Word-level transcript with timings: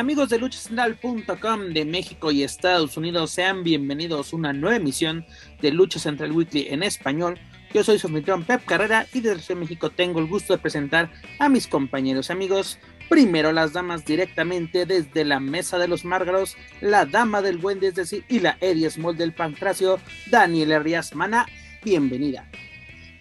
Amigos 0.00 0.30
de 0.30 0.38
luchacentral.com 0.38 1.74
de 1.74 1.84
México 1.84 2.32
y 2.32 2.42
Estados 2.42 2.96
Unidos, 2.96 3.32
sean 3.32 3.62
bienvenidos 3.62 4.32
a 4.32 4.36
una 4.36 4.54
nueva 4.54 4.76
emisión 4.76 5.26
de 5.60 5.72
Lucha 5.72 5.98
Central 5.98 6.32
Weekly 6.32 6.68
en 6.70 6.82
español. 6.82 7.38
Yo 7.74 7.84
soy 7.84 7.98
su 7.98 8.06
anfitrión 8.06 8.44
Pep 8.44 8.64
Carrera 8.64 9.06
y 9.12 9.20
desde 9.20 9.54
México 9.54 9.90
tengo 9.90 10.18
el 10.18 10.26
gusto 10.26 10.54
de 10.54 10.58
presentar 10.58 11.10
a 11.38 11.50
mis 11.50 11.66
compañeros 11.66 12.30
amigos. 12.30 12.78
Primero 13.10 13.52
las 13.52 13.74
damas 13.74 14.06
directamente 14.06 14.86
desde 14.86 15.22
la 15.26 15.38
mesa 15.38 15.76
de 15.76 15.86
los 15.86 16.06
Márgaros, 16.06 16.56
la 16.80 17.04
dama 17.04 17.42
del 17.42 17.58
buen 17.58 17.84
es 17.84 17.94
decir, 17.94 18.24
y 18.26 18.40
la 18.40 18.56
Eddie 18.62 18.88
Small 18.88 19.18
del 19.18 19.34
Pancracio, 19.34 20.00
Daniel 20.30 20.72
Herrías 20.72 21.14
Mana. 21.14 21.44
Bienvenida. 21.84 22.50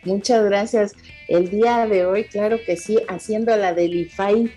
Muchas 0.06 0.46
gracias. 0.46 0.94
El 1.28 1.50
día 1.50 1.86
de 1.88 2.06
hoy, 2.06 2.24
claro 2.24 2.58
que 2.66 2.78
sí, 2.78 3.00
haciendo 3.10 3.54
la 3.58 3.74
del 3.74 3.96
IFAI 3.96 4.50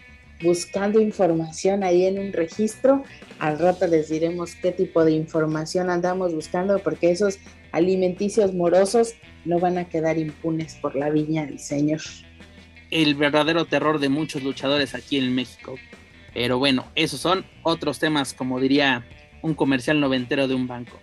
buscando 0.43 1.01
información 1.01 1.83
ahí 1.83 2.05
en 2.05 2.19
un 2.19 2.33
registro. 2.33 3.05
Al 3.39 3.59
rato 3.59 3.87
les 3.87 4.09
diremos 4.09 4.55
qué 4.55 4.73
tipo 4.73 5.05
de 5.05 5.12
información 5.12 5.91
andamos 5.91 6.34
buscando 6.34 6.79
porque 6.79 7.11
esos 7.11 7.39
alimenticios 7.73 8.55
morosos 8.55 9.15
no 9.45 9.59
van 9.59 9.79
a 9.79 9.89
quedar 9.89 10.19
impunes 10.19 10.75
por 10.77 10.95
la 10.97 11.11
viña 11.11 11.47
del 11.47 11.59
Señor. 11.59 12.01
El 12.91 13.15
verdadero 13.15 13.65
terror 13.65 13.99
de 13.99 14.09
muchos 14.09 14.43
luchadores 14.43 14.95
aquí 14.95 15.19
en 15.19 15.34
México. 15.34 15.77
Pero 16.34 16.59
bueno, 16.59 16.87
esos 16.95 17.21
son 17.21 17.45
otros 17.62 17.99
temas, 17.99 18.33
como 18.33 18.61
diría 18.61 19.05
un 19.43 19.55
comercial 19.55 20.01
noventero 20.01 20.49
de 20.49 20.55
un 20.55 20.67
banco. 20.67 20.99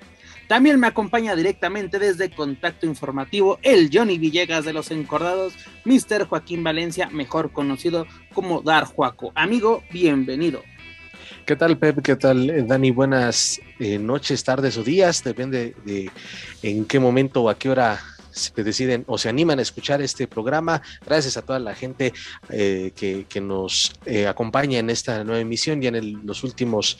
También 0.49 0.79
me 0.79 0.87
acompaña 0.87 1.35
directamente 1.35 1.99
desde 1.99 2.31
Contacto 2.31 2.87
Informativo 2.87 3.59
el 3.61 3.91
Johnny 3.93 4.17
Villegas 4.17 4.65
de 4.65 4.73
los 4.73 4.89
Encordados, 4.89 5.53
Mr. 5.85 6.25
Joaquín 6.25 6.63
Valencia, 6.63 7.07
mejor 7.11 7.51
conocido 7.51 8.07
como 8.33 8.63
Dar 8.63 8.85
Juaco. 8.85 9.31
Amigo, 9.35 9.83
bienvenido. 9.93 10.63
¿Qué 11.45 11.55
tal, 11.55 11.77
Pep? 11.77 12.01
¿Qué 12.01 12.15
tal, 12.15 12.49
eh, 12.49 12.63
Dani? 12.63 12.89
Buenas 12.89 13.61
eh, 13.77 13.99
noches, 13.99 14.43
tardes 14.43 14.75
o 14.77 14.83
días, 14.83 15.23
depende 15.23 15.75
de 15.85 16.09
en 16.63 16.85
qué 16.85 16.99
momento 16.99 17.43
o 17.43 17.49
a 17.49 17.55
qué 17.55 17.69
hora 17.69 17.99
se 18.31 18.63
deciden 18.63 19.03
o 19.05 19.19
se 19.19 19.29
animan 19.29 19.59
a 19.59 19.61
escuchar 19.61 20.01
este 20.01 20.27
programa. 20.27 20.81
Gracias 21.05 21.37
a 21.37 21.43
toda 21.43 21.59
la 21.59 21.75
gente 21.75 22.11
eh, 22.49 22.91
que, 22.95 23.39
nos 23.39 23.93
acompaña 24.27 24.79
en 24.79 24.89
esta 24.89 25.23
nueva 25.23 25.41
emisión 25.41 25.83
y 25.83 25.87
en 25.87 26.25
los 26.25 26.43
últimos 26.43 26.97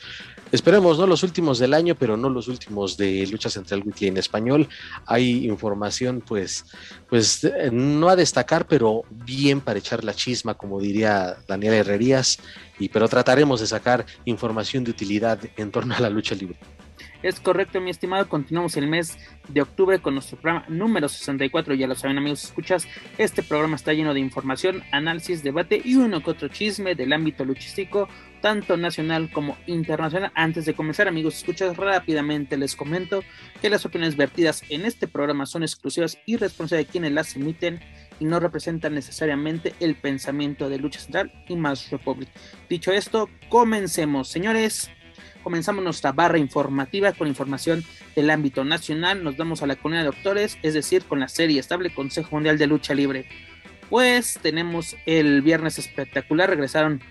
Esperemos, 0.52 0.98
no 0.98 1.06
los 1.06 1.22
últimos 1.22 1.60
del 1.60 1.74
año, 1.74 1.94
pero 1.94 2.16
no 2.16 2.28
los 2.28 2.48
últimos 2.48 2.96
de 2.96 3.26
Lucha 3.28 3.48
Central 3.48 3.82
Weekly 3.84 4.08
en 4.08 4.16
español. 4.16 4.68
Hay 5.06 5.46
información, 5.46 6.22
pues, 6.26 6.64
pues 7.08 7.48
no 7.70 8.08
a 8.08 8.16
destacar, 8.16 8.66
pero 8.66 9.02
bien 9.10 9.60
para 9.60 9.78
echar 9.78 10.02
la 10.02 10.14
chisma, 10.14 10.54
como 10.54 10.80
diría 10.80 11.36
Daniel 11.46 11.74
Herrerías, 11.74 12.38
y 12.80 12.88
pero 12.88 13.08
trataremos 13.08 13.60
de 13.60 13.68
sacar 13.68 14.06
información 14.24 14.82
de 14.82 14.90
utilidad 14.90 15.38
en 15.56 15.70
torno 15.70 15.94
a 15.94 16.00
la 16.00 16.10
lucha 16.10 16.34
libre. 16.34 16.58
Es 17.22 17.38
correcto, 17.38 17.82
mi 17.82 17.90
estimado. 17.90 18.26
Continuamos 18.30 18.78
el 18.78 18.86
mes 18.86 19.18
de 19.48 19.60
octubre 19.60 19.98
con 19.98 20.14
nuestro 20.14 20.38
programa 20.38 20.64
número 20.68 21.06
64. 21.06 21.74
Ya 21.74 21.86
lo 21.86 21.94
saben, 21.94 22.16
amigos, 22.16 22.44
escuchas. 22.44 22.88
Este 23.18 23.42
programa 23.42 23.76
está 23.76 23.92
lleno 23.92 24.14
de 24.14 24.20
información, 24.20 24.82
análisis, 24.90 25.42
debate 25.42 25.82
y 25.84 25.96
uno 25.96 26.22
que 26.22 26.30
otro 26.30 26.48
chisme 26.48 26.94
del 26.94 27.12
ámbito 27.12 27.44
luchístico, 27.44 28.08
tanto 28.40 28.78
nacional 28.78 29.30
como 29.30 29.58
internacional. 29.66 30.32
Antes 30.34 30.64
de 30.64 30.72
comenzar, 30.72 31.08
amigos, 31.08 31.36
escuchas 31.36 31.76
rápidamente 31.76 32.56
les 32.56 32.74
comento 32.74 33.22
que 33.60 33.68
las 33.68 33.84
opiniones 33.84 34.16
vertidas 34.16 34.62
en 34.70 34.86
este 34.86 35.06
programa 35.06 35.44
son 35.44 35.62
exclusivas 35.62 36.16
y 36.24 36.38
responsables 36.38 36.86
de 36.86 36.90
quienes 36.90 37.12
las 37.12 37.36
emiten 37.36 37.80
y 38.18 38.24
no 38.24 38.40
representan 38.40 38.94
necesariamente 38.94 39.74
el 39.80 39.94
pensamiento 39.94 40.70
de 40.70 40.78
Lucha 40.78 41.00
Central 41.00 41.30
y 41.48 41.56
más 41.56 41.90
Republic. 41.90 42.30
Dicho 42.70 42.92
esto, 42.92 43.28
comencemos, 43.50 44.28
señores 44.28 44.90
comenzamos 45.42 45.84
nuestra 45.84 46.12
barra 46.12 46.38
informativa 46.38 47.12
con 47.12 47.28
información 47.28 47.84
del 48.14 48.30
ámbito 48.30 48.64
nacional. 48.64 49.22
Nos 49.24 49.36
vamos 49.36 49.62
a 49.62 49.66
la 49.66 49.76
comunidad 49.76 50.02
de 50.02 50.10
doctores, 50.10 50.58
es 50.62 50.74
decir, 50.74 51.04
con 51.04 51.20
la 51.20 51.28
serie 51.28 51.60
estable 51.60 51.92
Consejo 51.94 52.28
Mundial 52.32 52.58
de 52.58 52.66
Lucha 52.66 52.94
Libre. 52.94 53.26
Pues 53.88 54.38
tenemos 54.40 54.96
el 55.06 55.42
viernes 55.42 55.78
espectacular, 55.78 56.48
regresaron 56.48 57.02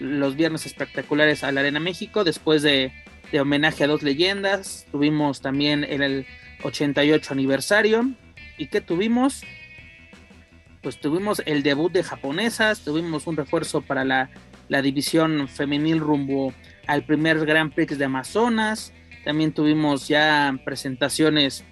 los 0.00 0.36
viernes 0.36 0.66
espectaculares 0.66 1.44
a 1.44 1.52
la 1.52 1.60
Arena 1.60 1.80
México 1.80 2.24
después 2.24 2.62
de, 2.62 2.92
homenaje 3.38 3.84
a 3.84 3.86
dos 3.86 4.02
leyendas. 4.02 4.86
Tuvimos 4.90 5.40
también 5.40 5.84
el, 5.84 6.26
88 6.62 7.32
aniversario. 7.32 8.10
¿Y 8.58 8.68
qué 8.68 8.80
tuvimos? 8.80 9.42
Pues 10.82 10.98
tuvimos 10.98 11.42
el 11.46 11.62
debut 11.62 11.92
de 11.92 12.02
japonesas, 12.02 12.80
tuvimos 12.80 13.26
un 13.26 13.36
refuerzo 13.36 13.82
para 13.82 14.04
la, 14.04 14.30
la 14.68 14.82
división 14.82 15.48
femenil 15.48 16.00
rumbo 16.00 16.54
al 16.86 17.04
primer 17.04 17.44
Grand 17.44 17.72
Prix 17.72 17.98
de 17.98 18.04
Amazonas. 18.04 18.92
También 19.24 19.52
tuvimos 19.52 20.08
ya 20.08 20.58
presentaciones 20.64 21.64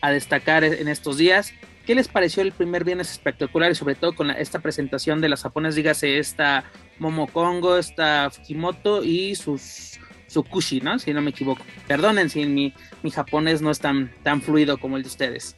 a 0.00 0.10
destacar 0.10 0.64
en 0.64 0.88
estos 0.88 1.16
días. 1.16 1.52
¿Qué 1.86 1.94
les 1.94 2.08
pareció 2.08 2.42
el 2.42 2.52
primer 2.52 2.82
viernes 2.84 3.10
espectacular 3.10 3.70
y 3.70 3.74
sobre 3.74 3.94
todo 3.94 4.14
con 4.14 4.30
esta 4.30 4.58
presentación 4.60 5.20
de 5.20 5.28
las 5.28 5.42
japonesas? 5.42 5.76
Dígase 5.76 6.18
esta 6.18 6.64
Momo 6.98 7.26
Kongo, 7.26 7.76
esta 7.76 8.30
Fujimoto 8.30 9.04
y 9.04 9.34
sus 9.34 9.98
Sukushi, 10.26 10.80
¿no? 10.80 10.98
Si 10.98 11.12
no 11.12 11.20
me 11.20 11.30
equivoco. 11.30 11.62
Perdonen 11.86 12.30
si 12.30 12.46
mi, 12.46 12.72
mi 13.02 13.10
japonés 13.10 13.60
no 13.60 13.70
es 13.70 13.78
tan, 13.80 14.10
tan 14.22 14.40
fluido 14.40 14.78
como 14.78 14.96
el 14.96 15.02
de 15.02 15.08
ustedes. 15.08 15.56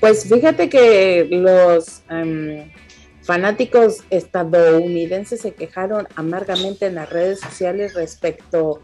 Pues 0.00 0.28
fíjate 0.28 0.68
que 0.68 1.28
los 1.30 2.02
em, 2.10 2.70
Fanáticos 3.24 4.04
estadounidenses 4.10 5.40
se 5.40 5.54
quejaron 5.54 6.06
amargamente 6.14 6.84
en 6.84 6.96
las 6.96 7.08
redes 7.08 7.40
sociales 7.40 7.94
respecto 7.94 8.82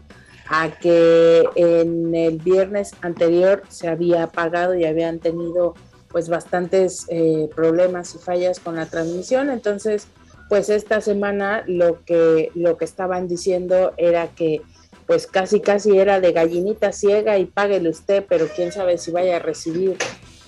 a 0.49 0.71
que 0.71 1.47
en 1.55 2.15
el 2.15 2.39
viernes 2.39 2.93
anterior 3.01 3.61
se 3.69 3.87
había 3.87 4.23
apagado 4.23 4.73
y 4.73 4.85
habían 4.85 5.19
tenido 5.19 5.75
pues 6.07 6.27
bastantes 6.27 7.05
eh, 7.09 7.49
problemas 7.55 8.15
y 8.15 8.17
fallas 8.17 8.59
con 8.59 8.77
la 8.77 8.87
transmisión. 8.87 9.51
Entonces, 9.51 10.07
pues 10.49 10.69
esta 10.69 11.01
semana 11.01 11.63
lo 11.67 12.03
que, 12.03 12.51
lo 12.55 12.77
que 12.77 12.85
estaban 12.85 13.27
diciendo 13.27 13.93
era 13.97 14.27
que 14.29 14.63
pues 15.05 15.27
casi 15.27 15.59
casi 15.59 15.99
era 15.99 16.19
de 16.19 16.31
gallinita 16.31 16.91
ciega 16.93 17.37
y 17.37 17.45
páguele 17.45 17.89
usted, 17.89 18.25
pero 18.27 18.47
quién 18.47 18.71
sabe 18.71 18.97
si 18.97 19.11
vaya 19.11 19.35
a 19.35 19.39
recibir 19.39 19.97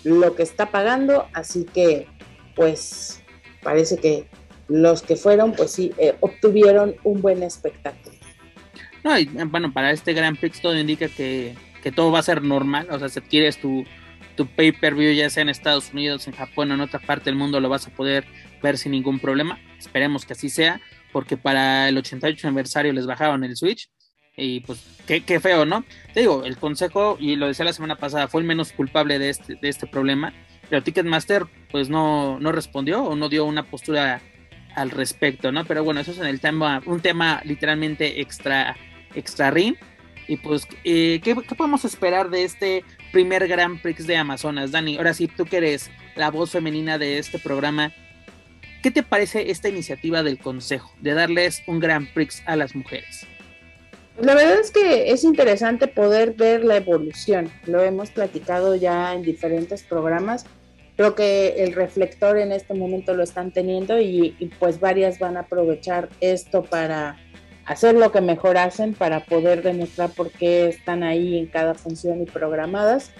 lo 0.03 0.35
que 0.35 0.41
está 0.41 0.71
pagando. 0.71 1.27
Así 1.33 1.65
que 1.65 2.07
pues 2.55 3.22
parece 3.63 3.97
que 3.97 4.27
los 4.67 5.01
que 5.01 5.15
fueron, 5.15 5.53
pues 5.53 5.71
sí, 5.71 5.91
eh, 5.97 6.15
obtuvieron 6.19 6.95
un 7.03 7.21
buen 7.21 7.43
espectáculo. 7.43 8.15
No, 9.03 9.17
y 9.19 9.25
bueno, 9.25 9.73
para 9.73 9.91
este 9.91 10.13
Gran 10.13 10.35
Prix 10.35 10.61
todo 10.61 10.77
indica 10.77 11.07
que, 11.09 11.55
todo 11.95 12.11
va 12.11 12.19
a 12.19 12.23
ser 12.23 12.41
normal, 12.41 12.87
o 12.89 12.97
sea, 12.97 13.09
si 13.09 13.19
adquieres 13.19 13.59
tu, 13.59 13.83
tu 14.37 14.47
pay-per-view 14.47 15.13
ya 15.13 15.29
sea 15.29 15.41
en 15.41 15.49
Estados 15.49 15.91
Unidos, 15.91 16.27
en 16.27 16.33
Japón 16.33 16.71
o 16.71 16.75
en 16.75 16.81
otra 16.81 16.99
parte 16.99 17.25
del 17.25 17.35
mundo, 17.35 17.59
lo 17.59 17.67
vas 17.67 17.87
a 17.87 17.91
poder 17.91 18.25
ver 18.61 18.77
sin 18.77 18.93
ningún 18.93 19.19
problema. 19.19 19.59
Esperemos 19.77 20.25
que 20.25 20.33
así 20.33 20.49
sea, 20.49 20.79
porque 21.11 21.35
para 21.35 21.89
el 21.89 21.97
88 21.97 22.47
aniversario 22.47 22.93
les 22.93 23.05
bajaron 23.05 23.43
el 23.43 23.57
Switch. 23.57 23.89
Y 24.35 24.61
pues, 24.61 24.83
qué, 25.05 25.21
qué 25.21 25.39
feo, 25.39 25.65
¿no? 25.65 25.85
Te 26.13 26.21
digo, 26.21 26.43
el 26.45 26.57
consejo, 26.57 27.17
y 27.19 27.35
lo 27.35 27.47
decía 27.47 27.65
la 27.65 27.73
semana 27.73 27.97
pasada, 27.97 28.27
fue 28.27 28.41
el 28.41 28.47
menos 28.47 28.71
culpable 28.71 29.19
de 29.19 29.29
este, 29.29 29.55
de 29.55 29.69
este 29.69 29.85
problema 29.85 30.33
pero 30.73 30.83
Ticketmaster 30.83 31.45
pues 31.69 31.87
no, 31.87 32.39
no 32.39 32.51
respondió 32.51 33.03
o 33.03 33.15
no 33.15 33.29
dio 33.29 33.45
una 33.45 33.69
postura 33.69 34.23
al 34.73 34.89
respecto, 34.89 35.51
¿no? 35.51 35.65
Pero 35.65 35.83
bueno, 35.83 35.99
eso 35.99 36.13
es 36.13 36.17
en 36.17 36.25
el 36.25 36.39
tema, 36.39 36.81
un 36.87 36.99
tema 36.99 37.43
literalmente 37.45 38.21
extra, 38.21 38.75
extra 39.13 39.51
ring. 39.51 39.75
Y 40.27 40.37
pues, 40.37 40.67
eh, 40.83 41.21
¿qué, 41.23 41.35
podemos 41.35 41.85
esperar 41.85 42.31
de 42.31 42.43
este 42.43 42.83
primer 43.11 43.47
Grand 43.47 43.83
Prix 43.83 44.07
de 44.07 44.17
Amazonas. 44.17 44.71
Dani, 44.71 44.97
ahora 44.97 45.13
sí, 45.13 45.27
tú 45.27 45.45
que 45.45 45.57
eres 45.57 45.91
la 46.15 46.31
voz 46.31 46.49
femenina 46.49 46.97
de 46.97 47.19
este 47.19 47.37
programa, 47.37 47.93
¿qué 48.81 48.89
te 48.89 49.03
parece 49.03 49.51
esta 49.51 49.69
iniciativa 49.69 50.23
del 50.23 50.39
Consejo 50.39 50.91
de 51.01 51.13
darles 51.13 51.61
un 51.67 51.79
Grand 51.81 52.11
Prix 52.15 52.41
a 52.47 52.55
las 52.55 52.73
mujeres? 52.73 53.27
La 54.19 54.33
verdad 54.33 54.59
es 54.59 54.71
que 54.71 55.11
es 55.11 55.23
interesante 55.23 55.87
poder 55.87 56.33
ver 56.33 56.63
la 56.63 56.77
evolución. 56.77 57.51
Lo 57.67 57.81
hemos 57.83 58.09
platicado 58.09 58.75
ya 58.75 59.13
en 59.13 59.23
diferentes 59.23 59.83
programas. 59.83 60.45
Creo 60.95 61.15
que 61.15 61.63
el 61.63 61.73
reflector 61.73 62.37
en 62.37 62.51
este 62.51 62.73
momento 62.73 63.15
lo 63.15 63.23
están 63.23 63.51
teniendo 63.51 63.99
y, 63.99 64.51
pues 64.59 64.79
varias 64.79 65.17
van 65.17 65.37
a 65.37 65.41
aprovechar 65.41 66.09
esto 66.21 66.63
para 66.63 67.17
hacer 67.65 67.95
lo 67.95 68.11
que 68.11 68.21
mejor 68.21 68.57
hacen, 68.57 68.93
para 68.93 69.21
poder 69.25 69.63
demostrar 69.63 70.11
por 70.11 70.29
qué 70.29 70.67
están 70.67 71.01
ahí 71.01 71.39
en 71.39 71.47
cada 71.47 71.73
función 71.73 72.21
y 72.21 72.25
programadas. 72.25 73.11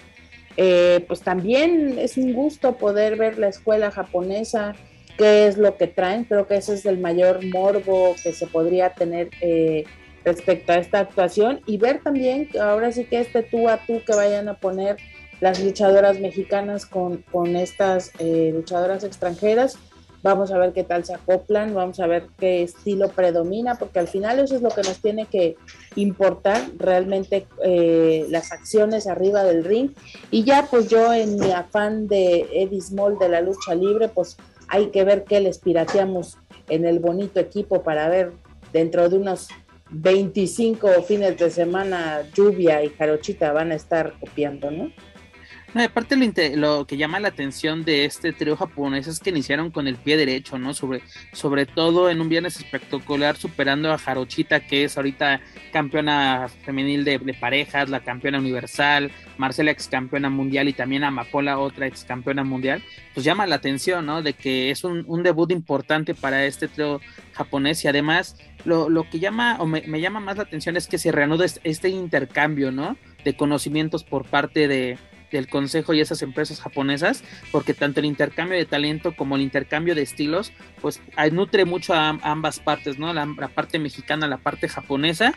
Eh, 0.56 1.04
pues 1.08 1.22
también 1.22 1.98
es 1.98 2.16
un 2.16 2.32
gusto 2.32 2.76
poder 2.76 3.16
ver 3.16 3.38
la 3.38 3.48
escuela 3.48 3.90
japonesa, 3.90 4.74
qué 5.18 5.48
es 5.48 5.58
lo 5.58 5.76
que 5.76 5.88
traen. 5.88 6.24
Creo 6.24 6.46
que 6.46 6.56
ese 6.56 6.74
es 6.74 6.86
el 6.86 6.98
mayor 6.98 7.44
morbo 7.44 8.14
que 8.22 8.32
se 8.32 8.46
podría 8.46 8.90
tener. 8.90 9.30
Eh, 9.40 9.84
respecto 10.24 10.72
a 10.72 10.76
esta 10.76 11.00
actuación 11.00 11.60
y 11.66 11.76
ver 11.76 12.02
también 12.02 12.48
ahora 12.60 12.90
sí 12.92 13.04
que 13.04 13.20
este 13.20 13.42
tú 13.42 13.68
a 13.68 13.78
tú 13.78 14.02
que 14.04 14.14
vayan 14.14 14.48
a 14.48 14.54
poner 14.54 14.96
las 15.40 15.62
luchadoras 15.62 16.20
mexicanas 16.20 16.86
con, 16.86 17.18
con 17.30 17.56
estas 17.56 18.12
eh, 18.18 18.50
luchadoras 18.54 19.04
extranjeras. 19.04 19.76
Vamos 20.22 20.50
a 20.52 20.58
ver 20.58 20.72
qué 20.72 20.84
tal 20.84 21.04
se 21.04 21.12
acoplan, 21.12 21.74
vamos 21.74 22.00
a 22.00 22.06
ver 22.06 22.28
qué 22.38 22.62
estilo 22.62 23.10
predomina, 23.10 23.74
porque 23.74 23.98
al 23.98 24.08
final 24.08 24.38
eso 24.38 24.56
es 24.56 24.62
lo 24.62 24.70
que 24.70 24.80
nos 24.80 24.98
tiene 25.00 25.26
que 25.26 25.56
importar 25.96 26.62
realmente 26.78 27.46
eh, 27.62 28.24
las 28.30 28.50
acciones 28.50 29.06
arriba 29.06 29.44
del 29.44 29.64
ring. 29.64 29.90
Y 30.30 30.44
ya 30.44 30.66
pues 30.70 30.88
yo 30.88 31.12
en 31.12 31.38
mi 31.38 31.50
afán 31.50 32.08
de 32.08 32.48
Eddie 32.54 32.80
Small 32.80 33.18
de 33.18 33.28
la 33.28 33.42
lucha 33.42 33.74
libre, 33.74 34.08
pues 34.08 34.38
hay 34.68 34.86
que 34.86 35.04
ver 35.04 35.24
qué 35.24 35.40
les 35.40 35.58
pirateamos 35.58 36.38
en 36.70 36.86
el 36.86 37.00
bonito 37.00 37.38
equipo 37.38 37.82
para 37.82 38.08
ver 38.08 38.32
dentro 38.72 39.10
de 39.10 39.16
unos 39.16 39.48
25 39.90 41.02
fines 41.02 41.38
de 41.38 41.50
semana 41.50 42.22
lluvia 42.34 42.82
y 42.82 42.88
jarochita 42.88 43.52
van 43.52 43.72
a 43.72 43.74
estar 43.74 44.14
copiando, 44.18 44.70
¿no? 44.70 44.90
No, 45.74 45.82
aparte 45.82 46.16
lo, 46.56 46.86
que 46.86 46.96
llama 46.96 47.18
la 47.18 47.26
atención 47.26 47.84
de 47.84 48.04
este 48.04 48.32
trío 48.32 48.56
japonés 48.56 49.08
es 49.08 49.18
que 49.18 49.30
iniciaron 49.30 49.72
con 49.72 49.88
el 49.88 49.96
pie 49.96 50.16
derecho, 50.16 50.56
¿no? 50.56 50.72
Sobre, 50.72 51.02
sobre 51.32 51.66
todo 51.66 52.08
en 52.10 52.20
un 52.20 52.28
viernes 52.28 52.56
espectacular, 52.58 53.36
superando 53.36 53.92
a 53.92 53.98
Jarochita, 53.98 54.60
que 54.60 54.84
es 54.84 54.96
ahorita 54.96 55.40
campeona 55.72 56.46
femenil 56.64 57.04
de, 57.04 57.18
parejas, 57.40 57.90
la 57.90 58.04
campeona 58.04 58.38
universal, 58.38 59.10
Marcela 59.36 59.72
ex 59.72 59.88
campeona 59.88 60.30
mundial 60.30 60.68
y 60.68 60.74
también 60.74 61.02
Amapola, 61.02 61.58
otra 61.58 61.88
ex 61.88 62.04
campeona 62.04 62.44
mundial. 62.44 62.80
Pues 63.12 63.24
llama 63.24 63.44
la 63.44 63.56
atención, 63.56 64.06
¿no? 64.06 64.22
De 64.22 64.34
que 64.34 64.70
es 64.70 64.84
un, 64.84 65.02
un 65.08 65.24
debut 65.24 65.50
importante 65.50 66.14
para 66.14 66.44
este 66.44 66.68
trío 66.68 67.00
japonés 67.32 67.84
y 67.84 67.88
además 67.88 68.36
lo, 68.64 68.88
lo 68.88 69.10
que 69.10 69.18
llama 69.18 69.56
o 69.58 69.66
me, 69.66 69.82
me, 69.88 70.00
llama 70.00 70.20
más 70.20 70.36
la 70.36 70.44
atención 70.44 70.76
es 70.76 70.86
que 70.86 70.98
se 70.98 71.10
reanuda 71.10 71.46
este 71.64 71.88
intercambio, 71.88 72.70
¿no? 72.70 72.96
De 73.24 73.36
conocimientos 73.36 74.04
por 74.04 74.24
parte 74.24 74.68
de 74.68 74.98
del 75.30 75.48
consejo 75.48 75.94
y 75.94 76.00
esas 76.00 76.22
empresas 76.22 76.60
japonesas, 76.60 77.24
porque 77.50 77.74
tanto 77.74 78.00
el 78.00 78.06
intercambio 78.06 78.56
de 78.56 78.66
talento 78.66 79.16
como 79.16 79.36
el 79.36 79.42
intercambio 79.42 79.94
de 79.94 80.02
estilos, 80.02 80.52
pues 80.80 81.00
nutre 81.32 81.64
mucho 81.64 81.94
a, 81.94 82.10
ambas 82.22 82.60
partes, 82.60 82.98
¿no? 82.98 83.12
La, 83.12 83.26
parte 83.48 83.78
mexicana, 83.78 84.26
la 84.26 84.38
parte 84.38 84.68
japonesa. 84.68 85.34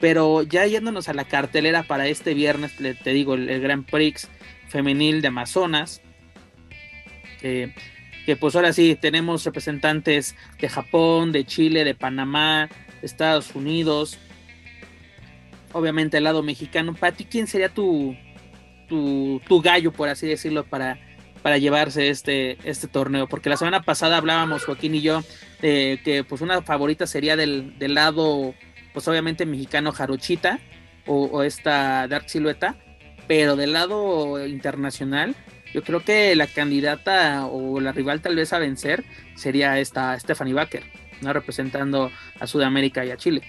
Pero 0.00 0.42
ya 0.42 0.64
yéndonos 0.64 1.08
a 1.10 1.14
la 1.14 1.24
cartelera 1.24 1.82
para 1.82 2.06
este 2.06 2.32
viernes, 2.32 2.74
te 2.76 3.10
digo, 3.10 3.34
el, 3.34 3.60
Grand 3.60 3.84
Prix 3.84 4.28
femenil 4.68 5.20
de 5.20 5.28
Amazonas, 5.28 6.00
que 7.40 8.36
pues 8.38 8.54
ahora 8.54 8.72
sí 8.72 8.96
tenemos 8.98 9.44
representantes 9.44 10.36
de 10.58 10.68
Japón, 10.68 11.32
de 11.32 11.44
Chile, 11.44 11.84
de 11.84 11.94
Panamá, 11.94 12.68
de 13.00 13.06
Estados 13.06 13.54
Unidos, 13.54 14.18
obviamente 15.72 16.18
el 16.18 16.24
lado 16.24 16.42
mexicano. 16.42 16.94
Para 16.94 17.16
ti, 17.16 17.24
¿quién 17.24 17.46
sería 17.46 17.68
tu, 17.68 18.16
tu, 18.90 19.62
gallo, 19.62 19.92
por 19.92 20.08
así 20.08 20.26
decirlo, 20.26 20.64
para, 20.64 20.98
para 21.42 21.56
llevarse 21.56 22.10
este, 22.10 22.58
este 22.64 22.88
torneo. 22.88 23.28
Porque 23.28 23.48
la 23.48 23.56
semana 23.56 23.82
pasada 23.82 24.18
hablábamos, 24.18 24.64
Joaquín 24.64 24.94
y 24.94 25.00
yo, 25.00 25.22
de 25.62 26.00
que 26.04 26.24
pues 26.24 26.42
una 26.42 26.60
favorita 26.62 27.06
sería 27.06 27.36
del, 27.36 27.78
del 27.78 27.94
lado, 27.94 28.54
pues 28.92 29.08
obviamente 29.08 29.46
mexicano 29.46 29.92
Jarochita 29.92 30.58
o, 31.06 31.42
esta 31.42 32.06
Dark 32.08 32.28
Silueta, 32.28 32.76
pero 33.26 33.56
del 33.56 33.72
lado 33.72 34.44
internacional, 34.46 35.34
yo 35.72 35.82
creo 35.82 36.00
que 36.00 36.34
la 36.36 36.46
candidata 36.46 37.46
o 37.46 37.80
la 37.80 37.92
rival 37.92 38.20
tal 38.20 38.36
vez 38.36 38.52
a 38.52 38.58
vencer 38.58 39.04
sería 39.34 39.78
esta 39.78 40.18
Stephanie 40.18 40.54
Baker, 40.54 40.82
¿no? 41.20 41.32
representando 41.32 42.10
a 42.38 42.46
Sudamérica 42.46 43.04
y 43.04 43.10
a 43.10 43.16
Chile. 43.16 43.42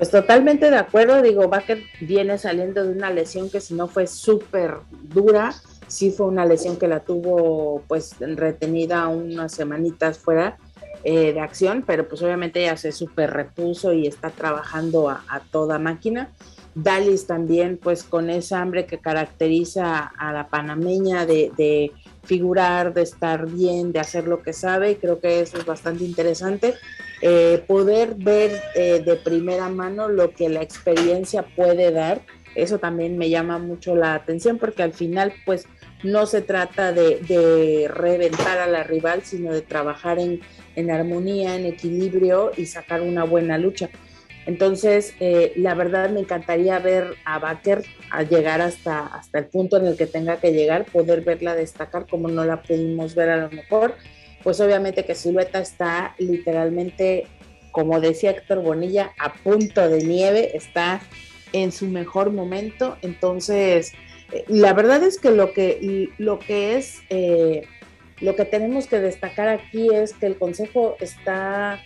Pues 0.00 0.10
totalmente 0.10 0.70
de 0.70 0.78
acuerdo, 0.78 1.20
digo, 1.20 1.46
Baker 1.50 1.82
viene 2.00 2.38
saliendo 2.38 2.82
de 2.82 2.90
una 2.90 3.10
lesión 3.10 3.50
que 3.50 3.60
si 3.60 3.74
no 3.74 3.86
fue 3.86 4.06
súper 4.06 4.76
dura, 4.90 5.52
sí 5.88 6.10
fue 6.10 6.24
una 6.24 6.46
lesión 6.46 6.78
que 6.78 6.88
la 6.88 7.00
tuvo 7.00 7.82
pues 7.86 8.16
retenida 8.18 9.08
unas 9.08 9.52
semanitas 9.52 10.16
fuera 10.16 10.56
eh, 11.04 11.34
de 11.34 11.40
acción, 11.40 11.84
pero 11.86 12.08
pues 12.08 12.22
obviamente 12.22 12.62
ya 12.62 12.78
se 12.78 12.92
súper 12.92 13.30
repuso 13.30 13.92
y 13.92 14.06
está 14.06 14.30
trabajando 14.30 15.10
a, 15.10 15.42
toda 15.50 15.78
máquina. 15.78 16.30
Dalis 16.74 17.26
también 17.26 17.76
pues 17.76 18.02
con 18.02 18.30
esa 18.30 18.62
hambre 18.62 18.86
que 18.86 19.00
caracteriza 19.00 19.98
a 19.98 20.32
la 20.32 20.48
panameña 20.48 21.26
de, 21.26 21.52
de 21.58 21.92
figurar, 22.24 22.94
de 22.94 23.02
estar 23.02 23.46
bien, 23.46 23.92
de 23.92 24.00
hacer 24.00 24.26
lo 24.26 24.40
que 24.40 24.54
sabe, 24.54 24.96
creo 24.96 25.20
que 25.20 25.40
eso 25.42 25.58
es 25.58 25.66
bastante 25.66 26.04
interesante. 26.04 26.74
Eh, 27.22 27.62
poder 27.66 28.14
ver 28.14 28.62
eh, 28.74 29.02
de 29.04 29.16
primera 29.16 29.68
mano 29.68 30.08
lo 30.08 30.32
que 30.32 30.48
la 30.48 30.62
experiencia 30.62 31.42
puede 31.42 31.90
dar, 31.90 32.22
eso 32.54 32.78
también 32.78 33.18
me 33.18 33.28
llama 33.28 33.58
mucho 33.58 33.94
la 33.94 34.14
atención 34.14 34.58
porque 34.58 34.82
al 34.82 34.94
final 34.94 35.34
pues 35.44 35.66
no 36.02 36.24
se 36.24 36.40
trata 36.40 36.92
de, 36.92 37.90
reventar 37.92 38.58
a 38.58 38.66
la 38.66 38.84
rival, 38.84 39.22
sino 39.22 39.52
de 39.52 39.60
trabajar 39.60 40.18
en, 40.18 40.40
armonía, 40.90 41.56
en 41.56 41.66
equilibrio 41.66 42.52
y 42.56 42.64
sacar 42.64 43.02
una 43.02 43.24
buena 43.24 43.58
lucha. 43.58 43.90
Entonces, 44.46 45.14
eh, 45.20 45.52
la 45.56 45.74
verdad 45.74 46.08
me 46.08 46.20
encantaría 46.20 46.78
ver 46.78 47.14
a 47.26 47.38
Baker 47.38 47.84
a 48.10 48.22
llegar 48.22 48.62
hasta, 48.62 49.06
hasta 49.06 49.38
el 49.38 49.44
punto 49.44 49.76
en 49.76 49.86
el 49.86 49.98
que 49.98 50.06
tenga 50.06 50.38
que 50.38 50.52
llegar, 50.52 50.86
poder 50.86 51.20
verla 51.20 51.54
destacar 51.54 52.06
como 52.08 52.28
no 52.28 52.46
la 52.46 52.62
pudimos 52.62 53.14
ver 53.14 53.28
a 53.28 53.36
lo 53.36 53.50
mejor 53.50 53.94
pues 54.42 54.60
obviamente 54.60 55.04
que 55.04 55.14
Silueta 55.14 55.60
está 55.60 56.14
literalmente, 56.18 57.26
como 57.70 58.00
decía 58.00 58.30
Héctor 58.30 58.62
Bonilla, 58.62 59.12
a 59.18 59.34
punto 59.34 59.88
de 59.88 60.02
nieve, 60.02 60.56
está 60.56 61.00
en 61.52 61.72
su 61.72 61.86
mejor 61.86 62.32
momento. 62.32 62.96
Entonces, 63.02 63.92
eh, 64.32 64.44
la 64.48 64.72
verdad 64.72 65.02
es 65.02 65.18
que 65.18 65.30
lo 65.30 65.52
que, 65.52 66.08
lo 66.18 66.38
que 66.38 66.76
es, 66.76 67.00
eh, 67.10 67.62
lo 68.20 68.36
que 68.36 68.44
tenemos 68.44 68.86
que 68.86 69.00
destacar 69.00 69.48
aquí 69.48 69.88
es 69.92 70.14
que 70.14 70.26
el 70.26 70.36
Consejo 70.36 70.96
está 71.00 71.82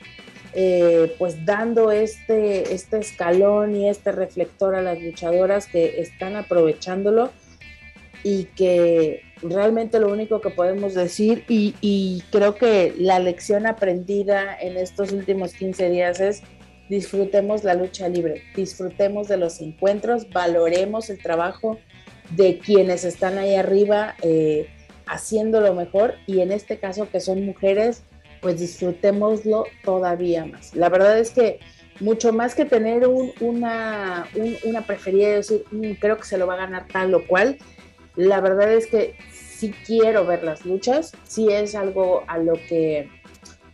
eh, 0.53 1.13
pues 1.19 1.45
dando 1.45 1.91
este, 1.91 2.73
este 2.73 2.99
escalón 2.99 3.75
y 3.75 3.89
este 3.89 4.13
reflector 4.13 4.77
a 4.77 4.83
las 4.83 5.01
luchadoras 5.01 5.67
que 5.67 6.01
están 6.01 6.37
aprovechándolo 6.37 7.33
y 8.23 8.45
que 8.45 9.23
realmente 9.45 10.01
lo 10.01 10.11
único 10.11 10.41
que 10.41 10.51
podemos 10.51 10.95
decir 10.95 11.45
y, 11.49 12.23
creo 12.31 12.55
que 12.55 12.95
la 12.99 13.19
lección 13.19 13.67
aprendida 13.67 14.59
en 14.59 14.77
estos 14.77 15.13
últimos 15.13 15.53
15 15.55 15.91
días 15.91 16.21
es 16.21 16.43
disfrutemos 16.89 17.65
la 17.65 17.75
lucha 17.75 18.09
libre, 18.09 18.43
disfrutemos 18.55 19.29
de 19.29 19.37
los 19.37 19.61
encuentros, 19.61 20.29
valoremos 20.31 21.09
el 21.11 21.19
trabajo 21.19 21.79
de 22.31 22.59
quienes 22.59 23.05
están 23.05 23.39
ahí 23.39 23.55
arriba 23.55 24.15
eh, 24.23 24.69
haciendo 25.07 25.61
lo 25.61 25.75
mejor 25.75 26.15
y 26.27 26.41
en 26.41 26.53
este 26.53 26.79
caso 26.79 27.09
que 27.11 27.21
son 27.21 27.45
mujeres, 27.45 28.03
pues 28.41 28.59
disfrutémoslo 28.61 29.65
todavía 29.83 30.45
más. 30.45 30.75
La 30.75 30.89
verdad 30.89 31.19
es 31.19 31.31
que 31.31 31.61
mucho 32.01 32.33
más 32.33 32.55
que 32.55 32.65
tener 32.65 33.07
una, 33.07 34.27
una 34.65 34.87
preferida 34.87 35.29
de 35.29 35.37
decir, 35.37 35.65
mm, 35.71 35.93
creo 35.93 36.19
que 36.19 36.25
se 36.25 36.39
lo 36.39 36.47
va 36.47 36.55
a 36.55 36.59
ganar 36.59 36.87
tal 36.89 37.15
o 37.15 37.27
cual, 37.27 37.59
la 38.17 38.41
verdad 38.41 38.73
es 38.73 38.87
que 38.87 39.17
sí 39.57 39.75
quiero 39.87 40.27
ver 40.27 40.43
las 40.43 40.65
luchas, 40.65 41.13
sí 41.25 41.49
es 41.49 41.75
algo 41.75 42.23
a 42.27 42.39
lo 42.39 42.55
que 42.55 43.09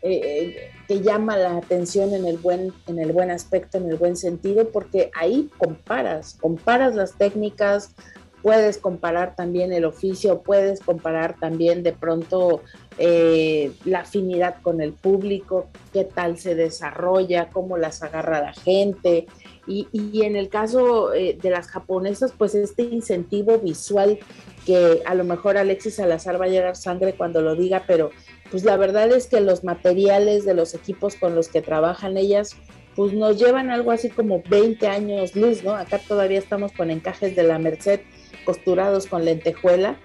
eh, 0.02 0.70
te 0.86 1.00
llama 1.00 1.36
la 1.36 1.56
atención 1.56 2.14
en 2.14 2.26
el 2.26 2.38
buen 2.38 2.72
en 2.86 2.98
el 2.98 3.12
buen 3.12 3.30
aspecto, 3.30 3.78
en 3.78 3.90
el 3.90 3.96
buen 3.96 4.16
sentido, 4.16 4.70
porque 4.70 5.10
ahí 5.14 5.50
comparas, 5.58 6.36
comparas 6.40 6.94
las 6.94 7.14
técnicas, 7.16 7.94
puedes 8.42 8.78
comparar 8.78 9.36
también 9.36 9.72
el 9.72 9.84
oficio, 9.84 10.42
puedes 10.42 10.80
comparar 10.80 11.36
también 11.38 11.82
de 11.82 11.92
pronto 11.92 12.62
eh, 12.98 13.72
la 13.84 14.00
afinidad 14.00 14.56
con 14.62 14.80
el 14.80 14.92
público, 14.92 15.68
qué 15.92 16.04
tal 16.04 16.38
se 16.38 16.54
desarrolla, 16.54 17.50
cómo 17.50 17.76
las 17.76 18.02
agarra 18.02 18.40
la 18.40 18.52
gente, 18.52 19.26
Y, 19.66 19.86
en 20.22 20.36
el 20.36 20.48
caso 20.48 21.14
eh, 21.14 21.38
de 21.40 21.50
las 21.50 21.68
japonesas, 21.68 22.32
pues 22.36 22.54
este 22.54 22.82
incentivo 22.82 23.58
visual 23.58 24.18
que 24.66 25.02
a 25.06 25.14
lo 25.14 25.24
mejor 25.24 25.56
Alexis 25.56 25.96
Salazar 25.96 26.40
va 26.40 26.46
a 26.46 26.48
llegar 26.48 26.76
sangre 26.76 27.14
cuando 27.14 27.40
lo 27.40 27.54
diga, 27.54 27.84
pero 27.86 28.10
pues 28.50 28.64
la 28.64 28.76
verdad 28.76 29.10
es 29.12 29.26
que 29.26 29.40
los 29.40 29.64
materiales 29.64 30.44
de 30.44 30.54
los 30.54 30.74
equipos 30.74 31.14
con 31.14 31.34
los 31.34 31.48
que 31.48 31.62
trabajan 31.62 32.16
ellas, 32.16 32.56
pues 32.96 33.12
nos 33.12 33.38
llevan 33.38 33.70
algo 33.70 33.92
así 33.92 34.10
como 34.10 34.42
20 34.48 34.86
años 34.88 35.36
luz, 35.36 35.62
¿no? 35.62 35.74
Acá 35.74 35.98
todavía 35.98 36.38
estamos 36.38 36.72
con 36.72 36.90
encajes 36.90 37.36
de 37.36 37.44
la 37.44 37.58
Merced 37.58 38.00
costurados 38.44 39.06
con 39.06 39.24
lentejuela 39.24 39.98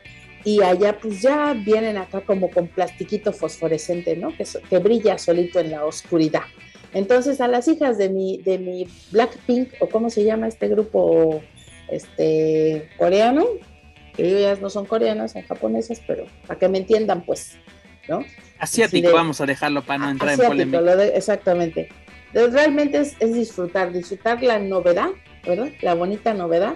y 0.43 0.61
allá 0.61 0.99
pues 0.99 1.21
ya 1.21 1.53
vienen 1.53 1.97
acá 1.97 2.21
como 2.21 2.51
con 2.51 2.67
plastiquito 2.67 3.33
fosforescente, 3.33 4.15
¿no? 4.15 4.31
Que 4.69 4.77
brilla 4.77 5.17
solito 5.17 5.59
en 5.59 5.71
la 5.71 5.85
oscuridad. 5.85 6.43
Entonces 6.95 7.41
a 7.41 7.49
las 7.49 7.67
hijas 7.67 7.97
de 7.97 8.07
mi, 8.07 8.37
de 8.37 8.57
mi 8.57 8.87
Blackpink, 9.11 9.73
o 9.81 9.89
cómo 9.89 10.09
se 10.09 10.23
llama 10.23 10.47
este 10.47 10.69
grupo 10.69 11.43
este, 11.89 12.89
coreano, 12.97 13.45
que 14.15 14.25
ellas 14.25 14.61
no 14.61 14.69
son 14.69 14.85
coreanas, 14.85 15.33
son 15.33 15.41
japonesas, 15.41 16.01
pero 16.07 16.25
para 16.47 16.57
que 16.57 16.69
me 16.69 16.77
entiendan, 16.77 17.25
pues, 17.25 17.57
¿no? 18.07 18.21
Asiático, 18.59 19.11
vamos 19.11 19.41
a 19.41 19.45
dejarlo 19.45 19.81
para 19.81 20.05
no 20.05 20.09
entrar 20.11 20.39
en 20.39 20.47
polémica. 20.47 21.03
exactamente. 21.07 21.89
Realmente 22.31 22.99
es, 22.99 23.17
es, 23.19 23.33
disfrutar, 23.33 23.91
disfrutar 23.91 24.41
la 24.41 24.59
novedad, 24.59 25.09
¿verdad? 25.45 25.73
La 25.81 25.95
bonita 25.95 26.33
novedad 26.33 26.75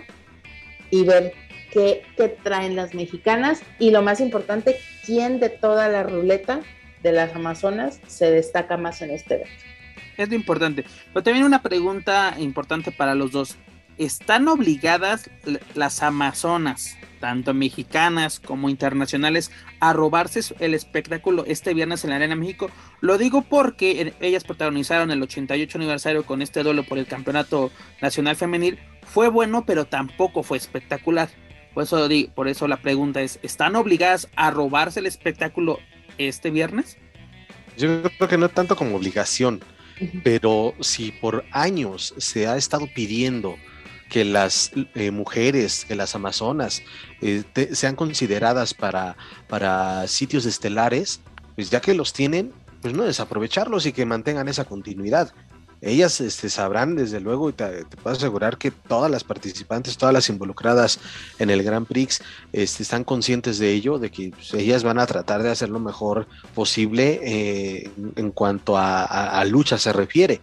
y 0.91 1.05
ver 1.05 1.31
qué, 1.71 2.01
qué 2.17 2.27
traen 2.27 2.75
las 2.75 2.93
mexicanas 2.93 3.61
y 3.79 3.91
lo 3.91 4.01
más 4.01 4.19
importante, 4.19 4.75
quién 5.05 5.39
de 5.39 5.47
toda 5.47 5.87
la 5.87 6.03
ruleta 6.03 6.59
de 7.03 7.13
las 7.13 7.33
Amazonas 7.33 8.01
se 8.07 8.29
destaca 8.31 8.75
más 8.75 9.01
en 9.01 9.11
este 9.11 9.35
evento. 9.35 9.78
Es 10.19 10.27
lo 10.27 10.35
importante. 10.35 10.83
Pero 11.13 11.23
también 11.23 11.45
una 11.45 11.61
pregunta 11.61 12.35
importante 12.37 12.91
para 12.91 13.15
los 13.15 13.31
dos. 13.31 13.55
¿Están 13.97 14.49
obligadas 14.49 15.29
las 15.75 16.03
Amazonas, 16.03 16.97
tanto 17.21 17.53
mexicanas 17.53 18.41
como 18.41 18.67
internacionales, 18.67 19.49
a 19.79 19.93
robarse 19.93 20.41
el 20.59 20.73
espectáculo 20.73 21.45
este 21.47 21.73
viernes 21.73 22.03
en 22.03 22.09
la 22.09 22.17
Arena 22.17 22.35
México? 22.35 22.69
Lo 22.99 23.17
digo 23.17 23.43
porque 23.43 24.13
ellas 24.19 24.43
protagonizaron 24.43 25.09
el 25.09 25.23
88 25.23 25.77
aniversario 25.77 26.25
con 26.25 26.41
este 26.41 26.63
duelo 26.63 26.83
por 26.83 26.97
el 26.97 27.07
Campeonato 27.07 27.71
Nacional 28.01 28.35
Femenil. 28.35 28.77
Fue 29.03 29.29
bueno, 29.29 29.65
pero 29.65 29.85
tampoco 29.85 30.43
fue 30.43 30.57
espectacular. 30.57 31.29
Por 31.73 31.83
eso, 31.83 32.09
por 32.35 32.49
eso 32.49 32.67
la 32.67 32.81
pregunta 32.81 33.21
es, 33.21 33.39
¿están 33.41 33.77
obligadas 33.77 34.27
a 34.35 34.51
robarse 34.51 34.99
el 34.99 35.05
espectáculo 35.05 35.79
este 36.17 36.51
viernes? 36.51 36.97
Yo 37.77 38.03
creo 38.03 38.27
que 38.27 38.37
no 38.37 38.49
tanto 38.49 38.75
como 38.75 38.97
obligación, 38.97 39.61
pero 40.23 40.73
si 40.79 41.11
por 41.11 41.45
años 41.51 42.13
se 42.17 42.47
ha 42.47 42.57
estado 42.57 42.87
pidiendo 42.93 43.55
que 44.09 44.25
las 44.25 44.71
eh, 44.95 45.11
mujeres, 45.11 45.85
que 45.85 45.95
las 45.95 46.15
amazonas 46.15 46.81
eh, 47.21 47.43
sean 47.73 47.95
consideradas 47.95 48.73
para, 48.73 49.15
para 49.47 50.07
sitios 50.07 50.45
estelares, 50.45 51.21
pues 51.55 51.69
ya 51.69 51.79
que 51.79 51.93
los 51.93 52.13
tienen, 52.13 52.51
pues 52.81 52.93
no 52.93 53.03
desaprovecharlos 53.03 53.85
y 53.85 53.91
que 53.91 54.05
mantengan 54.05 54.47
esa 54.47 54.65
continuidad 54.65 55.33
ellas 55.81 56.19
este, 56.19 56.49
sabrán 56.49 56.95
desde 56.95 57.21
luego 57.21 57.49
y 57.49 57.53
te, 57.53 57.85
puedo 58.03 58.15
asegurar 58.15 58.57
que 58.57 58.71
todas 58.71 59.09
las 59.09 59.23
participantes, 59.23 59.97
todas 59.97 60.13
las 60.13 60.29
involucradas 60.29 60.99
en 61.39 61.49
el 61.49 61.63
Grand 61.63 61.87
Prix 61.87 62.21
este, 62.51 62.83
están 62.83 63.03
conscientes 63.03 63.59
de 63.59 63.71
ello, 63.71 63.97
de 63.97 64.11
que 64.11 64.31
pues, 64.31 64.53
ellas 64.53 64.83
van 64.83 64.99
a 64.99 65.05
tratar 65.05 65.41
de 65.41 65.51
hacer 65.51 65.69
lo 65.69 65.79
mejor 65.79 66.27
posible 66.53 67.19
eh, 67.23 67.89
en 68.15 68.31
cuanto 68.31 68.77
a, 68.77 69.43
lucha 69.45 69.77
se 69.77 69.93
refiere. 69.93 70.41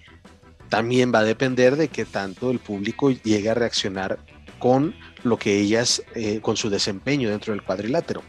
También 0.70 1.12
va 1.14 1.20
a 1.20 1.24
depender 1.24 1.76
de 1.76 1.88
que 1.88 2.04
tanto 2.04 2.50
el 2.50 2.58
público 2.58 3.10
llegue 3.10 3.50
a 3.50 3.54
reaccionar 3.54 4.18
con 4.58 4.94
lo 5.22 5.38
que 5.38 5.60
ellas, 5.60 6.02
eh, 6.14 6.40
con 6.40 6.56
su 6.56 6.70
desempeño 6.70 7.28
dentro 7.28 7.52
del 7.52 7.62
cuadrilátero. 7.62 8.22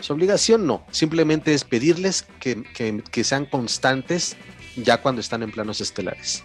Su 0.00 0.14
obligación 0.14 0.66
no, 0.66 0.84
simplemente 0.90 1.54
es 1.54 1.62
pedirles 1.62 2.26
que 2.40 3.24
sean 3.24 3.46
constantes 3.46 4.36
ya 4.76 5.00
cuando 5.00 5.20
están 5.20 5.42
en 5.42 5.50
planos 5.50 5.80
estelares. 5.80 6.44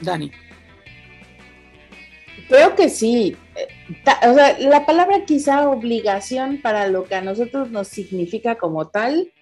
Dani. 0.00 0.30
Creo 2.48 2.74
que 2.74 2.88
sí. 2.88 3.36
Eh, 3.56 3.68
o 4.28 4.34
sea, 4.34 4.58
la 4.58 4.86
palabra 4.86 5.24
quizá 5.26 5.68
obligación 5.68 6.60
para 6.62 6.88
lo 6.88 7.04
que 7.04 7.14
a 7.14 7.20
nosotros 7.20 7.70
nos 7.70 7.88
significa 7.88 8.56
como 8.56 8.88
tal 8.88 9.32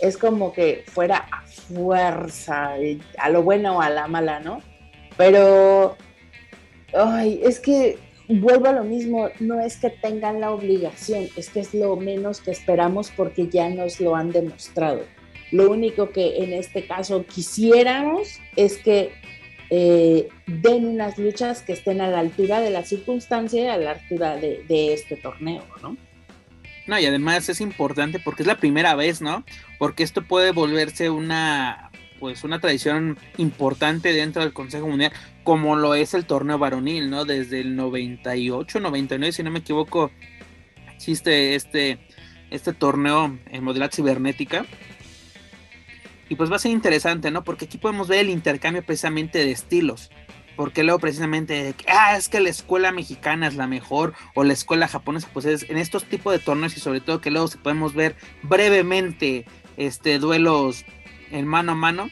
es 0.00 0.16
como 0.16 0.52
que 0.52 0.84
fuera 0.86 1.26
a 1.30 1.46
fuerza, 1.46 2.78
eh, 2.78 2.98
a 3.18 3.28
lo 3.28 3.42
bueno 3.42 3.78
o 3.78 3.80
a 3.80 3.90
la 3.90 4.08
mala, 4.08 4.40
¿no? 4.40 4.60
Pero, 5.16 5.96
ay, 6.92 7.40
es 7.44 7.60
que 7.60 7.98
vuelvo 8.28 8.68
a 8.68 8.72
lo 8.72 8.84
mismo, 8.84 9.28
no 9.40 9.60
es 9.60 9.76
que 9.76 9.90
tengan 9.90 10.40
la 10.40 10.50
obligación, 10.50 11.28
es 11.36 11.50
que 11.50 11.60
es 11.60 11.74
lo 11.74 11.96
menos 11.96 12.40
que 12.40 12.50
esperamos 12.50 13.10
porque 13.10 13.48
ya 13.48 13.68
nos 13.68 14.00
lo 14.00 14.16
han 14.16 14.32
demostrado. 14.32 15.02
Lo 15.54 15.70
único 15.70 16.10
que 16.10 16.38
en 16.42 16.52
este 16.52 16.84
caso 16.84 17.24
quisiéramos 17.26 18.40
es 18.56 18.76
que 18.78 19.12
eh, 19.70 20.28
den 20.48 20.84
unas 20.84 21.16
luchas 21.16 21.62
que 21.62 21.74
estén 21.74 22.00
a 22.00 22.08
la 22.08 22.18
altura 22.18 22.60
de 22.60 22.70
la 22.70 22.82
circunstancia 22.82 23.62
y 23.62 23.66
a 23.68 23.76
la 23.76 23.92
altura 23.92 24.36
de, 24.36 24.92
este 24.92 25.14
torneo, 25.16 25.62
¿no? 25.80 25.96
No, 26.88 26.98
y 26.98 27.06
además 27.06 27.48
es 27.48 27.60
importante 27.60 28.18
porque 28.18 28.42
es 28.42 28.48
la 28.48 28.56
primera 28.56 28.96
vez, 28.96 29.22
¿no? 29.22 29.44
Porque 29.78 30.02
esto 30.02 30.22
puede 30.24 30.50
volverse 30.50 31.08
una 31.08 31.92
pues 32.18 32.42
una 32.42 32.60
tradición 32.60 33.16
importante 33.36 34.12
dentro 34.12 34.42
del 34.42 34.52
Consejo 34.52 34.88
Mundial, 34.88 35.12
como 35.44 35.76
lo 35.76 35.94
es 35.94 36.14
el 36.14 36.24
torneo 36.24 36.58
varonil, 36.58 37.10
¿no? 37.10 37.24
Desde 37.24 37.60
el 37.60 37.76
98, 37.76 38.80
99, 38.80 39.30
si 39.30 39.44
no 39.44 39.52
me 39.52 39.60
equivoco, 39.60 40.10
existe 40.96 41.54
este, 41.54 41.98
este 42.50 42.72
torneo 42.72 43.38
en 43.52 43.62
modalidad 43.62 43.92
cibernética 43.92 44.66
y 46.28 46.36
pues 46.36 46.50
va 46.50 46.56
a 46.56 46.60
ser 46.60 46.72
interesante, 46.72 47.30
¿no? 47.30 47.44
Porque 47.44 47.66
aquí 47.66 47.78
podemos 47.78 48.08
ver 48.08 48.20
el 48.20 48.30
intercambio 48.30 48.84
precisamente 48.84 49.38
de 49.38 49.50
estilos. 49.50 50.10
Porque 50.56 50.84
luego 50.84 51.00
precisamente, 51.00 51.74
ah, 51.88 52.16
es 52.16 52.28
que 52.28 52.38
la 52.38 52.48
escuela 52.48 52.92
mexicana 52.92 53.48
es 53.48 53.56
la 53.56 53.66
mejor 53.66 54.14
o 54.34 54.44
la 54.44 54.52
escuela 54.52 54.86
japonesa, 54.86 55.28
pues 55.32 55.46
es 55.46 55.68
en 55.68 55.78
estos 55.78 56.04
tipos 56.04 56.32
de 56.32 56.38
torneos 56.38 56.76
y 56.76 56.80
sobre 56.80 57.00
todo 57.00 57.20
que 57.20 57.32
luego 57.32 57.48
se 57.48 57.58
podemos 57.58 57.94
ver 57.94 58.14
brevemente 58.42 59.46
este 59.76 60.20
duelos 60.20 60.84
en 61.32 61.46
mano 61.46 61.72
a 61.72 61.74
mano, 61.74 62.08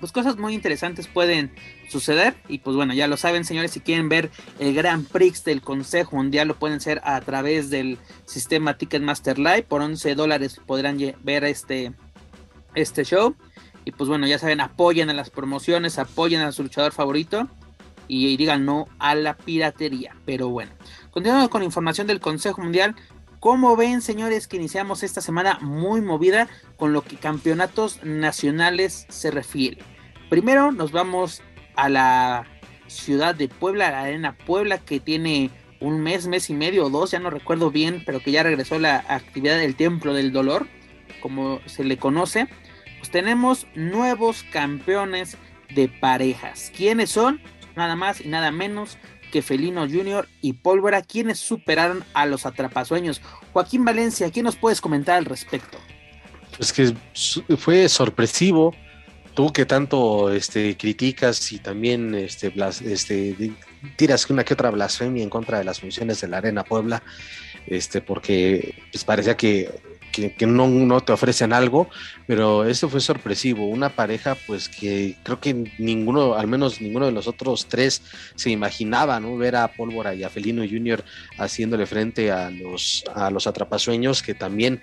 pues 0.00 0.10
cosas 0.10 0.36
muy 0.36 0.54
interesantes 0.54 1.06
pueden 1.06 1.52
suceder. 1.88 2.34
Y 2.48 2.58
pues 2.58 2.74
bueno, 2.74 2.94
ya 2.94 3.06
lo 3.06 3.16
saben, 3.16 3.44
señores, 3.44 3.70
si 3.70 3.80
quieren 3.80 4.08
ver 4.08 4.30
el 4.58 4.74
Grand 4.74 5.06
Prix 5.06 5.44
del 5.44 5.60
Consejo 5.60 6.16
Mundial, 6.16 6.48
lo 6.48 6.58
pueden 6.58 6.78
hacer 6.78 7.00
a 7.04 7.20
través 7.20 7.70
del 7.70 7.98
sistema 8.24 8.76
Ticketmaster 8.76 9.38
Live. 9.38 9.64
Por 9.64 9.82
11 9.82 10.14
dólares 10.14 10.60
podrán 10.66 10.98
ver 11.22 11.44
este, 11.44 11.92
este 12.74 13.04
show. 13.04 13.34
Y 13.84 13.92
pues 13.92 14.08
bueno, 14.08 14.26
ya 14.26 14.38
saben, 14.38 14.60
apoyen 14.60 15.10
a 15.10 15.14
las 15.14 15.30
promociones, 15.30 15.98
apoyen 15.98 16.40
a 16.42 16.52
su 16.52 16.62
luchador 16.62 16.92
favorito 16.92 17.48
y 18.08 18.36
digan 18.36 18.64
no 18.64 18.88
a 18.98 19.14
la 19.14 19.36
piratería. 19.36 20.14
Pero 20.26 20.48
bueno, 20.48 20.72
continuando 21.10 21.48
con 21.48 21.62
información 21.62 22.06
del 22.06 22.20
Consejo 22.20 22.62
Mundial. 22.62 22.94
Como 23.38 23.74
ven, 23.74 24.02
señores, 24.02 24.46
que 24.46 24.58
iniciamos 24.58 25.02
esta 25.02 25.22
semana 25.22 25.58
muy 25.62 26.02
movida 26.02 26.46
con 26.76 26.92
lo 26.92 27.00
que 27.00 27.16
campeonatos 27.16 28.04
nacionales 28.04 29.06
se 29.08 29.30
refiere. 29.30 29.78
Primero 30.28 30.72
nos 30.72 30.92
vamos 30.92 31.40
a 31.74 31.88
la 31.88 32.46
ciudad 32.86 33.34
de 33.34 33.48
Puebla, 33.48 33.90
la 33.90 34.02
Arena 34.02 34.36
Puebla, 34.36 34.76
que 34.76 35.00
tiene 35.00 35.50
un 35.80 36.00
mes, 36.02 36.26
mes 36.26 36.50
y 36.50 36.54
medio 36.54 36.86
o 36.86 36.90
dos, 36.90 37.12
ya 37.12 37.18
no 37.18 37.30
recuerdo 37.30 37.70
bien, 37.70 38.02
pero 38.04 38.20
que 38.20 38.30
ya 38.30 38.42
regresó 38.42 38.78
la 38.78 39.04
actividad 39.08 39.56
del 39.56 39.74
Templo 39.74 40.12
del 40.12 40.32
Dolor 40.32 40.66
como 41.20 41.60
se 41.66 41.84
le 41.84 41.96
conoce, 41.96 42.48
pues 42.98 43.10
tenemos 43.10 43.66
nuevos 43.74 44.44
campeones 44.50 45.36
de 45.74 45.88
parejas. 45.88 46.72
¿Quiénes 46.76 47.10
son? 47.10 47.40
Nada 47.76 47.96
más 47.96 48.20
y 48.20 48.28
nada 48.28 48.50
menos 48.50 48.98
que 49.30 49.42
Felino 49.42 49.88
Jr. 49.88 50.28
y 50.42 50.54
Pólvora, 50.54 51.02
quienes 51.02 51.38
superaron 51.38 52.04
a 52.14 52.26
los 52.26 52.46
atrapasueños. 52.46 53.20
Joaquín 53.52 53.84
Valencia, 53.84 54.30
¿qué 54.30 54.42
nos 54.42 54.56
puedes 54.56 54.80
comentar 54.80 55.16
al 55.16 55.24
respecto? 55.24 55.78
Pues 56.56 56.72
que 56.72 56.94
fue 57.56 57.88
sorpresivo, 57.88 58.74
tú 59.34 59.52
que 59.52 59.64
tanto 59.64 60.32
este, 60.32 60.76
criticas 60.76 61.52
y 61.52 61.58
también 61.58 62.14
este, 62.14 62.52
este, 62.84 63.52
tiras 63.96 64.28
una 64.28 64.44
que 64.44 64.54
otra 64.54 64.70
blasfemia 64.70 65.22
en 65.22 65.30
contra 65.30 65.58
de 65.58 65.64
las 65.64 65.80
funciones 65.80 66.20
de 66.20 66.28
la 66.28 66.38
Arena 66.38 66.64
Puebla, 66.64 67.02
este, 67.66 68.00
porque 68.00 68.82
pues, 68.92 69.04
parecía 69.04 69.36
que 69.36 69.70
que, 70.10 70.46
no, 70.46 71.00
te 71.00 71.12
ofrecen 71.12 71.52
algo, 71.52 71.88
pero 72.26 72.64
esto 72.64 72.88
fue 72.88 73.00
sorpresivo, 73.00 73.66
una 73.66 73.90
pareja 73.90 74.36
pues 74.46 74.68
que 74.68 75.16
creo 75.22 75.40
que 75.40 75.72
ninguno, 75.78 76.34
al 76.34 76.46
menos 76.46 76.80
ninguno 76.80 77.06
de 77.06 77.12
los 77.12 77.26
otros 77.26 77.66
tres 77.66 78.02
se 78.34 78.50
imaginaba, 78.50 79.20
¿no? 79.20 79.36
Ver 79.36 79.56
a 79.56 79.68
Pólvora 79.68 80.14
y 80.14 80.22
a 80.22 80.30
Felino 80.30 80.62
Jr. 80.62 81.04
haciéndole 81.38 81.86
frente 81.86 82.30
a 82.30 82.50
los, 82.50 83.04
a 83.14 83.30
los 83.30 83.46
atrapasueños 83.46 84.22
que 84.22 84.34
también 84.34 84.80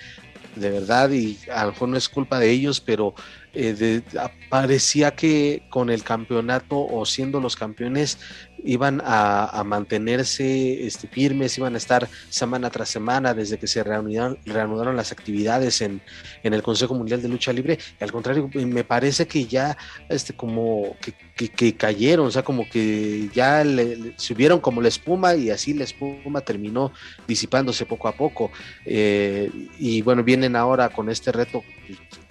de 0.58 0.72
verdad, 0.72 1.12
y 1.12 1.38
a 1.54 1.66
lo 1.66 1.72
mejor 1.72 1.90
no 1.90 1.98
es 1.98 2.10
culpa 2.10 2.40
de 2.40 2.50
ellos, 2.50 2.82
pero 2.82 3.14
eh, 3.54 4.02
parecía 4.50 5.16
que 5.16 5.64
con 5.70 5.90
el 5.90 6.04
campeonato 6.04 6.80
o 6.80 7.06
siendo 7.06 7.40
los 7.40 7.56
campeones 7.56 8.20
iban 8.68 9.02
a, 9.04 9.64
mantenerse 9.66 10.86
este, 10.86 11.08
firmes, 11.08 11.58
iban 11.58 11.74
a 11.76 11.78
estar 11.78 12.08
semana 12.30 12.70
tras 12.70 12.90
semana 12.90 13.34
desde 13.34 13.58
que 13.58 13.66
se 13.66 13.82
reanudaron, 13.84 14.38
reanudaron 14.46 14.96
las 14.96 15.12
actividades 15.12 15.82
en, 15.82 16.02
el 16.44 16.64
Consejo 16.64 16.94
Mundial 16.94 17.22
de 17.22 17.30
Lucha 17.30 17.54
Libre. 17.54 17.80
Y 18.00 18.04
al 18.04 18.12
contrario, 18.12 18.50
me 18.54 18.84
parece 18.84 19.26
que 19.26 19.46
ya 19.46 19.78
este, 20.10 20.34
como 20.34 20.96
que, 21.00 21.76
cayeron, 21.76 22.28
o 22.28 22.32
sea, 22.32 22.44
como 22.44 22.68
que 22.70 23.30
ya 23.34 23.64
le, 23.64 24.14
subieron 24.18 24.60
como 24.60 24.82
la 24.82 24.88
espuma 24.90 25.36
y 25.36 25.50
así 25.50 25.74
la 25.74 25.84
espuma 25.84 26.42
terminó 26.42 26.92
disipándose 27.28 27.86
poco 27.86 28.08
a 28.08 28.16
poco. 28.16 28.52
Eh, 28.86 29.50
y 29.80 30.02
bueno, 30.02 30.24
vienen 30.24 30.56
ahora 30.56 30.90
con 30.90 31.10
este 31.10 31.32
reto, 31.32 31.64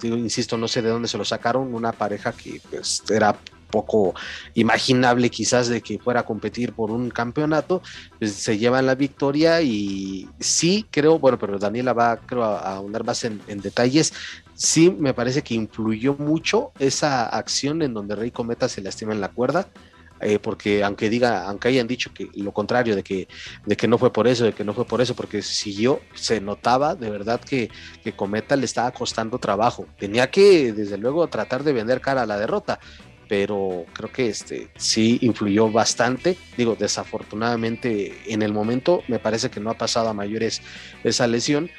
insisto, 0.02 0.59
no 0.59 0.69
sé 0.69 0.83
de 0.83 0.90
dónde 0.90 1.09
se 1.09 1.19
lo 1.19 1.25
sacaron, 1.25 1.75
una 1.75 1.93
pareja 1.93 2.33
que 2.33 2.61
pues, 2.71 3.02
era 3.11 3.37
poco 3.66 4.14
imaginable 4.54 5.30
quizás 5.30 5.68
de 5.68 5.80
que 5.80 5.99
fuera 5.99 6.20
a 6.20 6.25
competir 6.25 6.73
por 6.73 6.90
un 6.90 7.11
campeonato, 7.11 7.82
pues 8.18 8.32
se 8.32 8.58
llevan 8.58 8.87
la 8.87 8.94
victoria 8.94 9.62
y 9.62 10.28
sí 10.40 10.87
creo, 10.90 11.18
bueno, 11.18 11.38
pero 11.38 11.58
Daniela 11.58 11.92
va 11.92 12.16
creo 12.18 12.44
a, 12.44 12.75
ahondar 12.75 13.04
más 13.04 13.25
en, 13.25 13.40
detalles, 13.61 14.12
sí 14.54 14.90
me 14.90 15.14
parece 15.14 15.42
que 15.42 15.54
influyó 15.54 16.14
mucho 16.14 16.73
esa 16.78 17.26
acción 17.26 17.82
en 17.82 17.94
donde 17.94 18.16
Rey 18.16 18.30
Cometa 18.30 18.68
se 18.68 18.80
lastima 18.80 19.12
en 19.12 19.20
la 19.20 19.28
cuerda, 19.28 19.68
eh, 20.20 20.38
porque 20.38 20.82
aunque 20.82 21.11
diga, 21.11 21.46
aunque 21.46 21.68
hayan 21.68 21.87
dicho 21.87 22.11
que 22.14 22.30
lo 22.35 22.52
contrario, 22.52 22.96
de 22.96 23.02
que, 23.02 23.28
de 23.66 23.76
que 23.76 23.87
no 23.87 23.99
fue 23.99 24.12
por 24.12 24.26
eso, 24.26 24.44
de 24.44 24.54
que 24.54 24.64
no 24.64 24.73
fue 24.73 24.87
por 24.87 25.02
eso, 25.02 25.14
porque 25.14 25.42
siguió, 25.42 26.00
se 26.14 26.40
notaba 26.40 26.94
de 26.94 27.11
verdad 27.11 27.40
que, 27.40 27.70
que 28.02 28.12
Cometa 28.12 28.56
le 28.56 28.64
estaba 28.64 28.90
costando 28.92 29.38
trabajo. 29.38 29.87
Tenía 29.99 30.30
que, 30.30 30.73
desde 30.73 30.96
luego, 30.96 31.26
tratar 31.28 31.64
de 31.64 31.75
vender 31.75 32.00
cara 32.00 32.23
a 32.23 32.26
la 32.26 32.38
derrota, 32.38 32.80
pero 33.28 33.87
creo 33.92 34.12
que 34.12 34.28
este 34.28 34.68
sí 34.76 35.18
influyó 35.21 35.71
bastante. 35.71 36.37
Digo, 36.56 36.76
desafortunadamente 36.76 38.18
en 38.26 38.42
el 38.42 38.52
momento 38.52 39.02
me 39.09 39.18
parece 39.18 39.50
que 39.50 39.61
no 39.61 39.71
ha 39.71 39.78
pasado 39.78 40.09
a 40.09 40.14
mayores 40.14 40.62
esa 41.04 41.26
lesión, 41.26 41.71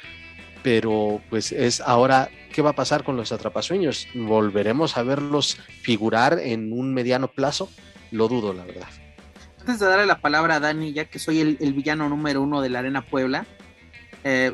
pero 0.62 1.20
pues 1.30 1.52
es 1.52 1.80
ahora 1.80 2.30
qué 2.52 2.62
va 2.62 2.70
a 2.70 2.74
pasar 2.74 3.04
con 3.04 3.16
los 3.16 3.32
atrapasueños. 3.32 4.08
¿Volveremos 4.14 4.96
a 4.96 5.02
verlos 5.02 5.58
figurar 5.82 6.38
en 6.38 6.72
un 6.72 6.92
mediano 6.92 7.28
plazo? 7.28 7.70
Lo 8.10 8.28
dudo, 8.28 8.52
la 8.52 8.64
verdad. 8.64 8.88
Antes 9.60 9.80
de 9.80 9.86
darle 9.86 10.06
la 10.06 10.20
palabra 10.20 10.56
a 10.56 10.60
Dani, 10.60 10.92
ya 10.92 11.04
que 11.04 11.18
soy 11.18 11.40
el, 11.40 11.72
villano 11.74 12.08
número 12.08 12.40
uno 12.40 12.60
de 12.62 12.70
la 12.70 12.78
Arena 12.78 13.04
Puebla, 13.04 13.46
eh, 14.24 14.52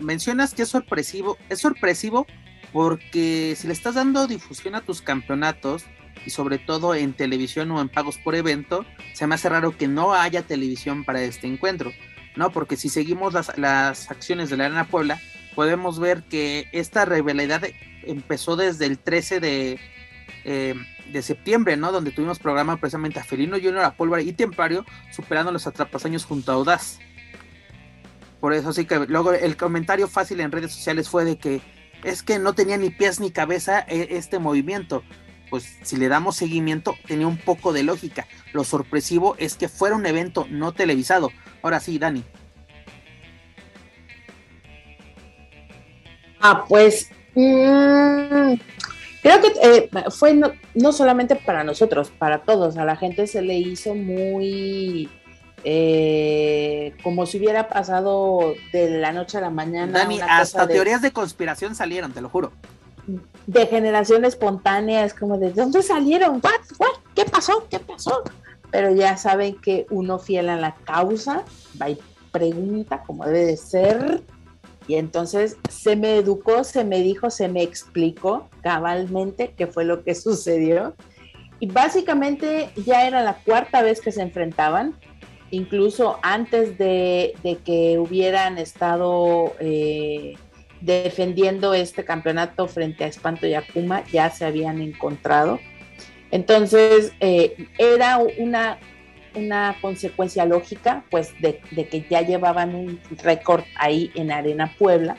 mencionas 0.00 0.54
que 0.54 0.62
es 0.62 0.68
sorpresivo, 0.68 1.38
es 1.48 1.60
sorpresivo 1.60 2.26
porque 2.72 3.54
si 3.56 3.66
le 3.66 3.72
estás 3.72 3.94
dando 3.94 4.26
difusión 4.26 4.74
a 4.74 4.82
tus 4.82 5.00
campeonatos, 5.00 5.84
y 6.26 6.30
sobre 6.30 6.58
todo 6.58 6.94
en 6.94 7.12
televisión 7.12 7.70
o 7.70 7.80
en 7.80 7.88
pagos 7.88 8.18
por 8.18 8.34
evento, 8.34 8.84
se 9.14 9.26
me 9.26 9.36
hace 9.36 9.48
raro 9.48 9.76
que 9.76 9.88
no 9.88 10.12
haya 10.12 10.42
televisión 10.42 11.04
para 11.04 11.22
este 11.22 11.46
encuentro, 11.46 11.92
¿no? 12.34 12.50
Porque 12.50 12.76
si 12.76 12.88
seguimos 12.88 13.32
las, 13.32 13.56
las 13.56 14.10
acciones 14.10 14.50
de 14.50 14.56
la 14.56 14.66
Arena 14.66 14.88
Puebla, 14.88 15.20
podemos 15.54 15.98
ver 15.98 16.24
que 16.24 16.68
esta 16.72 17.04
rivalidad 17.04 17.62
empezó 18.02 18.56
desde 18.56 18.86
el 18.86 18.98
13 18.98 19.40
de, 19.40 19.80
eh, 20.44 20.74
de 21.12 21.22
septiembre, 21.22 21.76
¿no? 21.76 21.92
Donde 21.92 22.10
tuvimos 22.10 22.38
programa 22.38 22.76
precisamente 22.76 23.20
a 23.20 23.24
Felino 23.24 23.56
Junior, 23.56 23.84
a 23.84 23.94
Pólvora 23.94 24.22
y 24.22 24.32
Templario, 24.32 24.84
superando 25.12 25.52
los 25.52 25.66
atrapasaños 25.66 26.24
junto 26.24 26.50
a 26.50 26.56
Audaz. 26.56 26.98
Por 28.40 28.52
eso 28.52 28.72
sí 28.72 28.84
que 28.84 28.98
luego 29.06 29.32
el 29.32 29.56
comentario 29.56 30.08
fácil 30.08 30.40
en 30.40 30.52
redes 30.52 30.72
sociales 30.72 31.08
fue 31.08 31.24
de 31.24 31.38
que 31.38 31.62
es 32.04 32.22
que 32.22 32.38
no 32.38 32.52
tenía 32.52 32.76
ni 32.76 32.90
pies 32.90 33.18
ni 33.18 33.30
cabeza 33.30 33.80
eh, 33.88 34.08
este 34.10 34.38
movimiento 34.38 35.02
pues 35.50 35.78
si 35.82 35.96
le 35.96 36.08
damos 36.08 36.36
seguimiento, 36.36 36.96
tenía 37.06 37.26
un 37.26 37.36
poco 37.36 37.72
de 37.72 37.82
lógica. 37.82 38.26
Lo 38.52 38.64
sorpresivo 38.64 39.36
es 39.38 39.56
que 39.56 39.68
fuera 39.68 39.96
un 39.96 40.06
evento 40.06 40.46
no 40.50 40.72
televisado. 40.72 41.30
Ahora 41.62 41.80
sí, 41.80 41.98
Dani. 41.98 42.24
Ah, 46.40 46.64
pues 46.68 47.10
mm, 47.34 48.54
creo 49.22 49.40
que 49.40 49.52
eh, 49.62 49.90
fue 50.10 50.34
no, 50.34 50.92
solamente 50.92 51.36
para 51.36 51.64
nosotros, 51.64 52.10
para 52.10 52.42
todos. 52.42 52.76
A 52.76 52.84
la 52.84 52.96
gente 52.96 53.26
se 53.26 53.42
le 53.42 53.54
hizo 53.54 53.94
muy 53.94 55.08
eh, 55.64 56.94
como 57.02 57.26
si 57.26 57.38
hubiera 57.38 57.68
pasado 57.68 58.54
de 58.72 58.98
la 58.98 59.12
noche 59.12 59.38
a 59.38 59.40
la 59.40 59.50
mañana. 59.50 59.98
Dani, 59.98 60.20
hasta 60.20 60.68
teorías 60.68 61.02
de 61.02 61.12
conspiración 61.12 61.74
salieron, 61.74 62.12
te 62.12 62.20
lo 62.20 62.28
juro 62.28 62.52
de 63.46 63.66
generación 63.66 64.24
espontánea, 64.24 65.04
es 65.04 65.14
como 65.14 65.38
de 65.38 65.52
¿dónde 65.52 65.82
salieron? 65.82 66.40
¿Qué 67.14 67.24
pasó? 67.24 67.66
¿Qué 67.70 67.78
pasó? 67.78 68.22
Pero 68.70 68.94
ya 68.94 69.16
saben 69.16 69.56
que 69.60 69.86
uno 69.90 70.18
fiel 70.18 70.48
a 70.48 70.56
la 70.56 70.74
causa 70.74 71.44
va 71.80 71.90
y 71.90 71.98
pregunta 72.32 73.02
como 73.06 73.24
debe 73.24 73.46
de 73.46 73.56
ser. 73.56 74.22
Y 74.88 74.96
entonces 74.96 75.56
se 75.68 75.96
me 75.96 76.16
educó, 76.16 76.62
se 76.64 76.84
me 76.84 77.00
dijo, 77.00 77.30
se 77.30 77.48
me 77.48 77.62
explicó 77.62 78.48
cabalmente 78.62 79.54
qué 79.56 79.66
fue 79.66 79.84
lo 79.84 80.02
que 80.04 80.14
sucedió. 80.14 80.94
Y 81.58 81.66
básicamente 81.68 82.70
ya 82.84 83.06
era 83.06 83.22
la 83.22 83.36
cuarta 83.42 83.82
vez 83.82 84.00
que 84.00 84.12
se 84.12 84.20
enfrentaban, 84.20 84.94
incluso 85.50 86.18
antes 86.22 86.76
de, 86.76 87.34
que 87.64 87.98
hubieran 87.98 88.58
estado 88.58 89.54
eh, 89.58 90.34
defendiendo 90.80 91.74
este 91.74 92.04
campeonato 92.04 92.68
frente 92.68 93.04
a 93.04 93.06
Espanto 93.08 93.46
y 93.46 93.54
Akuma, 93.54 94.04
ya 94.12 94.30
se 94.30 94.44
habían 94.44 94.80
encontrado. 94.80 95.60
Entonces, 96.30 97.12
eh, 97.20 97.68
era 97.78 98.18
una, 98.38 98.78
una 99.34 99.76
consecuencia 99.80 100.44
lógica, 100.44 101.04
pues, 101.10 101.32
de, 101.40 101.58
que 101.58 102.06
ya 102.08 102.22
llevaban 102.22 102.74
un 102.74 103.00
récord 103.22 103.64
ahí 103.76 104.10
en 104.14 104.32
Arena 104.32 104.74
Puebla 104.78 105.16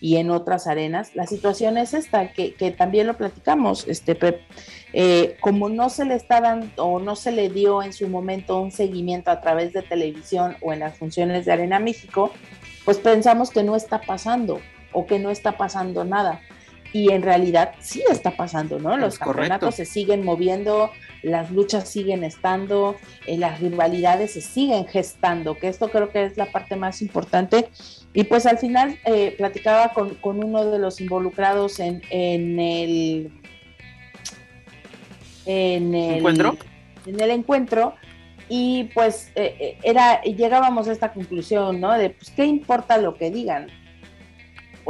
y 0.00 0.16
en 0.16 0.30
otras 0.30 0.66
arenas. 0.66 1.14
La 1.14 1.26
situación 1.26 1.78
es 1.78 1.94
esta, 1.94 2.32
que, 2.32 2.74
también 2.76 3.06
lo 3.06 3.16
platicamos, 3.16 3.86
este, 3.86 4.18
eh, 4.92 5.36
como 5.40 5.68
no 5.68 5.90
se 5.90 6.04
le 6.04 6.14
está 6.14 6.40
dando 6.40 6.84
o 6.84 6.98
no 6.98 7.16
se 7.16 7.32
le 7.32 7.48
dio 7.50 7.82
en 7.82 7.92
su 7.92 8.08
momento 8.08 8.60
un 8.60 8.72
seguimiento 8.72 9.30
a 9.30 9.40
través 9.40 9.72
de 9.72 9.82
televisión 9.82 10.56
o 10.62 10.72
en 10.72 10.80
las 10.80 10.98
funciones 10.98 11.44
de 11.44 11.52
Arena 11.52 11.78
México, 11.78 12.32
pues 12.84 12.98
pensamos 12.98 13.50
que 13.50 13.62
no 13.62 13.76
está 13.76 14.00
pasando 14.00 14.60
o 14.92 15.06
que 15.06 15.18
no 15.18 15.30
está 15.30 15.56
pasando 15.56 16.04
nada. 16.04 16.40
Y 16.92 17.12
en 17.12 17.22
realidad 17.22 17.74
sí 17.78 18.02
está 18.10 18.32
pasando, 18.32 18.80
¿no? 18.80 18.96
Los 18.96 19.18
campeonatos 19.18 19.76
se 19.76 19.84
siguen 19.84 20.24
moviendo, 20.24 20.90
las 21.22 21.52
luchas 21.52 21.88
siguen 21.88 22.24
estando, 22.24 22.96
eh, 23.26 23.38
las 23.38 23.60
rivalidades 23.60 24.32
se 24.32 24.40
siguen 24.40 24.86
gestando, 24.88 25.56
que 25.56 25.68
esto 25.68 25.88
creo 25.90 26.10
que 26.10 26.24
es 26.24 26.36
la 26.36 26.46
parte 26.46 26.74
más 26.74 27.00
importante. 27.00 27.68
Y 28.12 28.24
pues 28.24 28.44
al 28.44 28.58
final 28.58 28.98
eh, 29.04 29.34
platicaba 29.38 29.92
con, 29.92 30.18
uno 30.22 30.64
de 30.64 30.78
los 30.80 31.00
involucrados 31.00 31.78
en, 31.78 32.02
en 32.10 32.58
el... 32.58 33.32
En 35.46 35.94
el 35.94 36.16
encuentro. 36.16 36.56
En 37.06 37.20
el 37.20 37.30
encuentro 37.30 37.94
y 38.52 38.90
pues 38.94 39.30
eh, 39.36 39.78
era 39.84 40.20
llegábamos 40.22 40.88
a 40.88 40.92
esta 40.92 41.12
conclusión, 41.12 41.80
¿no? 41.80 41.96
De 41.96 42.10
pues 42.10 42.30
qué 42.32 42.44
importa 42.44 42.98
lo 42.98 43.14
que 43.14 43.30
digan, 43.30 43.68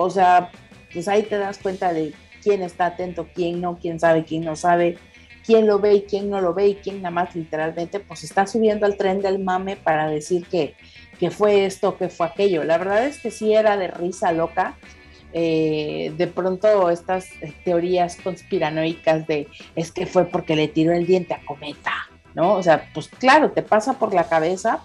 o 0.03 0.09
sea, 0.09 0.51
pues 0.93 1.09
ahí 1.09 1.23
te 1.23 1.37
das 1.37 1.59
cuenta 1.59 1.93
de 1.93 2.15
quién 2.43 2.63
está 2.63 2.87
atento, 2.87 3.29
quién 3.35 3.61
no, 3.61 3.79
quién 3.79 4.01
sabe, 4.01 4.25
quién 4.25 4.45
no 4.45 4.57
sabe, 4.57 4.97
quién 5.45 5.67
lo 5.67 5.79
ve 5.79 5.97
y 5.97 6.03
quién 6.03 6.31
no 6.31 6.41
lo 6.41 6.55
ve 6.55 6.69
y 6.69 6.75
quién 6.77 7.03
nada 7.03 7.11
más 7.11 7.35
literalmente 7.37 8.01
pues 8.01 8.25
está 8.25 8.47
subiendo 8.47 8.87
al 8.87 8.97
tren 8.97 9.21
del 9.21 9.39
mame 9.39 9.77
para 9.77 10.09
decir 10.09 10.47
que, 10.47 10.75
que 11.19 11.31
fue 11.31 11.67
esto, 11.67 11.99
que 11.99 12.09
fue 12.09 12.27
aquello. 12.27 12.65
La 12.65 12.79
verdad 12.79 13.05
es 13.05 13.19
que 13.19 13.31
sí 13.31 13.53
era 13.53 13.77
de 13.77 13.89
risa 13.89 14.33
loca. 14.33 14.79
Eh, 15.33 16.13
de 16.17 16.27
pronto 16.27 16.91
estas 16.91 17.31
eh, 17.41 17.55
teorías 17.65 18.17
conspiranoicas 18.17 19.29
de 19.29 19.47
es 19.77 19.93
que 19.93 20.07
fue 20.07 20.25
porque 20.25 20.57
le 20.57 20.67
tiró 20.67 20.93
el 20.93 21.07
diente 21.07 21.35
a 21.35 21.45
Cometa, 21.45 22.09
¿no? 22.35 22.55
O 22.55 22.63
sea, 22.63 22.91
pues 22.93 23.09
claro, 23.09 23.53
te 23.53 23.63
pasa 23.63 23.93
por 23.93 24.13
la 24.13 24.25
cabeza 24.25 24.83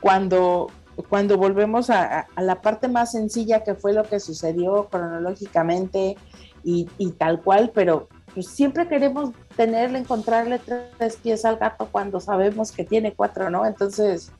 cuando 0.00 0.72
cuando 1.02 1.36
volvemos 1.36 1.90
a, 1.90 2.26
la 2.36 2.60
parte 2.62 2.88
más 2.88 3.12
sencilla 3.12 3.62
que 3.64 3.74
fue 3.74 3.92
lo 3.92 4.04
que 4.04 4.20
sucedió 4.20 4.88
cronológicamente 4.88 6.16
y, 6.64 6.86
tal 7.12 7.42
cual, 7.42 7.70
pero 7.72 8.08
pues 8.34 8.48
siempre 8.48 8.88
queremos 8.88 9.30
tenerle, 9.56 10.00
encontrarle 10.00 10.58
tres 10.98 11.16
pies 11.16 11.44
al 11.44 11.58
gato 11.58 11.88
cuando 11.92 12.18
sabemos 12.18 12.72
que 12.72 12.84
tiene 12.84 13.14
cuatro, 13.14 13.50
¿no? 13.50 13.64
Entonces, 13.64 14.32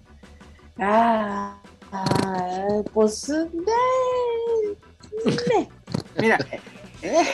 ah, 0.78 1.56
ah 1.92 2.82
pues, 2.92 3.30
eh, 3.30 3.48
mira, 6.20 6.38
eh, 7.02 7.26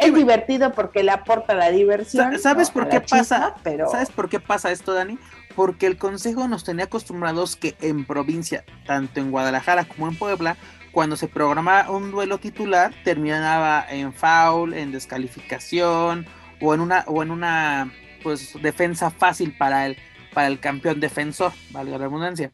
es, 0.00 0.14
divertido 0.14 0.72
porque 0.72 1.02
le 1.02 1.10
aporta 1.10 1.54
la 1.54 1.70
diversión. 1.70 2.38
¿Sabes 2.38 2.70
por 2.70 2.88
qué 2.88 3.00
pasa? 3.00 3.54
pero... 3.62 3.88
¿Sabes 3.90 4.10
por 4.10 4.28
qué 4.28 4.40
pasa 4.40 4.70
esto, 4.70 4.92
Dani? 4.92 5.18
porque 5.54 5.86
el 5.86 5.96
Consejo 5.96 6.48
nos 6.48 6.64
tenía 6.64 6.86
acostumbrados 6.86 7.56
que 7.56 7.76
en 7.80 8.04
provincia, 8.04 8.64
tanto 8.86 9.20
en 9.20 9.30
Guadalajara 9.30 9.84
como 9.84 10.08
en 10.08 10.16
Puebla, 10.16 10.56
cuando 10.92 11.16
se 11.16 11.28
programa 11.28 11.90
un 11.90 12.10
duelo 12.10 12.38
titular 12.38 12.92
terminaba 13.04 13.84
en 13.88 14.12
foul, 14.12 14.74
en 14.74 14.92
descalificación 14.92 16.26
o 16.60 16.74
en 16.74 16.80
una 16.80 17.04
o 17.06 17.22
en 17.22 17.30
una 17.30 17.92
pues 18.22 18.54
defensa 18.62 19.10
fácil 19.10 19.56
para 19.56 19.86
el 19.86 19.96
para 20.34 20.46
el 20.46 20.60
campeón 20.60 21.00
defensor, 21.00 21.52
valga 21.70 21.98
la 21.98 22.06
redundancia. 22.06 22.52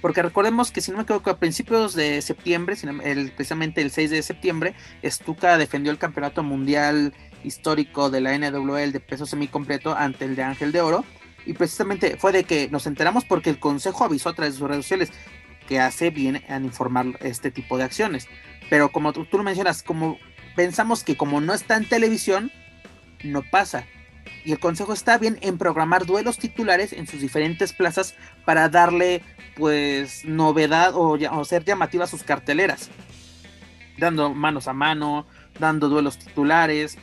Porque 0.00 0.22
recordemos 0.22 0.72
que 0.72 0.80
si 0.80 0.90
no 0.90 0.96
me 0.96 1.02
equivoco, 1.02 1.30
a 1.30 1.38
principios 1.38 1.94
de 1.94 2.22
septiembre, 2.22 2.76
el, 3.04 3.32
precisamente 3.32 3.82
el 3.82 3.90
6 3.90 4.10
de 4.10 4.22
septiembre, 4.22 4.74
Stuka 5.04 5.58
defendió 5.58 5.92
el 5.92 5.98
campeonato 5.98 6.42
mundial 6.42 7.12
histórico 7.44 8.10
de 8.10 8.20
la 8.20 8.36
NWL 8.38 8.92
de 8.92 9.00
peso 9.00 9.26
semicompleto 9.26 9.94
ante 9.94 10.24
el 10.24 10.36
de 10.36 10.42
Ángel 10.42 10.72
de 10.72 10.80
Oro. 10.80 11.04
Y 11.46 11.54
precisamente 11.54 12.16
fue 12.16 12.32
de 12.32 12.44
que 12.44 12.68
nos 12.70 12.86
enteramos 12.86 13.24
porque 13.24 13.50
el 13.50 13.58
consejo 13.58 14.04
avisó 14.04 14.30
a 14.30 14.34
través 14.34 14.54
de 14.54 14.58
sus 14.58 14.68
redes 14.68 14.84
sociales 14.84 15.12
que 15.68 15.80
hace 15.80 16.10
bien 16.10 16.42
en 16.48 16.64
informar 16.64 17.06
este 17.20 17.50
tipo 17.50 17.78
de 17.78 17.84
acciones. 17.84 18.26
Pero 18.68 18.90
como 18.90 19.12
tú, 19.12 19.26
lo 19.32 19.42
mencionas, 19.42 19.82
como 19.82 20.18
pensamos 20.56 21.04
que 21.04 21.16
como 21.16 21.40
no 21.40 21.54
está 21.54 21.76
en 21.76 21.88
televisión, 21.88 22.50
no 23.22 23.42
pasa. 23.42 23.86
Y 24.44 24.52
el 24.52 24.58
consejo 24.58 24.92
está 24.92 25.18
bien 25.18 25.38
en 25.42 25.58
programar 25.58 26.06
duelos 26.06 26.38
titulares 26.38 26.92
en 26.92 27.06
sus 27.06 27.20
diferentes 27.20 27.72
plazas 27.72 28.14
para 28.44 28.68
darle 28.68 29.22
pues 29.56 30.24
novedad 30.24 30.92
o, 30.94 31.44
ser 31.44 31.64
llamativa 31.64 32.04
a 32.04 32.08
sus 32.08 32.22
carteleras. 32.22 32.90
Dando 33.98 34.32
manos 34.32 34.66
a 34.68 34.72
mano, 34.72 35.26
dando 35.58 35.88
duelos 35.88 36.18
titulares, 36.18 36.96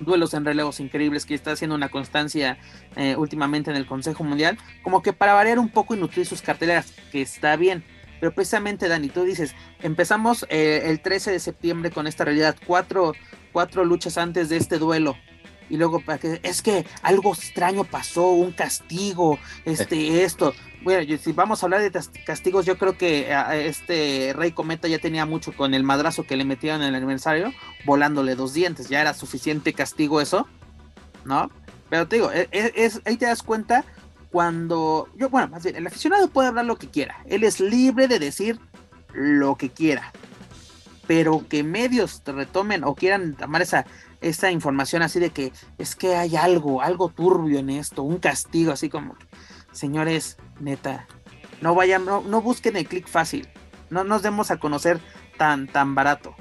duelos 0.00 0.32
en 0.34 0.44
relevos 0.44 0.80
increíbles 0.80 1.26
que 1.26 1.34
está 1.34 1.52
haciendo 1.52 1.76
una 1.76 1.90
constancia 1.90 2.58
eh, 2.96 3.14
últimamente 3.16 3.70
en 3.70 3.76
el 3.76 3.86
Consejo 3.86 4.24
Mundial, 4.24 4.58
como 4.82 5.02
que 5.02 5.12
para 5.12 5.34
variar 5.34 5.58
un 5.58 5.68
poco 5.68 5.94
y 5.94 5.98
nutrir 5.98 6.24
sus 6.26 6.40
carteleras, 6.40 6.92
que 7.12 7.20
está 7.20 7.56
bien. 7.56 7.84
Pero 8.20 8.34
precisamente, 8.34 8.88
Dani, 8.88 9.08
tú 9.08 9.24
dices, 9.24 9.54
empezamos 9.82 10.46
eh, 10.48 10.84
el 10.86 11.00
13 11.00 11.32
de 11.32 11.40
septiembre 11.40 11.90
con 11.90 12.06
esta 12.06 12.24
realidad, 12.24 12.56
cuatro, 12.66 13.12
cuatro 13.52 13.84
luchas 13.84 14.16
antes 14.16 14.48
de 14.48 14.56
este 14.56 14.78
duelo. 14.78 15.16
Y 15.70 15.76
luego, 15.76 16.00
para 16.00 16.18
que, 16.18 16.40
es 16.42 16.62
que 16.62 16.84
algo 17.02 17.32
extraño 17.32 17.84
pasó, 17.84 18.28
un 18.30 18.52
castigo, 18.52 19.38
este, 19.64 20.24
esto 20.24 20.54
bueno, 20.84 21.16
si 21.18 21.32
vamos 21.32 21.62
a 21.62 21.66
hablar 21.66 21.80
de 21.80 22.00
castigos, 22.26 22.66
yo 22.66 22.76
creo 22.76 22.98
que 22.98 23.34
este 23.66 24.34
Rey 24.36 24.52
Cometa 24.52 24.86
ya 24.86 24.98
tenía 24.98 25.24
mucho 25.24 25.56
con 25.56 25.72
el 25.72 25.82
madrazo 25.82 26.24
que 26.24 26.36
le 26.36 26.44
metieron 26.44 26.82
en 26.82 26.88
el 26.88 26.94
aniversario, 26.94 27.52
volándole 27.86 28.34
dos 28.34 28.52
dientes, 28.52 28.90
ya 28.90 29.00
era 29.00 29.14
suficiente 29.14 29.72
castigo 29.72 30.20
eso, 30.20 30.46
¿no? 31.24 31.50
Pero 31.88 32.06
te 32.06 32.16
digo, 32.16 32.30
e, 32.32 32.48
e, 32.52 32.72
es, 32.74 33.00
ahí 33.06 33.16
te 33.16 33.24
das 33.24 33.42
cuenta 33.42 33.82
cuando, 34.30 35.08
yo, 35.16 35.30
bueno, 35.30 35.48
más 35.48 35.62
bien, 35.62 35.76
el 35.76 35.86
aficionado 35.86 36.28
puede 36.28 36.48
hablar 36.48 36.66
lo 36.66 36.76
que 36.76 36.90
quiera, 36.90 37.16
él 37.26 37.44
es 37.44 37.60
libre 37.60 38.06
de 38.06 38.18
decir 38.18 38.60
lo 39.14 39.56
que 39.56 39.70
quiera, 39.70 40.12
pero 41.06 41.46
que 41.48 41.62
medios 41.62 42.22
te 42.22 42.32
retomen 42.32 42.84
o 42.84 42.94
quieran 42.94 43.34
tomar 43.34 43.62
esa, 43.62 43.86
esa 44.20 44.50
información 44.50 45.02
así 45.02 45.20
de 45.20 45.30
que 45.30 45.52
es 45.78 45.94
que 45.94 46.16
hay 46.16 46.36
algo, 46.36 46.82
algo 46.82 47.08
turbio 47.08 47.58
en 47.58 47.70
esto, 47.70 48.02
un 48.02 48.18
castigo, 48.18 48.72
así 48.72 48.88
como 48.88 49.16
señores, 49.72 50.38
neta, 50.60 51.06
no 51.60 51.74
vayan, 51.74 52.04
no, 52.04 52.40
busquen 52.40 52.76
el 52.76 52.86
clic 52.86 53.06
fácil, 53.06 53.48
no 53.90 54.04
nos 54.04 54.22
demos 54.22 54.50
a 54.50 54.58
conocer 54.58 55.00
tan, 55.36 55.66
tan 55.66 55.94
barato. 55.94 56.34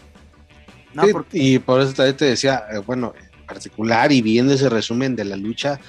Y 1.32 1.60
por 1.60 1.82
eso 1.82 1.94
también 1.94 2.16
te 2.16 2.26
decía, 2.26 2.66
eh, 2.72 2.78
bueno, 2.78 3.14
en 3.18 3.46
particular 3.48 4.12
y 4.12 4.22
viendo 4.22 4.54
ese 4.54 4.70
resumen 4.70 5.16
de 5.16 5.26
la 5.26 5.36
lucha, 5.36 5.80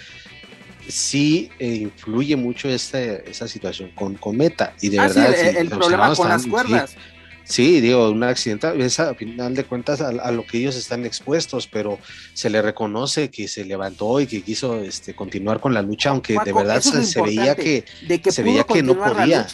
sí 0.89 1.51
eh, 1.59 1.75
influye 1.75 2.37
mucho 2.37 2.69
esta, 2.69 3.01
esa 3.01 3.47
situación 3.47 3.91
con 3.95 4.15
Cometa. 4.15 4.75
Y 4.81 4.89
de 4.89 4.99
ah, 4.99 5.09
verdad, 5.09 5.35
el, 5.57 5.69
problema 5.69 6.15
con 6.15 6.29
las 6.29 6.47
cuerdas. 6.47 6.91
Sí, 6.91 6.97
digo, 7.47 8.11
un 8.11 8.23
accidente 8.23 8.73
es 8.85 8.99
a 9.01 9.15
final 9.15 9.55
de 9.55 9.65
cuentas 9.65 10.01
a, 10.01 10.33
lo 10.33 10.47
que 10.47 10.59
ellos 10.59 10.77
están 10.77 11.05
expuestos, 11.05 11.67
pero 11.67 11.99
se 12.33 12.49
le 12.51 12.63
reconoce 12.63 13.31
que 13.31 13.49
se 13.49 13.65
levantó 13.65 14.21
y 14.21 14.27
que 14.27 14.43
quiso 14.43 14.81
este, 14.81 15.15
continuar 15.15 15.61
con 15.61 15.75
la 15.75 15.83
lucha, 15.83 16.11
aunque 16.11 16.39
de 16.45 16.53
verdad 16.53 16.81
se, 16.81 17.21
veía 17.21 17.55
que, 17.55 17.85
se 18.31 18.43
veía 18.43 18.65
que 18.65 18.83
no 18.83 18.99
podía. 18.99 19.47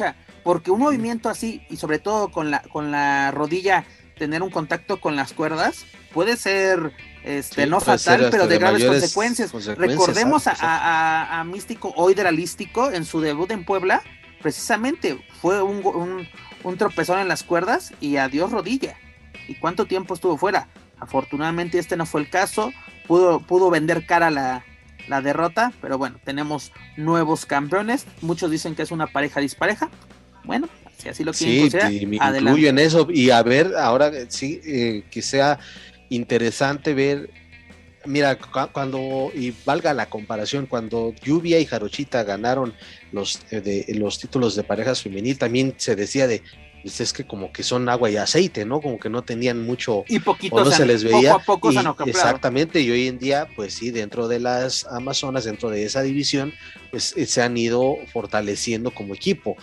porque 0.44 0.70
un 0.70 0.80
movimiento 0.80 1.28
así, 1.28 1.62
y 1.68 1.76
sobre 1.76 1.98
todo 1.98 2.30
con 2.30 2.50
la, 2.50 2.62
con 2.62 2.90
la 2.90 3.32
rodilla, 3.32 3.84
tener 4.16 4.42
un 4.42 4.50
contacto 4.50 5.00
con 5.00 5.16
las 5.16 5.32
cuerdas, 5.32 5.84
puede 6.12 6.36
ser 6.36 6.92
este, 7.24 7.66
no 7.66 7.80
fatal, 7.80 8.28
pero 8.30 8.46
de, 8.46 8.58
graves 8.58 8.84
consecuencias. 8.84 9.52
Recordemos 9.76 10.46
a, 10.46 11.40
a, 11.40 11.44
Místico 11.44 11.92
Oideralístico 11.96 12.90
en 12.92 13.04
su 13.04 13.20
debut 13.20 13.50
en 13.50 13.64
Puebla, 13.64 14.02
precisamente 14.40 15.18
fue 15.40 15.60
un 15.60 15.82
un 15.84 16.28
tropezón 16.76 17.18
en 17.18 17.28
las 17.28 17.42
cuerdas 17.42 17.92
y 18.00 18.16
adiós 18.16 18.50
rodilla. 18.50 18.96
¿Y 19.48 19.54
cuánto 19.54 19.86
tiempo 19.86 20.14
estuvo 20.14 20.36
fuera? 20.36 20.68
Afortunadamente 20.98 21.78
este 21.78 21.96
no 21.96 22.06
fue 22.06 22.20
el 22.20 22.30
caso, 22.30 22.72
pudo, 23.06 23.40
pudo 23.40 23.70
vender 23.70 24.06
cara 24.06 24.30
la, 24.30 24.64
la 25.08 25.22
derrota, 25.22 25.72
pero 25.80 25.98
bueno, 25.98 26.18
tenemos 26.24 26.72
nuevos 26.96 27.46
campeones, 27.46 28.06
muchos 28.20 28.50
dicen 28.50 28.74
que 28.74 28.82
es 28.82 28.90
una 28.90 29.06
pareja 29.06 29.40
dispareja, 29.40 29.88
bueno, 30.44 30.68
si 30.98 31.08
así 31.08 31.24
lo 31.24 31.32
quieren 31.32 31.70
sí, 31.70 32.06
me 32.06 32.16
incluyo 32.16 32.68
en 32.68 32.78
eso. 32.78 33.06
Y 33.10 33.30
a 33.30 33.42
ver, 33.42 33.74
ahora 33.76 34.10
sí, 34.28 34.60
eh, 34.64 35.04
que 35.10 35.22
sea 35.22 35.58
interesante 36.10 36.94
ver 36.94 37.30
mira, 38.04 38.38
cuando, 38.72 39.30
y 39.34 39.54
valga 39.64 39.94
la 39.94 40.06
comparación, 40.06 40.66
cuando 40.66 41.14
Lluvia 41.22 41.58
y 41.58 41.66
Jarochita 41.66 42.24
ganaron 42.24 42.74
los, 43.12 43.40
eh, 43.50 43.60
de, 43.60 43.94
los 43.94 44.18
títulos 44.18 44.56
de 44.56 44.64
parejas 44.64 45.02
femenil, 45.02 45.38
también 45.38 45.74
se 45.76 45.96
decía 45.96 46.26
de, 46.26 46.42
pues 46.82 47.00
es 47.00 47.12
que 47.12 47.26
como 47.26 47.52
que 47.52 47.62
son 47.62 47.88
agua 47.88 48.10
y 48.10 48.16
aceite, 48.16 48.64
¿no? 48.64 48.80
Como 48.80 48.98
que 48.98 49.10
no 49.10 49.22
tenían 49.22 49.62
mucho, 49.62 50.04
y 50.08 50.18
poquito 50.18 50.64
no 50.64 50.70
se, 50.70 50.86
les 50.86 51.04
veía. 51.04 51.38
Poco 51.38 51.68
a 51.68 51.72
poco 51.72 52.04
exactamente, 52.06 52.80
y 52.80 52.90
hoy 52.90 53.06
en 53.06 53.18
día, 53.18 53.48
pues 53.54 53.74
sí, 53.74 53.90
dentro 53.90 54.28
de 54.28 54.40
las 54.40 54.86
Amazonas, 54.86 55.44
dentro 55.44 55.70
de 55.70 55.84
esa 55.84 56.02
división, 56.02 56.54
pues 56.90 57.14
eh, 57.16 57.26
se 57.26 57.42
han 57.42 57.56
ido 57.56 57.96
fortaleciendo 58.12 58.92
como 58.92 59.14
equipo. 59.14 59.56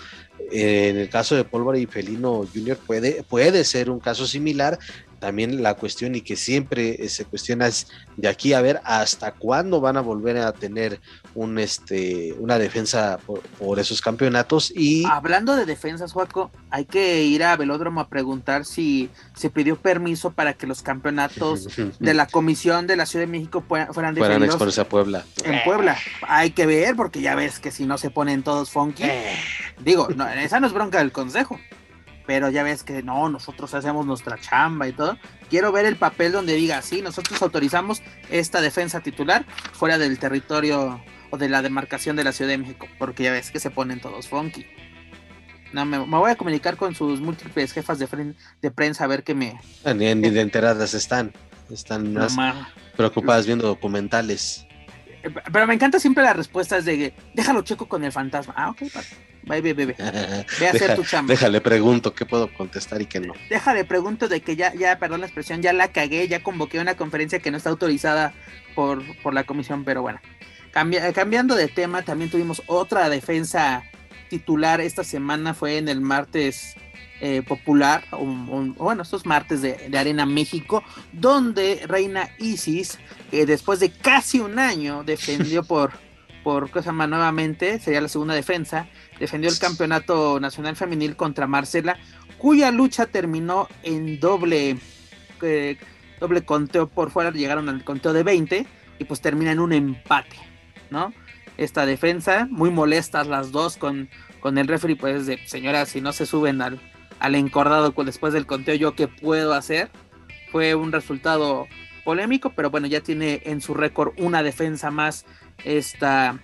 en 0.52 0.97
el 0.97 1.10
caso 1.10 1.36
de 1.36 1.43
Pólvora 1.43 1.80
y 1.80 1.88
Felino 1.88 2.45
Junior 2.54 2.78
puede, 2.78 3.23
puede 3.23 3.63
ser 3.63 3.89
un 3.89 4.00
caso 4.00 4.28
similar, 4.28 4.78
también 5.19 5.63
la 5.63 5.73
cuestión 5.73 6.15
y 6.15 6.21
que 6.21 6.36
siempre 6.36 7.03
eh, 7.03 7.10
se 7.10 7.25
cuestiona 7.25 7.67
es 7.67 7.88
de 8.15 8.27
aquí 8.27 8.53
a 8.53 8.62
ver 8.62 8.82
hasta 8.84 9.32
cuándo 9.32 9.82
van 9.82 9.97
a 9.97 10.01
volver 10.01 10.38
a 10.38 10.51
tener 10.51 10.99
un 11.34 11.60
este 11.60 12.34
una 12.39 12.58
defensa 12.58 13.19
por, 13.25 13.80
esos 13.80 14.01
campeonatos 14.01 14.71
y 14.75 15.06
hablando 15.06 15.56
de 15.56 15.65
defensas 15.65 16.12
Juaco 16.13 16.51
hay 16.69 16.86
que 16.86 17.23
ir 17.23 17.43
a 17.43 17.56
Velódromo 17.56 18.01
a 18.01 18.08
preguntar 18.08 18.65
si 18.65 19.10
se 19.36 19.49
pidió 19.49 19.75
permiso 19.75 20.32
para 20.32 20.53
que 20.53 20.67
los 20.67 20.82
campeonatos 20.82 21.67
de 21.99 22.13
la 22.13 22.27
comisión 22.27 22.88
de 22.88 22.95
la 22.95 23.06
Ciudad 23.06 23.25
de 23.25 23.32
México 23.32 23.63
fueran 23.67 24.15
defendidos 24.15 24.80
a 24.80 24.88
Puebla. 24.88 25.25
en 25.43 25.63
Puebla. 25.63 25.97
Hay 26.27 26.51
que 26.51 26.65
ver 26.65 26.95
porque 26.95 27.21
ya 27.21 27.36
ves 27.36 27.60
que 27.60 27.71
si 27.71 27.86
no 27.86 27.97
se 27.97 28.10
ponen 28.10 28.43
todos 28.43 28.71
funky 28.71 29.03
eh. 29.03 29.38
digo 29.84 30.08
no, 30.15 30.27
esa 30.27 30.60
no 30.60 30.67
es 30.67 30.73
bronca 30.73 30.99
del 30.99 31.12
consejo 31.12 31.60
pero 32.27 32.49
ya 32.49 32.61
ves 32.61 32.83
que 32.83 33.01
no, 33.01 33.29
nosotros 33.29 33.73
hacemos 33.73 34.05
nuestra 34.05 34.37
chamba 34.37 34.87
y 34.87 34.91
todo. 34.91 35.17
Quiero 35.49 35.71
ver 35.71 35.85
el 35.85 35.95
papel 35.95 36.33
donde 36.33 36.53
diga, 36.53 36.81
sí, 36.81 37.01
nosotros 37.01 37.41
autorizamos 37.41 38.03
esta 38.29 38.59
defensa 38.59 38.99
titular 38.99 39.45
fuera 39.71 39.97
del 39.97 40.19
territorio 40.19 41.01
o 41.31 41.37
de 41.37 41.47
la 41.47 41.61
demarcación 41.61 42.17
de 42.17 42.25
la 42.25 42.33
Ciudad 42.33 42.51
de 42.51 42.57
México, 42.57 42.85
porque 42.99 43.23
ya 43.23 43.31
ves 43.31 43.49
que 43.49 43.61
se 43.61 43.71
ponen 43.71 44.01
todos 44.01 44.27
funky. 44.27 44.65
No, 45.71 45.85
me, 45.85 45.97
voy 45.97 46.31
a 46.31 46.35
comunicar 46.35 46.75
con 46.75 46.95
sus 46.95 47.21
múltiples 47.21 47.71
jefas 47.71 47.97
de, 47.97 48.35
de 48.61 48.71
prensa 48.71 49.05
a 49.05 49.07
ver 49.07 49.23
qué 49.23 49.33
me... 49.33 49.59
Ah, 49.85 49.93
ni, 49.93 50.13
de 50.13 50.41
enteradas 50.41 50.93
están, 50.93 51.31
están 51.69 52.13
más 52.13 52.35
preocupadas 52.97 53.45
viendo 53.45 53.67
documentales. 53.67 54.66
Pero 55.29 55.67
me 55.67 55.73
encanta 55.73 55.99
siempre 55.99 56.23
las 56.23 56.35
respuestas 56.35 56.85
de, 56.85 57.13
déjalo 57.33 57.61
checo 57.61 57.87
con 57.87 58.03
el 58.03 58.11
fantasma. 58.11 58.53
Ah, 58.57 58.69
ok, 58.69 58.81
Ve, 59.43 59.61
ve, 59.61 59.73
ve, 59.73 59.85
Ve 59.85 60.67
a 60.67 60.71
hacer 60.73 60.95
tu 60.95 61.05
chamba. 61.05 61.31
Déjale 61.31 61.61
pregunto 61.61 62.13
qué 62.13 62.25
puedo 62.25 62.53
contestar 62.53 63.01
y 63.01 63.05
qué 63.05 63.21
no. 63.21 63.33
Déjale 63.49 63.85
pregunto 63.85 64.27
de 64.27 64.41
que 64.41 64.57
ya, 64.57 64.73
ya, 64.73 64.99
perdón 64.99 65.21
la 65.21 65.27
expresión, 65.27 65.61
ya 65.61 65.71
la 65.71 65.93
cagué, 65.93 66.27
ya 66.27 66.43
convoqué 66.43 66.79
una 66.79 66.97
conferencia 66.97 67.39
que 67.39 67.49
no 67.49 67.57
está 67.57 67.69
autorizada 67.69 68.33
por, 68.75 69.03
por 69.21 69.33
la 69.33 69.45
comisión, 69.45 69.85
pero 69.85 70.01
bueno. 70.01 70.19
cambiando 70.71 71.55
de 71.55 71.69
tema, 71.69 72.01
también 72.01 72.29
tuvimos 72.29 72.61
otra 72.67 73.09
defensa 73.09 73.83
titular 74.29 74.81
esta 74.81 75.05
semana, 75.05 75.53
fue 75.53 75.77
en 75.77 75.87
el 75.87 76.01
martes 76.01 76.75
eh, 77.19 77.41
popular, 77.41 78.03
bueno, 78.11 79.01
estos 79.01 79.25
martes 79.25 79.63
de, 79.63 79.89
Arena 79.97 80.27
México, 80.27 80.83
donde 81.11 81.81
Reina 81.87 82.29
Isis, 82.37 82.99
eh, 83.31 83.45
después 83.45 83.79
de 83.79 83.91
casi 83.91 84.39
un 84.39 84.59
año, 84.59 85.03
defendió 85.03 85.63
por, 85.63 85.91
por 86.43 86.69
cosa 86.69 86.91
más 86.91 87.09
nuevamente, 87.09 87.79
sería 87.79 88.01
la 88.01 88.07
segunda 88.07 88.33
defensa, 88.33 88.87
defendió 89.19 89.49
el 89.49 89.59
campeonato 89.59 90.39
nacional 90.39 90.75
femenil 90.75 91.15
contra 91.15 91.47
Marcela, 91.47 91.97
cuya 92.37 92.71
lucha 92.71 93.07
terminó 93.07 93.67
en 93.83 94.19
doble, 94.19 94.77
eh, 95.41 95.77
doble 96.19 96.45
conteo 96.45 96.87
por 96.87 97.11
fuera, 97.11 97.31
llegaron 97.31 97.69
al 97.69 97.83
conteo 97.83 98.13
de 98.13 98.23
20 98.23 98.65
y 98.99 99.03
pues 99.05 99.21
termina 99.21 99.51
en 99.51 99.59
un 99.59 99.73
empate, 99.73 100.37
¿no? 100.89 101.13
Esta 101.57 101.85
defensa, 101.85 102.47
muy 102.49 102.69
molestas 102.69 103.27
las 103.27 103.51
dos 103.51 103.77
con, 103.77 104.09
con 104.39 104.57
el 104.57 104.67
referee, 104.67 104.95
pues 104.95 105.25
de 105.25 105.39
señora, 105.47 105.85
si 105.85 106.01
no 106.01 106.13
se 106.13 106.27
suben 106.27 106.61
al, 106.61 106.79
al 107.19 107.35
encordado 107.35 107.93
después 108.05 108.33
del 108.33 108.45
conteo 108.45 108.75
yo 108.75 108.95
qué 108.95 109.07
puedo 109.07 109.53
hacer. 109.53 109.89
Fue 110.51 110.75
un 110.75 110.91
resultado 110.91 111.67
polémico, 112.08 112.52
pero 112.56 112.70
bueno, 112.70 112.88
ya 112.88 113.02
tiene 113.02 113.41
en 113.43 113.60
su 113.60 113.74
récord 113.74 114.13
una 114.17 114.41
defensa 114.41 114.91
más 114.91 115.26
esta 115.65 116.39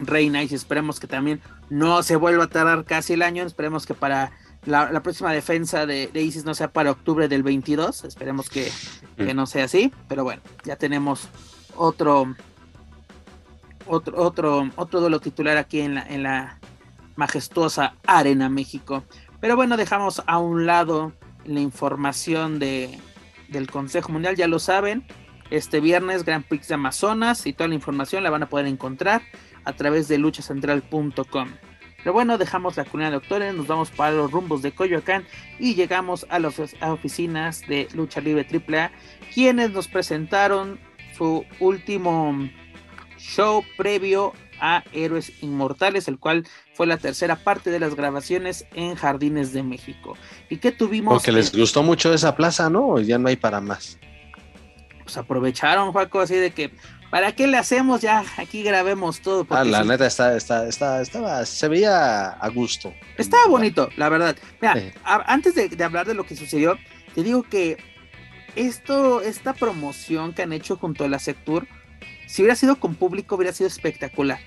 Reina 0.00 0.42
y 0.42 0.54
esperemos 0.54 1.00
que 1.00 1.06
también 1.06 1.40
no 1.70 2.02
se 2.02 2.16
vuelva 2.16 2.44
a 2.44 2.48
tardar 2.48 2.84
casi 2.84 3.14
el 3.14 3.22
año, 3.22 3.44
esperemos 3.44 3.86
que 3.86 3.94
para 3.94 4.32
la, 4.66 5.02
próxima 5.02 5.32
defensa 5.32 5.86
de, 5.86 6.10
Isis 6.12 6.44
no 6.44 6.54
sea 6.54 6.74
para 6.74 6.90
octubre 6.90 7.26
del 7.26 7.42
22, 7.42 8.04
esperemos 8.04 8.50
que, 8.50 8.70
que, 9.16 9.32
no 9.32 9.46
sea 9.46 9.64
así, 9.64 9.94
pero 10.08 10.24
bueno, 10.24 10.42
ya 10.62 10.76
tenemos 10.76 11.30
otro 11.74 12.34
otro 13.86 14.22
otro 14.22 14.70
otro 14.76 15.00
duelo 15.00 15.20
titular 15.20 15.56
aquí 15.56 15.80
en 15.80 15.94
la, 15.94 16.02
en 16.06 16.22
la 16.22 16.58
majestuosa 17.14 17.94
Arena 18.06 18.50
México. 18.50 19.04
Pero 19.40 19.56
bueno, 19.56 19.78
dejamos 19.78 20.22
a 20.26 20.36
un 20.36 20.66
lado 20.66 21.14
la 21.46 21.60
información 21.60 22.58
de, 22.58 23.00
del 23.48 23.70
Consejo 23.70 24.12
Mundial, 24.12 24.36
ya 24.36 24.48
lo 24.48 24.58
saben. 24.58 25.04
Este 25.50 25.80
viernes, 25.80 26.24
Grand 26.24 26.44
Prix 26.44 26.68
de 26.68 26.74
Amazonas 26.74 27.46
y 27.46 27.52
toda 27.52 27.68
la 27.68 27.74
información 27.74 28.24
la 28.24 28.30
van 28.30 28.42
a 28.42 28.48
poder 28.48 28.66
encontrar 28.66 29.22
a 29.64 29.72
través 29.74 30.08
de 30.08 30.18
luchacentral.com. 30.18 31.48
Pero 31.98 32.12
bueno, 32.12 32.38
dejamos 32.38 32.76
la 32.76 32.84
comunidad 32.84 33.10
de 33.10 33.16
doctores, 33.16 33.54
nos 33.54 33.66
vamos 33.66 33.90
para 33.90 34.12
los 34.12 34.30
rumbos 34.30 34.62
de 34.62 34.72
Coyoacán 34.72 35.24
y 35.58 35.74
llegamos 35.74 36.26
a 36.30 36.38
las 36.38 36.60
oficinas 36.80 37.62
de 37.66 37.88
Lucha 37.94 38.20
Libre 38.20 38.46
AAA, 38.48 38.92
quienes 39.34 39.70
nos 39.72 39.88
presentaron 39.88 40.78
su 41.16 41.44
último 41.58 42.48
show 43.18 43.64
previo 43.76 44.34
a 44.60 44.84
Héroes 44.92 45.32
Inmortales, 45.42 46.08
el 46.08 46.18
cual 46.18 46.46
fue 46.74 46.86
la 46.86 46.96
tercera 46.96 47.36
parte 47.36 47.70
de 47.70 47.80
las 47.80 47.94
grabaciones 47.94 48.66
en 48.74 48.94
Jardines 48.94 49.52
de 49.52 49.62
México. 49.62 50.16
¿Y 50.48 50.58
qué 50.58 50.72
tuvimos? 50.72 51.14
Porque 51.14 51.32
les 51.32 51.54
gustó 51.56 51.82
mucho 51.82 52.12
esa 52.12 52.36
plaza, 52.36 52.70
¿no? 52.70 52.98
Ya 53.00 53.18
no 53.18 53.28
hay 53.28 53.36
para 53.36 53.60
más. 53.60 53.98
Pues 55.02 55.16
aprovecharon, 55.16 55.92
Juaco, 55.92 56.20
así 56.20 56.34
de 56.34 56.50
que, 56.50 56.72
¿para 57.10 57.32
qué 57.32 57.46
le 57.46 57.58
hacemos 57.58 58.00
ya? 58.00 58.24
Aquí 58.38 58.62
grabemos 58.62 59.20
todo. 59.20 59.46
Ah, 59.50 59.64
la 59.64 59.84
neta 59.84 60.06
está, 60.06 60.36
está, 60.36 60.66
está, 60.68 61.00
estaba, 61.00 61.46
se 61.46 61.68
veía 61.68 62.30
a 62.30 62.48
gusto. 62.48 62.92
Estaba 63.16 63.46
bonito, 63.46 63.88
la 63.96 64.08
verdad. 64.08 64.36
Mira, 64.60 64.92
antes 65.04 65.54
de, 65.54 65.68
de 65.68 65.84
hablar 65.84 66.06
de 66.06 66.14
lo 66.14 66.26
que 66.26 66.34
sucedió, 66.34 66.76
te 67.14 67.22
digo 67.22 67.44
que 67.44 67.76
esto, 68.56 69.20
esta 69.20 69.52
promoción 69.52 70.32
que 70.32 70.42
han 70.42 70.52
hecho 70.52 70.76
junto 70.76 71.04
a 71.04 71.08
la 71.08 71.18
Sectur, 71.18 71.68
si 72.26 72.42
hubiera 72.42 72.56
sido 72.56 72.78
con 72.78 72.94
público, 72.94 73.36
hubiera 73.36 73.52
sido 73.52 73.68
espectacular. 73.68 74.38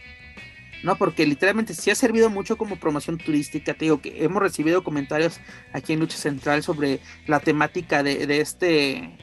¿no? 0.84 0.98
Porque 0.98 1.26
literalmente 1.26 1.74
sí 1.74 1.92
ha 1.92 1.96
servido 1.96 2.30
mucho 2.30 2.58
como 2.58 2.78
promoción 2.78 3.18
turística. 3.18 3.74
Te 3.74 3.86
digo 3.86 4.02
que 4.02 4.24
hemos 4.24 4.42
recibido 4.42 4.84
comentarios 4.84 5.40
aquí 5.74 5.94
en 5.94 6.00
Lucha 6.00 6.18
Central 6.18 6.64
sobre 6.64 7.00
la 7.28 7.40
temática 7.40 8.04
de, 8.04 8.40
este. 8.40 9.18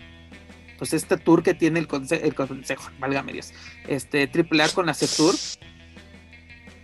Pues 0.79 0.93
este 0.93 1.17
tour 1.17 1.43
que 1.43 1.55
tiene 1.55 1.81
el, 1.81 1.89
consejo, 1.89 2.23
el 2.23 2.35
consejo, 2.35 2.91
válgame 2.99 3.33
Dios, 3.33 3.55
este 3.89 4.31
AAA 4.31 4.69
con 4.75 4.85
la 4.85 4.93
tour 4.93 5.35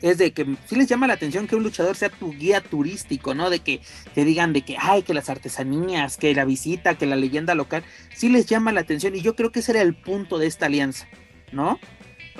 es 0.02 0.18
de 0.18 0.32
que 0.32 0.44
sí 0.66 0.76
les 0.76 0.88
llama 0.88 1.06
la 1.06 1.14
atención 1.14 1.46
que 1.46 1.56
un 1.56 1.62
luchador 1.62 1.96
sea 1.96 2.08
tu 2.08 2.32
guía 2.32 2.60
turístico, 2.60 3.34
¿no? 3.34 3.50
De 3.50 3.60
que 3.60 3.80
te 4.14 4.24
digan 4.24 4.52
de 4.52 4.62
que, 4.62 4.76
ay, 4.78 5.02
que 5.02 5.14
las 5.14 5.30
artesanías, 5.30 6.16
que 6.16 6.34
la 6.34 6.44
visita, 6.44 6.96
que 6.96 7.06
la 7.06 7.16
leyenda 7.16 7.54
local, 7.54 7.84
sí 8.14 8.28
les 8.28 8.46
llama 8.46 8.72
la 8.72 8.80
atención 8.80 9.14
y 9.14 9.20
yo 9.20 9.36
creo 9.36 9.52
que 9.52 9.60
ese 9.60 9.72
era 9.72 9.82
el 9.82 9.94
punto 9.94 10.38
de 10.38 10.48
esta 10.48 10.66
alianza, 10.66 11.06
¿no? 11.52 11.78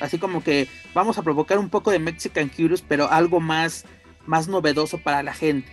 así 0.01 0.19
como 0.19 0.43
que 0.43 0.69
vamos 0.95 1.19
a 1.19 1.23
provocar 1.23 1.59
un 1.59 1.69
poco 1.69 1.91
de 1.91 1.99
Mexican 1.99 2.49
Curious, 2.49 2.83
pero 2.87 3.11
algo 3.11 3.41
más, 3.41 3.85
más 4.27 4.49
novedoso 4.49 4.99
para 4.99 5.23
la 5.23 5.35
gente. 5.35 5.71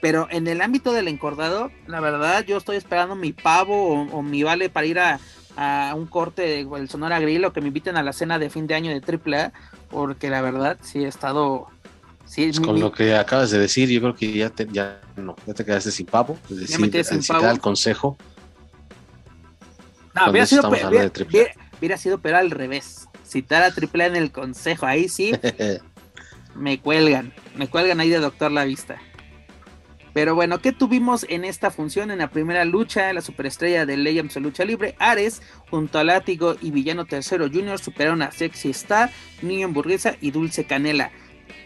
Pero 0.00 0.28
en 0.30 0.46
el 0.46 0.60
ámbito 0.60 0.92
del 0.92 1.08
encordado, 1.08 1.72
la 1.86 2.00
verdad, 2.00 2.44
yo 2.44 2.56
estoy 2.56 2.76
esperando 2.76 3.16
mi 3.16 3.32
pavo 3.32 4.04
o, 4.04 4.22
mi 4.22 4.42
vale 4.42 4.70
para 4.70 4.86
ir 4.86 4.98
a, 4.98 5.18
un 5.96 6.06
corte 6.06 6.64
del 6.64 6.88
Sonora 6.88 7.18
Grill 7.18 7.44
o 7.44 7.52
que 7.52 7.60
me 7.60 7.66
inviten 7.66 7.96
a 7.96 8.04
la 8.04 8.12
cena 8.12 8.38
de 8.38 8.48
fin 8.48 8.68
de 8.68 8.76
año 8.76 8.92
de 8.92 9.02
AAA, 9.02 9.52
porque 9.90 10.30
la 10.30 10.40
verdad 10.40 10.78
sí 10.82 11.04
he 11.04 11.08
estado. 11.08 11.66
Sí, 12.26 12.44
pues 12.44 12.60
con 12.60 12.78
lo 12.78 12.92
que 12.92 13.16
acabas 13.16 13.50
de 13.50 13.58
decir, 13.58 13.88
yo 13.88 14.00
creo 14.00 14.14
que 14.14 14.32
ya 14.32 14.50
te, 14.50 14.68
ya, 14.70 15.00
no, 15.16 15.34
ya 15.46 15.54
te 15.54 15.64
quedaste 15.64 15.90
sin 15.90 16.06
pavo. 16.06 16.38
Es 16.48 16.58
decir, 16.58 16.76
ya 16.76 16.78
me 16.78 16.90
quedé 16.90 17.02
sin 17.02 17.24
pavo. 17.24 17.48
el 17.48 17.58
consejo. 17.58 18.16
No, 20.14 20.30
hubiera 20.30 20.46
sido, 20.46 20.70
hubiera 21.78 21.96
sido, 21.96 22.18
pero 22.18 22.38
al 22.38 22.50
revés 22.50 23.08
citar 23.24 23.62
a 23.62 23.66
AAA 23.66 24.06
en 24.06 24.16
el 24.16 24.32
consejo, 24.32 24.86
ahí 24.86 25.08
sí 25.08 25.32
me 26.54 26.80
cuelgan, 26.80 27.32
me 27.56 27.68
cuelgan 27.68 28.00
ahí 28.00 28.10
de 28.10 28.18
Doctor 28.18 28.50
La 28.50 28.64
Vista. 28.64 29.00
Pero 30.14 30.34
bueno, 30.34 30.60
¿qué 30.60 30.72
tuvimos 30.72 31.24
en 31.28 31.44
esta 31.44 31.70
función? 31.70 32.10
En 32.10 32.18
la 32.18 32.30
primera 32.30 32.64
lucha, 32.64 33.12
la 33.12 33.20
superestrella 33.20 33.86
de 33.86 33.96
Legends 33.96 34.34
de 34.34 34.40
Lucha 34.40 34.64
Libre, 34.64 34.96
Ares, 34.98 35.42
junto 35.70 35.98
a 35.98 36.04
Látigo 36.04 36.56
y 36.60 36.70
Villano 36.70 37.04
Tercero 37.04 37.46
Junior, 37.48 37.78
superaron 37.78 38.22
a 38.22 38.32
Sexy 38.32 38.70
Star, 38.70 39.10
Niño 39.42 39.66
Hamburguesa 39.66 40.16
y 40.20 40.30
Dulce 40.32 40.64
Canela. 40.64 41.12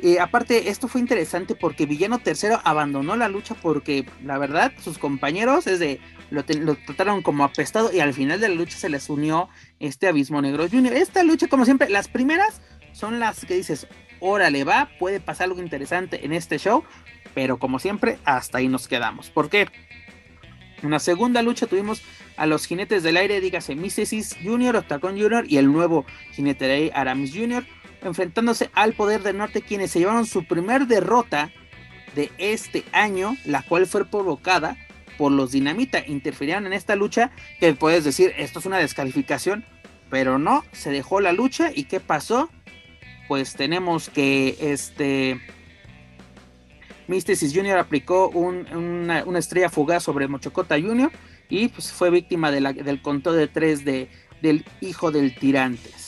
Eh, 0.02 0.18
aparte, 0.18 0.68
esto 0.68 0.88
fue 0.88 1.00
interesante 1.00 1.54
porque 1.54 1.86
Villano 1.86 2.18
Tercero 2.18 2.60
abandonó 2.64 3.14
la 3.14 3.28
lucha 3.28 3.54
porque, 3.54 4.04
la 4.24 4.36
verdad, 4.36 4.72
sus 4.82 4.98
compañeros 4.98 5.68
es 5.68 5.78
de, 5.78 6.00
lo, 6.30 6.44
trataron 6.44 7.22
como 7.22 7.44
apestado 7.44 7.92
y 7.92 8.00
al 8.00 8.12
final 8.12 8.40
de 8.40 8.48
la 8.48 8.56
lucha 8.56 8.76
se 8.76 8.88
les 8.88 9.08
unió 9.08 9.48
este 9.78 10.08
Abismo 10.08 10.42
Negro 10.42 10.68
Junior. 10.68 10.92
Esta 10.92 11.22
lucha, 11.22 11.46
como 11.46 11.64
siempre, 11.64 11.88
las 11.88 12.08
primeras 12.08 12.62
son 12.92 13.20
las 13.20 13.44
que 13.44 13.54
dices, 13.54 13.86
órale 14.18 14.64
va, 14.64 14.90
puede 14.98 15.20
pasar 15.20 15.44
algo 15.44 15.62
interesante 15.62 16.26
en 16.26 16.32
este 16.32 16.58
show, 16.58 16.82
pero 17.32 17.60
como 17.60 17.78
siempre, 17.78 18.18
hasta 18.24 18.58
ahí 18.58 18.66
nos 18.66 18.88
quedamos. 18.88 19.30
¿Por 19.30 19.50
qué? 19.50 19.68
En 20.82 20.98
segunda 20.98 21.42
lucha 21.42 21.68
tuvimos 21.68 22.02
a 22.36 22.46
los 22.46 22.66
jinetes 22.66 23.04
del 23.04 23.16
aire, 23.16 23.40
dígase 23.40 23.76
Místesis 23.76 24.36
Junior, 24.42 24.74
Octagon 24.74 25.16
Junior 25.16 25.44
y 25.46 25.58
el 25.58 25.70
nuevo 25.70 26.04
jinete 26.32 26.64
de 26.64 26.90
Aramis 26.92 27.32
Junior 27.32 27.64
enfrentándose 28.04 28.70
al 28.74 28.92
poder 28.94 29.22
del 29.22 29.38
norte, 29.38 29.62
quienes 29.62 29.90
se 29.90 30.00
llevaron 30.00 30.26
su 30.26 30.44
primer 30.44 30.86
derrota 30.86 31.50
de 32.14 32.30
este 32.38 32.84
año, 32.92 33.36
la 33.44 33.62
cual 33.62 33.86
fue 33.86 34.04
provocada 34.04 34.76
por 35.18 35.32
los 35.32 35.52
dinamita. 35.52 36.04
Interferían 36.06 36.66
en 36.66 36.72
esta 36.72 36.96
lucha, 36.96 37.30
que 37.60 37.72
puedes 37.74 38.04
decir, 38.04 38.32
esto 38.36 38.58
es 38.58 38.66
una 38.66 38.78
descalificación, 38.78 39.64
pero 40.10 40.38
no, 40.38 40.64
se 40.72 40.90
dejó 40.90 41.20
la 41.20 41.32
lucha 41.32 41.70
y 41.74 41.84
¿qué 41.84 42.00
pasó? 42.00 42.50
Pues 43.28 43.54
tenemos 43.54 44.10
que 44.10 44.56
este 44.60 45.40
Mysticis 47.08 47.54
Jr. 47.54 47.78
aplicó 47.78 48.28
una, 48.28 49.24
estrella 49.38 49.70
fugaz 49.70 50.02
sobre 50.02 50.28
Mochocota 50.28 50.80
Jr. 50.80 51.10
y 51.48 51.68
pues 51.68 51.92
fue 51.92 52.10
víctima 52.10 52.50
del 52.50 53.00
conteo 53.00 53.32
de 53.32 53.48
tres 53.48 53.84
de, 53.84 54.08
del 54.42 54.64
hijo 54.80 55.10
del 55.10 55.34
tirantes 55.34 56.01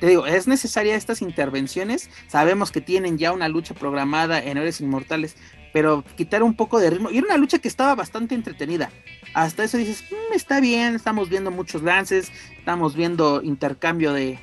te 0.00 0.06
digo, 0.06 0.26
es 0.26 0.46
necesaria 0.46 0.94
estas 0.94 1.22
intervenciones. 1.22 2.10
Sabemos 2.28 2.70
que 2.70 2.80
tienen 2.80 3.18
ya 3.18 3.32
una 3.32 3.48
lucha 3.48 3.74
programada 3.74 4.42
en 4.42 4.58
Héroes 4.58 4.80
Inmortales, 4.80 5.36
pero 5.72 6.04
quitar 6.16 6.42
un 6.42 6.54
poco 6.54 6.78
de 6.78 6.90
ritmo. 6.90 7.10
Y 7.10 7.18
era 7.18 7.26
una 7.26 7.38
lucha 7.38 7.58
que 7.58 7.68
estaba 7.68 7.94
bastante 7.94 8.34
entretenida. 8.34 8.90
Hasta 9.32 9.64
eso 9.64 9.78
dices, 9.78 10.04
mm, 10.10 10.34
está 10.34 10.60
bien, 10.60 10.94
estamos 10.94 11.30
viendo 11.30 11.50
muchos 11.50 11.82
lances, 11.82 12.30
estamos 12.58 12.94
viendo 12.94 13.42
intercambio 13.42 14.12
de, 14.12 14.38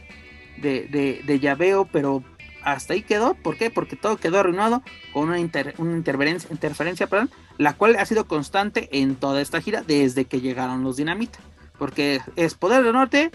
de, 0.57 1.39
llaveo, 1.39 1.87
pero 1.91 2.23
hasta 2.63 2.93
ahí 2.93 3.03
quedó. 3.03 3.35
¿Por 3.35 3.55
qué? 3.57 3.69
Porque 3.69 3.95
todo 3.95 4.17
quedó 4.17 4.39
arruinado 4.39 4.81
con 5.11 5.29
una, 5.29 5.37
una 5.77 5.97
interferencia, 5.97 6.49
interferencia 6.51 7.07
perdón, 7.07 7.29
la 7.59 7.73
cual 7.73 7.95
ha 7.97 8.05
sido 8.05 8.25
constante 8.25 8.89
en 8.91 9.15
toda 9.15 9.41
esta 9.41 9.61
gira 9.61 9.83
desde 9.83 10.25
que 10.25 10.41
llegaron 10.41 10.83
los 10.83 10.97
dinamita. 10.97 11.37
Porque 11.77 12.21
es 12.35 12.55
poder 12.55 12.83
del 12.83 12.93
norte, 12.93 13.29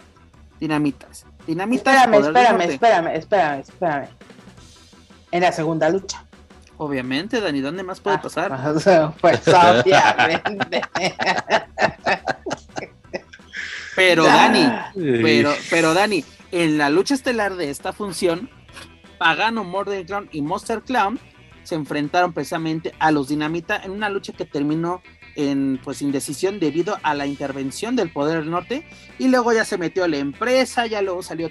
dinamitas 0.59 1.28
Dinamita. 1.49 2.05
Espérame, 2.05 2.27
espérame, 2.27 2.61
espérame, 2.61 3.15
espérame, 3.17 3.61
espérame. 3.61 4.09
En 5.31 5.41
la 5.41 5.51
segunda 5.51 5.89
lucha. 5.89 6.23
Obviamente, 6.77 7.41
Dani, 7.41 7.63
¿dónde 7.63 7.83
más 7.83 8.01
puede 8.01 8.17
ah, 8.17 8.23
pasar? 8.23 8.51
Pues 9.21 9.49
obviamente. 9.49 10.83
pero 13.97 14.25
Dani, 14.25 14.71
pero, 14.95 15.55
pero 15.71 15.95
Dani, 15.95 16.23
en 16.53 16.77
la 16.77 16.91
lucha 16.91 17.15
estelar 17.15 17.57
de 17.57 17.71
esta 17.71 17.95
función, 17.95 18.51
Pagano, 19.17 19.65
Morden 19.65 20.05
Clown 20.05 20.29
y 20.31 20.43
Monster 20.43 20.83
Clown 20.83 21.19
se 21.65 21.77
enfrentaron 21.77 22.35
precisamente 22.35 22.93
a 22.99 23.11
los 23.11 23.29
Dinamita 23.29 23.81
en 23.83 23.93
una 23.93 24.11
lucha 24.11 24.35
que 24.35 24.45
terminó 24.45 25.03
en 25.39 25.81
pues 25.85 26.03
indecisión 26.03 26.59
debido 26.59 26.99
a 27.05 27.15
la 27.15 27.25
intervención 27.25 27.95
del 27.95 28.11
poder 28.11 28.41
del 28.41 28.51
norte 28.51 28.85
y 29.21 29.29
luego 29.29 29.53
ya 29.53 29.65
se 29.65 29.79
metió 29.79 30.07
la 30.09 30.17
empresa, 30.17 30.87
ya 30.87 31.01
luego 31.01 31.23
salió 31.23 31.49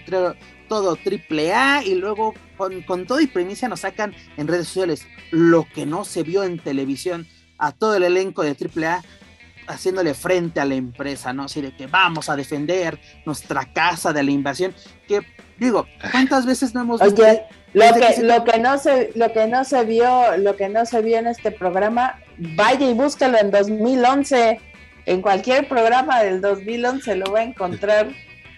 todo 0.68 0.98
triple 0.98 1.54
A 1.54 1.82
y 1.84 1.96
luego 1.96 2.34
con, 2.58 3.06
todo 3.06 3.22
y 3.22 3.28
primicia 3.28 3.70
nos 3.70 3.80
sacan 3.80 4.14
en 4.36 4.48
redes 4.48 4.68
sociales 4.68 5.08
lo 5.32 5.66
que 5.74 5.86
no 5.86 6.04
se 6.04 6.24
vio 6.24 6.44
en 6.44 6.60
televisión 6.60 7.28
a 7.58 7.72
todo 7.72 7.96
el 7.96 8.04
elenco 8.04 8.44
de 8.44 8.56
triple 8.56 8.88
A 8.88 9.04
haciéndole 9.68 10.14
frente 10.14 10.60
a 10.60 10.66
la 10.66 10.76
empresa, 10.76 11.32
¿no? 11.32 11.44
Así 11.44 11.62
de 11.62 11.74
que 11.74 11.88
vamos 11.88 12.30
a 12.30 12.36
defender 12.36 13.00
nuestra 13.26 13.72
casa 13.72 14.12
de 14.12 14.24
la 14.24 14.32
invasión, 14.32 14.74
que 15.08 15.22
digo, 15.58 15.86
¿cuántas 16.12 16.46
veces 16.46 16.74
no 16.74 16.82
hemos 16.82 17.02
visto? 17.02 17.22
Lo 17.74 17.94
que, 17.94 18.24
lo 18.24 18.44
que 18.44 18.60
no 18.60 18.78
se, 18.78 19.12
lo 19.16 19.32
que 19.32 19.48
no 19.48 19.64
se 19.64 19.84
vio, 19.86 20.38
lo 20.38 20.56
que 20.56 20.68
no 20.68 20.86
se 20.86 21.02
vio 21.02 21.18
en 21.18 21.28
este 21.28 21.52
programa, 21.52 22.20
vaya 22.38 22.90
y 22.90 22.94
búscalo 22.94 23.38
en 23.38 23.52
2011. 23.52 24.60
En 25.06 25.22
cualquier 25.22 25.68
programa 25.68 26.22
del 26.22 26.42
2011 26.42 27.16
lo 27.16 27.32
va 27.32 27.40
a 27.40 27.44
encontrar. 27.44 28.10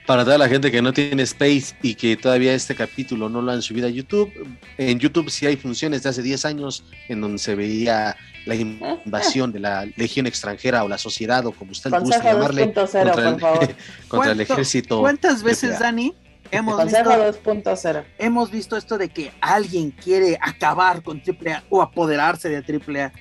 Para 0.07 0.23
toda 0.23 0.39
la 0.39 0.49
gente 0.49 0.71
que 0.71 0.81
no 0.81 0.91
tiene 0.91 1.21
Space 1.21 1.75
y 1.83 1.93
que 1.93 2.17
todavía 2.17 2.55
este 2.55 2.73
capítulo 2.73 3.29
no 3.29 3.43
lo 3.43 3.51
han 3.51 3.61
subido 3.61 3.85
a 3.85 3.91
YouTube, 3.91 4.31
en 4.79 4.97
YouTube 4.97 5.29
sí 5.29 5.45
hay 5.45 5.55
funciones 5.55 6.01
de 6.01 6.09
hace 6.09 6.23
10 6.23 6.45
años 6.45 6.83
en 7.07 7.21
donde 7.21 7.37
se 7.37 7.53
veía 7.53 8.17
la 8.45 8.55
invasión 8.55 9.51
de 9.51 9.59
la 9.59 9.85
legión 9.95 10.25
extranjera 10.25 10.83
o 10.83 10.87
la 10.87 10.97
sociedad 10.97 11.45
o 11.45 11.51
como 11.51 11.71
usted 11.71 11.91
gusta 11.91 12.23
llamarle 12.23 12.73
contra, 12.73 13.01
el, 13.03 13.75
contra 14.07 14.31
el 14.31 14.41
ejército. 14.41 15.01
¿Cuántas 15.01 15.43
veces, 15.43 15.77
Dani, 15.77 16.15
hemos 16.49 16.83
visto, 16.83 17.03
2.0. 17.03 18.03
hemos 18.17 18.49
visto 18.49 18.77
esto 18.77 18.97
de 18.97 19.09
que 19.09 19.31
alguien 19.41 19.91
quiere 19.91 20.39
acabar 20.41 21.03
con 21.03 21.21
AAA 21.21 21.65
o 21.69 21.83
apoderarse 21.83 22.49
de 22.49 22.57
AAA? 22.57 23.11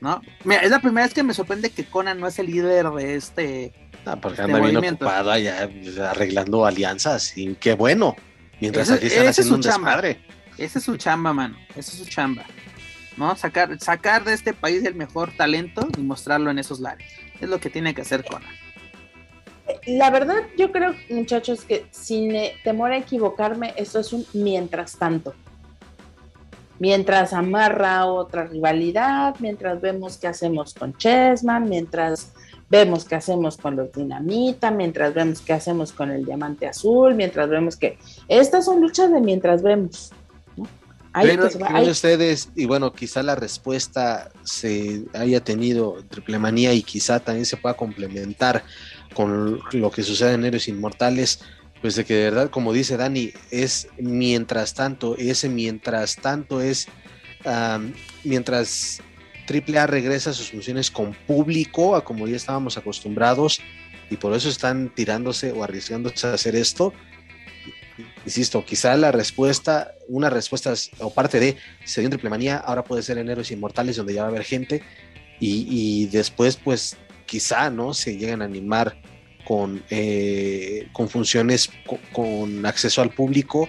¿No? 0.00 0.20
Mira, 0.44 0.60
es 0.60 0.70
la 0.70 0.80
primera 0.80 1.06
vez 1.06 1.14
que 1.14 1.22
me 1.22 1.34
sorprende 1.34 1.70
que 1.70 1.84
Conan 1.84 2.20
no 2.20 2.28
es 2.28 2.38
el 2.38 2.46
líder 2.46 2.88
de 2.90 3.16
este 3.16 3.72
Ah, 4.08 4.16
porque 4.16 4.40
anda 4.40 4.58
bien 4.60 4.94
ocupado 4.94 5.30
allá 5.30 5.68
arreglando 6.10 6.64
alianzas 6.64 7.36
y 7.36 7.54
qué 7.56 7.74
bueno. 7.74 8.16
Mientras 8.60 8.90
aquí 8.90 9.06
están 9.06 9.28
haciendo 9.28 9.56
un 9.56 9.60
desmadre. 9.60 10.20
Esa 10.56 10.78
es 10.78 10.84
su 10.84 10.96
chamba, 10.96 11.32
mano. 11.32 11.56
Esa 11.70 11.92
es 11.92 11.98
su 11.98 12.04
chamba. 12.06 12.44
¿No? 13.16 13.36
Sacar, 13.36 13.78
sacar 13.80 14.24
de 14.24 14.32
este 14.32 14.54
país 14.54 14.84
el 14.84 14.94
mejor 14.94 15.32
talento 15.36 15.86
y 15.96 16.00
mostrarlo 16.00 16.50
en 16.50 16.58
esos 16.58 16.80
lares. 16.80 17.06
Es 17.40 17.48
lo 17.48 17.60
que 17.60 17.68
tiene 17.68 17.94
que 17.94 18.02
hacer 18.02 18.24
Conan. 18.24 18.50
La 19.86 20.10
verdad, 20.10 20.44
yo 20.56 20.72
creo, 20.72 20.94
muchachos, 21.10 21.64
que 21.64 21.86
sin 21.90 22.34
eh, 22.34 22.54
temor 22.64 22.92
a 22.92 22.96
equivocarme, 22.96 23.74
esto 23.76 24.00
es 24.00 24.12
un 24.12 24.24
mientras 24.32 24.96
tanto. 24.96 25.34
Mientras 26.78 27.32
amarra 27.32 28.06
otra 28.06 28.46
rivalidad, 28.46 29.34
mientras 29.40 29.80
vemos 29.80 30.16
qué 30.16 30.28
hacemos 30.28 30.74
con 30.74 30.96
Chessman, 30.96 31.68
mientras 31.68 32.32
vemos 32.70 33.04
qué 33.04 33.16
hacemos 33.16 33.56
con 33.56 33.76
los 33.76 33.92
dinamita, 33.92 34.70
mientras 34.70 35.14
vemos 35.14 35.40
qué 35.40 35.54
hacemos 35.54 35.92
con 35.92 36.10
el 36.10 36.24
diamante 36.24 36.66
azul, 36.66 37.14
mientras 37.14 37.48
vemos 37.48 37.76
que 37.76 37.98
estas 38.28 38.64
son 38.64 38.80
luchas 38.80 39.10
de 39.10 39.20
mientras 39.20 39.62
vemos. 39.62 40.12
Pero, 41.20 41.48
ustedes, 41.90 42.50
y 42.54 42.66
bueno, 42.66 42.92
quizá 42.92 43.22
la 43.22 43.34
respuesta 43.34 44.30
se 44.44 45.04
haya 45.14 45.42
tenido 45.42 45.96
triple 46.08 46.38
manía 46.38 46.72
y 46.74 46.82
quizá 46.82 47.18
también 47.18 47.46
se 47.46 47.56
pueda 47.56 47.74
complementar 47.74 48.62
con 49.14 49.60
lo 49.72 49.90
que 49.90 50.02
sucede 50.02 50.34
en 50.34 50.44
Héroes 50.44 50.68
Inmortales, 50.68 51.40
pues 51.80 51.94
de 51.94 52.04
que 52.04 52.14
de 52.14 52.24
verdad, 52.24 52.50
como 52.50 52.72
dice 52.72 52.96
Dani, 52.96 53.32
es 53.50 53.88
mientras 53.98 54.74
tanto, 54.74 55.16
ese 55.16 55.48
mientras 55.48 56.16
tanto 56.16 56.60
es 56.60 56.88
mientras 58.24 59.00
AAA 59.48 59.86
regresa 59.86 60.30
a 60.30 60.32
sus 60.34 60.50
funciones 60.50 60.90
con 60.90 61.14
público, 61.14 61.96
a 61.96 62.04
como 62.04 62.26
ya 62.26 62.36
estábamos 62.36 62.76
acostumbrados, 62.76 63.60
y 64.10 64.16
por 64.16 64.34
eso 64.34 64.48
están 64.48 64.92
tirándose 64.94 65.52
o 65.52 65.62
arriesgándose 65.64 66.26
a 66.26 66.34
hacer 66.34 66.56
esto. 66.56 66.92
Insisto, 68.24 68.64
quizá 68.64 68.96
la 68.96 69.10
respuesta, 69.10 69.92
una 70.08 70.30
respuesta 70.30 70.74
o 70.98 71.12
parte 71.12 71.40
de 71.40 71.56
se 71.84 72.00
dio 72.00 72.06
en 72.06 72.10
Triple 72.10 72.30
Manía, 72.30 72.58
ahora 72.58 72.84
puede 72.84 73.02
ser 73.02 73.18
en 73.18 73.28
Héroes 73.28 73.50
Inmortales, 73.50 73.96
donde 73.96 74.14
ya 74.14 74.22
va 74.22 74.28
a 74.28 74.30
haber 74.30 74.44
gente, 74.44 74.82
y, 75.40 76.06
después, 76.06 76.56
pues 76.56 76.96
quizá, 77.24 77.70
¿no? 77.70 77.94
Se 77.94 78.16
llegan 78.16 78.42
a 78.42 78.46
animar 78.46 79.00
con, 79.48 79.82
eh, 79.88 80.88
con 80.92 81.08
funciones 81.08 81.70
con 82.12 82.66
acceso 82.66 83.00
al 83.00 83.08
público 83.08 83.66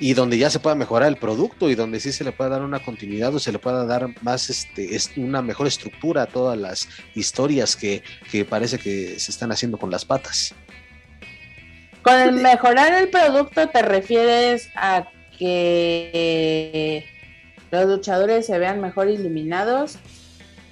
y 0.00 0.14
donde 0.14 0.38
ya 0.38 0.48
se 0.48 0.60
pueda 0.60 0.74
mejorar 0.74 1.08
el 1.08 1.18
producto 1.18 1.68
y 1.68 1.74
donde 1.74 2.00
sí 2.00 2.10
se 2.10 2.24
le 2.24 2.32
pueda 2.32 2.48
dar 2.48 2.62
una 2.62 2.82
continuidad 2.82 3.34
o 3.34 3.38
se 3.38 3.52
le 3.52 3.58
pueda 3.58 3.84
dar 3.84 4.08
más 4.22 4.48
este 4.48 4.98
una 5.20 5.42
mejor 5.42 5.66
estructura 5.66 6.22
a 6.22 6.26
todas 6.26 6.56
las 6.56 6.88
historias 7.14 7.76
que, 7.76 8.02
parece 8.48 8.78
que 8.78 9.20
se 9.20 9.30
están 9.30 9.52
haciendo 9.52 9.76
con 9.76 9.90
las 9.90 10.06
patas. 10.06 10.54
Con 12.00 12.18
el 12.18 12.32
mejorar 12.32 12.94
el 12.94 13.10
producto 13.10 13.68
te 13.68 13.82
refieres 13.82 14.70
a 14.74 15.04
que 15.38 17.04
los 17.70 17.84
luchadores 17.84 18.46
se 18.46 18.58
vean 18.58 18.80
mejor 18.80 19.10
iluminados, 19.10 19.98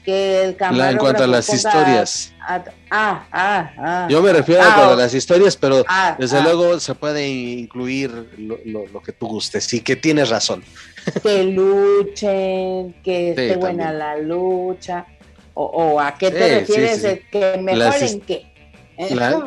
que 0.05 0.45
el 0.45 0.57
En 0.61 0.99
cuanto 0.99 1.25
a 1.25 1.27
las 1.27 1.53
historias. 1.53 2.33
ah, 2.41 2.65
ah, 2.91 3.73
ah. 3.79 4.09
Yo 4.11 4.23
me 4.23 4.33
refiero 4.33 4.63
a, 4.63 4.93
ah, 4.93 4.97
las 4.97 5.15
historias, 5.15 5.57
pero 5.57 5.85
ah, 5.89 6.17
desde 6.19 6.39
ah. 6.39 6.43
luego 6.43 6.81
se 6.81 6.95
puede 6.95 7.29
incluir 7.29 8.11
lo, 8.39 9.03
que 9.03 9.13
tú 9.13 9.27
gustes 9.27 9.73
y 9.73 9.81
que 9.81 9.97
tienes 9.97 10.29
razón. 10.29 10.65
Que 11.23 11.45
luchen, 11.45 12.95
que 13.03 13.31
esté 13.31 13.57
buena 13.57 13.91
la 13.91 14.19
lucha. 14.19 15.07
O, 15.55 16.01
a 16.01 16.17
qué 16.17 16.31
te 16.31 16.61
refieres, 16.61 17.21
que 17.31 17.59
mejoren 17.59 18.21
qué 18.21 18.50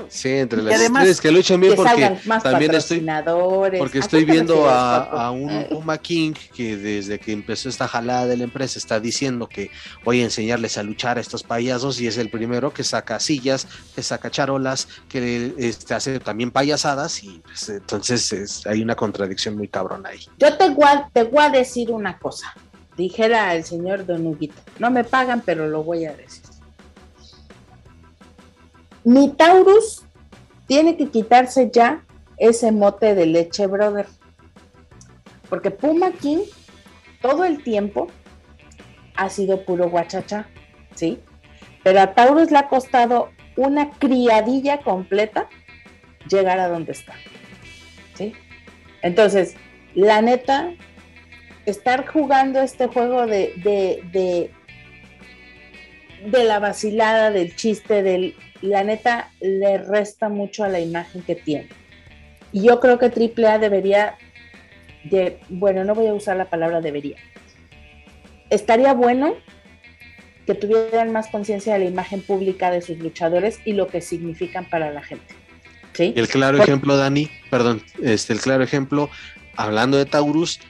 sí, 0.09 0.29
entre 0.29 0.61
las 0.61 0.75
además, 0.75 1.21
que 1.21 1.31
luchan 1.31 1.59
bien 1.59 1.75
porque 1.75 2.17
también 2.41 2.73
estoy 2.73 3.05
porque 3.77 3.99
estoy 3.99 4.25
viendo 4.25 4.69
a, 4.69 5.31
un. 5.31 5.65
Puma 5.69 5.97
King 5.97 6.33
que 6.55 6.77
desde 6.77 7.19
que 7.19 7.31
empezó 7.31 7.69
esta 7.69 7.87
jalada 7.87 8.25
de 8.25 8.37
la 8.37 8.43
empresa 8.43 8.77
está 8.77 8.99
diciendo 8.99 9.47
que 9.47 9.71
voy 10.03 10.21
a 10.21 10.23
enseñarles 10.23 10.77
a 10.77 10.83
luchar 10.83 11.17
a 11.17 11.21
estos 11.21 11.43
payasos 11.43 11.99
y 12.01 12.07
es 12.07 12.17
el 12.17 12.29
primero 12.29 12.73
que 12.73 12.83
saca 12.83 13.19
sillas, 13.19 13.67
que 13.95 14.03
saca 14.03 14.29
charolas, 14.29 14.87
que 15.09 15.53
este, 15.57 15.93
hace 15.93 16.19
también 16.19 16.51
payasadas 16.51 17.23
y 17.23 17.41
pues, 17.43 17.69
entonces 17.69 18.65
hay 18.65 18.81
una 18.81 18.95
contradicción 18.95 19.57
muy 19.57 19.67
cabrona 19.67 20.09
ahí. 20.09 20.19
Yo 20.37 20.55
te 20.57 20.69
voy, 20.69 20.87
te 21.11 21.23
voy 21.23 21.43
a 21.43 21.49
decir 21.49 21.91
una 21.91 22.17
cosa, 22.17 22.53
dijera 22.97 23.55
el 23.55 23.63
señor 23.63 24.05
Don 24.05 24.25
Huguito, 24.25 24.55
no 24.79 24.91
me 24.91 25.03
pagan 25.03 25.41
pero 25.45 25.67
lo 25.67 25.83
voy 25.83 26.05
a 26.05 26.13
decir 26.13 26.52
mi 29.03 29.29
Taurus 29.29 30.05
tiene 30.67 30.97
que 30.97 31.09
quitarse 31.09 31.69
ya 31.71 32.05
ese 32.37 32.71
mote 32.71 33.15
de 33.15 33.25
leche, 33.25 33.67
brother. 33.67 34.07
Porque 35.49 35.71
Puma 35.71 36.11
King 36.11 36.39
todo 37.21 37.45
el 37.45 37.63
tiempo 37.63 38.07
ha 39.15 39.29
sido 39.29 39.65
puro 39.65 39.89
guachacha, 39.89 40.47
¿sí? 40.95 41.19
Pero 41.83 42.01
a 42.01 42.13
Taurus 42.13 42.51
le 42.51 42.57
ha 42.57 42.69
costado 42.69 43.29
una 43.55 43.91
criadilla 43.91 44.81
completa 44.81 45.47
llegar 46.29 46.59
a 46.59 46.69
donde 46.69 46.93
está, 46.93 47.13
¿sí? 48.15 48.33
Entonces, 49.01 49.55
la 49.93 50.21
neta, 50.21 50.71
estar 51.65 52.07
jugando 52.07 52.61
este 52.61 52.87
juego 52.87 53.27
de, 53.27 53.53
de, 53.57 54.03
de, 54.11 54.51
de 56.29 56.43
la 56.45 56.59
vacilada, 56.59 57.31
del 57.31 57.55
chiste, 57.55 58.01
del 58.01 58.35
la 58.63 58.81
neta 58.81 59.29
le 59.41 59.77
resta 59.77 60.29
mucho 60.29 60.63
a 60.63 60.69
la 60.69 60.79
imagen 60.79 61.21
que 61.21 61.35
tiene. 61.35 61.67
Y 62.53 62.63
yo 62.63 62.79
creo 62.79 62.97
que 62.97 63.07
AAA 63.07 63.59
debería, 63.59 64.15
de, 65.03 65.39
bueno, 65.49 65.83
no 65.83 65.93
voy 65.93 66.07
a 66.07 66.13
usar 66.13 66.37
la 66.37 66.49
palabra 66.49 66.79
debería. 66.79 67.17
Estaría 68.49 68.93
bueno 68.93 69.35
que 70.45 70.55
tuvieran 70.55 71.11
más 71.11 71.27
conciencia 71.27 71.73
de 71.73 71.79
la 71.79 71.85
imagen 71.85 72.21
pública 72.21 72.71
de 72.71 72.81
sus 72.81 72.99
luchadores 72.99 73.59
y 73.65 73.73
lo 73.73 73.87
que 73.87 73.99
significan 73.99 74.69
para 74.69 74.91
la 74.91 75.03
gente. 75.03 75.35
¿Sí? 75.91 76.13
El 76.15 76.29
claro 76.29 76.57
ejemplo, 76.63 76.95
Dani, 76.95 77.29
perdón, 77.49 77.83
este, 78.01 78.31
el 78.31 78.39
claro 78.39 78.63
ejemplo, 78.63 79.09
hablando 79.57 79.97
de 79.97 80.05
Taurus, 80.05 80.61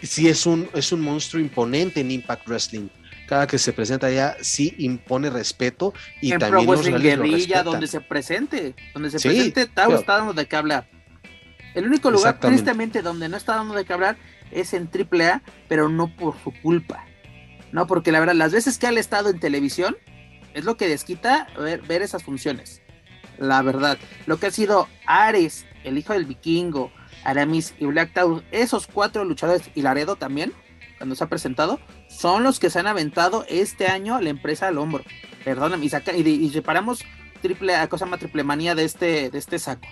sí 0.00 0.28
es 0.28 0.46
un, 0.46 0.68
es 0.74 0.92
un 0.92 1.00
monstruo 1.00 1.42
imponente 1.42 2.00
en 2.00 2.12
Impact 2.12 2.46
Wrestling 2.46 2.88
cada 3.30 3.46
que 3.46 3.58
se 3.58 3.72
presenta 3.72 4.08
allá 4.08 4.36
sí 4.40 4.74
impone 4.78 5.30
respeto 5.30 5.94
y 6.20 6.32
en 6.32 6.40
también 6.40 6.66
Pro 6.66 6.82
Guerrilla 6.82 7.62
donde 7.62 7.86
se 7.86 8.00
presente, 8.00 8.74
donde 8.92 9.08
se 9.08 9.20
presente 9.20 9.66
Tau 9.66 9.92
está 9.94 10.16
dando 10.16 10.32
de 10.32 10.48
qué 10.48 10.56
hablar. 10.56 10.90
El 11.76 11.86
único 11.86 12.10
lugar 12.10 12.40
tristemente 12.40 13.02
donde 13.02 13.28
no 13.28 13.36
está 13.36 13.54
dando 13.54 13.76
de 13.76 13.84
qué 13.84 13.92
hablar 13.92 14.16
es 14.50 14.74
en 14.74 14.90
AAA, 14.92 15.42
pero 15.68 15.88
no 15.88 16.12
por 16.16 16.34
su 16.42 16.52
culpa. 16.60 17.06
No, 17.70 17.86
porque 17.86 18.10
la 18.10 18.18
verdad, 18.18 18.34
las 18.34 18.50
veces 18.50 18.78
que 18.78 18.88
ha 18.88 18.90
estado 18.90 19.28
en 19.28 19.38
televisión 19.38 19.96
es 20.52 20.64
lo 20.64 20.76
que 20.76 20.88
desquita 20.88 21.46
ver, 21.56 21.82
ver 21.82 22.02
esas 22.02 22.24
funciones. 22.24 22.82
La 23.38 23.62
verdad, 23.62 23.96
lo 24.26 24.40
que 24.40 24.46
ha 24.46 24.50
sido 24.50 24.88
Ares, 25.06 25.66
el 25.84 25.98
hijo 25.98 26.14
del 26.14 26.24
vikingo, 26.24 26.90
Aramis 27.22 27.74
y 27.78 27.84
Black 27.84 28.12
Taurus, 28.12 28.42
esos 28.50 28.88
cuatro 28.88 29.24
luchadores 29.24 29.70
y 29.76 29.82
Laredo 29.82 30.16
también, 30.16 30.52
cuando 30.98 31.14
se 31.14 31.22
ha 31.22 31.28
presentado, 31.28 31.78
son 32.10 32.42
los 32.42 32.58
que 32.58 32.70
se 32.70 32.78
han 32.78 32.86
aventado 32.86 33.44
este 33.48 33.86
año 33.86 34.20
la 34.20 34.30
empresa 34.30 34.68
al 34.68 34.78
hombro. 34.78 35.04
Perdóname, 35.44 35.86
y, 35.86 35.88
saca, 35.88 36.14
y, 36.14 36.50
reparamos 36.50 37.04
triple, 37.40 37.74
cosa 37.88 38.04
más 38.04 38.20
triple 38.20 38.44
manía 38.44 38.74
de 38.74 38.84
este, 38.84 39.30
de 39.30 39.38
este 39.38 39.58
saco. 39.58 39.88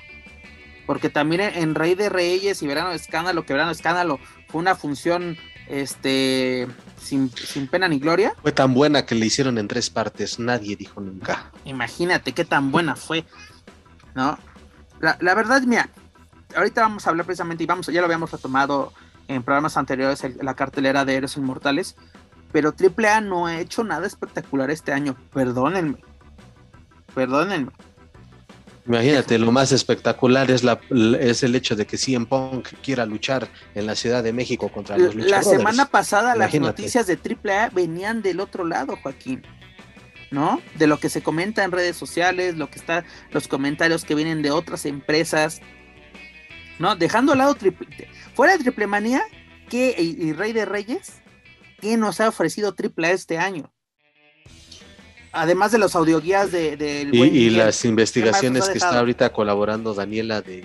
Porque 0.86 1.08
también 1.08 1.40
en 1.40 1.74
Rey 1.74 1.94
de 1.94 2.08
Reyes 2.08 2.62
y 2.62 2.66
Verano 2.66 2.90
de 2.90 2.96
Escándalo, 2.96 3.44
que 3.44 3.52
Verano 3.52 3.70
de 3.70 3.76
Escándalo 3.76 4.18
fue 4.48 4.60
una 4.60 4.74
función 4.74 5.36
este 5.68 6.66
sin, 6.98 7.30
pena 7.70 7.88
ni 7.88 7.98
gloria. 7.98 8.34
Fue 8.42 8.52
tan 8.52 8.74
buena 8.74 9.06
que 9.06 9.14
le 9.14 9.26
hicieron 9.26 9.58
en 9.58 9.68
tres 9.68 9.90
partes, 9.90 10.38
nadie 10.38 10.76
dijo 10.76 11.00
nunca. 11.00 11.52
Imagínate 11.64 12.32
qué 12.32 12.44
tan 12.44 12.70
buena 12.72 12.96
fue, 12.96 13.24
¿no? 14.14 14.38
La, 15.00 15.16
la 15.20 15.34
verdad, 15.34 15.62
mira, 15.62 15.90
ahorita 16.56 16.80
vamos 16.80 17.06
a 17.06 17.10
hablar 17.10 17.26
precisamente, 17.26 17.64
y 17.64 17.66
vamos, 17.66 17.86
ya 17.86 18.00
lo 18.00 18.06
habíamos 18.06 18.30
retomado 18.30 18.92
en 19.28 19.42
programas 19.42 19.76
anteriores, 19.76 20.22
la 20.42 20.54
cartelera 20.54 21.04
de 21.04 21.14
Héroes 21.14 21.36
Inmortales, 21.36 21.96
pero 22.50 22.74
AAA 22.74 23.20
no 23.20 23.46
ha 23.46 23.60
hecho 23.60 23.84
nada 23.84 24.06
espectacular 24.06 24.70
este 24.70 24.92
año, 24.92 25.16
perdónenme, 25.32 25.98
perdónenme. 27.14 27.70
Imagínate, 28.88 29.38
lo 29.38 29.52
más 29.52 29.70
espectacular 29.70 30.50
es, 30.50 30.64
la, 30.64 30.80
es 31.20 31.42
el 31.42 31.54
hecho 31.54 31.76
de 31.76 31.86
que 31.86 31.98
CM 31.98 32.24
Punk 32.24 32.68
quiera 32.82 33.04
luchar 33.04 33.46
en 33.74 33.84
la 33.84 33.94
Ciudad 33.94 34.22
de 34.22 34.32
México 34.32 34.70
contra 34.70 34.96
los 34.96 35.14
luchadores. 35.14 35.46
La 35.46 35.58
semana 35.58 35.84
pasada 35.84 36.34
las 36.34 36.54
noticias 36.54 37.06
de 37.06 37.18
AAA 37.18 37.68
venían 37.68 38.22
del 38.22 38.40
otro 38.40 38.64
lado, 38.64 38.96
Joaquín. 39.02 39.42
¿No? 40.30 40.60
De 40.76 40.86
lo 40.86 40.98
que 40.98 41.08
se 41.08 41.22
comenta 41.22 41.64
en 41.64 41.72
redes 41.72 41.96
sociales, 41.96 42.56
lo 42.56 42.68
que 42.68 42.78
está, 42.78 43.04
los 43.30 43.48
comentarios 43.48 44.04
que 44.04 44.14
vienen 44.14 44.42
de 44.42 44.50
otras 44.50 44.84
empresas. 44.84 45.60
¿No? 46.78 46.96
Dejando 46.96 47.32
al 47.32 47.38
lado 47.38 47.54
triple, 47.54 47.88
fuera 48.34 48.56
de 48.56 48.62
Triple 48.62 48.86
Manía, 48.86 49.22
que 49.68 49.94
y, 49.98 50.32
Rey 50.32 50.52
de 50.52 50.64
Reyes, 50.64 51.20
¿qué 51.80 51.96
nos 51.96 52.20
ha 52.20 52.28
ofrecido 52.28 52.74
AAA 52.76 53.10
este 53.10 53.38
año? 53.38 53.72
además 55.30 55.70
de 55.70 55.78
los 55.78 55.94
audioguías 55.94 56.50
de, 56.50 56.76
de 56.76 57.06
y, 57.12 57.50
las 57.50 57.84
investigaciones 57.84 58.68
que 58.68 58.78
está 58.78 58.98
ahorita 58.98 59.30
colaborando 59.30 59.94
Daniela 59.94 60.40
de, 60.40 60.64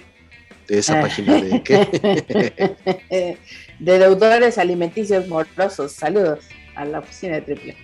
esa 0.70 1.02
página 1.02 1.34
de 1.42 1.62
de 3.80 4.00
deudores 4.00 4.58
alimenticios 4.58 5.28
morosos. 5.28 5.92
Saludos 5.92 6.40
a 6.76 6.86
la 6.86 7.00
oficina 7.00 7.36
de 7.36 7.42
Triple. 7.42 7.76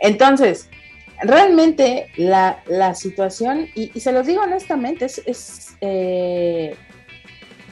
Entonces, 0.00 0.68
realmente 1.22 2.08
la, 2.16 2.62
situación, 2.94 3.68
y, 3.74 3.88
se 4.00 4.12
los 4.12 4.26
digo 4.26 4.42
honestamente, 4.42 5.04
es, 5.06 5.76
eh, 5.80 6.74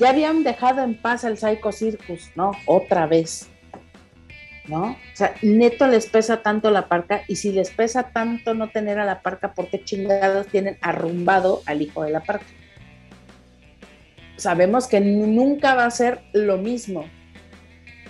ya 0.01 0.11
habían 0.11 0.43
dejado 0.43 0.83
en 0.83 1.01
paz 1.01 1.25
al 1.25 1.37
Psycho 1.37 1.73
Circus, 1.73 2.31
¿no? 2.35 2.53
Otra 2.67 3.07
vez. 3.07 3.51
¿no? 4.67 4.93
O 4.93 4.97
sea, 5.17 5.35
neto 5.43 5.87
les 5.89 6.07
pesa 6.07 6.43
tanto 6.43 6.71
la 6.71 6.89
parca 6.89 7.23
y 7.27 7.37
si 7.37 7.51
les 7.51 7.71
pesa 7.71 8.13
tanto 8.13 8.55
no 8.55 8.71
tener 8.71 8.99
a 8.99 9.05
la 9.05 9.21
parca, 9.21 9.53
¿por 9.53 9.69
qué 9.69 9.83
chingados 9.83 10.47
tienen 10.47 10.79
arrumbado 10.81 11.63
al 11.67 11.83
hijo 11.83 12.05
de 12.05 12.11
la 12.11 12.21
parca? 12.21 12.47
Sabemos 14.37 14.87
que 14.87 15.01
nunca 15.01 15.75
va 15.75 15.87
a 15.87 15.91
ser 15.91 16.23
lo 16.33 16.57
mismo, 16.57 17.05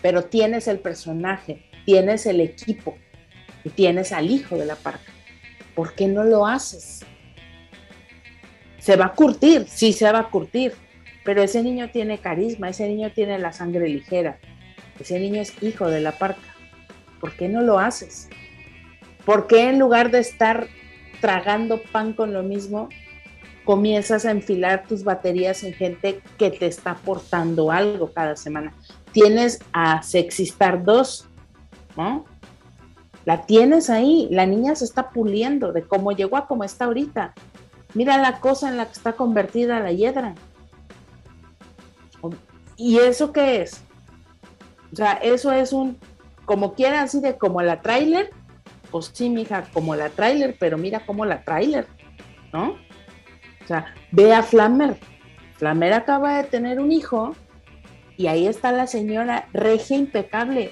pero 0.03 0.25
tienes 0.25 0.69
el 0.69 0.79
personaje, 0.79 1.65
tienes 1.87 2.27
el 2.27 2.41
equipo 2.41 2.97
y 3.65 3.71
tienes 3.71 4.13
al 4.13 4.31
hijo 4.31 4.57
de 4.57 4.67
la 4.67 4.77
parca. 4.77 5.13
¿Por 5.75 5.95
qué 5.95 6.09
no 6.09 6.25
lo 6.25 6.47
haces? 6.47 7.01
Se 8.79 8.97
va 8.97 9.07
a 9.07 9.15
curtir, 9.15 9.67
sí 9.67 9.93
se 9.93 10.11
va 10.13 10.21
a 10.21 10.31
curtir, 10.31 10.75
pero 11.25 11.43
ese 11.43 11.63
niño 11.63 11.91
tiene 11.91 12.19
carisma, 12.19 12.69
ese 12.69 12.89
niño 12.89 13.11
tiene 13.13 13.39
la 13.39 13.53
sangre 13.53 13.89
ligera, 13.89 14.39
ese 14.99 15.19
niño 15.19 15.41
es 15.41 15.63
hijo 15.63 15.89
de 15.89 16.01
la 16.01 16.13
parca. 16.13 16.41
¿Por 17.21 17.33
qué 17.33 17.49
no 17.49 17.61
lo 17.61 17.79
haces? 17.79 18.29
¿Por 19.25 19.47
qué 19.47 19.69
en 19.69 19.79
lugar 19.79 20.11
de 20.11 20.21
estar 20.21 20.69
tragando 21.21 21.81
pan 21.83 22.15
con 22.15 22.33
lo 22.33 22.43
mismo, 22.43 22.89
comienzas 23.65 24.25
a 24.25 24.31
enfilar 24.31 24.85
tus 24.87 25.05
baterías 25.05 25.63
en 25.63 25.75
gente 25.75 26.23
que 26.39 26.51
te 26.51 26.67
está 26.67 26.93
aportando 26.93 27.71
algo 27.71 28.13
cada 28.13 28.37
semana? 28.37 28.75
Tienes 29.13 29.61
a 29.73 30.03
Sexistar 30.03 30.83
2, 30.83 31.29
¿no? 31.97 32.25
La 33.27 33.45
tienes 33.45 33.91
ahí, 33.91 34.29
la 34.31 34.47
niña 34.47 34.75
se 34.75 34.87
está 34.87 35.11
puliendo 35.11 35.73
de 35.73 35.83
cómo 35.83 36.13
llegó 36.13 36.39
a 36.39 36.47
cómo 36.47 36.65
está 36.65 36.87
ahorita. 36.87 37.35
Mira 37.93 38.17
la 38.17 38.41
cosa 38.41 38.71
en 38.71 38.79
la 38.79 38.87
que 38.87 38.93
está 38.93 39.13
convertida 39.13 39.81
la 39.81 39.93
hiedra. 39.93 40.35
¿Y 42.81 42.99
eso 42.99 43.31
qué 43.31 43.61
es? 43.61 43.85
O 44.91 44.97
sea, 44.97 45.13
eso 45.13 45.53
es 45.53 45.75
un 45.75 45.99
como 46.47 46.73
quiera, 46.73 47.03
así 47.03 47.21
de 47.21 47.37
como 47.37 47.61
la 47.61 47.83
trailer, 47.83 48.31
pues 48.91 49.11
sí, 49.13 49.29
mija, 49.29 49.65
como 49.75 49.95
la 49.95 50.09
trailer, 50.09 50.57
pero 50.59 50.79
mira 50.79 51.05
como 51.05 51.27
la 51.27 51.43
trailer, 51.45 51.87
¿no? 52.55 52.71
O 53.63 53.67
sea, 53.67 53.95
ve 54.13 54.33
a 54.33 54.43
Flammer. 54.43 54.97
Flammer 55.59 55.93
acaba 55.93 56.39
de 56.39 56.45
tener 56.45 56.81
un 56.81 56.91
hijo 56.91 57.37
y 58.17 58.29
ahí 58.29 58.47
está 58.47 58.73
la 58.73 58.87
señora 58.87 59.47
regia 59.53 59.99
impecable, 59.99 60.71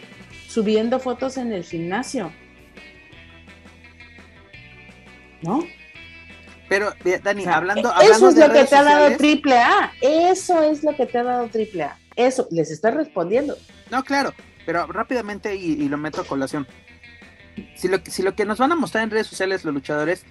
subiendo 0.48 1.00
fotos 1.00 1.36
en 1.36 1.52
el 1.52 1.62
gimnasio. 1.62 2.32
¿No? 5.42 5.62
Pero, 6.68 6.92
Dani, 7.22 7.46
hablando, 7.46 7.92
Eso 8.00 8.28
es 8.28 8.36
lo 8.36 8.52
que 8.52 8.64
te 8.64 8.76
ha 8.76 8.82
dado 8.82 9.16
triple 9.16 9.58
A. 9.58 9.92
Eso 10.00 10.62
es 10.62 10.84
lo 10.84 10.94
que 10.94 11.06
te 11.06 11.18
ha 11.18 11.24
dado 11.24 11.48
triple 11.48 11.84
A. 11.84 11.98
Eso, 12.14 12.46
les 12.50 12.70
está 12.70 12.90
respondiendo. 12.90 13.56
No, 13.90 14.04
claro, 14.04 14.34
pero 14.66 14.86
rápidamente 14.86 15.56
y, 15.56 15.88
lo 15.88 15.96
meto 15.96 16.20
a 16.20 16.24
colación. 16.24 16.66
Si 17.74 17.88
lo, 17.88 17.98
si 18.04 18.22
lo 18.22 18.34
que 18.34 18.44
nos 18.44 18.58
van 18.58 18.72
a 18.72 18.76
mostrar 18.76 19.04
en 19.04 19.10
redes 19.10 19.26
sociales 19.26 19.64
los 19.64 19.72
luchadores, 19.72 20.24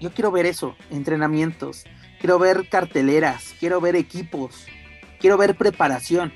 yo 0.00 0.12
quiero 0.12 0.30
ver 0.30 0.46
eso, 0.46 0.76
entrenamientos, 0.90 1.84
quiero 2.20 2.38
ver 2.38 2.68
carteleras, 2.68 3.54
quiero 3.58 3.80
ver 3.80 3.96
equipos, 3.96 4.66
quiero 5.20 5.38
ver 5.38 5.54
preparación. 5.54 6.32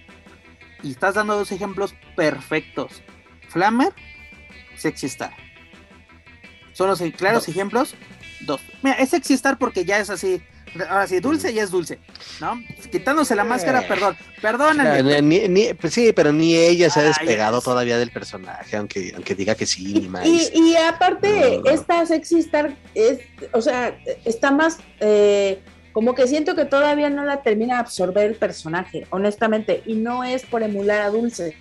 Y 0.83 0.93
estás 0.93 1.15
dando 1.15 1.37
dos 1.37 1.53
ejemplos 1.53 1.95
perfectos. 2.15 3.03
Flammer, 3.49 3.93
Sexy 4.77 5.07
Star. 5.07 5.35
Son 6.73 6.89
los 6.89 7.01
claros 7.17 7.49
ejemplos. 7.49 7.95
Dos. 8.41 8.61
Mira, 8.83 8.97
es 8.97 9.11
Sexy 9.11 9.35
Star 9.35 9.59
porque 9.59 9.85
ya 9.85 9.99
es 9.99 10.11
así 10.11 10.43
ahora 10.89 11.07
sí, 11.07 11.21
dulce 11.21 11.53
y 11.53 11.59
es 11.59 11.71
dulce, 11.71 11.99
¿no? 12.41 12.61
Quitándose 12.91 13.35
la 13.35 13.45
máscara, 13.45 13.81
eh. 13.81 13.85
perdón, 13.89 14.17
perdóname. 14.41 15.75
pues 15.81 15.95
sí, 15.95 16.13
pero 16.15 16.33
ni 16.33 16.55
ella 16.55 16.91
se 16.91 17.01
ha 17.01 17.05
despegado 17.05 17.61
todavía 17.61 17.99
del 17.99 18.11
personaje, 18.11 18.77
aunque, 18.77 19.13
aunque 19.15 19.35
diga 19.35 19.55
que 19.55 19.67
sí, 19.67 19.95
ni 19.95 20.09
más. 20.09 20.27
Y, 20.27 20.77
aparte, 20.77 21.61
esta 21.67 22.05
sexy 22.07 22.41
star 22.41 22.75
es, 22.95 23.21
o 23.53 23.61
sea, 23.63 23.99
está 24.25 24.51
más, 24.51 24.79
eh, 25.01 25.61
como 25.93 26.15
que 26.15 26.27
siento 26.27 26.55
que 26.55 26.65
todavía 26.65 27.09
no 27.11 27.25
la 27.25 27.43
termina 27.43 27.75
de 27.75 27.81
absorber 27.81 28.27
el 28.27 28.35
personaje, 28.35 29.07
honestamente, 29.11 29.83
y 29.87 29.95
no 29.95 30.25
es 30.25 30.45
por 30.45 30.63
emular 30.63 31.01
a 31.03 31.11
Dulce, 31.11 31.57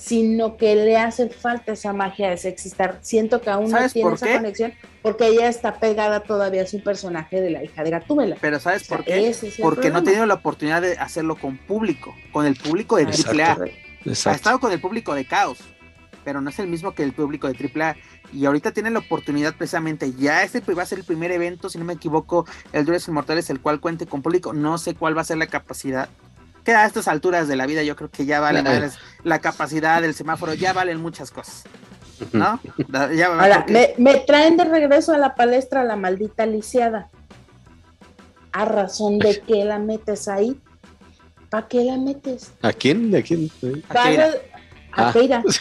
sino 0.00 0.56
que 0.56 0.74
le 0.74 0.96
hace 0.96 1.28
falta 1.28 1.72
esa 1.72 1.92
magia 1.92 2.30
de 2.30 2.38
sexistar. 2.38 2.98
Siento 3.02 3.42
que 3.42 3.50
aún 3.50 3.70
no 3.70 3.88
tiene 3.90 4.14
esa 4.14 4.32
conexión 4.32 4.72
porque 5.02 5.28
ella 5.28 5.46
está 5.46 5.78
pegada 5.78 6.20
todavía 6.20 6.62
a 6.62 6.66
su 6.66 6.82
personaje 6.82 7.42
de 7.42 7.50
la 7.50 7.62
hija 7.62 7.84
de 7.84 7.90
Gatúbela. 7.90 8.36
Pero 8.40 8.58
¿sabes 8.58 8.88
por 8.88 9.04
qué? 9.04 9.34
porque 9.60 9.90
no 9.90 9.98
ha 9.98 10.02
tenido 10.02 10.24
la 10.24 10.34
oportunidad 10.34 10.80
de 10.80 10.96
hacerlo 10.96 11.36
con 11.36 11.58
público, 11.58 12.14
con 12.32 12.46
el 12.46 12.56
público 12.56 12.96
de 12.96 13.04
AAA. 13.04 13.58
Ha 14.24 14.34
estado 14.34 14.58
con 14.58 14.72
el 14.72 14.80
público 14.80 15.14
de 15.14 15.26
Caos, 15.26 15.58
pero 16.24 16.40
no 16.40 16.48
es 16.48 16.58
el 16.58 16.66
mismo 16.66 16.94
que 16.94 17.02
el 17.02 17.12
público 17.12 17.52
de 17.52 17.54
AAA. 17.54 17.96
Y 18.32 18.46
ahorita 18.46 18.72
tiene 18.72 18.90
la 18.90 19.00
oportunidad 19.00 19.54
precisamente, 19.54 20.14
ya 20.14 20.44
este 20.44 20.60
va 20.72 20.82
a 20.82 20.86
ser 20.86 21.00
el 21.00 21.04
primer 21.04 21.30
evento, 21.30 21.68
si 21.68 21.76
no 21.76 21.84
me 21.84 21.92
equivoco, 21.92 22.46
el 22.72 22.86
Duelos 22.86 23.06
Inmortales, 23.06 23.50
el 23.50 23.60
cual 23.60 23.80
cuente 23.80 24.06
con 24.06 24.22
público. 24.22 24.54
No 24.54 24.78
sé 24.78 24.94
cuál 24.94 25.14
va 25.14 25.20
a 25.20 25.24
ser 25.24 25.36
la 25.36 25.48
capacidad 25.48 26.08
que 26.70 26.76
a 26.76 26.86
estas 26.86 27.08
alturas 27.08 27.48
de 27.48 27.56
la 27.56 27.66
vida 27.66 27.82
yo 27.82 27.96
creo 27.96 28.10
que 28.10 28.24
ya 28.24 28.40
vale 28.40 28.62
la 29.24 29.38
capacidad 29.40 30.00
del 30.00 30.14
semáforo, 30.14 30.54
ya 30.54 30.72
valen 30.72 31.00
muchas 31.00 31.30
cosas. 31.30 31.64
¿No? 32.32 32.60
Ahora, 32.92 33.66
me, 33.98 34.16
traen 34.26 34.56
de 34.56 34.64
regreso 34.64 35.12
a 35.12 35.18
la 35.18 35.34
palestra 35.34 35.84
la 35.84 35.96
maldita 35.96 36.46
lisiada. 36.46 37.08
¿A 38.52 38.64
razón 38.64 39.18
de 39.18 39.40
qué 39.40 39.64
la 39.64 39.78
metes 39.78 40.28
ahí? 40.28 40.60
¿Para 41.48 41.66
qué 41.66 41.84
la 41.84 41.96
metes? 41.96 42.52
¿A 42.62 42.72
quién? 42.72 43.14
¿A 43.16 43.22
quién? 43.22 43.50
A 43.88 45.12
Keira. 45.12 45.42
Ah. 45.42 45.42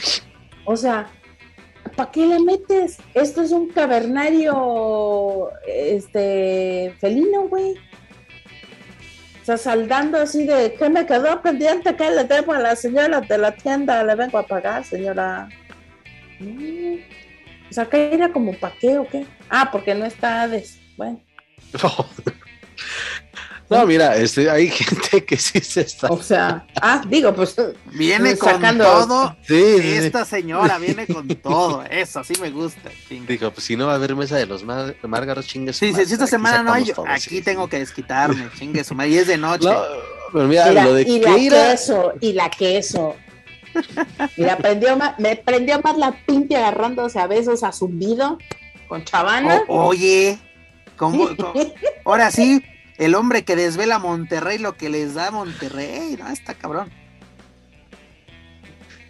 O 0.66 0.78
sea, 0.78 1.10
¿para 1.95 2.12
qué 2.12 2.28
la 2.28 2.38
metes? 2.39 2.97
Esto 3.16 3.41
es 3.41 3.51
un 3.51 3.70
cavernario 3.70 5.49
este 5.66 6.95
felino, 6.99 7.47
güey 7.47 7.76
saldando 9.58 10.18
así 10.18 10.45
de 10.45 10.74
que 10.74 10.89
me 10.89 11.06
quedó 11.06 11.41
pendiente 11.41 11.95
que 11.95 12.10
le 12.12 12.24
debo 12.24 12.54
a 12.54 12.60
la 12.60 12.76
señora 12.76 13.22
de 13.22 13.38
la 13.38 13.52
tienda, 13.54 14.04
le 14.04 14.16
vengo 14.16 14.38
a 14.38 14.45
pagar, 14.45 14.84
señora. 14.84 15.50
Mm. 16.39 16.95
O 17.70 17.74
sea, 17.74 17.86
que 17.86 18.14
era 18.14 18.32
como 18.32 18.54
pa' 18.54 18.74
qué 18.80 18.97
o 18.97 19.08
qué? 19.08 19.26
Ah, 19.50 19.70
porque 19.72 19.93
no 19.93 20.06
está 20.06 20.41
Hades. 20.41 20.80
Bueno. 20.97 21.22
No, 21.84 21.89
mira, 23.86 24.15
este, 24.15 24.49
hay 24.49 24.70
gente 24.70 25.24
que 25.26 25.38
sí 25.38 25.59
se 25.59 25.82
está. 25.82 26.07
O 26.07 26.22
sea, 26.22 26.65
ah, 26.82 27.01
digo, 27.07 27.34
pues. 27.34 27.55
Viene 27.93 28.38
con 28.38 28.61
todo. 28.78 29.36
Sí, 29.47 29.80
esta 29.84 30.26
señora 30.26 30.78
viene 30.78 31.05
con 31.05 31.28
todo. 31.41 31.84
Eso, 31.84 32.24
sí 32.24 32.34
me 32.41 32.49
gusta. 32.49 32.89
Digo, 33.09 33.51
pues 33.51 33.65
si 33.65 33.76
no 33.76 33.88
va 33.88 33.93
a 33.93 33.95
haber 33.95 34.15
mesa 34.15 34.38
de 34.38 34.45
los 34.45 34.63
márgaros, 34.63 35.45
chingues. 35.45 35.78
Sí, 35.78 35.93
si 35.93 36.01
esta 36.01 36.28
semana 36.28 36.63
no 36.63 36.74
hay, 36.74 36.91
aquí 37.07 37.41
tengo 37.41 37.67
que 37.67 37.80
desquitarme, 37.80 38.49
chingue 38.57 38.84
su 38.84 38.95
madre. 38.95 39.11
Y 39.11 39.17
es 39.17 39.28
de 39.28 39.38
noche. 39.38 39.70
pero 40.34 40.47
mira, 40.47 40.72
lo 40.72 40.93
de 40.93 41.03
y 41.03 41.20
la 41.20 41.36
queso, 41.36 42.13
y 42.20 42.34
la 42.34 42.49
queso. 42.49 43.15
Mira, 44.36 44.57
prendió 44.57 44.97
más, 44.97 45.20
me 45.20 45.36
prendió 45.36 45.80
más 45.82 45.97
la 45.97 46.11
pinta 46.26 46.57
agarrándose 46.57 47.20
a 47.20 47.28
besos 47.28 47.63
a 47.63 47.72
zumbido 47.72 48.39
con 48.88 49.05
chavana. 49.05 49.63
oye, 49.67 50.39
¿cómo, 50.97 51.30
ahora 52.05 52.32
sí, 52.32 52.63
el 53.00 53.16
hombre 53.16 53.43
que 53.43 53.56
desvela 53.56 53.95
a 53.95 54.00
Monterrey 54.00 54.60
lo 54.60 54.76
que 54.76 54.89
les 54.89 55.16
da 55.16 55.28
a 55.28 55.32
Monterrey, 55.32 56.18
¿no? 56.20 56.30
Está 56.30 56.54
cabrón. 56.54 56.91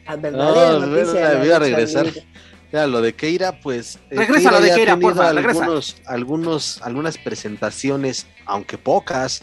La 0.07 0.15
verdadera 0.15 0.79
noticia 0.85 1.27
de 1.29 1.33
la 1.33 1.39
voy 1.39 1.51
a 1.51 1.59
regresar. 1.59 2.07
Ya, 2.71 2.85
lo 2.85 3.01
de 3.01 3.13
Keira, 3.13 3.59
pues. 3.61 3.97
eh, 4.11 4.15
Regresa 4.17 4.51
lo 4.51 4.61
de 4.61 4.73
Keira, 4.73 4.95
regresa. 4.95 5.29
algunos, 5.29 5.95
algunos, 6.05 6.81
algunas 6.83 7.17
presentaciones, 7.17 8.27
aunque 8.45 8.77
pocas, 8.77 9.41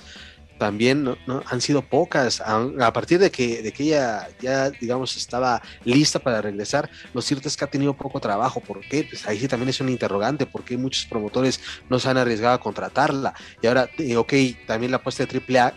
también 0.58 1.04
¿no? 1.04 1.16
¿no? 1.26 1.42
han 1.46 1.60
sido 1.60 1.82
pocas. 1.82 2.40
A, 2.40 2.92
partir 2.92 3.18
de 3.18 3.30
que, 3.30 3.62
de 3.62 3.72
que 3.72 3.84
ella 3.84 4.28
ya, 4.40 4.70
digamos, 4.70 5.16
estaba 5.16 5.62
lista 5.84 6.18
para 6.18 6.40
regresar, 6.40 6.90
lo 7.14 7.22
cierto 7.22 7.48
es 7.48 7.56
que 7.56 7.64
ha 7.64 7.70
tenido 7.70 7.94
poco 7.94 8.20
trabajo. 8.20 8.60
¿Por 8.60 8.80
qué? 8.80 9.06
Pues 9.08 9.26
ahí 9.26 9.38
sí 9.38 9.48
también 9.48 9.68
es 9.68 9.80
un 9.80 9.88
interrogante. 9.88 10.46
¿Por 10.46 10.64
qué 10.64 10.76
muchos 10.76 11.06
promotores 11.06 11.60
no 11.88 11.98
se 11.98 12.08
han 12.08 12.18
arriesgado 12.18 12.54
a 12.54 12.60
contratarla? 12.60 13.34
Y 13.62 13.66
ahora, 13.66 13.88
eh, 13.98 14.16
ok, 14.16 14.32
también 14.66 14.90
la 14.90 14.98
apuesta 14.98 15.24
de 15.24 15.58
AAA 15.58 15.74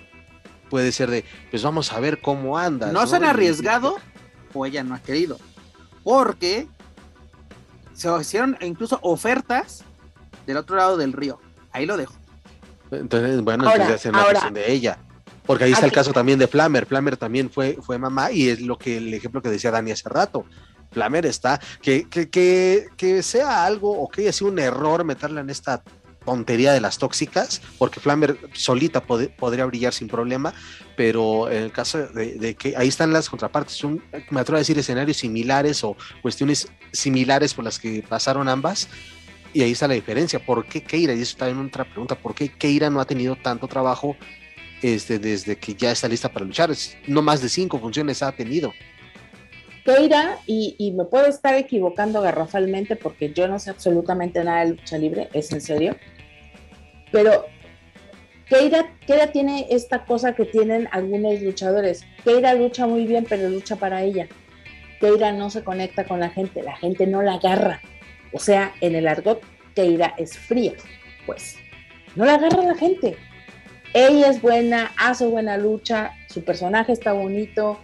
puede 0.70 0.92
ser 0.92 1.10
de, 1.10 1.26
pues 1.50 1.64
vamos 1.64 1.92
a 1.92 2.00
ver 2.00 2.22
cómo 2.22 2.58
anda. 2.58 2.92
No 2.92 3.06
se 3.08 3.16
han 3.16 3.24
arriesgado 3.24 3.98
o 4.54 4.66
ella 4.66 4.84
no 4.84 4.96
ha 4.96 5.00
querido. 5.00 5.40
Porque 6.04 6.68
se 7.94 8.10
hicieron 8.20 8.58
incluso 8.62 9.00
ofertas 9.02 9.84
del 10.46 10.58
otro 10.58 10.78
lado 10.78 10.98
del 10.98 11.14
río. 11.14 11.40
Ahí 11.72 11.86
lo 11.86 11.98
dejo. 11.98 12.19
Entonces, 12.92 13.42
bueno, 13.42 13.66
Ahora, 13.66 13.84
entonces 13.84 14.06
es 14.06 14.10
una 14.10 14.20
ahora. 14.22 14.32
cuestión 14.32 14.54
de 14.54 14.72
ella. 14.72 15.00
Porque 15.46 15.64
ahí 15.64 15.72
está 15.72 15.86
el 15.86 15.92
caso 15.92 16.14
también 16.14 16.38
de 16.38 16.48
Flammer. 16.48 16.86
Flammer 16.86 17.18
también 17.18 17.50
fue, 17.50 17.78
fue 17.82 17.98
mamá 17.98 18.32
y 18.32 18.50
es 18.50 18.62
lo 18.62 18.78
que 18.78 18.98
el 18.98 19.14
ejemplo 19.14 19.42
que 19.42 19.50
decía 19.50 19.72
Dani 19.72 19.92
hace 19.92 20.08
rato. 20.08 20.46
Flammer 20.92 21.26
está, 21.26 21.60
que, 21.82 22.08
que, 22.10 22.30
que, 22.30 22.88
que 22.98 23.24
sea 23.24 23.66
algo 23.66 23.92
o 24.00 24.10
que 24.10 24.22
haya 24.22 24.32
sido 24.34 24.52
un 24.52 24.60
error 24.60 25.04
meterla 25.04 25.42
en 25.42 25.50
esta 25.50 25.84
tontería 26.26 26.74
de 26.74 26.82
las 26.82 26.98
tóxicas, 27.00 27.62
porque 27.80 28.00
Flammer 28.00 28.38
solita 28.54 29.04
pod- 29.06 29.34
podría 29.36 29.66
brillar 29.66 29.94
sin 29.94 30.08
problema, 30.08 30.54
pero 30.96 31.50
en 31.50 31.64
el 31.64 31.72
caso 31.72 31.98
de, 32.08 32.36
de 32.36 32.56
que 32.56 32.76
ahí 32.78 32.88
están 32.88 33.12
las 33.14 33.30
contrapartes, 33.30 33.84
un, 33.84 34.04
me 34.30 34.40
atrevo 34.42 34.58
a 34.58 34.60
decir 34.60 34.78
escenarios 34.78 35.18
similares 35.18 35.84
o 35.84 35.96
cuestiones 36.22 36.68
similares 36.92 37.54
por 37.56 37.64
las 37.66 37.80
que 37.80 38.04
pasaron 38.08 38.48
ambas, 38.50 38.90
y 39.54 39.62
ahí 39.62 39.72
está 39.72 39.88
la 39.88 39.94
diferencia. 39.94 40.40
¿Por 40.40 40.66
qué 40.66 40.82
Keira? 40.82 41.14
Y 41.14 41.22
eso 41.22 41.46
en 41.46 41.60
otra 41.60 41.86
pregunta. 41.86 42.16
¿Por 42.16 42.36
qué 42.36 42.50
Keira 42.50 42.90
no 42.90 43.00
ha 43.00 43.06
tenido 43.06 43.36
tanto 43.36 43.68
trabajo 43.68 44.16
este, 44.82 45.20
desde 45.20 45.58
que 45.58 45.74
ya 45.74 45.92
está 45.92 46.08
lista 46.08 46.32
para 46.32 46.46
luchar? 46.46 46.72
No 47.08 47.22
más 47.22 47.42
de 47.42 47.50
cinco 47.50 47.80
funciones 47.80 48.22
ha 48.22 48.32
tenido. 48.32 48.74
Keira, 49.86 50.38
y, 50.46 50.76
y 50.78 50.92
me 50.92 51.06
puedo 51.06 51.26
estar 51.26 51.56
equivocando 51.56 52.22
garrafalmente 52.22 52.96
porque 52.96 53.34
yo 53.34 53.48
no 53.48 53.58
sé 53.60 53.72
absolutamente 53.72 54.44
nada 54.44 54.66
de 54.66 54.72
lucha 54.72 54.98
libre, 54.98 55.30
es 55.34 55.52
en 55.52 55.62
serio. 55.62 55.96
Pero 57.12 57.46
Keira, 58.50 58.96
Keira 59.06 59.28
tiene 59.32 59.68
esta 59.70 60.06
cosa 60.06 60.34
que 60.34 60.46
tienen 60.46 60.90
algunos 60.92 61.42
luchadores. 61.42 62.04
Keira 62.24 62.56
lucha 62.56 62.88
muy 62.88 63.06
bien, 63.06 63.26
pero 63.28 63.50
lucha 63.50 63.76
para 63.76 64.04
ella. 64.04 64.28
Keira 65.00 65.32
no 65.32 65.50
se 65.50 65.64
conecta 65.64 66.04
con 66.04 66.20
la 66.20 66.30
gente, 66.30 66.62
la 66.62 66.76
gente 66.76 67.08
no 67.08 67.22
la 67.22 67.36
agarra. 67.36 67.82
O 68.32 68.40
sea, 68.40 68.74
en 68.82 68.96
el 68.96 69.08
argot, 69.08 69.42
Keira 69.76 70.14
es 70.18 70.38
fría, 70.38 70.74
pues. 71.26 71.58
No 72.16 72.26
la 72.26 72.36
agarra 72.36 72.64
la 72.64 72.76
gente. 72.76 73.18
Ella 73.94 74.30
es 74.30 74.42
buena, 74.42 74.92
hace 74.98 75.26
buena 75.26 75.58
lucha, 75.58 76.12
su 76.28 76.44
personaje 76.44 76.92
está 76.92 77.12
bonito, 77.14 77.80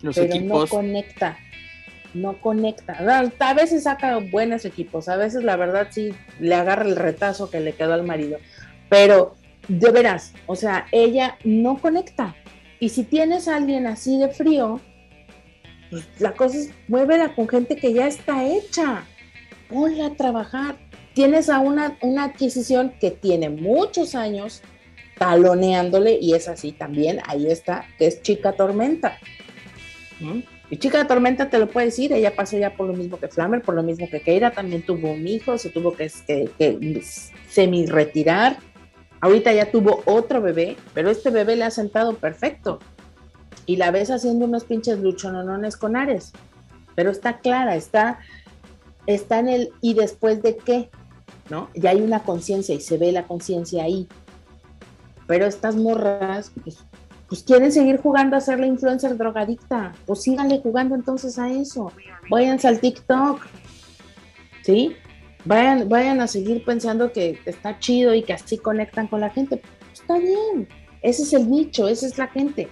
Los 0.00 0.16
pero 0.16 0.34
equipos. 0.34 0.70
no 0.70 0.76
conecta. 0.76 1.38
No 2.14 2.40
conecta. 2.40 2.92
A 2.98 3.50
a 3.50 3.54
veces 3.54 3.84
saca 3.84 4.18
buenos 4.18 4.64
equipos, 4.64 5.08
a 5.08 5.16
veces 5.16 5.44
la 5.44 5.56
verdad 5.56 5.88
sí 5.90 6.12
le 6.40 6.54
agarra 6.54 6.84
el 6.84 6.96
retazo 6.96 7.50
que 7.50 7.60
le 7.60 7.72
quedó 7.72 7.94
al 7.94 8.02
marido. 8.02 8.38
Pero 8.88 9.36
de 9.68 9.90
veras, 9.90 10.34
o 10.46 10.56
sea, 10.56 10.86
ella 10.92 11.38
no 11.44 11.78
conecta. 11.78 12.34
Y 12.80 12.88
si 12.88 13.04
tienes 13.04 13.46
a 13.46 13.56
alguien 13.56 13.86
así 13.86 14.18
de 14.18 14.28
frío, 14.28 14.80
pues 15.90 16.04
la 16.18 16.32
cosa 16.32 16.58
es 16.58 16.70
muévela 16.88 17.34
con 17.34 17.48
gente 17.48 17.76
que 17.76 17.92
ya 17.92 18.08
está 18.08 18.44
hecha. 18.44 19.04
Ponla 19.72 20.06
a 20.06 20.14
trabajar. 20.14 20.76
Tienes 21.14 21.48
a 21.48 21.58
una, 21.58 21.96
una 22.02 22.24
adquisición 22.24 22.92
que 23.00 23.10
tiene 23.10 23.50
muchos 23.50 24.14
años 24.14 24.62
taloneándole 25.18 26.18
y 26.20 26.34
es 26.34 26.48
así 26.48 26.72
también, 26.72 27.20
ahí 27.26 27.46
está, 27.46 27.84
que 27.98 28.06
es 28.06 28.22
Chica 28.22 28.52
Tormenta. 28.52 29.18
¿Mm? 30.20 30.40
Y 30.70 30.78
Chica 30.78 31.06
Tormenta 31.06 31.50
te 31.50 31.58
lo 31.58 31.68
puede 31.68 31.86
decir, 31.86 32.12
ella 32.12 32.34
pasó 32.34 32.56
ya 32.56 32.74
por 32.74 32.86
lo 32.86 32.94
mismo 32.94 33.20
que 33.20 33.28
Flammer, 33.28 33.60
por 33.60 33.74
lo 33.74 33.82
mismo 33.82 34.08
que 34.08 34.22
Keira, 34.22 34.52
también 34.52 34.82
tuvo 34.82 35.12
un 35.12 35.28
hijo, 35.28 35.58
se 35.58 35.68
tuvo 35.68 35.94
que, 35.94 36.10
que, 36.26 36.50
que 36.58 37.02
semi-retirar. 37.48 38.56
Ahorita 39.20 39.52
ya 39.52 39.70
tuvo 39.70 40.02
otro 40.06 40.40
bebé, 40.40 40.76
pero 40.94 41.10
este 41.10 41.30
bebé 41.30 41.56
le 41.56 41.64
ha 41.64 41.70
sentado 41.70 42.14
perfecto. 42.14 42.78
Y 43.66 43.76
la 43.76 43.90
ves 43.90 44.10
haciendo 44.10 44.46
unos 44.46 44.64
pinches 44.64 44.98
luchononones 44.98 45.76
con 45.76 45.94
Ares. 45.94 46.32
Pero 46.94 47.10
está 47.10 47.38
clara, 47.38 47.76
está, 47.76 48.18
está 49.06 49.38
en 49.38 49.48
el 49.48 49.70
y 49.80 49.94
después 49.94 50.42
de 50.42 50.56
qué, 50.56 50.90
¿no? 51.50 51.68
Ya 51.74 51.90
hay 51.90 52.00
una 52.00 52.22
conciencia 52.22 52.74
y 52.74 52.80
se 52.80 52.98
ve 52.98 53.12
la 53.12 53.24
conciencia 53.24 53.84
ahí. 53.84 54.08
Pero 55.26 55.46
estas 55.46 55.76
morras, 55.76 56.52
pues, 56.62 56.78
pues 57.28 57.42
quieren 57.42 57.72
seguir 57.72 58.00
jugando 58.00 58.36
a 58.36 58.40
ser 58.40 58.60
la 58.60 58.66
influencer 58.66 59.16
drogadicta. 59.16 59.94
Pues 60.06 60.22
síganle 60.22 60.60
jugando 60.60 60.94
entonces 60.94 61.38
a 61.38 61.50
eso. 61.50 61.92
Váyanse 62.28 62.68
al 62.68 62.80
TikTok. 62.80 63.40
¿Sí? 64.62 64.94
Vayan, 65.44 65.88
vayan 65.88 66.20
a 66.20 66.26
seguir 66.26 66.64
pensando 66.64 67.12
que 67.12 67.38
está 67.46 67.78
chido 67.78 68.14
y 68.14 68.22
que 68.22 68.32
así 68.32 68.58
conectan 68.58 69.08
con 69.08 69.20
la 69.20 69.30
gente. 69.30 69.56
Pues 69.56 70.00
está 70.00 70.18
bien. 70.18 70.68
Ese 71.02 71.22
es 71.22 71.32
el 71.32 71.50
nicho, 71.50 71.88
esa 71.88 72.06
es 72.06 72.18
la 72.18 72.28
gente. 72.28 72.68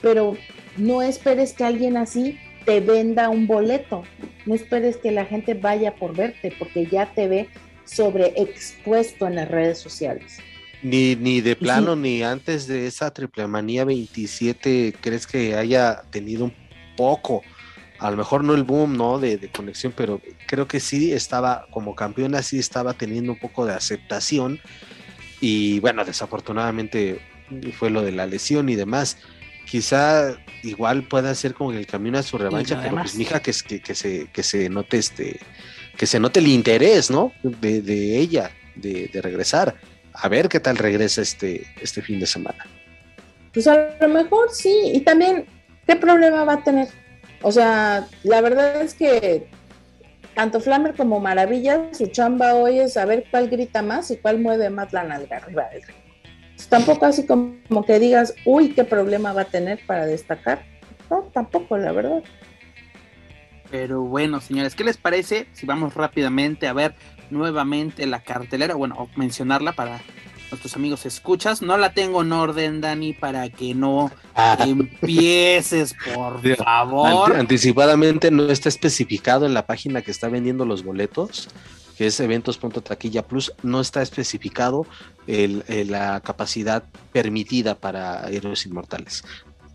Pero 0.00 0.36
no 0.76 1.02
esperes 1.02 1.52
que 1.52 1.64
alguien 1.64 1.96
así 1.96 2.38
te 2.64 2.80
venda 2.80 3.28
un 3.28 3.46
boleto. 3.46 4.02
No 4.46 4.54
esperes 4.54 4.96
que 4.96 5.10
la 5.10 5.24
gente 5.24 5.54
vaya 5.54 5.94
por 5.94 6.16
verte, 6.16 6.54
porque 6.58 6.86
ya 6.86 7.12
te 7.14 7.28
ve 7.28 7.48
sobreexpuesto 7.84 9.26
en 9.26 9.36
las 9.36 9.48
redes 9.48 9.78
sociales. 9.78 10.38
Ni, 10.82 11.16
ni 11.16 11.40
de 11.40 11.56
plano, 11.56 11.96
ni 11.96 12.22
antes 12.22 12.66
de 12.66 12.86
esa 12.86 13.12
triple 13.12 13.46
manía 13.46 13.84
27, 13.84 14.94
¿crees 15.00 15.26
que 15.26 15.54
haya 15.54 16.02
tenido 16.10 16.44
un 16.44 16.52
poco? 16.96 17.42
A 17.98 18.10
lo 18.10 18.18
mejor 18.18 18.44
no 18.44 18.54
el 18.54 18.64
boom, 18.64 18.96
¿no? 18.96 19.18
De, 19.18 19.38
de 19.38 19.48
conexión, 19.48 19.94
pero 19.96 20.20
creo 20.46 20.68
que 20.68 20.80
sí 20.80 21.12
estaba, 21.12 21.66
como 21.70 21.94
campeona, 21.94 22.42
sí 22.42 22.58
estaba 22.58 22.92
teniendo 22.92 23.32
un 23.32 23.38
poco 23.38 23.64
de 23.64 23.72
aceptación. 23.72 24.60
Y 25.40 25.80
bueno, 25.80 26.04
desafortunadamente 26.04 27.20
fue 27.78 27.90
lo 27.90 28.02
de 28.02 28.12
la 28.12 28.26
lesión 28.26 28.68
y 28.68 28.74
demás. 28.74 29.18
Quizá 29.66 30.36
igual 30.62 31.02
pueda 31.08 31.34
ser 31.34 31.54
como 31.54 31.72
el 31.72 31.86
camino 31.86 32.18
a 32.18 32.22
su 32.22 32.38
revancha, 32.38 32.80
pero 32.82 32.96
pues 32.96 33.14
mija 33.16 33.40
que, 33.40 33.50
es- 33.50 33.62
que, 33.62 33.80
que 33.80 33.94
se, 33.94 34.28
que 34.32 34.42
se 34.42 34.68
note 34.68 34.98
este, 34.98 35.40
que 35.96 36.06
se 36.06 36.20
note 36.20 36.40
el 36.40 36.48
interés, 36.48 37.10
¿no? 37.10 37.32
De, 37.42 37.80
de 37.82 38.18
ella, 38.18 38.50
de, 38.76 39.08
de 39.12 39.22
regresar. 39.22 39.74
A 40.12 40.28
ver 40.28 40.48
qué 40.48 40.60
tal 40.60 40.76
regresa 40.76 41.22
este, 41.22 41.66
este 41.80 42.02
fin 42.02 42.20
de 42.20 42.26
semana. 42.26 42.66
Pues 43.52 43.66
a 43.66 43.96
lo 44.00 44.08
mejor 44.08 44.50
sí, 44.52 44.92
y 44.94 45.00
también, 45.00 45.46
¿qué 45.86 45.96
problema 45.96 46.44
va 46.44 46.54
a 46.54 46.64
tener? 46.64 46.88
O 47.42 47.50
sea, 47.52 48.06
la 48.22 48.40
verdad 48.40 48.80
es 48.82 48.94
que 48.94 49.46
tanto 50.34 50.60
Flammer 50.60 50.94
como 50.94 51.20
Maravilla, 51.20 51.88
su 51.92 52.06
chamba 52.08 52.54
hoy 52.54 52.80
es 52.80 52.94
saber 52.94 53.24
cuál 53.30 53.48
grita 53.48 53.82
más 53.82 54.10
y 54.10 54.16
cuál 54.16 54.38
mueve 54.40 54.70
más 54.70 54.92
la 54.92 55.04
nalga 55.04 55.36
arriba 55.36 55.68
del 55.72 55.82
ring. 55.82 55.96
Tampoco 56.68 57.06
así 57.06 57.26
como, 57.26 57.56
como 57.68 57.84
que 57.84 57.98
digas, 57.98 58.34
uy, 58.44 58.70
qué 58.70 58.84
problema 58.84 59.32
va 59.32 59.42
a 59.42 59.46
tener 59.46 59.80
para 59.86 60.06
destacar. 60.06 60.64
No, 61.10 61.22
tampoco, 61.32 61.76
la 61.76 61.92
verdad. 61.92 62.22
Pero 63.70 64.02
bueno, 64.02 64.40
señores, 64.40 64.74
¿qué 64.74 64.84
les 64.84 64.96
parece 64.96 65.46
si 65.52 65.66
vamos 65.66 65.94
rápidamente 65.94 66.68
a 66.68 66.72
ver 66.72 66.94
nuevamente 67.30 68.06
la 68.06 68.22
cartelera? 68.22 68.74
Bueno, 68.74 69.08
mencionarla 69.16 69.72
para 69.72 70.00
nuestros 70.54 70.76
amigos 70.76 71.04
escuchas. 71.04 71.62
No 71.62 71.76
la 71.76 71.92
tengo 71.92 72.22
en 72.22 72.32
orden, 72.32 72.80
Dani, 72.80 73.12
para 73.12 73.48
que 73.50 73.74
no 73.74 74.10
empieces, 74.64 75.94
por 76.14 76.40
favor. 76.56 77.34
Anticipadamente 77.36 78.30
no 78.30 78.44
está 78.50 78.68
especificado 78.68 79.46
en 79.46 79.54
la 79.54 79.66
página 79.66 80.02
que 80.02 80.10
está 80.10 80.28
vendiendo 80.28 80.64
los 80.64 80.84
boletos, 80.84 81.48
que 81.98 82.06
es 82.06 82.18
eventos.taquilla 82.20 83.22
plus, 83.26 83.52
no 83.62 83.80
está 83.80 84.02
especificado 84.02 84.86
el- 85.26 85.64
el- 85.68 85.90
la 85.90 86.20
capacidad 86.20 86.84
permitida 87.12 87.74
para 87.74 88.28
héroes 88.30 88.64
inmortales. 88.66 89.24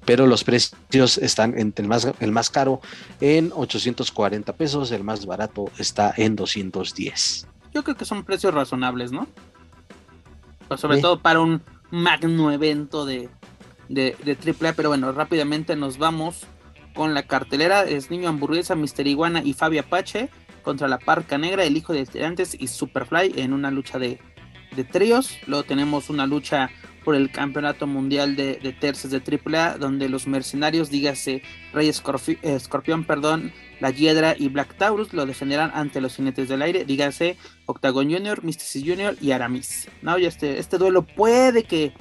Pero 0.06 0.28
los 0.28 0.44
precios 0.44 1.18
están 1.18 1.58
entre 1.60 1.84
el 1.84 1.90
más, 1.90 2.08
el 2.20 2.32
más 2.32 2.50
caro 2.50 2.82
en 3.20 3.52
840 3.54 4.54
pesos, 4.54 4.92
el 4.92 5.04
más 5.04 5.26
barato 5.26 5.70
está 5.78 6.14
en 6.16 6.36
210. 6.36 7.46
Yo 7.74 7.84
creo 7.84 7.96
que 7.96 8.06
son 8.06 8.24
precios 8.24 8.54
razonables, 8.54 9.12
¿no? 9.12 9.28
Sobre 10.78 10.98
Sí. 10.98 11.02
todo 11.02 11.20
para 11.20 11.40
un 11.40 11.62
magno 11.92 12.52
evento 12.52 13.06
de, 13.06 13.30
de, 13.88 14.16
de 14.24 14.32
AAA. 14.34 14.74
Pero 14.74 14.90
bueno, 14.90 15.12
rápidamente 15.12 15.76
nos 15.76 15.98
vamos 15.98 16.46
con 16.94 17.14
la 17.14 17.24
cartelera. 17.24 17.84
Es 17.84 18.12
Niño 18.12 18.30
Hamburguesa, 18.30 18.76
Mister 18.76 19.08
Iguana 19.08 19.42
y 19.44 19.54
Fabi 19.54 19.78
Apache 19.78 20.30
contra 20.64 20.88
la 20.88 21.00
Parca 21.00 21.38
Negra, 21.38 21.64
el 21.64 21.78
hijo 21.78 21.94
de 21.94 22.06
Tirantes 22.06 22.56
y 22.60 22.68
Superfly 22.68 23.34
en 23.38 23.54
una 23.54 23.72
lucha 23.72 23.98
de, 23.98 24.20
de 24.76 24.84
tríos. 24.84 25.38
Luego 25.48 25.64
tenemos 25.64 26.10
una 26.10 26.28
lucha 26.28 26.70
por 27.10 27.16
el 27.16 27.32
campeonato 27.32 27.88
mundial 27.88 28.36
de, 28.36 28.60
de 28.62 28.72
terces 28.72 29.10
de 29.10 29.18
AAA, 29.18 29.80
donde 29.80 30.10
los 30.10 30.28
mercenarios, 30.28 30.92
dígase 30.92 31.42
Rey 31.74 31.90
Escorpión, 31.90 33.04
perdón, 33.04 33.52
La 33.80 33.90
Hiedra 33.90 34.36
y 34.38 34.50
Black 34.50 34.76
Taurus, 34.78 35.12
lo 35.12 35.26
defenderán 35.26 35.72
ante 35.74 36.02
los 36.02 36.18
jinetes 36.18 36.50
del 36.50 36.62
aire, 36.62 36.86
dígase 36.86 37.36
Octagon 37.66 38.14
Junior, 38.14 38.44
Mysticis 38.44 38.84
Junior 38.88 39.16
y 39.20 39.32
Aramis. 39.32 39.88
¿no? 40.04 40.18
Este, 40.18 40.60
este 40.60 40.78
duelo 40.78 41.02
puede 41.02 41.64
que, 41.64 41.94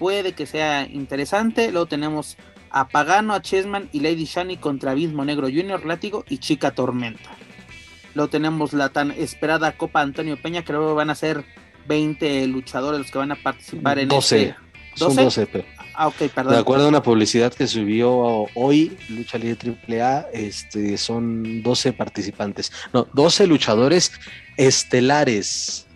puede 0.00 0.32
que 0.32 0.46
sea 0.46 0.84
interesante. 0.88 1.70
Luego 1.70 1.86
tenemos 1.86 2.36
a 2.70 2.88
Pagano, 2.88 3.34
a 3.34 3.42
Chessman 3.42 3.88
y 3.92 4.00
Lady 4.00 4.24
Shani 4.24 4.56
contra 4.56 4.90
Abismo 4.90 5.24
Negro 5.24 5.46
Junior, 5.46 5.86
Látigo 5.86 6.24
y 6.28 6.38
Chica 6.38 6.72
Tormenta. 6.72 7.30
Luego 8.16 8.30
tenemos 8.30 8.72
la 8.72 8.88
tan 8.88 9.12
esperada 9.12 9.76
Copa 9.76 10.00
Antonio 10.00 10.36
Peña, 10.42 10.64
que 10.64 10.72
van 10.72 11.10
a 11.10 11.14
ser 11.14 11.44
20 11.86 12.46
luchadores 12.48 13.00
los 13.00 13.10
que 13.10 13.18
van 13.18 13.32
a 13.32 13.36
participar 13.36 13.98
en 13.98 14.08
12. 14.08 14.42
este. 14.42 14.56
Son 14.94 15.14
12, 15.14 15.46
Ah, 15.94 16.08
ok, 16.08 16.16
perdón. 16.34 16.52
De 16.52 16.58
acuerdo 16.58 16.86
a 16.86 16.88
una 16.88 17.02
publicidad 17.02 17.52
que 17.52 17.66
subió 17.66 18.46
hoy, 18.54 18.96
Lucha 19.08 19.38
Libre 19.38 19.76
AAA, 19.88 20.26
este, 20.32 20.98
son 20.98 21.62
12 21.62 21.92
participantes. 21.94 22.70
No, 22.92 23.06
12 23.14 23.46
luchadores 23.46 24.12
estelares. 24.56 25.86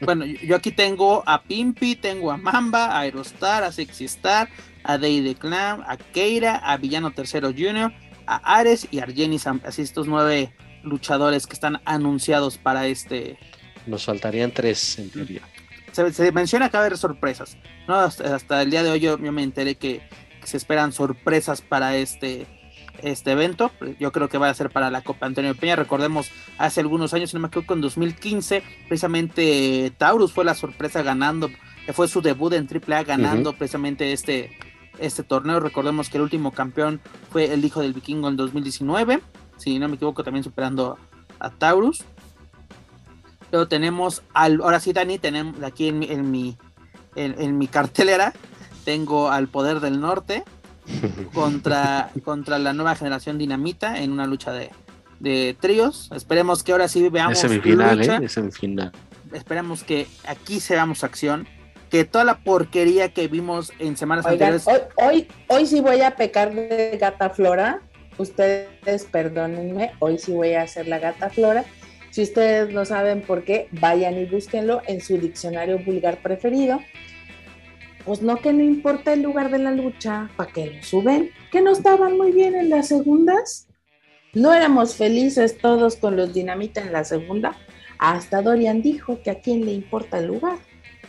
Bueno, 0.00 0.24
yo 0.24 0.56
aquí 0.56 0.70
tengo 0.70 1.22
a 1.26 1.42
Pimpi, 1.42 1.96
tengo 1.96 2.30
a 2.30 2.36
Mamba, 2.36 2.86
a 2.86 3.00
Aerostar, 3.00 3.64
a 3.64 3.72
Sexy 3.72 4.04
Star, 4.04 4.48
a 4.84 4.98
Day 4.98 5.20
the 5.22 5.34
Clan, 5.34 5.82
a 5.86 5.96
Keira, 5.96 6.56
a 6.56 6.76
Villano 6.76 7.10
Tercero 7.12 7.50
Junior, 7.50 7.92
a 8.26 8.36
Ares 8.58 8.86
y 8.90 9.00
a 9.00 9.04
Argenis. 9.04 9.46
Así 9.46 9.82
estos 9.82 10.06
nueve 10.06 10.52
luchadores 10.82 11.46
que 11.46 11.54
están 11.54 11.80
anunciados 11.84 12.58
para 12.58 12.86
este. 12.86 13.38
Nos 13.86 14.04
faltarían 14.04 14.52
tres 14.52 14.98
en 14.98 15.10
teoría. 15.10 15.42
Se, 15.92 16.12
se 16.12 16.32
menciona 16.32 16.68
que 16.68 16.76
va 16.76 16.84
a 16.84 16.86
haber 16.86 16.98
sorpresas. 16.98 17.56
¿no? 17.86 17.94
Hasta, 17.94 18.34
hasta 18.34 18.62
el 18.62 18.70
día 18.70 18.82
de 18.82 18.90
hoy 18.90 19.00
yo, 19.00 19.18
yo 19.18 19.32
me 19.32 19.42
enteré 19.42 19.74
que, 19.74 20.02
que, 20.40 20.46
se 20.46 20.56
esperan 20.56 20.92
sorpresas 20.92 21.60
para 21.60 21.96
este, 21.96 22.46
este 23.02 23.32
evento. 23.32 23.70
Yo 23.98 24.12
creo 24.12 24.28
que 24.28 24.38
va 24.38 24.48
a 24.48 24.54
ser 24.54 24.70
para 24.70 24.90
la 24.90 25.02
Copa 25.02 25.26
Antonio 25.26 25.54
Peña. 25.54 25.76
Recordemos, 25.76 26.30
hace 26.58 26.80
algunos 26.80 27.14
años, 27.14 27.30
si 27.30 27.36
no 27.36 27.40
me 27.40 27.48
equivoco, 27.48 27.74
en 27.74 27.80
2015, 27.80 28.62
precisamente 28.88 29.92
Taurus 29.98 30.32
fue 30.32 30.44
la 30.44 30.54
sorpresa 30.54 31.02
ganando, 31.02 31.50
fue 31.92 32.08
su 32.08 32.22
debut 32.22 32.52
en 32.52 32.68
AAA 32.68 33.04
ganando 33.04 33.50
uh 33.50 33.52
-huh. 33.52 33.58
precisamente 33.58 34.12
este, 34.12 34.56
este 34.98 35.22
torneo. 35.22 35.60
Recordemos 35.60 36.08
que 36.08 36.18
el 36.18 36.22
último 36.22 36.52
campeón 36.52 37.00
fue 37.30 37.52
el 37.52 37.64
hijo 37.64 37.80
del 37.80 37.92
vikingo 37.92 38.28
en 38.28 38.36
2019. 38.36 39.20
Si 39.56 39.78
no 39.78 39.88
me 39.88 39.96
equivoco, 39.96 40.24
también 40.24 40.44
superando 40.44 40.98
a 41.38 41.50
Taurus. 41.50 42.04
Luego 43.52 43.68
tenemos 43.68 44.22
al, 44.32 44.60
ahora 44.62 44.80
sí, 44.80 44.92
Dani, 44.92 45.18
tenemos 45.18 45.62
aquí 45.62 45.88
en, 45.88 46.02
en 46.02 46.30
mi 46.30 46.56
en, 47.14 47.34
en, 47.38 47.58
mi 47.58 47.68
cartelera, 47.68 48.32
tengo 48.84 49.30
al 49.30 49.48
Poder 49.48 49.80
del 49.80 50.00
Norte 50.00 50.44
contra, 51.34 52.10
contra 52.24 52.58
la 52.58 52.72
nueva 52.72 52.94
generación 52.94 53.36
Dinamita 53.36 54.00
en 54.00 54.10
una 54.10 54.26
lucha 54.26 54.52
de, 54.52 54.70
de 55.20 55.54
tríos. 55.60 56.10
Esperemos 56.14 56.62
que 56.62 56.72
ahora 56.72 56.88
sí 56.88 57.06
veamos. 57.10 57.34
Es 57.34 57.40
semifinal, 57.40 57.98
lucha. 57.98 58.16
¿eh? 58.16 58.24
Es 58.24 58.32
semifinal. 58.32 58.92
Esperemos 59.32 59.84
que 59.84 60.06
aquí 60.26 60.58
se 60.58 60.74
veamos 60.74 61.04
acción. 61.04 61.46
Que 61.90 62.06
toda 62.06 62.24
la 62.24 62.38
porquería 62.38 63.12
que 63.12 63.28
vimos 63.28 63.70
en 63.78 63.98
semanas 63.98 64.24
Oigan, 64.24 64.54
anteriores. 64.54 64.66
Hoy, 64.96 65.04
hoy, 65.06 65.28
hoy 65.48 65.66
sí 65.66 65.82
voy 65.82 66.00
a 66.00 66.16
pecar 66.16 66.54
de 66.54 66.96
gata 66.98 67.28
flora. 67.28 67.82
Ustedes 68.16 69.04
perdónenme, 69.10 69.92
hoy 69.98 70.16
sí 70.16 70.32
voy 70.32 70.54
a 70.54 70.62
hacer 70.62 70.88
la 70.88 70.98
gata 70.98 71.28
flora. 71.28 71.66
Si 72.12 72.20
ustedes 72.20 72.74
no 72.74 72.84
saben 72.84 73.22
por 73.22 73.42
qué, 73.42 73.68
vayan 73.70 74.18
y 74.18 74.26
búsquenlo 74.26 74.82
en 74.86 75.00
su 75.00 75.16
diccionario 75.16 75.78
vulgar 75.78 76.18
preferido. 76.18 76.78
Pues 78.04 78.20
no 78.20 78.36
que 78.36 78.52
no 78.52 78.62
importa 78.62 79.14
el 79.14 79.22
lugar 79.22 79.50
de 79.50 79.58
la 79.58 79.70
lucha, 79.70 80.28
¿para 80.36 80.52
que 80.52 80.66
lo 80.66 80.82
suben? 80.82 81.30
Que 81.50 81.62
no 81.62 81.72
estaban 81.72 82.18
muy 82.18 82.30
bien 82.30 82.54
en 82.54 82.68
las 82.68 82.88
segundas. 82.88 83.66
No 84.34 84.52
éramos 84.52 84.94
felices 84.94 85.56
todos 85.56 85.96
con 85.96 86.16
los 86.16 86.34
dinamita 86.34 86.82
en 86.82 86.92
la 86.92 87.04
segunda. 87.04 87.56
Hasta 87.98 88.42
Dorian 88.42 88.82
dijo 88.82 89.22
que 89.22 89.30
a 89.30 89.40
quién 89.40 89.64
le 89.64 89.72
importa 89.72 90.18
el 90.18 90.26
lugar, 90.26 90.58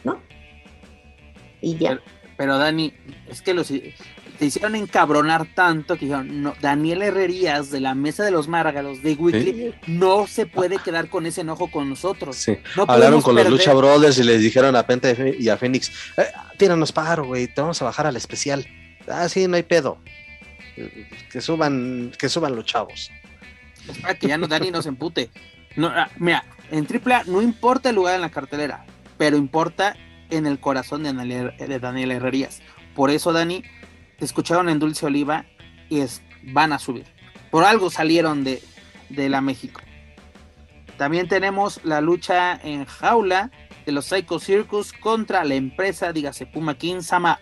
¿no? 0.06 0.22
Y 1.60 1.78
ya. 1.78 1.90
Pero, 1.90 2.02
pero 2.38 2.58
Dani, 2.58 2.94
es 3.30 3.42
que 3.42 3.54
los 3.54 3.74
te 4.44 4.48
hicieron 4.48 4.76
encabronar 4.76 5.48
tanto 5.56 5.96
que 5.96 6.04
dijeron, 6.04 6.44
no, 6.44 6.54
Daniel 6.60 7.02
Herrerías 7.02 7.72
de 7.72 7.80
la 7.80 7.96
mesa 7.96 8.26
de 8.26 8.32
los 8.32 8.50
Márgaros 8.50 9.02
de 9.02 9.14
Weekly 9.14 9.54
¿Sí? 9.54 9.74
no 9.88 10.28
se 10.28 10.46
puede 10.46 10.80
quedar 10.80 11.08
con 11.08 11.26
ese 11.26 11.40
enojo 11.40 11.72
con 11.72 11.88
nosotros. 11.88 12.36
Sí. 12.36 12.58
No 12.76 12.84
Hablaron 12.86 13.22
con 13.22 13.36
perder. 13.36 13.54
los 13.54 13.62
Lucha 13.62 13.74
Brothers 13.74 14.18
y 14.18 14.24
les 14.26 14.42
dijeron 14.42 14.76
a 14.76 14.86
Penta 14.86 15.14
y 15.40 15.48
a 15.48 15.56
Fénix, 15.56 15.94
eh, 16.18 16.26
tíranos 16.58 16.92
paro, 16.92 17.24
güey, 17.24 17.48
te 17.48 17.62
vamos 17.62 17.82
a 17.82 17.86
bajar 17.86 18.06
al 18.06 18.18
especial. 18.18 18.68
Ah, 19.08 19.30
sí, 19.30 19.48
no 19.48 19.56
hay 19.56 19.64
pedo. 19.64 19.98
Que 21.32 21.40
suban, 21.40 22.12
que 22.20 22.28
suban 22.28 22.54
los 22.54 22.66
chavos. 22.66 23.12
Para 24.02 24.16
que 24.16 24.28
ya 24.28 24.38
no 24.38 24.50
Dani 24.50 24.72
nos 24.72 24.88
empute. 24.88 25.30
No, 25.78 25.88
ah, 25.88 26.10
mira, 26.18 26.44
en 26.70 26.86
AAA 26.86 27.24
no 27.28 27.42
importa 27.42 27.92
el 27.92 27.96
lugar 27.96 28.16
en 28.16 28.22
la 28.22 28.30
cartelera, 28.30 28.86
pero 29.18 29.38
importa 29.38 29.96
en 30.32 30.48
el 30.48 30.60
corazón 30.60 31.04
de 31.04 31.14
Daniel, 31.14 31.54
de 31.58 31.80
Daniel 31.80 32.12
Herrerías. 32.12 32.62
Por 32.94 33.10
eso, 33.10 33.32
Dani, 33.32 33.64
escucharon 34.20 34.70
en 34.70 34.80
Dulce 34.80 35.06
Oliva 35.06 35.46
y 35.90 36.00
es, 36.02 36.22
van 36.44 36.74
a 36.74 36.80
subir. 36.80 37.06
Por 37.52 37.64
algo 37.64 37.90
salieron 37.90 38.44
de, 38.44 38.62
de 39.10 39.30
la 39.30 39.42
México. 39.42 39.82
También 40.98 41.28
tenemos 41.28 41.80
la 41.84 42.02
lucha 42.02 42.60
en 42.64 42.86
jaula 42.86 43.52
de 43.86 43.92
los 43.92 44.06
Psycho 44.06 44.40
Circus 44.40 44.94
contra 44.94 45.44
la 45.44 45.56
empresa, 45.56 46.14
dígase 46.14 46.46
Puma 46.46 46.78
King, 46.78 47.02
Sama, 47.02 47.40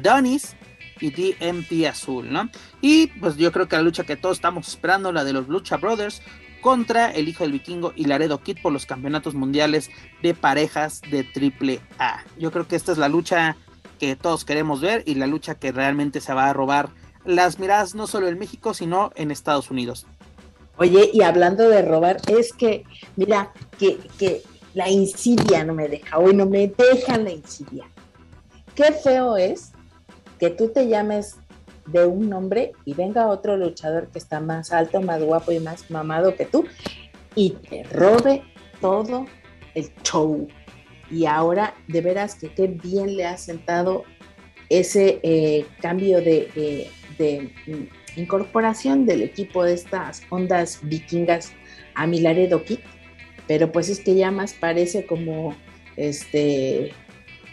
Donis 0.00 0.56
y 1.00 1.10
DMP 1.10 1.86
Azul, 1.88 2.32
¿no? 2.32 2.48
Y 2.80 3.08
pues 3.08 3.36
yo 3.36 3.52
creo 3.52 3.68
que 3.68 3.76
la 3.76 3.82
lucha 3.82 4.04
que 4.04 4.16
todos 4.16 4.38
estamos 4.38 4.68
esperando, 4.68 5.12
la 5.12 5.24
de 5.24 5.32
los 5.32 5.48
Lucha 5.48 5.76
Brothers 5.76 6.22
contra 6.60 7.10
el 7.10 7.28
hijo 7.28 7.44
del 7.44 7.52
vikingo 7.52 7.92
y 7.96 8.04
Laredo 8.04 8.40
Kid 8.40 8.58
por 8.62 8.72
los 8.72 8.86
campeonatos 8.86 9.34
mundiales 9.34 9.90
de 10.22 10.32
parejas 10.32 11.00
de 11.10 11.24
triple 11.24 11.80
A. 11.98 12.22
Yo 12.38 12.52
creo 12.52 12.68
que 12.68 12.76
esta 12.76 12.92
es 12.92 12.98
la 12.98 13.08
lucha 13.08 13.56
que 14.02 14.16
todos 14.16 14.44
queremos 14.44 14.80
ver 14.80 15.04
y 15.06 15.14
la 15.14 15.28
lucha 15.28 15.54
que 15.54 15.70
realmente 15.70 16.20
se 16.20 16.34
va 16.34 16.50
a 16.50 16.52
robar 16.52 16.88
las 17.24 17.60
miradas 17.60 17.94
no 17.94 18.08
solo 18.08 18.26
en 18.26 18.36
México, 18.36 18.74
sino 18.74 19.12
en 19.14 19.30
Estados 19.30 19.70
Unidos. 19.70 20.08
Oye, 20.76 21.10
y 21.12 21.22
hablando 21.22 21.68
de 21.68 21.82
robar, 21.82 22.16
es 22.26 22.52
que, 22.52 22.82
mira, 23.14 23.52
que, 23.78 23.98
que 24.18 24.42
la 24.74 24.90
insidia 24.90 25.62
no 25.62 25.74
me 25.74 25.86
deja, 25.86 26.18
hoy 26.18 26.34
no 26.34 26.46
me 26.46 26.66
deja 26.66 27.16
la 27.16 27.30
insidia. 27.30 27.84
Qué 28.74 28.90
feo 28.90 29.36
es 29.36 29.70
que 30.40 30.50
tú 30.50 30.70
te 30.70 30.88
llames 30.88 31.36
de 31.86 32.04
un 32.04 32.28
nombre 32.28 32.72
y 32.84 32.94
venga 32.94 33.28
otro 33.28 33.56
luchador 33.56 34.08
que 34.08 34.18
está 34.18 34.40
más 34.40 34.72
alto, 34.72 35.00
más 35.00 35.22
guapo 35.22 35.52
y 35.52 35.60
más 35.60 35.88
mamado 35.92 36.34
que 36.34 36.46
tú 36.46 36.64
y 37.36 37.50
te 37.50 37.84
robe 37.84 38.42
todo 38.80 39.26
el 39.76 39.92
show. 40.02 40.48
Y 41.12 41.26
ahora, 41.26 41.74
de 41.88 42.00
veras 42.00 42.34
que 42.34 42.48
qué 42.48 42.66
bien 42.66 43.16
le 43.16 43.26
ha 43.26 43.36
sentado 43.36 44.04
ese 44.70 45.20
eh, 45.22 45.66
cambio 45.82 46.18
de, 46.18 46.48
de, 46.54 46.90
de, 47.18 47.52
incorporación 48.16 49.04
del 49.04 49.22
equipo 49.22 49.62
de 49.62 49.74
estas 49.74 50.22
ondas 50.30 50.80
vikingas 50.82 51.52
a 51.94 52.06
Milaredo 52.06 52.64
Kid. 52.64 52.78
Pero 53.46 53.70
pues 53.70 53.90
es 53.90 54.00
que 54.00 54.14
ya 54.14 54.30
más 54.30 54.54
parece 54.54 55.04
como 55.04 55.54
este. 55.96 56.92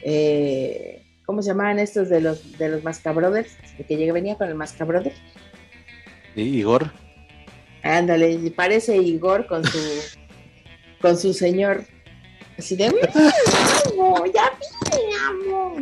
Eh, 0.03 1.03
¿Cómo 1.25 1.41
se 1.41 1.49
llamaban 1.49 1.79
estos 1.79 2.07
de 2.07 2.21
los 2.21 2.57
de 2.57 2.69
los 2.69 2.83
Mascabrothers? 2.83 3.51
El 3.77 3.85
que 3.85 3.97
llega, 3.97 4.13
venía 4.13 4.37
con 4.37 4.47
el 4.47 4.55
Mascabrother. 4.55 5.13
Igor. 6.35 6.91
Ándale, 7.83 8.37
parece 8.55 8.97
Igor 8.97 9.47
con 9.47 9.65
su 9.65 9.79
con 11.01 11.17
su 11.17 11.33
señor 11.33 11.83
Así 12.59 12.75
de, 12.75 12.87
amo, 12.87 14.25
ya 14.25 14.51
vine, 14.59 15.15
amo. 15.29 15.75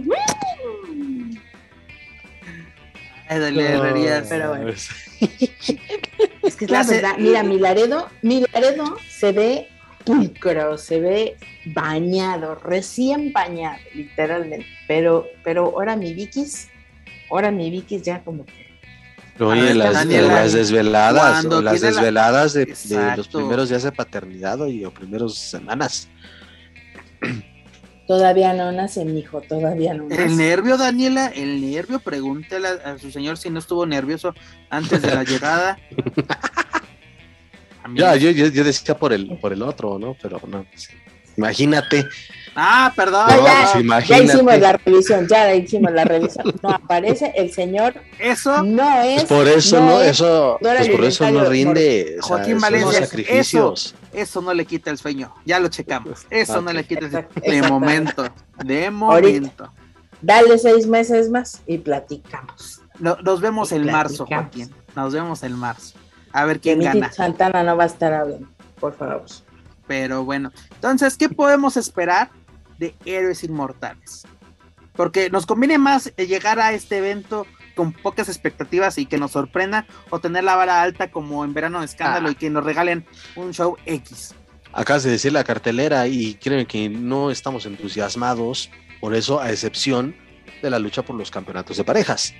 Ay, 3.29 3.39
dale, 3.39 3.65
herrerías. 3.65 4.27
Pero 4.29 4.49
bueno. 4.49 4.69
es 4.69 6.55
que 6.55 6.65
es 6.65 6.71
la 6.71 6.83
verdad. 6.83 7.15
Mira, 7.17 7.41
mi 7.41 7.57
Laredo, 7.57 8.09
mi 8.21 8.45
Laredo 8.53 8.95
se 9.09 9.31
ve 9.31 9.69
pulcro, 10.05 10.77
se 10.77 10.99
ve 10.99 11.37
bañado, 11.65 12.53
recién 12.53 13.33
bañado, 13.33 13.79
literalmente. 13.95 14.67
Pero, 14.87 15.25
pero 15.43 15.65
ahora 15.65 15.95
mi 15.95 16.13
Vikis, 16.13 16.69
ahora 17.31 17.49
mi 17.49 17.71
Vikis 17.71 18.03
ya 18.03 18.23
como 18.23 18.45
que 18.45 18.67
Oye, 19.39 19.73
las, 19.73 19.93
Daniela, 19.93 20.27
las, 20.27 20.53
desveladas, 20.53 21.43
las 21.43 21.81
desveladas 21.81 22.55
la... 22.55 22.65
de, 22.65 22.65
de, 22.65 23.17
los 23.17 23.27
primeros 23.27 23.69
días 23.69 23.83
de 23.83 23.91
paternidad 23.91 24.65
y 24.67 24.85
o 24.85 24.91
primeros 24.91 25.37
semanas. 25.37 26.07
Todavía 28.07 28.53
no 28.53 28.71
nace 28.71 29.03
mi 29.03 29.19
hijo, 29.19 29.41
todavía 29.41 29.93
no 29.93 30.07
nace. 30.07 30.23
El 30.23 30.37
nervio, 30.37 30.77
Daniela, 30.77 31.27
el 31.27 31.59
nervio, 31.59 31.99
pregúntale 31.99 32.67
a, 32.67 32.93
a 32.93 32.97
su 32.97 33.11
señor 33.11 33.37
si 33.37 33.49
no 33.49 33.59
estuvo 33.59 33.85
nervioso 33.85 34.33
antes 34.69 35.01
de 35.01 35.13
la 35.13 35.23
llegada. 35.25 35.77
ya, 37.95 38.15
yo, 38.15 38.31
yo, 38.31 38.47
yo, 38.47 38.63
decía 38.63 38.97
por 38.97 39.11
el, 39.11 39.37
por 39.39 39.51
el 39.51 39.61
otro, 39.61 39.99
¿no? 39.99 40.15
Pero 40.21 40.39
no, 40.47 40.65
pues, 40.71 40.89
imagínate. 41.35 42.05
Ah, 42.59 42.91
perdón. 42.95 43.27
ya, 43.29 43.69
pues 43.71 44.07
ya, 44.07 44.17
hicimos 44.17 44.57
la 44.57 44.73
revisión, 44.73 45.27
ya 45.27 45.53
hicimos 45.53 45.91
la 45.91 46.05
revisión. 46.05 46.55
No 46.63 46.71
aparece 46.71 47.31
el 47.35 47.51
señor. 47.53 47.93
Eso 48.17 48.63
no 48.63 49.01
es. 49.03 49.25
Pues 49.25 49.39
por 49.39 49.47
eso 49.47 49.79
no, 49.79 50.01
eso, 50.01 50.57
pues 50.59 50.89
por 50.89 51.05
eso 51.05 51.29
no 51.29 51.45
rinde. 51.45 52.17
Joaquín 52.19 52.59
Valencia, 52.59 53.05
sacrificios. 53.05 53.93
Eso, 54.11 54.41
no 54.41 54.55
le 54.55 54.65
quita 54.65 54.89
el 54.89 54.97
sueño. 54.97 55.31
Ya 55.45 55.59
lo 55.59 55.67
checamos. 55.67 56.25
Eso 56.31 56.59
no 56.59 56.73
le 56.73 56.83
quita 56.83 57.05
el 57.05 57.11
sueño. 57.11 57.27
De 57.35 57.61
momento. 57.61 58.27
De 58.63 58.89
momento. 58.89 59.71
dale 60.19 60.57
seis 60.57 60.87
meses 60.87 61.29
más 61.29 61.61
y 61.67 61.77
platicamos. 61.77 62.81
nos 62.99 63.39
vemos 63.39 63.71
en 63.71 63.85
marzo, 63.85 64.25
Joaquín. 64.25 64.73
Nos 64.95 65.13
vemos 65.13 65.43
en 65.43 65.53
marzo. 65.53 65.95
A 66.31 66.45
ver 66.45 66.59
quién 66.59 66.79
gana. 66.79 67.11
Santana 67.11 67.61
no 67.61 67.77
va 67.77 67.83
a 67.83 67.87
estar 67.87 68.13
hablando, 68.13 68.47
por 68.79 68.95
favor. 68.95 69.25
Pero 69.85 70.25
bueno, 70.25 70.51
entonces, 70.73 71.15
¿qué 71.15 71.29
podemos 71.29 71.77
esperar 71.77 72.31
de 72.77 72.95
Héroes 73.05 73.43
Inmortales. 73.43 74.23
Porque 74.93 75.29
nos 75.29 75.45
conviene 75.45 75.77
más 75.77 76.13
llegar 76.15 76.59
a 76.59 76.73
este 76.73 76.97
evento 76.97 77.45
con 77.75 77.93
pocas 77.93 78.27
expectativas 78.27 78.97
y 78.97 79.05
que 79.05 79.17
nos 79.17 79.31
sorprenda 79.31 79.85
o 80.09 80.19
tener 80.19 80.43
la 80.43 80.55
vara 80.55 80.81
alta 80.81 81.11
como 81.11 81.45
en 81.45 81.53
verano 81.53 81.79
de 81.79 81.85
escándalo 81.85 82.29
ah. 82.29 82.31
y 82.31 82.35
que 82.35 82.49
nos 82.49 82.65
regalen 82.65 83.05
un 83.35 83.53
show 83.53 83.77
X. 83.85 84.33
Acabas 84.73 85.03
de 85.03 85.11
decir 85.11 85.31
la 85.31 85.43
cartelera 85.43 86.07
y 86.07 86.33
creen 86.35 86.65
que 86.65 86.89
no 86.89 87.31
estamos 87.31 87.65
entusiasmados 87.65 88.69
por 88.99 89.15
eso, 89.15 89.39
a 89.39 89.51
excepción 89.51 90.15
de 90.61 90.69
la 90.69 90.79
lucha 90.79 91.03
por 91.03 91.15
los 91.15 91.31
campeonatos 91.31 91.77
de 91.77 91.83
parejas. 91.83 92.33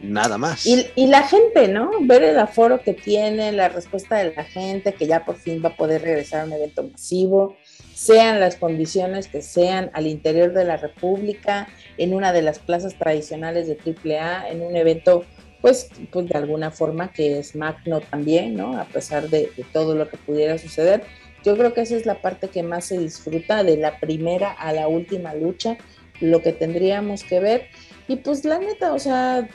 Nada 0.00 0.36
más. 0.36 0.66
Y, 0.66 0.84
y, 0.96 1.06
la 1.06 1.22
gente, 1.22 1.68
¿no? 1.68 1.90
Ver 2.00 2.24
el 2.24 2.38
aforo 2.38 2.82
que 2.82 2.92
tiene, 2.92 3.52
la 3.52 3.68
respuesta 3.68 4.16
de 4.16 4.34
la 4.34 4.42
gente, 4.42 4.94
que 4.94 5.06
ya 5.06 5.24
por 5.24 5.36
fin 5.36 5.62
va 5.64 5.70
a 5.70 5.76
poder 5.76 6.02
regresar 6.02 6.40
a 6.40 6.44
un 6.44 6.52
evento 6.52 6.82
masivo 6.82 7.56
sean 8.02 8.40
las 8.40 8.56
condiciones 8.56 9.28
que 9.28 9.42
sean 9.42 9.92
al 9.94 10.08
interior 10.08 10.52
de 10.52 10.64
la 10.64 10.76
República, 10.76 11.68
en 11.98 12.14
una 12.14 12.32
de 12.32 12.42
las 12.42 12.58
plazas 12.58 12.96
tradicionales 12.98 13.68
de 13.68 13.78
AAA, 13.78 14.48
en 14.48 14.62
un 14.62 14.74
evento, 14.74 15.24
pues, 15.60 15.88
pues 16.10 16.28
de 16.28 16.36
alguna 16.36 16.72
forma 16.72 17.12
que 17.12 17.38
es 17.38 17.54
magno 17.54 18.00
también, 18.00 18.56
¿no? 18.56 18.76
A 18.76 18.86
pesar 18.86 19.28
de, 19.28 19.50
todo 19.72 19.94
lo 19.94 20.08
que 20.08 20.16
pudiera 20.16 20.58
suceder. 20.58 21.04
Yo 21.44 21.56
creo 21.56 21.74
que 21.74 21.82
esa 21.82 21.94
es 21.94 22.04
la 22.04 22.20
parte 22.20 22.48
que 22.48 22.64
más 22.64 22.86
se 22.86 22.98
disfruta 22.98 23.62
de 23.62 23.76
la 23.76 24.00
primera 24.00 24.50
a 24.50 24.72
la 24.72 24.88
última 24.88 25.32
lucha, 25.34 25.78
lo 26.20 26.42
que 26.42 26.52
tendríamos 26.52 27.22
que 27.22 27.38
ver. 27.38 27.68
Y 28.08 28.16
pues 28.16 28.44
la 28.44 28.58
neta, 28.58 28.94
o 28.94 28.98
sea, 28.98 29.48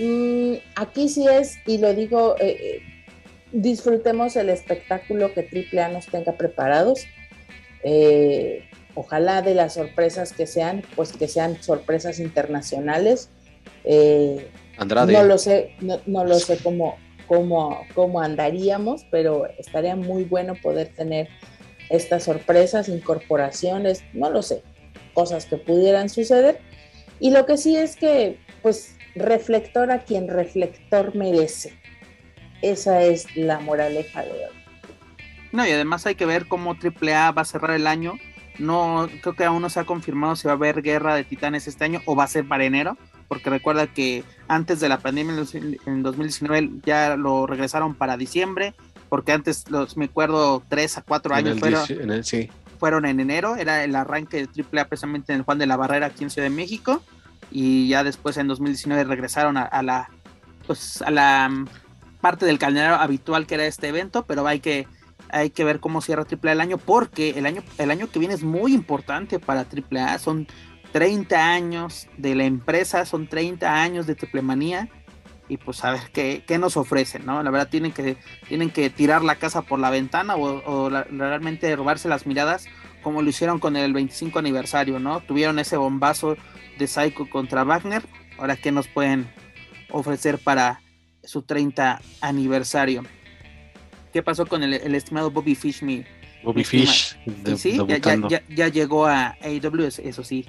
mm, 0.00 0.54
aquí 0.74 1.08
sí 1.08 1.28
es, 1.28 1.58
y 1.66 1.78
lo 1.78 1.94
digo, 1.94 2.34
eh, 2.40 2.58
eh, 2.60 2.82
disfrutemos 3.52 4.34
el 4.34 4.50
espectáculo 4.50 5.32
que 5.32 5.42
AAA 5.42 5.90
nos 5.90 6.06
tenga 6.06 6.32
preparados 6.32 7.06
eh, 7.84 8.64
ojalá 8.94 9.42
de 9.42 9.54
las 9.54 9.74
sorpresas 9.74 10.32
que 10.32 10.46
sean, 10.46 10.82
pues 10.96 11.12
que 11.12 11.28
sean 11.28 11.62
sorpresas 11.62 12.18
internacionales. 12.18 13.28
Eh, 13.84 14.48
Andrade. 14.78 15.12
No 15.12 15.22
lo 15.22 15.38
sé, 15.38 15.76
no, 15.80 16.24
lo 16.24 16.38
sé 16.38 16.58
cómo, 16.62 16.96
cómo, 17.28 17.82
cómo 17.94 18.20
andaríamos, 18.20 19.06
pero 19.10 19.46
estaría 19.58 19.94
muy 19.94 20.24
bueno 20.24 20.54
poder 20.60 20.88
tener 20.96 21.28
estas 21.90 22.24
sorpresas, 22.24 22.88
incorporaciones, 22.88 24.02
no 24.14 24.30
lo 24.30 24.42
sé, 24.42 24.62
cosas 25.12 25.44
que 25.44 25.58
pudieran 25.58 26.08
suceder. 26.08 26.58
Y 27.20 27.30
lo 27.30 27.46
que 27.46 27.58
sí 27.58 27.76
es 27.76 27.94
que, 27.94 28.38
pues, 28.62 28.96
reflector 29.14 29.92
a 29.92 30.00
quien 30.00 30.28
reflector 30.28 31.14
merece. 31.14 31.74
Esa 32.62 33.02
es 33.02 33.36
la 33.36 33.60
moraleja 33.60 34.24
de 34.24 34.30
hoy. 34.30 34.63
No, 35.54 35.64
y 35.64 35.70
además 35.70 36.04
hay 36.04 36.16
que 36.16 36.26
ver 36.26 36.48
cómo 36.48 36.74
AAA 36.74 37.30
va 37.30 37.42
a 37.42 37.44
cerrar 37.44 37.76
el 37.76 37.86
año. 37.86 38.14
No, 38.58 39.08
creo 39.22 39.36
que 39.36 39.44
aún 39.44 39.62
no 39.62 39.70
se 39.70 39.78
ha 39.78 39.84
confirmado 39.84 40.34
si 40.34 40.48
va 40.48 40.54
a 40.54 40.56
haber 40.56 40.82
guerra 40.82 41.14
de 41.14 41.22
titanes 41.22 41.68
este 41.68 41.84
año 41.84 42.02
o 42.06 42.16
va 42.16 42.24
a 42.24 42.26
ser 42.26 42.48
para 42.48 42.64
enero, 42.64 42.98
porque 43.28 43.50
recuerda 43.50 43.86
que 43.86 44.24
antes 44.48 44.80
de 44.80 44.88
la 44.88 44.98
pandemia 44.98 45.44
en 45.86 46.02
2019 46.02 46.70
ya 46.84 47.16
lo 47.16 47.46
regresaron 47.46 47.94
para 47.94 48.16
diciembre, 48.16 48.74
porque 49.08 49.30
antes 49.30 49.70
los 49.70 49.96
me 49.96 50.06
acuerdo 50.06 50.60
tres 50.68 50.98
a 50.98 51.02
cuatro 51.02 51.36
años 51.36 51.60
fueron, 51.60 51.84
en 51.88 52.48
fueron 52.80 53.06
en 53.06 53.20
enero, 53.20 53.54
era 53.54 53.84
el 53.84 53.94
arranque 53.94 54.48
de 54.48 54.62
AAA 54.62 54.88
precisamente 54.88 55.32
en 55.32 55.38
el 55.38 55.44
Juan 55.44 55.58
de 55.58 55.66
la 55.66 55.76
Barrera 55.76 56.06
aquí 56.06 56.24
en 56.24 56.30
Ciudad 56.30 56.48
de 56.48 56.54
México, 56.54 57.00
y 57.52 57.86
ya 57.86 58.02
después 58.02 58.36
en 58.38 58.48
2019 58.48 59.04
regresaron 59.04 59.56
a, 59.56 59.82
la 59.84 60.10
pues 60.66 61.00
a 61.02 61.12
la 61.12 61.48
mm, 61.48 61.68
parte 62.20 62.44
del 62.44 62.58
calendario 62.58 62.96
habitual 62.96 63.46
que 63.46 63.54
era 63.54 63.66
este 63.66 63.86
evento, 63.86 64.24
pero 64.24 64.44
hay 64.48 64.58
que 64.58 64.88
hay 65.34 65.50
que 65.50 65.64
ver 65.64 65.80
cómo 65.80 66.00
cierra 66.00 66.24
AAA 66.30 66.52
el 66.52 66.60
año, 66.60 66.78
porque 66.78 67.30
el 67.30 67.46
año, 67.46 67.62
el 67.78 67.90
año 67.90 68.08
que 68.10 68.20
viene 68.20 68.34
es 68.34 68.44
muy 68.44 68.72
importante 68.72 69.40
para 69.40 69.66
AAA. 69.66 70.18
Son 70.18 70.46
30 70.92 71.52
años 71.52 72.06
de 72.16 72.36
la 72.36 72.44
empresa, 72.44 73.04
son 73.04 73.26
30 73.26 73.82
años 73.82 74.06
de 74.06 74.14
Triplemanía. 74.14 74.88
Y 75.48 75.58
pues 75.58 75.84
a 75.84 75.90
ver 75.90 76.10
qué, 76.12 76.58
nos 76.58 76.76
ofrecen, 76.76 77.26
¿no? 77.26 77.42
La 77.42 77.50
verdad 77.50 77.68
tienen 77.68 77.92
que, 77.92 78.16
tienen 78.48 78.70
que 78.70 78.88
tirar 78.88 79.22
la 79.22 79.34
casa 79.34 79.62
por 79.62 79.78
la 79.78 79.90
ventana 79.90 80.36
o, 80.36 80.88
realmente 80.88 81.74
robarse 81.76 82.08
las 82.08 82.26
miradas 82.26 82.66
como 83.02 83.20
lo 83.20 83.28
hicieron 83.28 83.58
con 83.58 83.76
el 83.76 83.92
25 83.92 84.38
aniversario, 84.38 84.98
¿no? 84.98 85.20
Tuvieron 85.20 85.58
ese 85.58 85.76
bombazo 85.76 86.36
de 86.78 86.86
Psycho 86.86 87.28
contra 87.28 87.64
Wagner. 87.64 88.02
Ahora, 88.38 88.56
¿qué 88.56 88.72
nos 88.72 88.88
pueden 88.88 89.30
ofrecer 89.90 90.38
para 90.38 90.80
su 91.22 91.42
30 91.42 92.00
aniversario? 92.22 93.02
¿Qué 94.14 94.22
pasó 94.22 94.46
con 94.46 94.62
el, 94.62 94.94
estimado 94.94 95.32
Bobby 95.32 95.56
Fish? 95.56 95.82
Mi, 95.82 96.04
Bobby 96.44 96.62
Fish. 96.62 97.18
sí, 97.56 97.80
ya, 98.48 98.68
llegó 98.68 99.06
a 99.06 99.36
AEW, 99.42 99.86
eso 99.86 100.22
sí. 100.22 100.46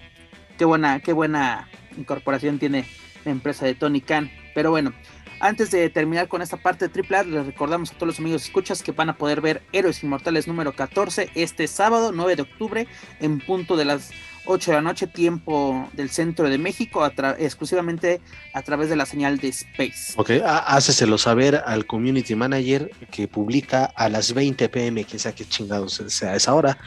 Qué 0.55 0.66
buena, 0.66 0.99
qué 0.99 1.13
buena 1.13 1.68
incorporación 1.97 2.59
tiene 2.59 2.86
la 3.26 3.32
empresa 3.32 3.66
de 3.66 3.74
Tony 3.74 4.01
Khan. 4.01 4.30
Pero 4.53 4.70
bueno, 4.70 4.93
antes 5.39 5.72
de 5.72 5.89
terminar 5.89 6.28
con 6.28 6.43
esta 6.43 6.57
parte 6.57 6.88
de 6.88 7.01
AAA, 7.01 7.24
les 7.24 7.45
recordamos 7.47 7.89
a 7.89 7.95
todos 7.95 8.05
los 8.05 8.20
amigos 8.20 8.43
escuchas 8.43 8.84
que 8.84 8.91
van 8.91 9.09
a 9.09 9.18
poder 9.18 9.41
ver 9.41 9.63
Héroes 9.72 10.03
Inmortales 10.03 10.47
número 10.47 10.76
14 10.76 11.32
este 11.34 11.66
sábado 11.66 12.11
9 12.11 12.36
de 12.36 12.41
octubre 12.43 12.88
en 13.20 13.39
punto 13.39 13.78
de 13.78 13.86
las 13.86 14.11
8 14.45 14.71
de 14.71 14.77
la 14.77 14.81
noche, 14.81 15.07
tiempo 15.07 15.89
del 15.93 16.09
centro 16.09 16.49
de 16.49 16.57
México, 16.57 17.05
exclusivamente 17.37 18.21
a 18.53 18.61
través 18.61 18.89
de 18.89 18.95
la 18.95 19.05
señal 19.05 19.37
de 19.37 19.49
Space. 19.49 20.13
Ok, 20.17 20.31
háceselo 20.43 21.17
saber 21.17 21.61
al 21.65 21.85
community 21.85 22.35
manager 22.35 22.91
que 23.11 23.27
publica 23.27 23.85
a 23.95 24.09
las 24.09 24.33
20 24.33 24.69
pm, 24.69 25.03
que 25.03 25.19
sea 25.19 25.33
que 25.33 25.45
chingados 25.45 26.01
sea 26.07 26.35
esa 26.35 26.53
hora, 26.53 26.77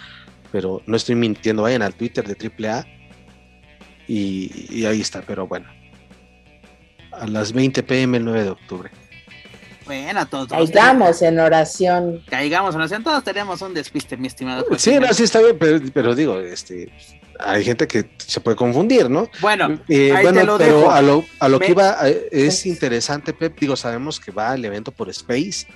pero 0.53 0.83
no 0.87 0.97
estoy 0.97 1.15
mintiendo, 1.15 1.63
vayan 1.63 1.83
al 1.83 1.95
Twitter 1.95 2.27
de 2.27 2.69
AAA 2.69 2.87
y, 4.07 4.67
y 4.71 4.85
ahí 4.87 5.01
está, 5.01 5.23
pero 5.23 5.47
bueno. 5.47 5.67
A 7.13 7.27
las 7.27 7.53
20 7.53 7.83
pm 7.83 8.19
el 8.19 8.25
9 8.25 8.45
de 8.45 8.51
octubre. 8.51 8.91
Bueno, 9.89 10.27
todos. 10.27 10.49
Caigamos 10.49 11.23
en 11.23 11.41
oración. 11.41 12.23
Caigamos 12.29 12.75
en 12.75 12.81
oración. 12.83 13.03
Todos 13.03 13.25
tenemos 13.25 13.63
un 13.63 13.73
despiste, 13.73 14.19
mi 14.19 14.27
estimado. 14.27 14.67
Sí, 14.77 14.99
no, 15.01 15.13
sí 15.15 15.23
está 15.23 15.41
bien, 15.41 15.59
pero, 15.95 16.15
digo, 16.15 16.39
este, 16.39 16.93
hay 17.41 17.65
gente 17.65 17.89
que 17.89 18.11
se 18.19 18.39
puede 18.41 18.55
confundir, 18.55 19.09
¿no? 19.09 19.31
Bueno, 19.41 19.81
eh, 19.89 20.15
bueno 20.23 20.59
pero 20.59 20.91
a 20.91 21.01
lo, 21.01 21.25
a 21.41 21.49
lo 21.49 21.59
que 21.59 21.71
iba 21.71 21.97
eh, 22.07 22.29
es 22.31 22.67
interesante, 22.67 23.33
Pep. 23.33 23.59
Digo, 23.59 23.77
sabemos 23.77 24.21
que 24.21 24.31
va 24.31 24.55
el 24.55 24.65
evento 24.67 24.93
por 24.93 25.09
Space. 25.09 25.67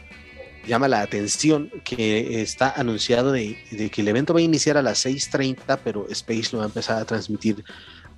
Llama 0.66 0.88
la 0.88 1.00
atención 1.00 1.72
que 1.82 2.42
está 2.42 2.70
anunciado 2.76 3.32
de, 3.32 3.58
de 3.70 3.88
que 3.88 4.02
el 4.02 4.08
evento 4.08 4.34
va 4.34 4.40
a 4.40 4.42
iniciar 4.42 4.76
a 4.76 4.82
las 4.82 5.06
6:30, 5.06 5.78
pero 5.82 6.06
Space 6.10 6.50
lo 6.52 6.58
va 6.58 6.64
a 6.64 6.68
empezar 6.68 7.00
a 7.00 7.06
transmitir 7.06 7.64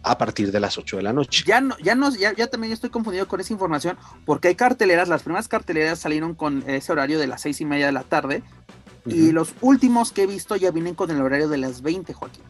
a 0.04 0.18
partir 0.18 0.52
de 0.52 0.60
las 0.60 0.78
8 0.78 0.98
de 0.98 1.02
la 1.02 1.12
noche. 1.12 1.44
Ya 1.46 1.60
no, 1.60 1.76
ya 1.78 1.94
no, 1.94 2.14
ya, 2.14 2.32
ya, 2.34 2.46
también 2.46 2.72
estoy 2.72 2.90
confundido 2.90 3.26
con 3.26 3.40
esa 3.40 3.52
información, 3.52 3.96
porque 4.24 4.48
hay 4.48 4.54
carteleras, 4.54 5.08
las 5.08 5.22
primeras 5.22 5.48
carteleras 5.48 5.98
salieron 5.98 6.34
con 6.34 6.62
ese 6.68 6.92
horario 6.92 7.18
de 7.18 7.26
las 7.26 7.42
seis 7.42 7.60
y 7.60 7.64
media 7.64 7.86
de 7.86 7.92
la 7.92 8.02
tarde, 8.02 8.42
y 9.06 9.32
los 9.32 9.54
últimos 9.60 10.12
que 10.12 10.22
he 10.22 10.26
visto 10.26 10.56
ya 10.56 10.70
vienen 10.70 10.94
con 10.94 11.10
el 11.10 11.20
horario 11.20 11.48
de 11.48 11.58
las 11.58 11.82
20, 11.82 12.12
Joaquín. 12.14 12.42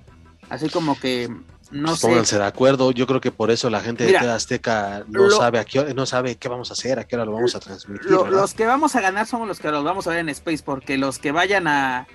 Así 0.51 0.69
como 0.69 0.99
que 0.99 1.29
no 1.71 1.89
pues 1.89 2.01
sé. 2.01 2.09
Pónganse 2.09 2.39
de 2.39 2.45
acuerdo, 2.45 2.93
yo 2.93 3.07
creo 3.07 3.21
que 3.21 3.33
por 3.33 3.51
eso 3.51 3.71
la 3.71 3.81
gente 3.81 4.05
de 4.05 4.17
Azteca 4.17 5.05
no 5.09 5.31
sabe 5.31 5.59
a 5.59 5.65
qué 5.65 5.95
no 5.95 6.07
sabe 6.07 6.37
qué 6.37 6.49
vamos 6.49 6.71
a 6.71 6.75
hacer, 6.75 6.99
a 6.99 7.05
qué 7.05 7.17
hora 7.17 7.25
lo 7.25 7.33
vamos 7.33 7.57
a 7.57 7.61
transmitir. 7.61 8.11
los 8.11 8.55
que 8.55 8.67
vamos 8.67 8.95
a 8.95 9.01
ganar 9.01 9.27
somos 9.27 9.49
los 9.49 9.59
que 9.59 9.71
los 9.71 9.83
vamos 9.83 10.07
a 10.07 10.11
ver 10.11 10.21
en 10.21 10.29
Space, 10.29 10.63
porque 10.65 10.99
los 10.99 11.19
que 11.19 11.33
vayan 11.33 11.67
a, 11.67 12.07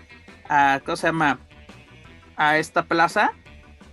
a 0.47 0.79
¿cómo 0.85 0.95
se 0.95 1.07
llama? 1.07 1.39
a 2.39 2.57
esta 2.57 2.83
plaza, 2.83 3.33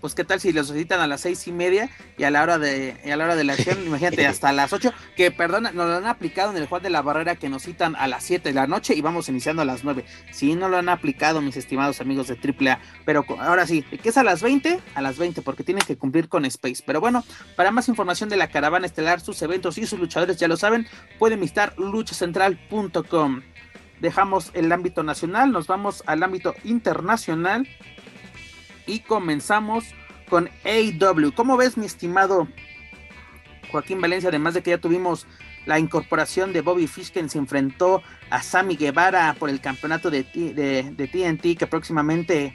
pues 0.00 0.14
qué 0.14 0.24
tal 0.24 0.40
si 0.40 0.52
los 0.52 0.72
citan 0.72 1.00
a 1.00 1.06
las 1.06 1.22
seis 1.22 1.46
y 1.46 1.52
media 1.52 1.90
y 2.18 2.24
a 2.24 2.30
la 2.30 2.42
hora 2.42 2.58
de, 2.58 2.96
a 3.04 3.16
la 3.16 3.24
hora 3.24 3.36
de 3.36 3.44
la 3.44 3.54
acción, 3.54 3.84
imagínate, 3.84 4.26
hasta 4.26 4.52
las 4.52 4.72
ocho, 4.72 4.92
que 5.16 5.30
perdón, 5.30 5.64
nos 5.64 5.74
lo 5.74 5.96
han 5.96 6.06
aplicado 6.06 6.50
en 6.50 6.56
el 6.56 6.66
Juan 6.66 6.82
de 6.82 6.90
la 6.90 7.02
Barrera 7.02 7.36
que 7.36 7.48
nos 7.48 7.62
citan 7.62 7.96
a 7.96 8.08
las 8.08 8.24
siete 8.24 8.50
de 8.50 8.54
la 8.54 8.66
noche 8.66 8.94
y 8.94 9.00
vamos 9.00 9.28
iniciando 9.28 9.62
a 9.62 9.64
las 9.64 9.84
nueve. 9.84 10.04
Sí, 10.30 10.54
no 10.54 10.68
lo 10.68 10.76
han 10.78 10.88
aplicado 10.88 11.40
mis 11.40 11.56
estimados 11.56 12.00
amigos 12.00 12.28
de 12.28 12.34
AAA, 12.34 12.80
pero 13.04 13.24
ahora 13.40 13.66
sí, 13.66 13.82
¿qué 13.82 14.08
es 14.08 14.16
a 14.16 14.24
las 14.24 14.42
20? 14.42 14.80
A 14.94 15.02
las 15.02 15.18
20, 15.18 15.42
porque 15.42 15.64
tienen 15.64 15.84
que 15.86 15.96
cumplir 15.96 16.28
con 16.28 16.44
Space. 16.44 16.82
Pero 16.84 17.00
bueno, 17.00 17.24
para 17.56 17.70
más 17.70 17.88
información 17.88 18.28
de 18.28 18.36
la 18.36 18.48
caravana 18.48 18.86
estelar, 18.86 19.20
sus 19.20 19.40
eventos 19.42 19.78
y 19.78 19.86
sus 19.86 19.98
luchadores, 19.98 20.36
ya 20.36 20.48
lo 20.48 20.56
saben, 20.56 20.86
pueden 21.18 21.40
visitar 21.40 21.74
luchacentral.com. 21.78 23.42
Dejamos 24.00 24.50
el 24.52 24.70
ámbito 24.72 25.02
nacional, 25.02 25.52
nos 25.52 25.66
vamos 25.66 26.02
al 26.06 26.22
ámbito 26.22 26.54
internacional 26.64 27.66
y 28.86 29.00
comenzamos 29.00 29.84
con 30.28 30.48
AW. 30.64 31.32
¿Cómo 31.34 31.56
ves, 31.56 31.76
mi 31.76 31.86
estimado 31.86 32.48
Joaquín 33.70 34.00
Valencia? 34.00 34.28
Además 34.28 34.54
de 34.54 34.62
que 34.62 34.70
ya 34.70 34.78
tuvimos 34.78 35.26
la 35.66 35.78
incorporación 35.78 36.52
de 36.52 36.60
Bobby 36.60 36.86
Fish, 36.86 37.12
quien 37.12 37.28
se 37.28 37.38
enfrentó 37.38 38.02
a 38.30 38.42
Sammy 38.42 38.76
Guevara 38.76 39.34
por 39.38 39.50
el 39.50 39.60
campeonato 39.60 40.10
de, 40.10 40.22
de, 40.22 41.08
TNT, 41.08 41.58
que 41.58 41.66
próximamente 41.66 42.54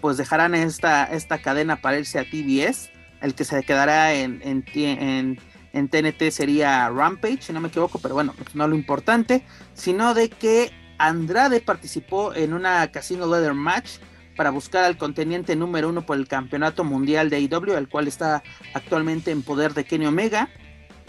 pues 0.00 0.16
dejarán 0.16 0.54
esta, 0.54 1.04
esta 1.04 1.38
cadena 1.38 1.80
para 1.80 1.98
irse 1.98 2.18
a 2.18 2.24
TBS. 2.24 2.90
El 3.20 3.34
que 3.34 3.44
se 3.44 3.62
quedará 3.62 4.12
en, 4.12 4.40
en, 4.44 5.88
TNT 5.88 6.30
sería 6.30 6.88
Rampage, 6.90 7.42
si 7.42 7.52
no 7.52 7.60
me 7.60 7.68
equivoco, 7.68 7.98
pero 8.00 8.14
bueno, 8.14 8.34
no 8.54 8.66
lo 8.66 8.74
importante, 8.74 9.44
sino 9.74 10.14
de 10.14 10.28
que 10.28 10.72
Andrade 10.98 11.60
participó 11.60 12.34
en 12.34 12.52
una 12.52 12.90
Casino 12.90 13.26
Leather 13.26 13.54
Match 13.54 13.98
para 14.38 14.50
buscar 14.50 14.84
al 14.84 14.96
contendiente 14.96 15.56
número 15.56 15.88
uno 15.88 16.06
por 16.06 16.16
el 16.16 16.28
campeonato 16.28 16.84
mundial 16.84 17.28
de 17.28 17.38
AEW, 17.38 17.76
el 17.76 17.88
cual 17.88 18.06
está 18.06 18.44
actualmente 18.72 19.32
en 19.32 19.42
poder 19.42 19.74
de 19.74 19.84
Kenny 19.84 20.06
Omega. 20.06 20.48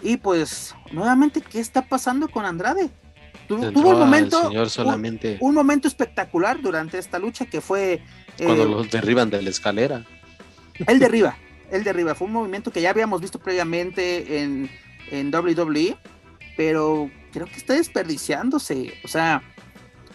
Y 0.01 0.17
pues, 0.17 0.73
nuevamente, 0.91 1.39
¿qué 1.39 1.59
está 1.59 1.87
pasando 1.87 2.27
con 2.27 2.43
Andrade? 2.43 2.89
tuvo 3.47 3.89
un 3.89 3.99
momento, 3.99 4.67
solamente... 4.67 5.37
un, 5.41 5.53
momento 5.53 5.87
espectacular 5.87 6.59
durante 6.59 6.97
esta 6.97 7.19
lucha 7.19 7.45
que 7.45 7.61
fue 7.61 8.01
cuando 8.37 8.63
eh, 8.63 8.67
los 8.67 8.89
derriban 8.89 9.29
de 9.29 9.43
la 9.43 9.51
escalera. 9.51 10.07
Él 10.87 10.97
derriba, 10.97 11.37
él 11.69 11.83
derriba. 11.83 12.15
Fue 12.15 12.25
un 12.25 12.33
movimiento 12.33 12.71
que 12.71 12.81
ya 12.81 12.89
habíamos 12.89 13.21
visto 13.21 13.37
previamente 13.37 14.41
en, 14.41 14.71
en 15.11 15.31
WWE, 15.31 15.95
pero 16.57 17.11
creo 17.31 17.45
que 17.45 17.57
está 17.57 17.73
desperdiciándose. 17.73 18.91
O 19.03 19.07
sea, 19.07 19.43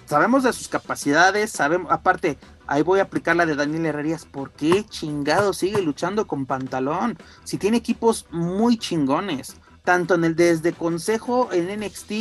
sabemos 0.06 0.42
de 0.42 0.52
sus 0.52 0.66
capacidades, 0.66 1.52
sabemos, 1.52 1.92
aparte, 1.92 2.38
ahí 2.66 2.82
voy 2.82 3.00
a 3.00 3.04
aplicar 3.04 3.36
la 3.36 3.46
de 3.46 3.56
Daniel 3.56 3.86
Herrerías, 3.86 4.24
¿por 4.24 4.50
qué 4.52 4.84
chingado 4.84 5.52
sigue 5.52 5.82
luchando 5.82 6.26
con 6.26 6.46
pantalón? 6.46 7.18
Si 7.44 7.58
tiene 7.58 7.76
equipos 7.76 8.26
muy 8.30 8.78
chingones, 8.78 9.56
tanto 9.84 10.14
en 10.14 10.24
el 10.24 10.36
desde 10.36 10.72
consejo 10.72 11.50
en 11.52 11.80
NXT, 11.80 12.12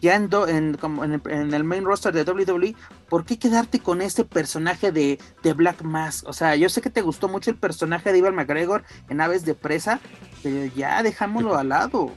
ya 0.00 0.14
en, 0.14 0.30
en, 0.32 1.54
el, 1.54 1.64
main 1.64 1.84
roster 1.84 2.12
de 2.12 2.22
WWE, 2.22 2.74
¿por 3.08 3.24
qué 3.24 3.38
quedarte 3.38 3.80
con 3.80 4.00
este 4.00 4.24
personaje 4.24 4.92
de, 4.92 5.18
de, 5.42 5.52
Black 5.54 5.82
Mask? 5.82 6.28
O 6.28 6.32
sea, 6.32 6.54
yo 6.54 6.68
sé 6.68 6.80
que 6.80 6.90
te 6.90 7.00
gustó 7.02 7.28
mucho 7.28 7.50
el 7.50 7.56
personaje 7.56 8.12
de 8.12 8.18
Ivan 8.18 8.36
McGregor 8.36 8.84
en 9.08 9.20
Aves 9.20 9.44
de 9.44 9.54
Presa, 9.54 10.00
pero 10.42 10.72
ya 10.76 11.02
dejámoslo 11.02 11.56
al 11.56 11.70
lado. 11.70 12.12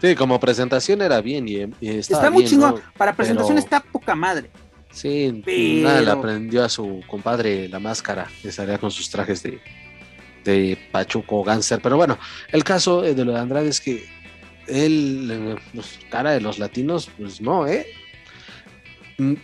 Sí, 0.00 0.14
como 0.14 0.38
presentación 0.40 1.00
era 1.00 1.20
bien 1.20 1.46
y, 1.48 1.60
está 1.80 2.30
muy 2.30 2.44
chingón. 2.44 2.80
Para 2.96 3.14
presentación 3.14 3.58
está 3.58 3.80
poca 3.80 4.14
madre. 4.14 4.50
Sí, 4.92 5.42
nada 5.82 6.00
le 6.02 6.10
aprendió 6.10 6.64
a 6.64 6.68
su 6.68 7.02
compadre 7.06 7.68
la 7.68 7.80
máscara, 7.80 8.28
que 8.42 8.52
salía 8.52 8.78
con 8.78 8.90
sus 8.90 9.08
trajes 9.10 9.42
de, 9.42 9.58
de 10.44 10.78
Pachuco 10.92 11.42
Gánster. 11.42 11.80
Pero 11.82 11.96
bueno, 11.96 12.18
el 12.50 12.62
caso 12.62 13.02
de 13.02 13.24
lo 13.24 13.32
de 13.32 13.40
Andrade 13.40 13.68
es 13.68 13.80
que 13.80 14.06
él, 14.68 15.58
pues, 15.74 15.98
cara 16.10 16.32
de 16.32 16.40
los 16.40 16.58
latinos, 16.58 17.10
pues 17.18 17.40
no, 17.40 17.66
¿eh? 17.66 17.86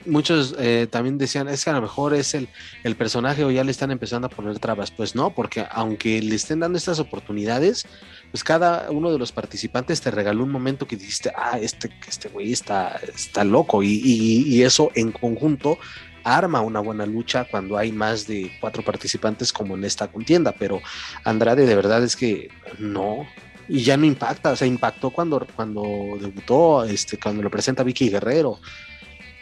Muchos 0.07 0.55
eh, 0.59 0.87
también 0.91 1.19
decían, 1.19 1.49
es 1.49 1.65
que 1.65 1.71
a 1.71 1.75
lo 1.75 1.83
mejor 1.83 2.15
es 2.15 2.35
el, 2.35 2.49
el, 2.85 2.97
personaje 2.97 3.45
o 3.45 3.51
ya 3.51 3.65
le 3.65 3.71
están 3.71 3.91
empezando 3.91 4.27
a 4.27 4.31
poner 4.31 4.59
trabas. 4.59 4.91
Pues 4.91 5.15
no, 5.15 5.35
porque 5.35 5.67
aunque 5.71 6.21
le 6.23 6.35
estén 6.35 6.61
dando 6.61 6.79
estas 6.79 6.99
oportunidades, 6.99 7.87
pues 8.31 8.45
cada 8.45 8.91
uno 8.91 9.11
de 9.11 9.19
los 9.19 9.33
participantes 9.33 10.01
te 10.01 10.11
regaló 10.11 10.45
un 10.45 10.51
momento 10.51 10.87
que 10.87 10.97
dijiste, 10.97 11.33
ah, 11.37 11.59
este, 11.61 11.91
este 12.07 12.29
güey 12.29 12.53
está, 12.53 13.01
está 13.15 13.45
loco. 13.45 13.83
Y, 13.83 14.63
eso 14.63 14.91
en 14.95 15.13
conjunto 15.13 15.79
arma 16.25 16.61
una 16.61 16.81
buena 16.81 17.07
lucha 17.07 17.47
cuando 17.49 17.79
hay 17.79 17.93
más 17.93 18.27
de 18.27 18.51
cuatro 18.61 18.83
participantes 18.83 19.53
como 19.53 19.77
en 19.77 19.85
esta 19.85 20.09
contienda. 20.09 20.53
Pero 20.53 20.81
Andrade 21.25 21.65
de 21.65 21.75
verdad 21.75 22.03
es 22.03 22.17
que 22.17 22.51
no, 22.79 23.27
y 23.69 23.83
ya 23.83 23.97
no 23.97 24.05
impacta, 24.05 24.53
o 24.53 24.57
sea, 24.57 24.67
impactó 24.67 25.11
cuando, 25.11 25.47
cuando 25.55 25.83
debutó, 26.21 26.85
este, 26.85 27.19
cuando 27.19 27.43
lo 27.43 27.51
presenta 27.51 27.83
Vicky 27.83 28.11
Guerrero, 28.11 28.59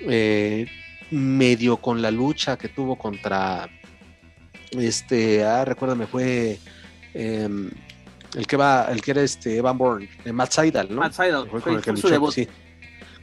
eh, 0.00 0.66
medio 1.10 1.76
con 1.78 2.02
la 2.02 2.10
lucha 2.10 2.56
que 2.56 2.68
tuvo 2.68 2.96
contra, 2.96 3.68
este, 4.72 5.44
ah, 5.44 5.64
recuérdame, 5.64 6.06
fue 6.06 6.58
em, 7.14 7.70
el 8.34 8.46
que 8.46 8.56
va, 8.56 8.86
el 8.90 9.00
que 9.00 9.10
era 9.12 9.22
este 9.22 9.56
Evan 9.56 9.78
Bourne, 9.78 10.08
eh, 10.24 10.32
Matt 10.32 10.52
Seidel, 10.52 10.88
¿no? 10.90 11.00
Matt 11.00 11.12
Seidel, 11.12 11.48
fue, 11.50 11.60
con, 11.60 11.76
el 11.76 11.82
que 11.82 12.48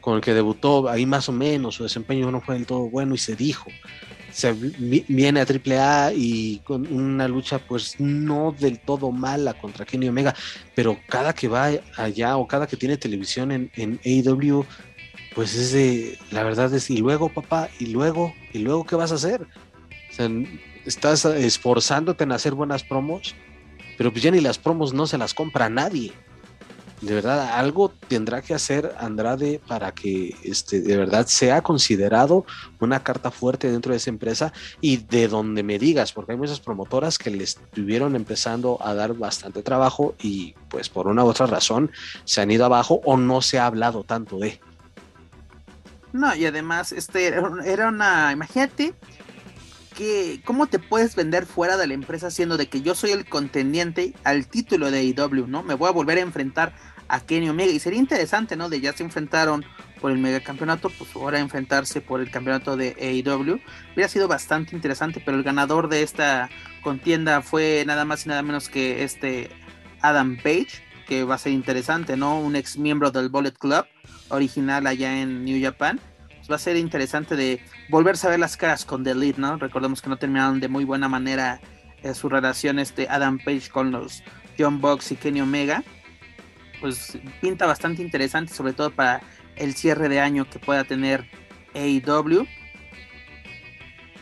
con 0.00 0.16
el 0.16 0.20
que 0.20 0.34
debutó, 0.34 0.88
ahí 0.88 1.06
más 1.06 1.28
o 1.28 1.32
menos, 1.32 1.76
su 1.76 1.82
desempeño 1.82 2.30
no 2.30 2.40
fue 2.40 2.56
del 2.56 2.66
todo 2.66 2.90
bueno 2.90 3.14
y 3.14 3.18
se 3.18 3.36
dijo 3.36 3.70
se 4.34 4.52
viene 4.52 5.40
a 5.40 5.46
AAA 5.46 6.12
y 6.14 6.58
con 6.64 6.92
una 6.92 7.28
lucha 7.28 7.60
pues 7.60 8.00
no 8.00 8.52
del 8.58 8.80
todo 8.80 9.12
mala 9.12 9.54
contra 9.54 9.84
Kenny 9.84 10.08
Omega, 10.08 10.34
pero 10.74 10.98
cada 11.08 11.32
que 11.32 11.46
va 11.46 11.70
allá 11.96 12.36
o 12.36 12.48
cada 12.48 12.66
que 12.66 12.76
tiene 12.76 12.96
televisión 12.96 13.52
en, 13.52 13.70
en 13.76 14.00
AEW, 14.04 14.66
pues 15.34 15.54
es 15.54 15.72
de, 15.72 16.18
la 16.30 16.42
verdad 16.42 16.72
es, 16.74 16.90
y 16.90 16.98
luego 16.98 17.28
papá, 17.28 17.68
y 17.78 17.86
luego, 17.86 18.34
y 18.52 18.58
luego, 18.58 18.84
¿qué 18.84 18.96
vas 18.96 19.12
a 19.12 19.16
hacer? 19.16 19.42
O 19.42 20.14
sea, 20.14 20.28
estás 20.84 21.24
esforzándote 21.24 22.24
en 22.24 22.32
hacer 22.32 22.54
buenas 22.54 22.84
promos, 22.84 23.34
pero 23.98 24.12
pues 24.12 24.22
ya 24.22 24.30
ni 24.30 24.40
las 24.40 24.58
promos 24.58 24.94
no 24.94 25.06
se 25.06 25.18
las 25.18 25.34
compra 25.34 25.68
nadie 25.68 26.12
de 27.04 27.14
verdad 27.14 27.58
algo 27.58 27.92
tendrá 28.08 28.42
que 28.42 28.54
hacer 28.54 28.94
Andrade 28.98 29.60
para 29.66 29.92
que 29.92 30.34
este, 30.42 30.80
de 30.80 30.96
verdad 30.96 31.26
sea 31.26 31.62
considerado 31.62 32.44
una 32.80 33.02
carta 33.02 33.30
fuerte 33.30 33.70
dentro 33.70 33.92
de 33.92 33.98
esa 33.98 34.10
empresa 34.10 34.52
y 34.80 34.98
de 34.98 35.28
donde 35.28 35.62
me 35.62 35.78
digas, 35.78 36.12
porque 36.12 36.32
hay 36.32 36.38
muchas 36.38 36.60
promotoras 36.60 37.18
que 37.18 37.30
le 37.30 37.44
estuvieron 37.44 38.16
empezando 38.16 38.78
a 38.80 38.94
dar 38.94 39.14
bastante 39.14 39.62
trabajo 39.62 40.14
y 40.22 40.54
pues 40.68 40.88
por 40.88 41.06
una 41.06 41.24
u 41.24 41.28
otra 41.28 41.46
razón 41.46 41.90
se 42.24 42.40
han 42.40 42.50
ido 42.50 42.64
abajo 42.64 43.00
o 43.04 43.16
no 43.16 43.42
se 43.42 43.58
ha 43.58 43.66
hablado 43.66 44.04
tanto 44.04 44.38
de. 44.38 44.60
No, 46.14 46.32
y 46.36 46.46
además, 46.46 46.92
este 46.92 47.26
era 47.26 47.88
una, 47.88 48.30
imagínate 48.30 48.94
que 49.96 50.40
cómo 50.44 50.68
te 50.68 50.78
puedes 50.78 51.16
vender 51.16 51.44
fuera 51.44 51.76
de 51.76 51.88
la 51.88 51.94
empresa 51.94 52.30
siendo 52.30 52.56
de 52.56 52.68
que 52.68 52.82
yo 52.82 52.94
soy 52.94 53.10
el 53.10 53.28
contendiente 53.28 54.14
al 54.22 54.46
título 54.46 54.92
de 54.92 55.00
AEW, 55.00 55.48
¿no? 55.48 55.64
Me 55.64 55.74
voy 55.74 55.88
a 55.88 55.92
volver 55.92 56.18
a 56.18 56.20
enfrentar 56.20 56.72
a 57.08 57.18
Kenny 57.18 57.48
Omega. 57.48 57.72
Y 57.72 57.80
sería 57.80 57.98
interesante, 57.98 58.54
¿no? 58.54 58.68
De 58.68 58.80
ya 58.80 58.92
se 58.92 59.02
enfrentaron 59.02 59.64
por 60.00 60.12
el 60.12 60.18
megacampeonato, 60.18 60.88
pues 60.90 61.10
ahora 61.16 61.40
enfrentarse 61.40 62.00
por 62.00 62.20
el 62.20 62.30
campeonato 62.30 62.76
de 62.76 62.94
AEW. 63.00 63.58
Hubiera 63.94 64.08
sido 64.08 64.28
bastante 64.28 64.76
interesante, 64.76 65.20
pero 65.24 65.36
el 65.36 65.42
ganador 65.42 65.88
de 65.88 66.04
esta 66.04 66.48
contienda 66.84 67.42
fue 67.42 67.82
nada 67.88 68.04
más 68.04 68.24
y 68.24 68.28
nada 68.28 68.42
menos 68.42 68.68
que 68.68 69.02
este 69.02 69.50
Adam 70.00 70.36
Page, 70.36 70.80
que 71.08 71.24
va 71.24 71.34
a 71.34 71.38
ser 71.38 71.50
interesante, 71.50 72.16
¿no? 72.16 72.38
Un 72.38 72.54
ex 72.54 72.78
miembro 72.78 73.10
del 73.10 73.30
Bullet 73.30 73.58
Club, 73.58 73.84
original 74.34 74.86
allá 74.86 75.20
en 75.20 75.44
New 75.44 75.62
Japan. 75.62 76.00
Pues 76.36 76.50
va 76.50 76.56
a 76.56 76.58
ser 76.58 76.76
interesante 76.76 77.36
de 77.36 77.60
volverse 77.88 78.26
a 78.26 78.30
ver 78.30 78.38
las 78.38 78.56
caras 78.56 78.84
con 78.84 79.02
The 79.02 79.12
Elite, 79.12 79.40
¿no? 79.40 79.56
Recordemos 79.56 80.02
que 80.02 80.10
no 80.10 80.16
terminaron 80.16 80.60
de 80.60 80.68
muy 80.68 80.84
buena 80.84 81.08
manera 81.08 81.60
eh, 82.02 82.12
su 82.14 82.28
relación 82.28 82.78
este 82.78 83.08
Adam 83.08 83.38
Page 83.38 83.70
con 83.70 83.90
los 83.90 84.22
John 84.58 84.80
Box 84.80 85.12
y 85.12 85.16
Kenny 85.16 85.40
Omega 85.40 85.82
pues 86.84 87.16
pinta 87.40 87.64
bastante 87.64 88.02
interesante, 88.02 88.52
sobre 88.52 88.74
todo 88.74 88.90
para 88.90 89.22
el 89.56 89.74
cierre 89.74 90.10
de 90.10 90.20
año 90.20 90.48
que 90.50 90.58
pueda 90.58 90.84
tener 90.84 91.24
AEW. 91.74 92.46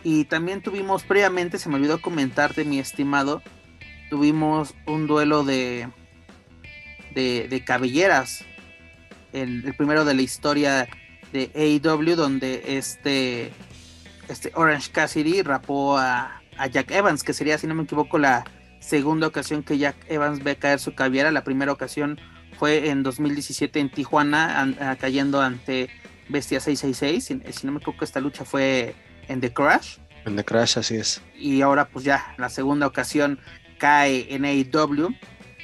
Y 0.04 0.26
también 0.26 0.62
tuvimos 0.62 1.02
previamente, 1.02 1.58
se 1.58 1.68
me 1.68 1.74
olvidó 1.74 2.00
comentarte, 2.00 2.64
mi 2.64 2.78
estimado, 2.78 3.42
tuvimos 4.10 4.76
un 4.86 5.08
duelo 5.08 5.42
de, 5.42 5.88
de, 7.16 7.64
cabelleras. 7.64 8.44
El, 9.32 9.74
primero 9.76 10.04
de 10.04 10.14
la 10.14 10.22
historia 10.22 10.88
de 11.32 11.50
AEW, 11.54 12.16
donde 12.16 12.76
este, 12.78 13.52
este 14.28 14.52
Orange 14.54 14.90
Cassidy 14.92 15.42
rapó 15.42 15.96
a, 15.96 16.42
a 16.56 16.66
Jack 16.66 16.90
Evans, 16.90 17.22
que 17.22 17.32
sería, 17.32 17.58
si 17.58 17.66
no 17.66 17.74
me 17.74 17.84
equivoco, 17.84 18.18
la 18.18 18.44
segunda 18.82 19.26
ocasión 19.26 19.62
que 19.62 19.78
Jack 19.78 19.96
Evans 20.08 20.42
ve 20.42 20.56
caer 20.56 20.78
su 20.78 20.94
cabellera. 20.94 21.30
La 21.30 21.44
primera 21.44 21.72
ocasión 21.72 22.18
fue 22.58 22.90
en 22.90 23.02
2017 23.02 23.80
en 23.80 23.90
Tijuana, 23.90 24.96
cayendo 25.00 25.40
ante 25.40 25.88
Bestia 26.28 26.60
666. 26.60 27.24
Si, 27.56 27.66
no 27.66 27.72
me 27.72 27.78
equivoco, 27.78 28.04
esta 28.04 28.20
lucha 28.20 28.44
fue 28.44 28.94
en 29.28 29.40
The 29.40 29.52
Crash. 29.52 29.98
En 30.26 30.36
The 30.36 30.44
Crash, 30.44 30.78
así 30.78 30.96
es. 30.96 31.22
Y 31.36 31.62
ahora, 31.62 31.88
pues 31.88 32.04
ya, 32.04 32.34
la 32.38 32.48
segunda 32.48 32.86
ocasión 32.86 33.38
cae 33.78 34.26
en 34.34 34.44
AEW 34.44 35.08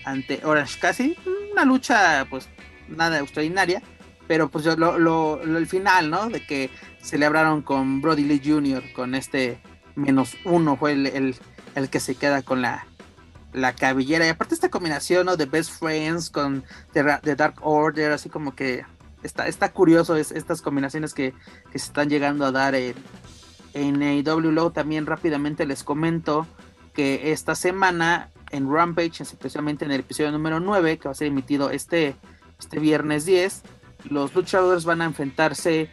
ante 0.04 0.40
Orange 0.44 0.78
Cassidy. 0.80 1.16
Una 1.52 1.64
lucha, 1.64 2.26
pues, 2.30 2.48
nada 2.88 3.20
extraordinaria. 3.20 3.82
Pero, 4.26 4.50
pues, 4.50 4.66
lo, 4.66 4.98
lo, 4.98 5.40
el 5.40 5.66
final, 5.66 6.10
¿no? 6.10 6.28
De 6.28 6.44
que 6.44 6.70
celebraron 7.02 7.62
con 7.62 8.02
Brody 8.02 8.24
Lee 8.24 8.42
Jr., 8.44 8.82
con 8.92 9.14
este 9.14 9.60
menos 9.94 10.36
uno, 10.44 10.76
fue 10.76 10.92
el, 10.92 11.34
el 11.74 11.88
que 11.88 11.98
se 11.98 12.14
queda 12.14 12.42
con 12.42 12.60
la 12.62 12.86
la 13.52 13.74
cabellera. 13.74 14.26
Y 14.26 14.30
aparte 14.30 14.54
esta 14.54 14.68
combinación 14.68 15.26
¿no? 15.26 15.36
de 15.36 15.46
Best 15.46 15.72
Friends 15.78 16.30
con 16.30 16.64
The, 16.92 17.02
Dark 17.34 17.56
Order, 17.62 18.12
así 18.12 18.28
como 18.28 18.54
que 18.54 18.84
está, 19.22 19.46
está 19.46 19.72
curioso 19.72 20.16
es, 20.16 20.32
estas 20.32 20.62
combinaciones 20.62 21.14
que, 21.14 21.34
se 21.70 21.76
están 21.76 22.08
llegando 22.08 22.44
a 22.44 22.52
dar 22.52 22.74
en, 22.74 22.94
en 23.74 24.02
AEW. 24.02 24.50
Luego 24.50 24.72
también 24.72 25.06
rápidamente 25.06 25.66
les 25.66 25.82
comento 25.82 26.46
que 26.94 27.32
esta 27.32 27.54
semana 27.54 28.30
en 28.50 28.72
Rampage, 28.72 29.22
especialmente 29.22 29.84
en 29.84 29.90
el 29.90 30.00
episodio 30.00 30.32
número 30.32 30.58
9, 30.58 30.98
que 30.98 31.04
va 31.04 31.12
a 31.12 31.14
ser 31.14 31.28
emitido 31.28 31.70
este, 31.70 32.16
este 32.58 32.80
viernes 32.80 33.24
10, 33.24 33.62
los 34.10 34.34
luchadores 34.34 34.84
van 34.84 35.00
a 35.02 35.04
enfrentarse 35.04 35.90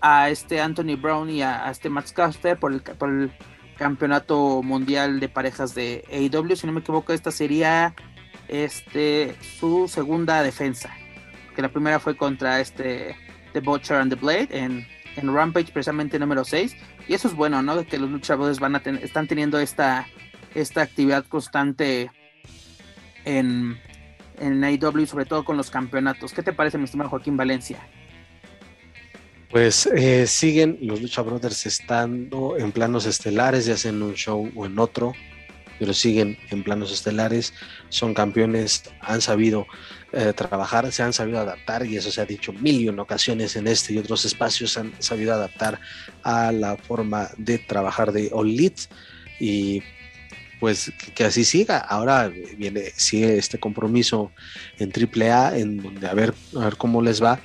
a 0.00 0.30
este 0.30 0.60
Anthony 0.60 0.96
Brown 1.00 1.30
y 1.30 1.42
a, 1.42 1.70
este 1.70 1.90
Max 1.90 2.12
Caster 2.12 2.58
por 2.58 2.72
el, 2.72 2.80
por 2.80 3.10
el 3.10 3.32
campeonato 3.76 4.62
mundial 4.62 5.20
de 5.20 5.28
parejas 5.28 5.74
de 5.74 6.04
AEW. 6.10 6.56
Si 6.56 6.66
no 6.66 6.72
me 6.72 6.80
equivoco, 6.80 7.12
esta 7.12 7.30
sería 7.30 7.94
este 8.48 9.36
su 9.58 9.88
segunda 9.88 10.42
defensa. 10.42 10.90
Que 11.54 11.62
la 11.62 11.70
primera 11.70 11.98
fue 11.98 12.16
contra 12.16 12.60
este 12.60 13.16
The 13.52 13.60
Butcher 13.60 13.96
and 13.96 14.12
the 14.12 14.20
Blade 14.20 14.48
en, 14.50 14.86
en 15.16 15.34
Rampage, 15.34 15.72
precisamente 15.72 16.18
número 16.18 16.44
6. 16.44 16.76
Y 17.08 17.14
eso 17.14 17.28
es 17.28 17.34
bueno, 17.34 17.62
¿no? 17.62 17.76
De 17.76 17.86
que 17.86 17.98
los 17.98 18.10
luchadores 18.10 18.60
van 18.60 18.76
a 18.76 18.78
están 18.78 19.26
teniendo 19.26 19.58
esta, 19.58 20.06
esta 20.54 20.82
actividad 20.82 21.24
constante 21.26 22.10
en, 23.24 23.78
en 24.40 24.62
AEW, 24.62 25.06
sobre 25.06 25.24
todo 25.24 25.44
con 25.44 25.56
los 25.56 25.70
campeonatos. 25.70 26.32
¿Qué 26.32 26.42
te 26.42 26.52
parece, 26.52 26.78
mi 26.78 26.84
estimado 26.84 27.10
Joaquín 27.10 27.36
Valencia? 27.36 27.78
Pues 29.50 29.86
eh, 29.86 30.26
siguen 30.26 30.78
los 30.82 31.00
Lucha 31.00 31.22
Brothers 31.22 31.66
estando 31.66 32.56
en 32.58 32.72
planos 32.72 33.06
estelares, 33.06 33.66
ya 33.66 33.76
sea 33.76 33.90
en 33.90 34.02
un 34.02 34.14
show 34.14 34.50
o 34.54 34.66
en 34.66 34.78
otro, 34.78 35.12
pero 35.78 35.92
siguen 35.92 36.36
en 36.50 36.62
planos 36.62 36.92
estelares, 36.92 37.54
son 37.88 38.14
campeones, 38.14 38.82
han 39.00 39.20
sabido 39.20 39.66
eh, 40.12 40.32
trabajar, 40.34 40.90
se 40.92 41.02
han 41.02 41.12
sabido 41.12 41.38
adaptar, 41.38 41.86
y 41.86 41.96
eso 41.96 42.10
se 42.10 42.20
ha 42.20 42.26
dicho 42.26 42.52
mil 42.52 42.80
y 42.80 42.88
ocasiones 42.88 43.56
en 43.56 43.66
este 43.66 43.92
y 43.92 43.98
otros 43.98 44.24
espacios, 44.24 44.76
han 44.78 44.92
sabido 44.98 45.32
adaptar 45.32 45.80
a 46.22 46.52
la 46.52 46.76
forma 46.76 47.28
de 47.36 47.58
trabajar 47.58 48.12
de 48.12 48.30
All 48.32 48.48
Elite 48.48 48.82
y 49.38 49.82
pues 50.66 50.92
que 51.14 51.22
así 51.22 51.44
siga. 51.44 51.78
Ahora 51.78 52.28
viene, 52.58 52.90
sigue 52.96 53.38
este 53.38 53.56
compromiso 53.60 54.32
en 54.80 54.90
AAA, 54.90 55.58
en 55.58 55.80
donde 55.80 56.08
a 56.08 56.12
ver, 56.12 56.34
a 56.56 56.64
ver 56.64 56.76
cómo 56.76 57.02
les 57.02 57.22
va 57.22 57.38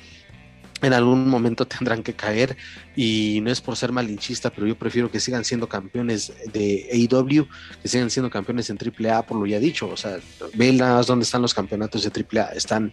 en 0.82 0.92
algún 0.92 1.28
momento 1.28 1.66
tendrán 1.66 2.02
que 2.02 2.14
caer 2.14 2.56
y 2.94 3.40
no 3.42 3.50
es 3.50 3.60
por 3.60 3.76
ser 3.76 3.92
malinchista, 3.92 4.50
pero 4.50 4.66
yo 4.66 4.76
prefiero 4.76 5.10
que 5.10 5.20
sigan 5.20 5.44
siendo 5.44 5.68
campeones 5.68 6.32
de 6.52 6.88
AEW, 6.92 7.48
que 7.80 7.88
sigan 7.88 8.10
siendo 8.10 8.30
campeones 8.30 8.68
en 8.70 8.78
AAA 8.78 9.22
por 9.22 9.38
lo 9.38 9.46
ya 9.46 9.58
dicho, 9.58 9.88
o 9.88 9.96
sea, 9.96 10.18
ve 10.54 10.72
nada 10.72 10.96
más 10.96 11.06
dónde 11.06 11.24
están 11.24 11.42
los 11.42 11.54
campeonatos 11.54 12.02
de 12.02 12.10
AAA, 12.10 12.52
están 12.52 12.92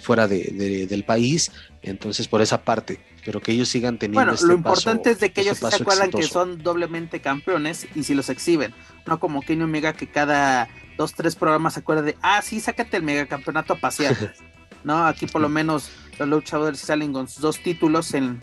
fuera 0.00 0.26
de, 0.26 0.86
del 0.88 1.04
país, 1.04 1.52
entonces 1.82 2.26
por 2.26 2.42
esa 2.42 2.62
parte, 2.62 3.00
pero 3.24 3.40
que 3.40 3.52
ellos 3.52 3.68
sigan 3.68 3.98
teniendo 3.98 4.20
bueno, 4.20 4.32
este 4.32 4.46
lo 4.46 4.54
importante 4.54 5.10
es 5.10 5.20
de 5.20 5.30
que 5.30 5.42
ellos 5.42 5.58
se 5.58 5.66
acuerdan 5.66 6.10
que 6.10 6.22
son 6.24 6.62
doblemente 6.62 7.20
campeones 7.20 7.86
y 7.94 8.02
si 8.02 8.14
los 8.14 8.28
exhiben, 8.28 8.74
no 9.06 9.20
como 9.20 9.42
Kenny 9.42 9.62
Omega 9.62 9.92
que 9.92 10.08
cada 10.08 10.68
dos, 10.96 11.14
tres 11.14 11.36
programas 11.36 11.74
se 11.74 11.80
acuerda 11.80 12.02
de, 12.02 12.16
ah, 12.22 12.40
sí, 12.42 12.60
sácate 12.60 12.96
el 12.96 13.02
megacampeonato 13.02 13.74
a 13.74 13.76
pasear, 13.76 14.16
¿no? 14.84 15.06
Aquí 15.06 15.26
por 15.26 15.40
lo 15.40 15.48
menos 15.48 15.90
los 16.18 16.28
luchadores 16.28 16.80
salen 16.80 17.12
con 17.12 17.28
sus 17.28 17.40
dos 17.42 17.62
títulos 17.62 18.14
en, 18.14 18.40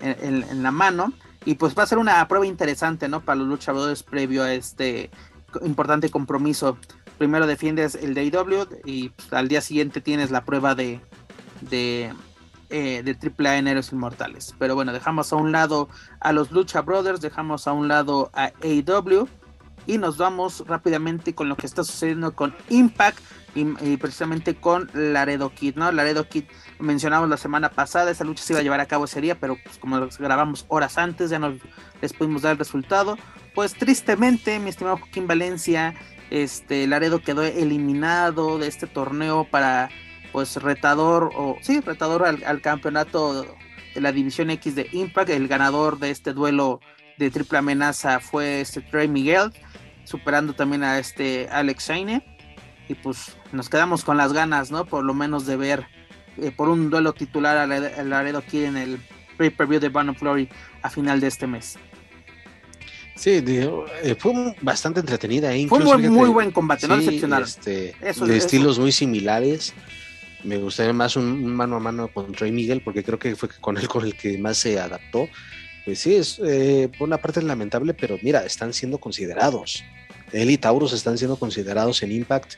en, 0.00 0.62
la 0.62 0.70
mano. 0.70 1.12
Y 1.44 1.54
pues 1.54 1.76
va 1.76 1.82
a 1.82 1.86
ser 1.86 1.98
una 1.98 2.26
prueba 2.28 2.46
interesante, 2.46 3.08
¿no? 3.08 3.20
Para 3.20 3.36
los 3.36 3.48
luchadores 3.48 4.02
previo 4.02 4.44
a 4.44 4.52
este 4.52 5.10
importante 5.64 6.08
compromiso. 6.10 6.78
Primero 7.18 7.46
defiendes 7.46 7.94
el 7.94 8.14
de 8.14 8.24
IW 8.24 8.66
y 8.84 9.10
pues, 9.10 9.32
al 9.32 9.48
día 9.48 9.60
siguiente 9.60 10.00
tienes 10.00 10.30
la 10.30 10.44
prueba 10.44 10.74
de, 10.74 11.00
de, 11.60 12.12
eh, 12.70 13.02
de 13.02 13.44
AAA 13.46 13.58
en 13.58 13.68
Héroes 13.68 13.92
Inmortales. 13.92 14.54
Pero 14.58 14.74
bueno, 14.74 14.92
dejamos 14.92 15.32
a 15.32 15.36
un 15.36 15.52
lado 15.52 15.88
a 16.20 16.32
los 16.32 16.52
Lucha 16.52 16.80
Brothers, 16.82 17.20
dejamos 17.20 17.66
a 17.66 17.72
un 17.72 17.88
lado 17.88 18.30
a 18.34 18.52
AEW 18.62 19.28
y 19.86 19.98
nos 19.98 20.18
vamos 20.18 20.64
rápidamente 20.66 21.34
con 21.34 21.48
lo 21.48 21.56
que 21.56 21.66
está 21.66 21.84
sucediendo 21.84 22.34
con 22.34 22.54
Impact 22.68 23.18
y, 23.54 23.96
precisamente 23.98 24.54
con 24.54 24.88
Laredo 24.94 25.50
Kid, 25.50 25.76
¿no? 25.76 25.92
Laredo 25.92 26.26
Kid 26.26 26.44
mencionamos 26.78 27.28
la 27.28 27.36
semana 27.36 27.68
pasada, 27.68 28.10
esa 28.10 28.24
lucha 28.24 28.42
se 28.42 28.54
iba 28.54 28.60
a 28.60 28.62
llevar 28.62 28.80
a 28.80 28.86
cabo 28.86 29.04
ese 29.04 29.20
día, 29.20 29.38
pero 29.38 29.58
pues 29.62 29.76
como 29.78 30.08
grabamos 30.18 30.64
horas 30.68 30.96
antes, 30.96 31.30
ya 31.30 31.38
no 31.38 31.54
les 32.00 32.12
pudimos 32.12 32.42
dar 32.42 32.52
el 32.52 32.58
resultado. 32.58 33.18
Pues 33.54 33.74
tristemente, 33.74 34.58
mi 34.58 34.70
estimado 34.70 34.96
Joaquín 34.96 35.26
Valencia, 35.26 35.94
este 36.30 36.86
Laredo 36.86 37.20
quedó 37.20 37.42
eliminado 37.42 38.58
de 38.58 38.68
este 38.68 38.86
torneo 38.86 39.46
para 39.50 39.90
pues 40.32 40.56
retador 40.56 41.30
o 41.36 41.58
sí, 41.60 41.80
retador 41.80 42.24
al, 42.24 42.60
campeonato 42.62 43.42
de 43.94 44.00
la 44.00 44.12
división 44.12 44.48
X 44.50 44.74
de 44.74 44.88
Impact. 44.92 45.28
El 45.28 45.46
ganador 45.46 45.98
de 45.98 46.10
este 46.10 46.32
duelo 46.32 46.80
de 47.18 47.30
triple 47.30 47.58
amenaza 47.58 48.18
fue 48.18 48.62
este 48.62 48.80
Trey 48.80 49.08
Miguel, 49.08 49.52
superando 50.04 50.54
también 50.54 50.84
a 50.84 50.98
este 50.98 51.48
Alex 51.50 51.88
Shine. 51.88 52.24
Y 52.88 52.94
pues 52.94 53.36
nos 53.52 53.68
quedamos 53.68 54.04
con 54.04 54.16
las 54.16 54.32
ganas, 54.32 54.70
¿no? 54.70 54.84
Por 54.84 55.04
lo 55.04 55.14
menos 55.14 55.46
de 55.46 55.56
ver 55.56 55.86
eh, 56.38 56.50
por 56.50 56.68
un 56.68 56.90
duelo 56.90 57.12
titular 57.12 57.56
al 57.56 58.10
Laredo 58.10 58.38
aquí 58.38 58.64
en 58.64 58.76
el 58.76 59.00
pay-per-view 59.36 59.80
de 59.80 59.88
Bound 59.88 60.16
Flory 60.16 60.48
a 60.82 60.90
final 60.90 61.20
de 61.20 61.28
este 61.28 61.46
mes. 61.46 61.78
Sí, 63.14 63.42
eh, 63.46 64.16
fue 64.18 64.56
bastante 64.62 65.00
entretenida. 65.00 65.54
¿eh? 65.54 65.66
fue 65.68 65.78
un 65.78 66.12
muy, 66.12 66.28
buen 66.30 66.50
combate, 66.50 66.88
no 66.88 66.96
excepcional. 66.96 67.42
Este, 67.44 67.94
de 68.00 68.36
estilos 68.36 68.78
muy 68.78 68.90
similares. 68.90 69.74
Me 70.42 70.56
gustaría 70.56 70.92
más 70.92 71.14
un, 71.16 71.46
mano 71.54 71.76
a 71.76 71.80
mano 71.80 72.08
con 72.08 72.32
Trey 72.32 72.50
Miguel, 72.50 72.82
porque 72.82 73.04
creo 73.04 73.18
que 73.18 73.36
fue 73.36 73.48
con 73.60 73.76
él 73.78 73.86
con 73.86 74.04
el 74.04 74.16
que 74.16 74.38
más 74.38 74.56
se 74.56 74.80
adaptó. 74.80 75.28
Pues 75.84 75.98
sí, 75.98 76.14
es 76.14 76.40
por 76.98 77.08
una 77.08 77.18
parte 77.18 77.42
lamentable, 77.42 77.94
pero 77.94 78.18
mira, 78.22 78.44
están 78.44 78.72
siendo 78.72 78.98
considerados. 78.98 79.82
Él 80.32 80.50
y 80.50 80.56
Taurus 80.56 80.92
están 80.92 81.18
siendo 81.18 81.36
considerados 81.36 82.02
en 82.02 82.12
Impact 82.12 82.54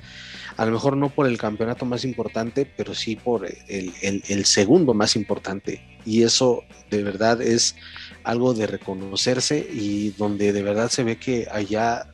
a 0.56 0.64
lo 0.66 0.72
mejor 0.72 0.96
no 0.96 1.08
por 1.08 1.26
el 1.26 1.38
campeonato 1.38 1.84
más 1.84 2.04
importante, 2.04 2.64
pero 2.64 2.94
sí 2.94 3.16
por 3.16 3.46
el, 3.68 4.44
segundo 4.44 4.94
más 4.94 5.16
importante. 5.16 5.82
Y 6.06 6.22
eso 6.22 6.62
de 6.90 7.02
verdad 7.02 7.42
es 7.42 7.74
algo 8.22 8.54
de 8.54 8.66
reconocerse 8.66 9.58
y 9.58 10.10
donde 10.10 10.52
de 10.52 10.62
verdad 10.62 10.90
se 10.90 11.02
ve 11.02 11.16
que 11.16 11.48
allá 11.50 12.10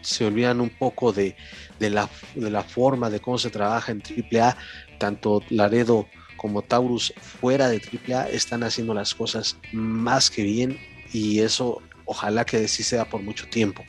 se 0.00 0.24
olvidan 0.24 0.60
un 0.60 0.70
poco 0.70 1.12
de, 1.12 1.36
la, 1.78 2.08
de 2.34 2.50
la 2.50 2.62
forma 2.62 3.10
de 3.10 3.20
cómo 3.20 3.36
se 3.36 3.50
trabaja 3.50 3.92
en 3.92 4.02
AAA, 4.02 4.56
tanto 4.98 5.42
Laredo 5.50 6.06
como 6.40 6.62
Taurus 6.62 7.12
fuera 7.18 7.68
de 7.68 7.82
AAA 7.82 8.30
están 8.30 8.62
haciendo 8.62 8.94
las 8.94 9.14
cosas 9.14 9.58
más 9.72 10.30
que 10.30 10.42
bien 10.42 10.78
y 11.12 11.40
eso 11.40 11.82
ojalá 12.06 12.46
que 12.46 12.66
sí 12.66 12.82
sea 12.82 13.04
por 13.04 13.20
mucho 13.20 13.46
tiempo. 13.48 13.84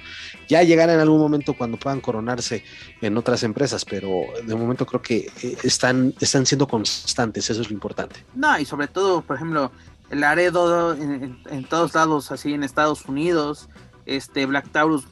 Ya 0.50 0.62
llegará 0.64 0.94
en 0.94 1.00
algún 1.00 1.20
momento 1.20 1.54
cuando 1.54 1.78
puedan 1.78 2.02
coronarse 2.02 2.66
en 3.00 3.16
otras 3.16 3.44
empresas, 3.44 3.86
pero 3.86 4.10
de 4.46 4.54
momento 4.54 4.86
creo 4.86 5.02
que 5.02 5.32
eh, 5.42 5.58
están, 5.64 6.14
están 6.20 6.46
siendo 6.46 6.68
constantes, 6.68 7.50
eso 7.50 7.62
es 7.62 7.70
lo 7.70 7.74
importante. 7.74 8.26
No, 8.36 8.60
y 8.60 8.66
sobre 8.66 8.90
todo, 8.90 9.22
por 9.22 9.38
ejemplo, 9.38 9.72
el 10.10 10.26
Aredo 10.26 10.94
en, 10.94 11.64
todos 11.70 11.96
lados, 11.96 12.34
así 12.34 12.54
en 12.54 12.64
Estados 12.64 13.06
Unidos, 13.06 13.70
este 14.06 14.46
Black 14.46 14.70
Taurus 14.74 15.06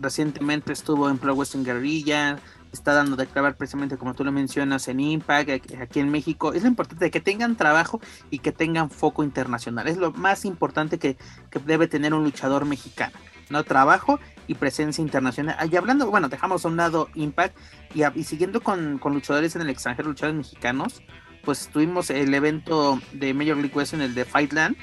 recientemente 0.00 0.72
estuvo 0.72 1.08
en 1.08 1.18
Pro 1.18 1.34
Western 1.34 1.62
Guerrilla, 1.62 2.40
está 2.72 2.94
dando 2.94 3.16
de 3.16 3.26
clavar 3.26 3.56
precisamente 3.56 3.96
como 3.96 4.14
tú 4.14 4.24
lo 4.24 4.32
mencionas 4.32 4.88
en 4.88 5.00
Impact, 5.00 5.50
aquí 5.80 6.00
en 6.00 6.10
México. 6.10 6.52
Es 6.52 6.62
lo 6.62 6.68
importante 6.68 7.10
que 7.10 7.20
tengan 7.20 7.56
trabajo 7.56 8.00
y 8.30 8.38
que 8.38 8.52
tengan 8.52 8.90
foco 8.90 9.24
internacional. 9.24 9.88
Es 9.88 9.96
lo 9.96 10.12
más 10.12 10.44
importante 10.44 10.98
que, 10.98 11.16
debe 11.64 11.88
tener 11.88 12.14
un 12.14 12.24
luchador 12.24 12.64
mexicano. 12.64 13.12
¿no? 13.48 13.64
Trabajo 13.64 14.20
y 14.46 14.54
presencia 14.54 15.02
internacional. 15.02 15.56
Y 15.70 15.76
hablando, 15.76 16.08
bueno, 16.08 16.28
dejamos 16.28 16.64
a 16.64 16.68
un 16.68 16.76
lado 16.76 17.08
Impact 17.14 17.56
y, 17.94 18.22
siguiendo 18.22 18.60
con, 18.60 18.98
con, 18.98 19.12
luchadores 19.12 19.56
en 19.56 19.62
el 19.62 19.70
extranjero, 19.70 20.08
luchadores 20.08 20.36
mexicanos, 20.38 21.02
pues 21.42 21.68
tuvimos 21.68 22.10
el 22.10 22.32
evento 22.32 23.00
de 23.12 23.34
Major 23.34 23.56
League 23.56 23.72
West 23.74 23.94
en 23.94 24.02
el 24.02 24.14
de 24.14 24.24
Fightland, 24.24 24.76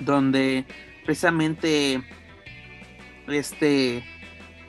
donde 0.00 0.64
precisamente 1.04 2.02
este 3.26 4.04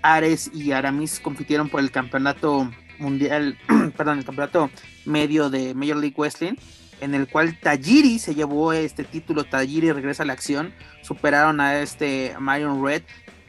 Ares 0.03 0.51
y 0.53 0.71
Aramis 0.71 1.19
compitieron 1.19 1.69
por 1.69 1.79
el 1.79 1.89
campeonato 1.89 2.69
mundial, 2.99 3.57
perdón, 3.97 4.19
el 4.19 4.25
campeonato 4.25 4.69
medio 5.05 5.49
de 5.49 5.73
Major 5.73 5.97
League 5.97 6.15
Wrestling, 6.17 6.55
en 7.01 7.15
el 7.15 7.27
cual 7.27 7.59
Tajiri 7.59 8.19
se 8.19 8.35
llevó 8.35 8.73
este 8.73 9.03
título, 9.03 9.43
Tajiri 9.43 9.91
regresa 9.91 10.23
a 10.23 10.25
la 10.25 10.33
acción, 10.33 10.73
superaron 11.01 11.59
a 11.59 11.79
este 11.81 12.35
Marion 12.39 12.85
Red 12.85 13.03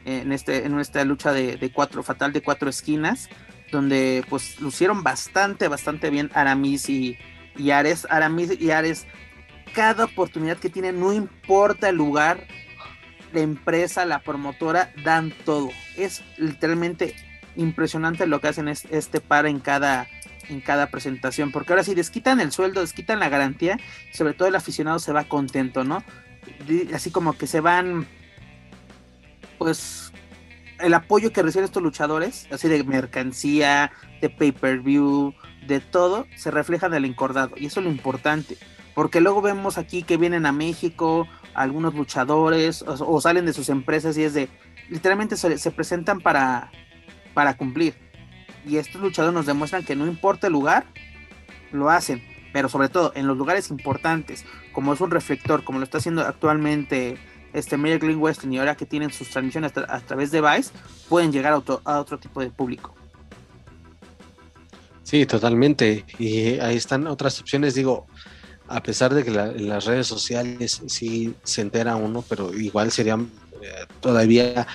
en, 0.04 0.32
este, 0.32 0.64
en 0.64 0.78
esta 0.78 1.04
lucha 1.04 1.32
de, 1.32 1.70
cuatro, 1.72 2.02
fatal 2.02 2.32
de 2.32 2.42
cuatro 2.42 2.68
esquinas, 2.68 3.28
donde 3.70 4.24
pues 4.28 4.60
lucieron 4.60 5.02
bastante, 5.02 5.68
bastante 5.68 6.10
bien 6.10 6.30
Aramis 6.34 6.88
y, 6.88 7.16
y 7.56 7.70
Ares, 7.70 8.06
Aramis 8.10 8.60
y 8.60 8.70
Ares, 8.70 9.06
cada 9.74 10.04
oportunidad 10.04 10.58
que 10.58 10.70
tienen, 10.70 11.00
no 11.00 11.12
importa 11.12 11.88
el 11.88 11.96
lugar, 11.96 12.46
la 13.34 13.40
empresa, 13.40 14.04
la 14.04 14.20
promotora, 14.20 14.92
dan 15.04 15.32
todo. 15.44 15.70
Es 15.96 16.22
literalmente 16.38 17.14
impresionante 17.56 18.26
lo 18.26 18.40
que 18.40 18.48
hacen 18.48 18.68
este 18.68 19.20
par 19.20 19.46
en 19.46 19.60
cada, 19.60 20.06
en 20.48 20.60
cada 20.60 20.90
presentación, 20.90 21.52
porque 21.52 21.72
ahora 21.72 21.84
sí 21.84 21.94
desquitan 21.94 22.40
el 22.40 22.52
sueldo, 22.52 22.80
desquitan 22.80 23.20
la 23.20 23.28
garantía, 23.28 23.78
sobre 24.12 24.34
todo 24.34 24.48
el 24.48 24.54
aficionado 24.54 24.98
se 24.98 25.12
va 25.12 25.24
contento, 25.24 25.84
¿no? 25.84 26.02
Así 26.94 27.10
como 27.10 27.36
que 27.36 27.46
se 27.46 27.60
van 27.60 28.06
pues 29.58 30.12
el 30.80 30.94
apoyo 30.94 31.32
que 31.32 31.42
reciben 31.42 31.64
estos 31.64 31.82
luchadores, 31.82 32.46
así 32.50 32.68
de 32.68 32.82
mercancía, 32.84 33.92
de 34.20 34.30
pay-per-view, 34.30 35.34
de 35.66 35.80
todo, 35.80 36.26
se 36.36 36.50
refleja 36.50 36.86
en 36.86 36.94
el 36.94 37.04
encordado. 37.04 37.54
Y 37.56 37.66
eso 37.66 37.80
es 37.80 37.84
lo 37.84 37.92
importante. 37.92 38.58
Porque 38.94 39.20
luego 39.20 39.42
vemos 39.42 39.78
aquí 39.78 40.02
que 40.02 40.16
vienen 40.16 40.46
a 40.46 40.52
México 40.52 41.26
algunos 41.54 41.94
luchadores 41.94 42.82
o, 42.86 43.20
salen 43.20 43.46
de 43.46 43.52
sus 43.52 43.68
empresas 43.68 44.16
y 44.16 44.24
es 44.24 44.34
de, 44.34 44.48
literalmente 44.88 45.36
se, 45.36 45.70
presentan 45.70 46.20
para, 46.20 46.70
para 47.32 47.56
cumplir. 47.56 47.94
Y 48.66 48.76
estos 48.76 49.00
luchadores 49.00 49.34
nos 49.34 49.46
demuestran 49.46 49.84
que 49.84 49.96
no 49.96 50.06
importa 50.06 50.46
el 50.46 50.52
lugar, 50.52 50.86
lo 51.72 51.90
hacen. 51.90 52.22
Pero 52.52 52.68
sobre 52.68 52.88
todo 52.88 53.12
en 53.16 53.26
los 53.26 53.36
lugares 53.36 53.70
importantes, 53.70 54.44
como 54.72 54.92
es 54.92 55.00
un 55.00 55.10
reflector, 55.10 55.64
como 55.64 55.78
lo 55.78 55.84
está 55.84 55.98
haciendo 55.98 56.22
actualmente 56.22 57.18
este 57.52 57.76
Mayor 57.76 57.98
Green 58.00 58.18
Western 58.18 58.52
y 58.52 58.58
ahora 58.58 58.76
que 58.76 58.86
tienen 58.86 59.12
sus 59.12 59.28
transmisiones 59.28 59.72
a, 59.76 60.00
través 60.00 60.30
de 60.30 60.40
Vice, 60.40 60.70
pueden 61.08 61.32
llegar 61.32 61.52
a 61.52 61.98
otro 61.98 62.18
tipo 62.18 62.40
de 62.40 62.50
público. 62.50 62.94
Sí, 65.04 65.26
totalmente. 65.26 66.04
Y 66.18 66.58
ahí 66.58 66.76
están 66.76 67.06
otras 67.06 67.38
opciones. 67.40 67.74
Digo, 67.74 68.06
a 68.68 68.82
pesar 68.82 69.14
de 69.14 69.24
que 69.24 69.30
en 69.30 69.68
las 69.68 69.84
redes 69.84 70.06
sociales 70.06 70.82
sí 70.86 71.34
se 71.42 71.60
entera 71.60 71.96
uno, 71.96 72.24
pero 72.28 72.54
igual 72.54 72.90
serían 72.90 73.30
eh, 73.62 73.86
todavía 74.00 74.66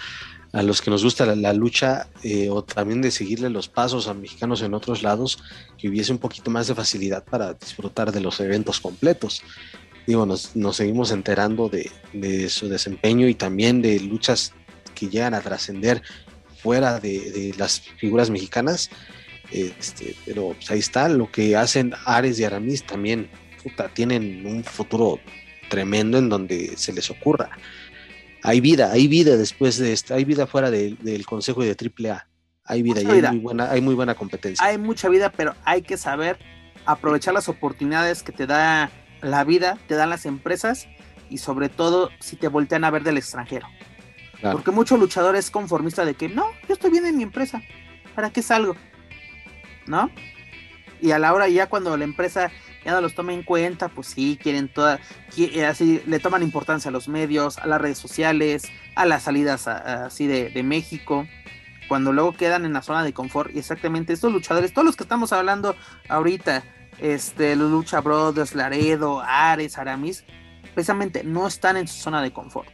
a 0.52 0.64
los 0.64 0.82
que 0.82 0.90
nos 0.90 1.04
gusta 1.04 1.26
la, 1.36 1.54
lucha 1.54 2.08
eh, 2.24 2.50
o 2.50 2.64
también 2.64 3.02
de 3.02 3.12
seguirle 3.12 3.50
los 3.50 3.68
pasos 3.68 4.08
a 4.08 4.14
mexicanos 4.14 4.62
en 4.64 4.74
otros 4.74 5.04
lados, 5.04 5.38
que 5.78 5.90
hubiese 5.90 6.12
un 6.12 6.18
poquito 6.18 6.50
más 6.50 6.68
de 6.68 6.76
facilidad 6.76 7.24
para 7.24 7.54
disfrutar 7.54 8.12
de 8.12 8.22
los 8.22 8.40
eventos 8.40 8.80
completos 8.80 9.44
digo, 10.10 10.26
nos, 10.26 10.52
seguimos 10.76 11.12
enterando 11.12 11.70
de, 11.70 12.50
su 12.50 12.68
desempeño 12.68 13.28
y 13.28 13.36
también 13.36 13.82
de 13.84 14.00
luchas 14.00 14.54
que 14.96 15.08
llegan 15.08 15.36
a 15.36 15.42
trascender 15.42 16.02
fuera 16.58 17.00
de, 17.00 17.54
las 17.58 17.82
figuras 17.98 18.32
mexicanas. 18.32 18.90
Este, 19.52 20.16
pero 20.26 20.54
pues, 20.56 20.72
ahí 20.72 20.80
está, 20.80 21.10
lo 21.10 21.32
que 21.32 21.56
hacen 21.56 21.94
Ares 22.06 22.40
y 22.40 22.44
Aramis 22.44 22.86
también 22.88 23.30
tienen 23.94 24.46
un 24.46 24.64
futuro 24.64 25.20
tremendo 25.70 26.18
en 26.18 26.30
donde 26.30 26.76
se 26.78 26.94
les 26.94 27.10
ocurra. 27.10 27.50
Hay 28.44 28.62
vida, 28.62 28.92
hay 28.92 29.08
vida 29.08 29.38
después 29.38 29.78
de 29.78 29.92
esto, 29.92 30.16
hay 30.16 30.26
vida 30.26 30.48
fuera 30.48 30.72
del 30.72 31.26
Consejo 31.26 31.64
y 31.64 31.68
de 31.68 31.76
AAA. 31.76 32.28
Hay 32.66 32.84
vida 32.84 33.02
y 33.02 33.06
Hay, 33.06 33.32
muy 33.32 33.40
buena, 33.40 33.72
hay 33.72 33.82
muy 33.82 33.96
buena 33.96 34.16
competencia. 34.16 34.66
Hay 34.66 34.78
mucha 34.78 35.10
vida, 35.10 35.32
pero 35.32 35.56
hay 35.66 35.82
que 35.82 35.98
saber 35.98 36.38
aprovechar 36.86 37.34
las 37.34 37.50
oportunidades 37.50 38.24
que 38.24 38.32
te 38.32 38.46
da 38.46 38.92
la 39.22 39.44
vida 39.44 39.78
te 39.88 39.96
dan 39.96 40.10
las 40.10 40.26
empresas 40.26 40.88
y 41.30 41.38
sobre 41.40 41.70
todo 41.70 42.10
si 42.20 42.36
te 42.36 42.48
voltean 42.48 42.84
a 42.84 42.92
ver 42.92 43.04
del 43.04 43.18
extranjero. 43.18 43.68
Porque 44.42 44.72
muchos 44.72 45.00
luchadores 45.00 45.52
conformistas 45.52 46.06
de 46.06 46.14
que 46.14 46.30
no, 46.30 46.46
yo 46.68 46.74
estoy 46.74 46.92
bien 46.92 47.06
en 47.06 47.18
mi 47.18 47.24
empresa, 47.24 47.62
¿para 48.16 48.30
qué 48.30 48.42
salgo? 48.42 48.76
¿No? 49.86 50.10
Y 51.02 51.12
a 51.12 51.20
la 51.20 51.34
hora 51.34 51.48
ya 51.50 51.68
cuando 51.68 51.96
la 51.98 52.06
empresa 52.06 52.52
ya 52.86 52.92
no 52.92 53.02
los 53.02 53.14
toma 53.14 53.34
en 53.34 53.44
cuenta, 53.44 53.90
pues 53.90 54.08
sí, 54.08 54.40
quieren 54.42 54.68
toda, 54.68 55.00
eh, 55.38 55.66
así 55.66 56.02
le 56.06 56.20
toman 56.20 56.44
importancia 56.44 56.90
a 56.90 56.92
los 56.92 57.08
medios, 57.08 57.58
a 57.58 57.68
las 57.68 57.82
redes 57.82 57.98
sociales, 57.98 58.64
a 58.96 59.06
las 59.06 59.24
salidas 59.24 59.68
así 59.68 60.28
de, 60.28 60.50
de 60.50 60.64
México 60.64 61.26
cuando 61.90 62.14
luego 62.14 62.34
quedan 62.34 62.64
en 62.64 62.72
la 62.72 62.82
zona 62.82 63.04
de 63.04 63.12
confort. 63.12 63.54
Y 63.54 63.60
exactamente 63.60 64.14
estos 64.14 64.32
luchadores, 64.32 64.72
todos 64.72 64.86
los 64.86 64.96
que 64.96 65.04
estamos 65.04 65.34
hablando 65.34 65.76
ahorita, 66.08 66.64
este, 67.00 67.58
los 67.58 67.70
Lucha 67.72 68.00
Brothers, 68.00 68.56
Laredo, 68.56 69.22
Ares, 69.22 69.78
Aramis, 69.78 70.24
precisamente 70.74 71.24
no 71.24 71.48
están 71.48 71.76
en 71.76 71.88
su 71.88 72.00
zona 72.00 72.22
de 72.22 72.32
confort. 72.32 72.70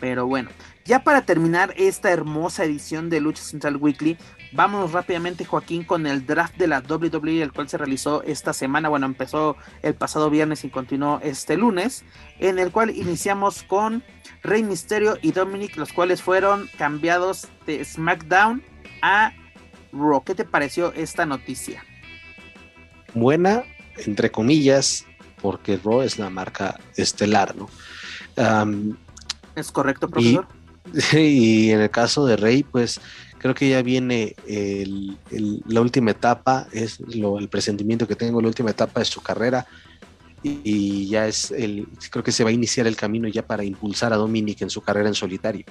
Pero 0.00 0.26
bueno, 0.26 0.50
ya 0.84 1.04
para 1.04 1.22
terminar 1.22 1.74
esta 1.76 2.10
hermosa 2.10 2.64
edición 2.64 3.10
de 3.10 3.20
Lucha 3.20 3.42
Central 3.42 3.76
Weekly, 3.76 4.16
vámonos 4.52 4.92
rápidamente 4.92 5.44
Joaquín 5.44 5.84
con 5.84 6.06
el 6.06 6.26
draft 6.26 6.56
de 6.56 6.66
la 6.66 6.80
WWE, 6.80 7.42
el 7.42 7.52
cual 7.52 7.68
se 7.68 7.78
realizó 7.78 8.22
esta 8.22 8.52
semana, 8.52 8.88
bueno, 8.88 9.06
empezó 9.06 9.56
el 9.82 9.94
pasado 9.94 10.30
viernes 10.30 10.64
y 10.64 10.70
continuó 10.70 11.20
este 11.22 11.56
lunes, 11.56 12.04
en 12.38 12.58
el 12.58 12.70
cual 12.70 12.90
iniciamos 12.90 13.62
con 13.62 14.02
Rey 14.42 14.62
Misterio 14.62 15.18
y 15.22 15.32
Dominic, 15.32 15.76
los 15.76 15.92
cuales 15.92 16.22
fueron 16.22 16.68
cambiados 16.78 17.48
de 17.66 17.84
SmackDown 17.84 18.62
a 19.02 19.32
Raw. 19.92 20.22
¿Qué 20.24 20.34
te 20.34 20.44
pareció 20.44 20.92
esta 20.92 21.26
noticia? 21.26 21.84
buena, 23.14 23.64
entre 23.98 24.30
comillas, 24.30 25.04
porque 25.40 25.78
Raw 25.82 26.02
es 26.02 26.18
la 26.18 26.30
marca 26.30 26.78
estelar, 26.96 27.54
¿no? 27.56 27.68
es 29.54 29.72
correcto, 29.72 30.08
profesor. 30.08 30.46
Y, 31.12 31.70
en 31.70 31.80
el 31.80 31.90
caso 31.90 32.26
de 32.26 32.36
Rey, 32.36 32.64
pues 32.64 33.00
creo 33.42 33.54
que 33.54 33.68
ya 33.68 33.82
viene 33.82 34.36
la 35.66 35.80
última 35.80 36.12
etapa, 36.12 36.68
es 36.72 37.00
lo, 37.00 37.38
el 37.38 37.48
presentimiento 37.48 38.06
que 38.06 38.14
tengo, 38.14 38.40
la 38.40 38.46
última 38.46 38.70
etapa 38.70 39.00
de 39.00 39.06
su 39.06 39.20
carrera. 39.20 39.66
Y, 40.44 41.08
ya 41.08 41.26
es 41.26 41.50
el, 41.50 41.86
creo 42.10 42.24
que 42.24 42.32
se 42.32 42.44
va 42.44 42.50
a 42.50 42.52
iniciar 42.52 42.86
el 42.86 42.96
camino 42.96 43.28
ya 43.28 43.46
para 43.46 43.64
impulsar 43.64 44.12
a 44.12 44.16
Dominic 44.16 44.62
en 44.62 44.70
su 44.70 44.80
carrera 44.80 45.08
en 45.08 45.14
solitario. 45.14 45.64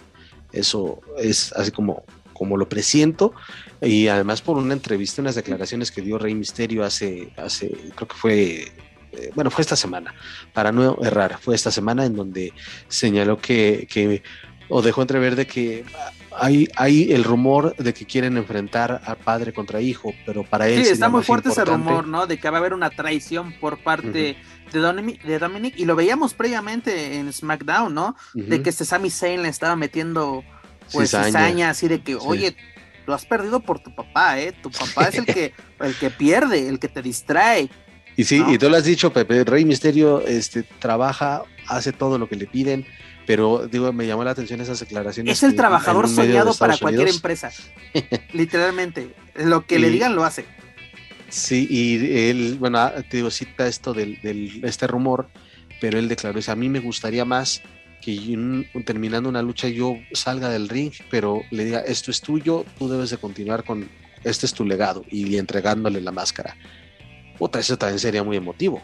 Eso 0.52 1.00
es 1.18 1.54
así 1.54 1.72
como, 1.72 2.04
como 2.34 2.58
lo 2.58 2.68
presiento 2.68 3.34
y 3.82 4.08
además 4.08 4.42
por 4.42 4.58
una 4.58 4.74
entrevista, 4.74 5.22
unas 5.22 5.36
declaraciones 5.36 5.92
que 5.92 6.02
dio 6.02 6.18
Rey 6.18 6.36
Misterio 6.36 6.84
hace, 6.84 7.32
hace 7.38 7.72
creo 7.96 8.08
que 8.08 8.16
fue, 8.16 8.72
eh, 9.14 9.32
bueno, 9.34 9.50
fue 9.50 9.62
esta 9.62 9.76
semana, 9.76 10.14
para 10.54 10.72
no 10.72 10.98
errar, 11.02 11.38
fue 11.40 11.56
esta 11.56 11.72
semana 11.72 12.06
en 12.06 12.16
donde 12.16 12.54
señaló 12.88 13.38
que, 13.38 13.88
que 13.90 14.24
o 14.70 14.82
dejó 14.82 15.02
entrever 15.02 15.36
de 15.36 15.48
que 15.48 15.86
hay, 16.38 16.68
hay 16.76 17.12
el 17.12 17.24
rumor 17.24 17.76
de 17.78 17.94
que 17.94 18.06
quieren 18.06 18.38
enfrentar 18.38 19.02
a 19.06 19.16
padre 19.16 19.54
contra 19.54 19.82
hijo, 19.82 20.14
pero 20.26 20.44
para 20.44 20.68
él... 20.68 20.84
Sí, 20.84 20.92
está 20.92 21.10
muy 21.10 21.24
fuerte 21.24 21.50
ese 21.50 21.66
rumor, 21.66 22.08
¿no? 22.08 22.28
De 22.28 22.40
que 22.40 22.50
va 22.50 22.58
a 22.58 22.60
haber 22.60 22.74
una 22.74 22.90
traición 22.90 23.54
por 23.60 23.84
parte 23.84 24.38
de, 24.72 24.80
Dominic, 24.80 25.22
de 25.24 25.40
Dominic, 25.40 25.74
y 25.78 25.86
lo 25.86 25.96
veíamos 25.96 26.34
previamente 26.34 27.18
en 27.18 27.32
SmackDown, 27.32 27.94
¿no? 27.94 28.16
De 28.34 28.62
que 28.62 28.70
este 28.70 28.86
Sami 28.86 29.10
Zayn 29.10 29.42
le 29.42 29.50
estaba 29.50 29.76
metiendo 29.76 30.44
pues 30.92 31.12
cizaña, 31.12 31.70
así 31.70 31.88
de 31.88 32.02
que, 32.02 32.16
oye, 32.16 32.56
lo 33.06 33.14
has 33.14 33.26
perdido 33.26 33.60
por 33.60 33.80
tu 33.80 33.94
papá, 33.94 34.40
¿eh? 34.40 34.54
Tu 34.54 34.72
papá 34.72 35.10
es 35.10 35.16
el 35.16 35.26
que, 35.26 35.54
el 35.80 35.96
que 35.96 36.10
pierde, 36.10 36.68
el 36.68 36.80
que 36.80 36.88
te 36.88 37.02
distrae. 37.02 37.70
Y 38.16 38.24
sí, 38.24 38.44
y 38.48 38.58
tú 38.58 38.70
lo 38.70 38.78
has 38.78 38.84
dicho, 38.84 39.12
Pepe, 39.12 39.44
Rey 39.44 39.66
Misterio 39.66 40.22
este, 40.26 40.64
trabaja, 40.64 41.44
hace 41.68 41.92
todo 41.92 42.18
lo 42.18 42.28
que 42.28 42.36
le 42.36 42.46
piden, 42.46 42.86
pero 43.32 43.66
digo, 43.66 43.94
me 43.94 44.06
llamó 44.06 44.26
la 44.26 44.32
atención 44.32 44.60
esas 44.60 44.82
declaraciones. 44.82 45.38
Es 45.38 45.44
el 45.44 45.56
trabajador 45.56 46.10
soñado 46.10 46.54
para 46.54 46.76
cualquier 46.76 47.08
empresa. 47.08 47.50
Literalmente, 48.34 49.16
lo 49.36 49.66
que 49.66 49.80
le 49.80 49.90
digan 49.90 50.18
lo 50.18 50.26
hace. 50.26 50.44
Sí, 51.30 51.66
y 51.70 52.28
él, 52.28 52.58
bueno, 52.60 52.80
ah, 52.80 52.94
te 53.10 53.16
digo, 53.16 53.32
cita 53.32 53.68
esto 53.68 53.94
del, 53.94 54.20
del 54.22 54.60
este 54.66 54.86
rumor, 54.86 55.30
pero 55.80 55.98
él 55.98 56.10
declaró, 56.10 56.42
a 56.46 56.56
mí 56.56 56.68
me 56.68 56.82
gustaría 56.82 57.24
más 57.24 57.62
que 58.02 58.38
terminando 58.86 59.30
una 59.30 59.42
lucha 59.42 59.70
yo 59.70 59.96
salga 60.12 60.50
del 60.50 60.68
ring, 60.68 60.92
pero 61.10 61.42
le 61.52 61.64
diga, 61.64 61.80
esto 61.80 62.12
es 62.12 62.20
tuyo, 62.20 62.66
tú 62.78 62.90
debes 62.90 63.12
de 63.12 63.18
continuar 63.18 63.64
con, 63.64 63.88
este 64.26 64.46
es 64.46 64.54
tu 64.54 64.66
legado, 64.66 65.06
y 65.10 65.38
entregándole 65.38 66.02
la 66.02 66.12
máscara. 66.12 66.58
Otra, 67.40 67.62
eso 67.62 67.78
también 67.78 68.00
sería 68.00 68.24
muy 68.26 68.36
emotivo. 68.36 68.82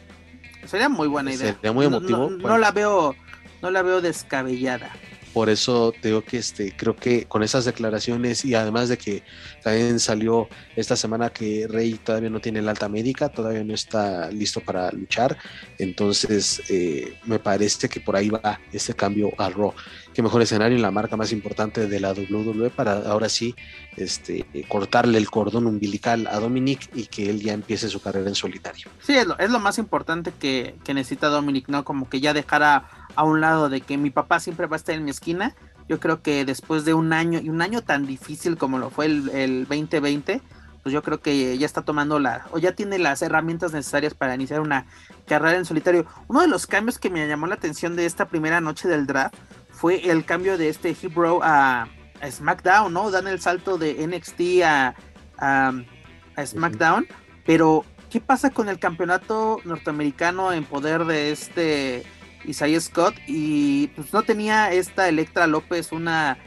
Sería 0.63 0.87
muy 0.87 1.09
buena 1.09 1.33
idea. 1.33 1.53
Sería 1.53 1.73
muy 1.73 1.85
emotivo. 1.85 2.29
no 2.29 2.57
la 2.57 2.71
veo, 2.71 3.13
no 3.61 3.71
la 3.71 3.81
veo 3.81 4.01
descabellada. 4.01 4.91
Por 5.33 5.49
eso 5.49 5.93
digo 6.01 6.23
que 6.23 6.37
este, 6.37 6.75
creo 6.75 6.95
que 6.95 7.25
con 7.25 7.43
esas 7.43 7.65
declaraciones 7.65 8.43
y 8.43 8.55
además 8.55 8.89
de 8.89 8.97
que 8.97 9.21
también 9.61 9.99
salió 9.99 10.49
esta 10.75 10.95
semana 10.95 11.29
que 11.29 11.67
Rey 11.69 11.93
todavía 11.93 12.31
no 12.31 12.39
tiene 12.39 12.61
la 12.61 12.71
alta 12.71 12.89
médica, 12.89 13.29
todavía 13.29 13.63
no 13.63 13.75
está 13.75 14.31
listo 14.31 14.61
para 14.61 14.91
luchar, 14.91 15.37
entonces 15.77 16.63
eh, 16.69 17.13
me 17.25 17.37
parece 17.37 17.87
que 17.87 17.99
por 17.99 18.15
ahí 18.15 18.29
va 18.29 18.59
este 18.71 18.95
cambio 18.95 19.31
a 19.37 19.49
Raw. 19.49 19.75
Qué 20.17 20.23
mejor 20.23 20.41
escenario 20.41 20.75
en 20.75 20.81
la 20.81 20.89
marca 20.89 21.15
más 21.15 21.31
importante 21.31 21.87
de 21.87 21.99
la 21.99 22.11
WWE 22.11 22.71
para 22.71 23.07
ahora 23.07 23.29
sí 23.29 23.53
este, 23.97 24.47
cortarle 24.67 25.19
el 25.19 25.29
cordón 25.29 25.67
umbilical 25.67 26.25
a 26.25 26.39
Dominic 26.39 26.89
y 26.95 27.05
que 27.05 27.29
él 27.29 27.39
ya 27.39 27.53
empiece 27.53 27.87
su 27.87 28.01
carrera 28.01 28.27
en 28.27 28.33
solitario. 28.33 28.89
Sí, 28.99 29.13
es 29.13 29.27
lo, 29.27 29.37
es 29.37 29.51
lo 29.51 29.59
más 29.59 29.77
importante 29.77 30.31
que, 30.31 30.73
que 30.83 30.95
necesita 30.95 31.27
Dominic, 31.27 31.67
¿no? 31.67 31.83
Como 31.83 32.09
que 32.09 32.19
ya 32.19 32.33
dejara 32.33 32.89
a 33.13 33.23
un 33.25 33.41
lado 33.41 33.69
de 33.69 33.81
que 33.81 33.95
mi 33.99 34.09
papá 34.09 34.39
siempre 34.39 34.65
va 34.65 34.75
a 34.75 34.77
estar 34.77 34.95
en 34.95 35.05
mi 35.05 35.11
esquina. 35.11 35.53
Yo 35.87 35.99
creo 35.99 36.23
que 36.23 36.45
después 36.45 36.83
de 36.83 36.95
un 36.95 37.13
año 37.13 37.39
y 37.39 37.49
un 37.49 37.61
año 37.61 37.83
tan 37.83 38.07
difícil 38.07 38.57
como 38.57 38.79
lo 38.79 38.89
fue 38.89 39.05
el, 39.05 39.29
el 39.29 39.67
2020, 39.67 40.41
pues 40.81 40.93
yo 40.93 41.03
creo 41.03 41.21
que 41.21 41.55
ya 41.59 41.67
está 41.67 41.83
tomando 41.83 42.17
la 42.17 42.47
o 42.49 42.57
ya 42.57 42.71
tiene 42.71 42.97
las 42.97 43.21
herramientas 43.21 43.71
necesarias 43.71 44.15
para 44.15 44.33
iniciar 44.33 44.61
una 44.61 44.87
carrera 45.27 45.59
en 45.59 45.65
solitario. 45.65 46.07
Uno 46.27 46.41
de 46.41 46.47
los 46.47 46.65
cambios 46.65 46.97
que 46.97 47.11
me 47.11 47.27
llamó 47.27 47.45
la 47.45 47.53
atención 47.53 47.95
de 47.95 48.07
esta 48.07 48.25
primera 48.25 48.61
noche 48.61 48.87
del 48.87 49.05
draft 49.05 49.35
fue 49.77 50.09
el 50.09 50.25
cambio 50.25 50.57
de 50.57 50.69
este 50.69 50.95
Hebrew 51.01 51.39
a, 51.43 51.87
SmackDown, 52.29 52.91
¿no? 52.91 53.11
Dan 53.11 53.27
el 53.27 53.39
salto 53.39 53.77
de 53.77 54.05
NXT 54.07 54.63
a, 54.65 54.95
a 55.37 56.45
SmackDown, 56.45 57.05
pero 57.45 57.85
¿qué 58.09 58.19
pasa 58.19 58.49
con 58.49 58.69
el 58.69 58.79
campeonato 58.79 59.59
norteamericano 59.65 60.51
en 60.51 60.63
poder 60.63 61.05
de 61.05 61.31
este 61.31 62.03
Isaiah 62.45 62.79
Scott 62.81 63.13
y 63.27 63.87
pues 63.89 64.11
no 64.13 64.23
tenía 64.23 64.71
esta 64.71 65.07
Electra 65.09 65.45
López 65.45 65.91
una 65.91 66.37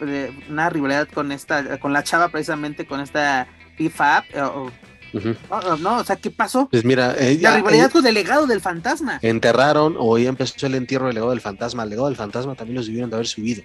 de- 0.00 0.32
una 0.48 0.70
rivalidad 0.70 1.08
con 1.08 1.30
esta, 1.32 1.78
con 1.78 1.92
la 1.92 2.02
chava 2.02 2.28
precisamente, 2.28 2.86
con 2.86 3.00
esta 3.00 3.46
PFAP. 3.78 4.24
eh, 4.32 4.70
no, 5.12 5.76
no, 5.78 5.96
o 5.98 6.04
sea, 6.04 6.16
¿qué 6.16 6.30
pasó? 6.30 6.68
Pues 6.70 6.84
mira, 6.84 7.14
eh, 7.18 7.34
La 7.34 7.40
ya, 7.50 7.56
rivalidad 7.56 7.86
eh, 7.86 7.90
con 7.90 8.06
el 8.06 8.14
legado 8.14 8.46
del 8.46 8.60
fantasma. 8.60 9.18
enterraron 9.22 9.96
o 9.98 10.16
ya 10.18 10.28
empezó 10.28 10.66
el 10.66 10.74
entierro 10.74 11.06
del 11.06 11.14
legado 11.14 11.30
del 11.30 11.40
fantasma. 11.40 11.82
El 11.82 11.90
legado 11.90 12.06
del 12.08 12.16
fantasma 12.16 12.54
también 12.54 12.76
los 12.76 12.86
debieron 12.86 13.10
de 13.10 13.16
haber 13.16 13.26
subido. 13.26 13.62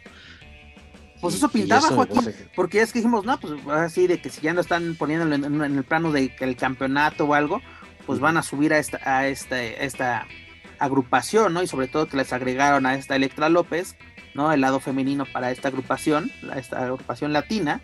Pues 1.21 1.35
eso 1.35 1.49
pintaba, 1.49 1.85
eso 1.87 1.95
Joaquín. 1.95 2.21
que- 2.25 2.31
Porque 2.55 2.81
es 2.81 2.91
que 2.91 2.99
dijimos, 2.99 3.25
no, 3.25 3.39
pues 3.39 3.53
así 3.69 4.05
de 4.07 4.21
que 4.21 4.29
si 4.29 4.41
ya 4.41 4.53
no 4.53 4.61
están 4.61 4.95
poniéndolo 4.95 5.33
en, 5.35 5.43
en 5.45 5.77
el 5.77 5.83
plano 5.83 6.11
de 6.11 6.35
que 6.35 6.43
el 6.43 6.55
campeonato 6.55 7.25
o 7.25 7.33
algo, 7.33 7.61
pues 8.05 8.19
van 8.19 8.37
a 8.37 8.43
subir 8.43 8.73
a 8.73 8.79
esta, 8.79 8.99
a 9.03 9.27
esta, 9.27 9.55
a 9.55 9.61
esta 9.61 10.27
agrupación, 10.77 11.53
¿no? 11.53 11.63
Y 11.63 11.67
sobre 11.67 11.87
todo 11.87 12.07
que 12.07 12.17
les 12.17 12.33
agregaron 12.33 12.85
a 12.85 12.95
esta 12.95 13.15
Electra 13.15 13.49
López, 13.49 13.95
¿no? 14.33 14.51
El 14.51 14.61
lado 14.61 14.79
femenino 14.79 15.25
para 15.25 15.51
esta 15.51 15.69
agrupación, 15.69 16.31
esta 16.55 16.83
agrupación 16.83 17.33
latina, 17.33 17.81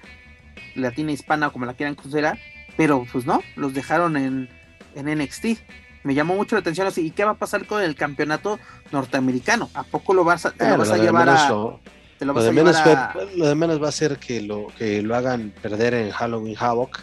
latina 0.75 1.11
hispana, 1.11 1.49
como 1.49 1.65
la 1.65 1.73
quieran 1.73 1.95
considerar, 1.95 2.37
pero 2.81 3.05
pues 3.11 3.27
no, 3.27 3.43
los 3.55 3.75
dejaron 3.75 4.17
en, 4.17 4.49
en 4.95 5.19
NXT. 5.19 5.45
Me 6.03 6.15
llamó 6.15 6.33
mucho 6.35 6.55
la 6.55 6.61
atención 6.61 6.87
así, 6.87 7.05
¿y 7.05 7.11
qué 7.11 7.23
va 7.23 7.31
a 7.31 7.37
pasar 7.37 7.67
con 7.67 7.83
el 7.83 7.93
campeonato 7.95 8.59
norteamericano? 8.91 9.69
¿A 9.75 9.83
poco 9.83 10.15
lo 10.15 10.23
vas 10.23 10.47
a, 10.47 10.51
te 10.51 10.63
lo 10.63 10.69
Bueno, 10.69 10.77
vas 10.79 10.89
a 10.89 10.93
lo 10.93 10.97
de 10.97 11.05
llevar 11.07 11.29
a, 11.29 11.49
lo- 11.49 11.79
te 12.17 12.25
lo 12.25 12.33
Lo 12.33 12.33
vas 12.33 12.43
de, 12.45 12.49
a 12.49 12.53
menos 12.53 12.75
a- 12.77 13.13
lo 13.37 13.47
de 13.47 13.53
menos 13.55 13.83
va 13.83 13.89
a 13.89 13.91
ser 13.91 14.17
que 14.17 14.41
lo, 14.41 14.65
que 14.79 15.03
lo 15.03 15.15
hagan 15.15 15.53
perder 15.61 15.93
en 15.93 16.09
Halloween 16.09 16.55
Havoc 16.59 17.01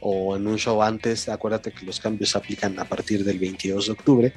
o 0.00 0.34
en 0.36 0.44
un 0.48 0.58
show 0.58 0.82
antes. 0.82 1.28
Acuérdate 1.28 1.70
que 1.70 1.86
los 1.86 2.00
cambios 2.00 2.30
se 2.30 2.38
aplican 2.38 2.76
a 2.80 2.84
partir 2.84 3.22
del 3.24 3.38
22 3.38 3.86
de 3.86 3.92
octubre. 3.92 4.32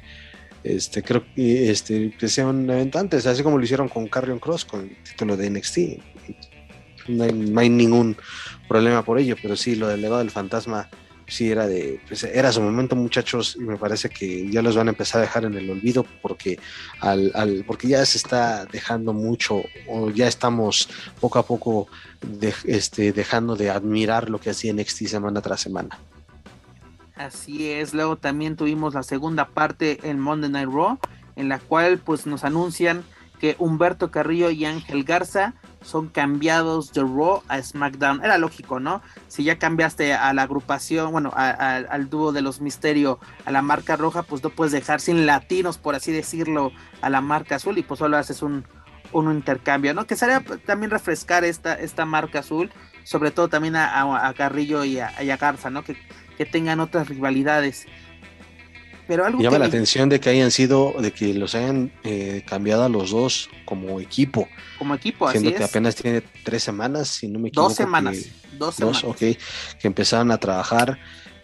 Este, 0.62 1.02
creo 1.02 1.24
que, 1.34 1.68
este, 1.72 2.12
que 2.16 2.28
sea 2.28 2.46
un 2.46 2.70
evento 2.70 3.00
antes, 3.00 3.26
así 3.26 3.42
como 3.42 3.58
lo 3.58 3.64
hicieron 3.64 3.88
con 3.88 4.06
Carrion 4.06 4.38
Cross 4.38 4.66
con 4.66 4.82
el 4.82 4.96
título 5.02 5.36
de 5.36 5.50
NXT. 5.50 5.78
No 7.08 7.24
hay, 7.24 7.32
no 7.32 7.58
hay 7.60 7.68
ningún 7.70 8.16
problema 8.70 9.02
por 9.02 9.18
ello, 9.18 9.34
pero 9.42 9.56
sí, 9.56 9.74
lo 9.74 9.88
del 9.88 10.00
legado 10.00 10.20
del 10.20 10.30
fantasma 10.30 10.88
sí 11.26 11.50
era 11.50 11.66
de 11.66 12.00
pues, 12.06 12.22
era 12.22 12.52
su 12.52 12.62
momento 12.62 12.94
muchachos 12.94 13.56
y 13.58 13.64
me 13.64 13.76
parece 13.76 14.08
que 14.10 14.48
ya 14.48 14.62
los 14.62 14.76
van 14.76 14.86
a 14.86 14.90
empezar 14.90 15.18
a 15.18 15.22
dejar 15.22 15.44
en 15.44 15.54
el 15.54 15.68
olvido 15.68 16.06
porque 16.22 16.60
al, 17.00 17.32
al 17.34 17.64
porque 17.66 17.88
ya 17.88 18.04
se 18.06 18.18
está 18.18 18.66
dejando 18.66 19.12
mucho 19.12 19.62
o 19.88 20.10
ya 20.10 20.28
estamos 20.28 20.88
poco 21.20 21.40
a 21.40 21.44
poco 21.44 21.88
este, 22.64 23.12
dejando 23.12 23.56
de 23.56 23.70
admirar 23.70 24.30
lo 24.30 24.40
que 24.40 24.50
hacía 24.50 24.72
NXT 24.72 25.06
semana 25.06 25.40
tras 25.40 25.60
semana. 25.60 25.98
Así 27.16 27.70
es, 27.70 27.92
luego 27.92 28.16
también 28.16 28.56
tuvimos 28.56 28.94
la 28.94 29.02
segunda 29.02 29.48
parte 29.48 29.98
en 30.04 30.20
Monday 30.20 30.48
Night 30.48 30.70
Raw, 30.72 30.98
en 31.34 31.48
la 31.48 31.58
cual 31.58 31.98
pues 31.98 32.24
nos 32.26 32.44
anuncian 32.44 33.02
que 33.40 33.56
Humberto 33.58 34.12
Carrillo 34.12 34.50
y 34.50 34.64
Ángel 34.64 35.02
Garza 35.02 35.54
son 35.82 36.08
cambiados 36.08 36.92
de 36.92 37.00
Raw 37.02 37.42
a 37.48 37.62
SmackDown. 37.62 38.22
Era 38.24 38.36
lógico, 38.38 38.80
¿no? 38.80 39.00
Si 39.28 39.44
ya 39.44 39.58
cambiaste 39.58 40.14
a 40.14 40.32
la 40.34 40.42
agrupación, 40.42 41.12
bueno, 41.12 41.32
al 41.34 42.10
dúo 42.10 42.32
de 42.32 42.42
los 42.42 42.60
Misterio, 42.60 43.18
a 43.44 43.50
la 43.50 43.62
marca 43.62 43.96
roja, 43.96 44.22
pues 44.22 44.42
no 44.42 44.50
puedes 44.50 44.72
dejar 44.72 45.00
sin 45.00 45.26
latinos, 45.26 45.78
por 45.78 45.94
así 45.94 46.12
decirlo, 46.12 46.72
a 47.00 47.08
la 47.10 47.20
marca 47.20 47.56
azul 47.56 47.78
y 47.78 47.82
pues 47.82 47.98
solo 47.98 48.16
haces 48.18 48.42
un, 48.42 48.64
un 49.12 49.30
intercambio, 49.32 49.94
¿no? 49.94 50.06
Que 50.06 50.16
sería 50.16 50.44
también 50.66 50.90
refrescar 50.90 51.44
esta, 51.44 51.74
esta 51.74 52.04
marca 52.04 52.40
azul, 52.40 52.70
sobre 53.04 53.30
todo 53.30 53.48
también 53.48 53.74
a, 53.76 53.86
a- 54.02 54.28
a 54.28 54.34
Carrillo 54.34 54.84
y 54.84 54.98
a, 54.98 55.22
y 55.22 55.30
a 55.30 55.36
Garza, 55.36 55.70
¿no? 55.70 55.82
Que, 55.82 55.96
que 56.36 56.44
tengan 56.46 56.80
otras 56.80 57.08
rivalidades. 57.08 57.86
Pero 59.10 59.26
algo 59.26 59.38
llama 59.42 59.56
que 59.56 59.58
la 59.58 59.64
me- 59.64 59.68
atención 59.68 60.08
de 60.08 60.20
que 60.20 60.30
hayan 60.30 60.50
sido 60.50 60.94
de 61.00 61.10
que 61.10 61.34
los 61.34 61.54
hayan 61.54 61.92
eh, 62.04 62.42
cambiado 62.46 62.84
a 62.84 62.88
los 62.88 63.10
dos 63.10 63.50
como 63.64 64.00
equipo 64.00 64.48
como 64.78 64.94
equipo, 64.94 65.26
así 65.28 65.38
siendo 65.40 65.56
que 65.58 65.64
es. 65.64 65.68
apenas 65.70 65.94
tiene 65.96 66.22
tres 66.44 66.62
semanas 66.62 67.08
si 67.08 67.26
no 67.28 67.38
me 67.40 67.48
equivoco 67.48 67.68
Dos 67.68 67.76
semanas. 67.76 68.16
que- 68.16 68.30
Dos 68.56 68.76
dos, 68.78 68.98
semanas. 68.98 69.04
ok, 69.04 69.18
que 69.18 69.86
empezaron 69.88 70.30
a 70.30 70.38
trabajar 70.38 70.98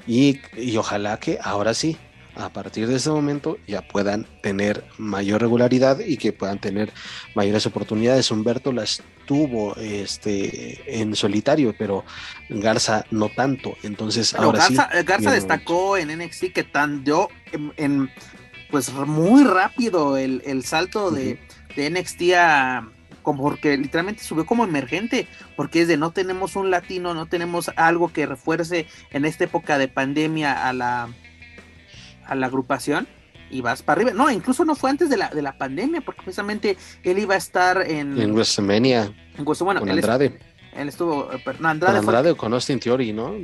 y, 0.06 0.40
y 0.56 0.76
ojalá 0.76 1.18
que 1.18 1.38
ahora 1.42 1.74
sí, 1.74 1.96
a 2.36 2.50
partir 2.52 2.86
de 2.86 2.96
ese 2.96 3.08
momento 3.10 3.56
ya 3.66 3.80
puedan 3.82 4.26
tener 4.42 4.84
mayor 4.98 5.40
regularidad 5.40 5.98
y 6.00 6.18
que 6.18 6.32
puedan 6.34 6.58
tener 6.60 6.92
mayores 7.34 7.64
oportunidades. 7.64 8.30
Humberto 8.30 8.72
las 8.72 9.02
tuvo 9.24 9.74
este, 9.76 11.00
en 11.00 11.16
solitario, 11.16 11.74
pero 11.78 12.04
Garza 12.50 13.04
no 13.10 13.30
tanto. 13.30 13.74
Entonces 13.82 14.32
Pero 14.32 14.44
ahora 14.44 14.58
Garza, 14.60 14.88
sí. 14.92 14.98
eh, 14.98 15.02
Garza 15.02 15.20
viene 15.30 15.34
destacó 15.36 15.96
en 15.96 16.08
NXT 16.18 16.52
que 16.52 16.64
tan 16.64 17.02
dio 17.04 17.28
en, 17.52 17.72
en, 17.76 18.10
pues 18.70 18.92
muy 18.92 19.44
rápido 19.44 20.16
el, 20.16 20.42
el 20.44 20.64
salto 20.64 21.10
de, 21.10 21.38
de 21.76 21.90
NXT 21.90 22.22
a 22.36 22.88
como 23.22 23.42
porque 23.42 23.76
literalmente 23.76 24.22
subió 24.22 24.46
como 24.46 24.62
emergente, 24.62 25.26
porque 25.56 25.82
es 25.82 25.88
de 25.88 25.96
no 25.96 26.12
tenemos 26.12 26.54
un 26.54 26.70
latino, 26.70 27.12
no 27.12 27.26
tenemos 27.26 27.70
algo 27.74 28.12
que 28.12 28.24
refuerce 28.24 28.86
en 29.10 29.24
esta 29.24 29.42
época 29.44 29.78
de 29.78 29.88
pandemia 29.88 30.68
a 30.68 30.72
la 30.72 31.08
a 32.24 32.34
la 32.36 32.46
agrupación 32.46 33.08
y 33.50 33.60
vas 33.62 33.82
para 33.82 34.00
arriba. 34.00 34.12
No, 34.16 34.30
incluso 34.30 34.64
no 34.64 34.74
fue 34.76 34.90
antes 34.90 35.08
de 35.10 35.16
la, 35.16 35.28
de 35.30 35.42
la 35.42 35.58
pandemia, 35.58 36.00
porque 36.02 36.22
precisamente 36.22 36.76
él 37.02 37.18
iba 37.18 37.34
a 37.34 37.38
estar 37.38 37.82
en, 37.88 38.20
en 38.20 38.32
WrestleMania 38.32 39.12
en 39.38 39.44
bueno, 39.44 39.80
con 39.80 39.88
él, 39.88 39.96
Andrade. 39.98 40.38
él 40.76 40.88
estuvo, 40.88 41.32
eh, 41.32 41.38
no, 41.46 41.52
Con 41.56 41.66
Andrade 41.66 41.92
fue- 42.02 42.06
Andrade 42.14 42.30
o 42.30 42.36
con 42.36 42.52
Austin 42.54 42.78
Theory, 42.80 43.12
¿no? 43.12 43.34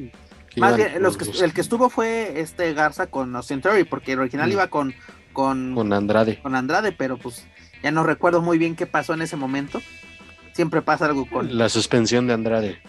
Que 0.55 0.61
Más 0.61 0.77
bien, 0.77 1.03
los 1.03 1.17
que, 1.17 1.45
el 1.45 1.53
que 1.53 1.61
estuvo 1.61 1.89
fue 1.89 2.41
este 2.41 2.75
Garza 2.75 3.07
con 3.07 3.35
Austin 3.35 3.61
Theory, 3.61 3.85
porque 3.85 4.13
el 4.13 4.21
original 4.21 4.53
iba 4.53 4.69
con, 4.69 4.95
con, 5.33 5.75
con 5.75 5.93
Andrade. 5.93 6.41
con 6.43 6.55
Andrade, 6.55 6.93
pero 6.93 7.17
pues 7.17 7.47
ya 7.83 7.91
no 7.91 8.05
recuerdo 8.05 8.43
muy 8.43 8.59
bien 8.59 8.77
qué 8.77 8.87
pasó 8.87 9.15
en 9.15 9.23
ese 9.23 9.37
momento. 9.37 9.81
Siempre 10.53 10.83
pasa 10.83 11.07
algo 11.07 11.29
con... 11.29 11.57
La 11.57 11.69
suspensión 11.69 12.27
de 12.27 12.35
Andrade. 12.35 12.83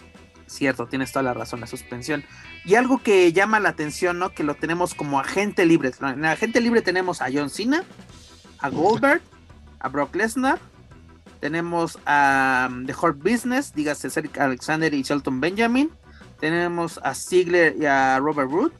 Cierto, 0.46 0.86
tienes 0.86 1.10
toda 1.10 1.22
la 1.22 1.32
razón, 1.32 1.60
la 1.60 1.66
suspensión. 1.66 2.22
Y 2.66 2.74
algo 2.74 3.02
que 3.02 3.32
llama 3.32 3.60
la 3.60 3.70
atención, 3.70 4.18
¿no? 4.18 4.30
Que 4.34 4.44
lo 4.44 4.54
tenemos 4.54 4.94
como 4.94 5.18
agente 5.18 5.64
libre. 5.64 5.90
En 6.00 6.24
agente 6.26 6.60
libre 6.60 6.82
tenemos 6.82 7.22
a 7.22 7.28
John 7.32 7.48
Cena, 7.48 7.82
a 8.58 8.68
Goldberg, 8.68 9.22
a 9.80 9.88
Brock 9.88 10.14
Lesnar, 10.14 10.58
tenemos 11.40 11.98
a 12.06 12.68
um, 12.70 12.86
The 12.86 12.94
Hurt 12.94 13.18
Business, 13.18 13.74
dígase 13.74 14.08
Alexander 14.38 14.94
y 14.94 15.02
Shelton 15.02 15.40
Benjamin, 15.40 15.90
tenemos 16.40 17.00
a 17.02 17.14
Ziggler 17.14 17.76
y 17.78 17.86
a 17.86 18.18
Robert 18.18 18.50
Root, 18.50 18.72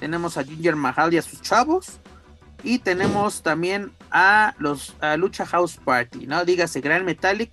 tenemos 0.00 0.36
a 0.36 0.44
Ginger 0.44 0.76
Mahal 0.76 1.12
y 1.14 1.18
a 1.18 1.22
sus 1.22 1.42
chavos, 1.42 2.00
y 2.62 2.78
tenemos 2.78 3.42
también 3.42 3.92
a 4.10 4.54
los 4.58 4.96
a 5.00 5.16
Lucha 5.16 5.46
House 5.46 5.76
Party, 5.76 6.26
¿no? 6.26 6.44
Dígase 6.44 6.80
Gran 6.80 7.04
Metallic 7.04 7.50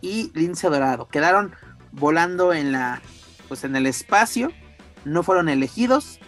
y 0.00 0.30
Lince 0.34 0.68
Dorado. 0.68 1.08
Quedaron 1.08 1.54
volando 1.92 2.52
en 2.52 2.72
la 2.72 3.00
pues 3.48 3.64
en 3.64 3.74
el 3.76 3.86
espacio, 3.86 4.52
no 5.04 5.22
fueron 5.22 5.48
elegidos 5.48 6.20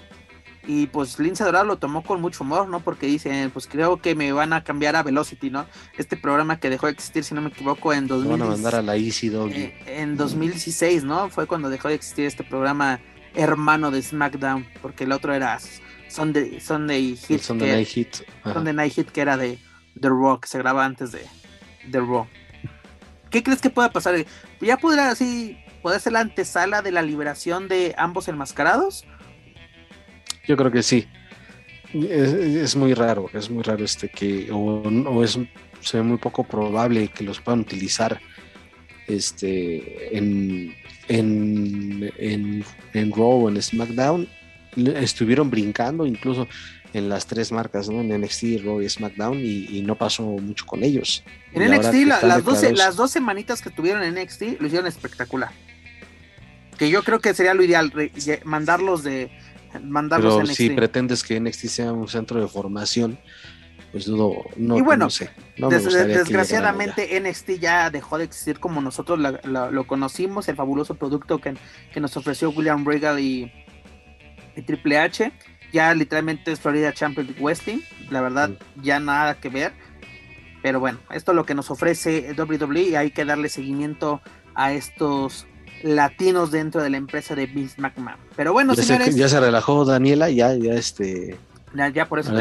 y 0.67 0.87
pues 0.87 1.19
Lince 1.19 1.43
Dorado 1.45 1.65
lo 1.65 1.79
tomó 1.79 2.03
con 2.03 2.21
mucho 2.21 2.45
humor, 2.45 2.69
¿no? 2.69 2.81
Porque 2.81 3.07
dicen, 3.07 3.51
pues 3.51 3.67
creo 3.67 4.01
que 4.01 4.15
me 4.15 4.33
van 4.33 4.53
a 4.53 4.63
cambiar 4.63 4.95
a 4.95 5.03
Velocity, 5.03 5.51
¿no? 5.51 5.67
Este 5.99 6.17
programa 6.17 6.61
que 6.61 6.71
dejó 6.71 6.87
de 6.87 6.93
existir, 6.93 7.25
si 7.25 7.35
no 7.35 7.41
me 7.41 7.49
equivoco, 7.49 7.93
en 7.93 8.07
Lo 8.07 8.19
van 8.19 8.43
a 8.43 8.47
2016. 8.47 8.63
mandar 8.63 8.75
a 8.77 8.83
la 8.83 8.97
Easy 8.97 9.29
Doggy. 9.29 9.55
Eh, 9.55 9.85
en 9.87 10.17
2016, 10.17 11.05
¿no? 11.05 11.29
Fue 11.31 11.47
cuando 11.47 11.69
dejó 11.69 11.89
de 11.89 11.95
existir 11.95 12.27
este 12.27 12.45
programa 12.45 13.01
hermano 13.35 13.91
de 13.91 14.03
SmackDown, 14.03 14.67
porque 14.81 15.05
el 15.05 15.13
otro 15.13 15.35
era 15.35 15.59
Sunday, 16.09 16.61
Sunday 16.61 17.17
Hit, 17.17 17.41
Sunday 17.41 17.69
que, 17.69 17.75
Night 17.75 17.89
Hit. 17.89 18.17
Ajá. 18.43 18.55
Sunday 18.55 18.75
Night 18.75 18.93
Hit, 18.93 19.11
que 19.11 19.21
era 19.21 19.37
de 19.37 19.59
The 20.01 20.09
Raw, 20.09 20.39
que 20.39 20.49
se 20.49 20.59
graba 20.59 20.85
antes 20.85 21.13
de 21.13 21.27
The 21.91 21.99
Raw. 21.99 22.27
¿Qué 23.31 23.43
crees 23.43 23.61
que 23.61 23.71
pueda 23.71 23.91
pasar? 23.91 24.15
¿Ya 24.61 24.77
podrá 24.77 25.11
así, 25.11 25.59
poder 25.81 26.01
ser 26.01 26.13
la 26.13 26.21
antesala 26.21 26.83
de 26.83 26.93
la 26.93 27.03
liberación 27.03 27.67
de 27.67 27.95
ambos 27.97 28.29
enmascarados? 28.29 29.07
Yo 30.47 30.57
creo 30.57 30.71
que 30.71 30.83
sí. 30.83 31.07
Es, 31.95 32.33
es 32.33 32.77
muy 32.77 32.95
raro, 32.95 33.29
es 33.35 33.51
muy 33.51 33.63
raro 33.63 33.85
este 33.85 34.09
que, 34.09 34.51
o, 34.51 34.57
o 34.83 35.23
es, 35.25 35.39
se 35.81 35.99
ve 35.99 36.03
muy 36.03 36.17
poco 36.19 36.43
probable 36.45 37.09
que 37.09 37.23
los 37.25 37.41
puedan 37.41 37.61
utilizar 37.61 38.19
este 39.07 40.17
en, 40.17 40.75
en, 41.09 42.11
en, 42.19 42.65
en 42.95 43.13
Raw 43.13 43.45
o 43.45 43.49
en 43.49 43.61
SmackDown. 43.61 44.29
Estuvieron 44.77 45.51
brincando 45.51 46.07
incluso 46.07 46.49
en 46.95 47.09
las 47.09 47.27
tres 47.27 47.53
marcas, 47.53 47.89
¿no? 47.89 48.01
En 48.01 48.21
NXT, 48.21 48.65
Raw 48.65 48.81
y 48.81 48.89
SmackDown, 48.89 49.39
y, 49.39 49.67
y 49.79 49.83
no 49.83 49.97
pasó 49.97 50.23
mucho 50.23 50.65
con 50.67 50.83
ellos. 50.83 51.23
En 51.53 51.63
Y 51.63 51.77
NXT, 51.77 51.95
la- 52.07 52.23
las, 52.23 52.45
12, 52.45 52.67
declarados- 52.69 52.79
las 52.79 52.97
dos 52.97 53.11
semanitas 53.11 53.61
que 53.63 53.71
tuvieron 53.71 54.03
en 54.03 54.15
NXT 54.15 54.61
lo 54.61 54.67
hicieron 54.67 54.87
espectacular. 54.87 55.51
Que 56.79 56.89
yo 56.91 57.03
creo 57.03 57.21
que 57.21 57.35
sería 57.35 57.55
lo 57.55 57.63
ideal, 57.63 57.91
re- 57.91 58.13
mandarlos 58.45 59.03
de 59.05 59.31
mandarlos 59.81 60.35
a 60.35 60.37
Pero 60.39 60.47
NXT. 60.47 60.57
si 60.57 60.71
pretendes 60.71 61.23
que 61.23 61.41
NXT 61.41 61.67
sea 61.67 61.93
un 61.93 62.09
centro 62.09 62.41
de 62.41 62.49
formación, 62.49 63.19
pues 63.93 64.07
dudo, 64.07 64.37
no, 64.57 64.79
Y 64.79 64.81
bueno, 64.81 65.05
no 65.07 65.11
sé. 65.11 65.31
No 65.59 65.69
Des- 65.69 65.85
desgraciadamente 65.85 67.17
NXT 67.21 67.59
ya 67.61 67.91
dejó 67.91 68.17
de 68.19 68.25
existir 68.25 68.59
como 68.59 68.81
nosotros 68.81 69.19
la- 69.19 69.41
la- 69.45 69.71
lo 69.71 69.87
conocimos, 69.87 70.49
el 70.49 70.57
fabuloso 70.57 70.95
producto 70.95 71.39
que, 71.39 71.55
que 71.93 72.01
nos 72.01 72.17
ofreció 72.17 72.51
William 72.51 72.85
Regal 72.87 73.21
y, 73.21 73.53
y 74.57 74.63
Triple 74.63 74.99
H. 74.99 75.33
Ya 75.73 75.95
literalmente 75.95 76.53
es 76.53 76.61
Florida 76.61 76.93
Championship 76.93 77.39
Wrestling, 77.41 77.79
la 78.11 78.21
verdad 78.21 78.51
Mm. 78.51 78.83
ya 78.83 79.01
nada 79.01 79.35
que 79.41 79.49
ver. 79.49 79.73
Pero 80.63 80.81
bueno, 80.81 80.99
esto 81.11 81.33
es 81.33 81.37
lo 81.37 81.45
que 81.45 81.55
nos 81.55 81.71
ofrece 81.71 82.35
WWE 82.37 82.83
y 82.91 82.95
hay 82.95 83.11
que 83.11 83.25
darle 83.25 83.49
seguimiento 83.49 84.21
a 84.55 84.73
estos 84.73 85.47
latinos 85.83 86.51
dentro 86.51 86.83
de 86.83 86.91
la 86.91 86.97
empresa 86.97 87.35
de 87.35 87.47
Vince 87.47 87.81
McMahon. 87.81 88.19
Pero 88.37 88.53
bueno, 88.53 88.75
ya 88.75 88.83
señores. 88.83 89.15
Se, 89.15 89.21
ya 89.21 89.29
se 89.29 89.41
relajó 89.41 89.85
Daniela, 89.85 90.31
ya, 90.31 90.55
ya 90.55 90.75
este. 90.75 91.37
Ya, 91.75 91.89
ya 91.89 92.07
por 92.07 92.19
eso. 92.19 92.33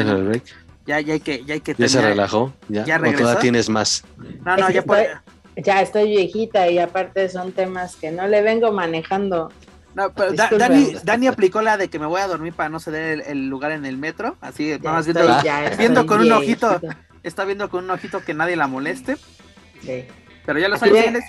ya, 0.86 1.00
ya 1.00 1.12
hay 1.12 1.20
que, 1.20 1.44
ya 1.44 1.54
hay 1.54 1.60
que. 1.60 1.74
Ya 1.76 1.88
se 1.88 2.00
relajó, 2.00 2.52
ya. 2.68 2.84
¿Ya 2.84 2.96
¿O 2.96 3.12
todavía 3.12 3.40
tienes 3.40 3.68
más? 3.68 4.04
No, 4.44 4.56
no, 4.56 4.70
ya 4.70 4.80
estoy, 4.80 5.04
Ya 5.56 5.82
estoy 5.82 6.08
viejita 6.08 6.70
y 6.70 6.78
aparte 6.78 7.28
son 7.28 7.52
temas 7.52 7.96
que 7.96 8.10
no 8.10 8.26
le 8.28 8.42
vengo 8.42 8.72
manejando. 8.72 9.50
No, 9.94 10.10
pero 10.12 10.32
Dani, 10.32 10.94
Dani, 11.04 11.26
aplicó 11.26 11.60
la 11.60 11.76
de 11.76 11.88
que 11.88 11.98
me 11.98 12.06
voy 12.06 12.20
a 12.20 12.26
dormir 12.26 12.54
para 12.54 12.70
no 12.70 12.80
ceder 12.80 13.24
el, 13.26 13.48
lugar 13.48 13.72
en 13.72 13.84
el 13.84 13.98
metro. 13.98 14.36
Así, 14.40 14.76
vamos 14.78 15.04
viendo, 15.04 15.22
viendo 15.76 16.06
con 16.06 16.20
un 16.20 16.32
ojito, 16.32 16.80
está 17.22 17.44
viendo 17.44 17.68
con 17.68 17.84
un 17.84 17.90
ojito 17.90 18.24
que 18.24 18.32
nadie 18.32 18.56
la 18.56 18.66
moleste. 18.66 19.16
Sí. 19.82 20.06
Pero 20.46 20.58
ya 20.58 20.68
lo 20.68 20.76
señores. 20.76 21.24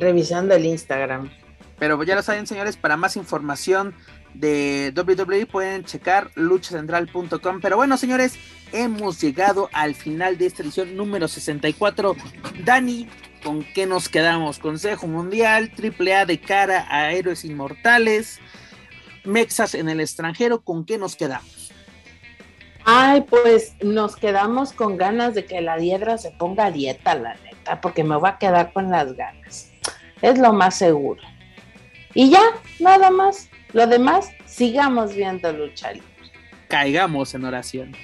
Revisando 0.00 0.54
el 0.54 0.64
Instagram. 0.64 1.30
Pero 1.78 2.02
ya 2.02 2.14
lo 2.14 2.22
saben, 2.22 2.46
señores, 2.46 2.76
para 2.76 2.96
más 2.96 3.16
información 3.16 3.94
de 4.34 4.92
WWE 4.96 5.46
pueden 5.46 5.84
checar 5.84 6.30
luchacentral.com. 6.34 7.60
Pero 7.60 7.76
bueno, 7.76 7.96
señores, 7.96 8.38
hemos 8.72 9.20
llegado 9.20 9.68
al 9.72 9.94
final 9.94 10.38
de 10.38 10.46
esta 10.46 10.62
edición 10.62 10.96
número 10.96 11.28
64. 11.28 12.16
Dani, 12.64 13.08
¿con 13.44 13.62
qué 13.62 13.86
nos 13.86 14.08
quedamos? 14.08 14.58
Consejo 14.58 15.06
Mundial, 15.06 15.70
AAA 15.76 16.26
de 16.26 16.40
cara 16.40 16.86
a 16.90 17.12
Héroes 17.12 17.44
Inmortales, 17.44 18.40
Mexas 19.24 19.74
en 19.74 19.88
el 19.88 20.00
extranjero, 20.00 20.62
¿con 20.62 20.84
qué 20.84 20.98
nos 20.98 21.16
quedamos? 21.16 21.72
Ay, 22.84 23.22
pues 23.22 23.74
nos 23.82 24.16
quedamos 24.16 24.72
con 24.72 24.96
ganas 24.96 25.34
de 25.34 25.44
que 25.44 25.60
la 25.60 25.76
diedra 25.76 26.16
se 26.16 26.30
ponga 26.30 26.66
a 26.66 26.70
dieta, 26.70 27.14
la 27.14 27.34
neta, 27.34 27.49
porque 27.78 28.02
me 28.02 28.16
voy 28.16 28.30
a 28.30 28.38
quedar 28.38 28.72
con 28.72 28.90
las 28.90 29.12
ganas. 29.14 29.70
Es 30.22 30.38
lo 30.38 30.52
más 30.52 30.76
seguro. 30.76 31.22
Y 32.14 32.30
ya, 32.30 32.42
nada 32.78 33.10
más. 33.10 33.48
Lo 33.72 33.86
demás, 33.86 34.30
sigamos 34.46 35.14
viendo 35.14 35.52
lucha 35.52 35.92
libre. 35.92 36.08
Caigamos 36.68 37.34
en 37.34 37.44
oración. 37.44 37.96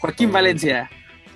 Joaquín 0.00 0.32
Valencia. 0.32 0.90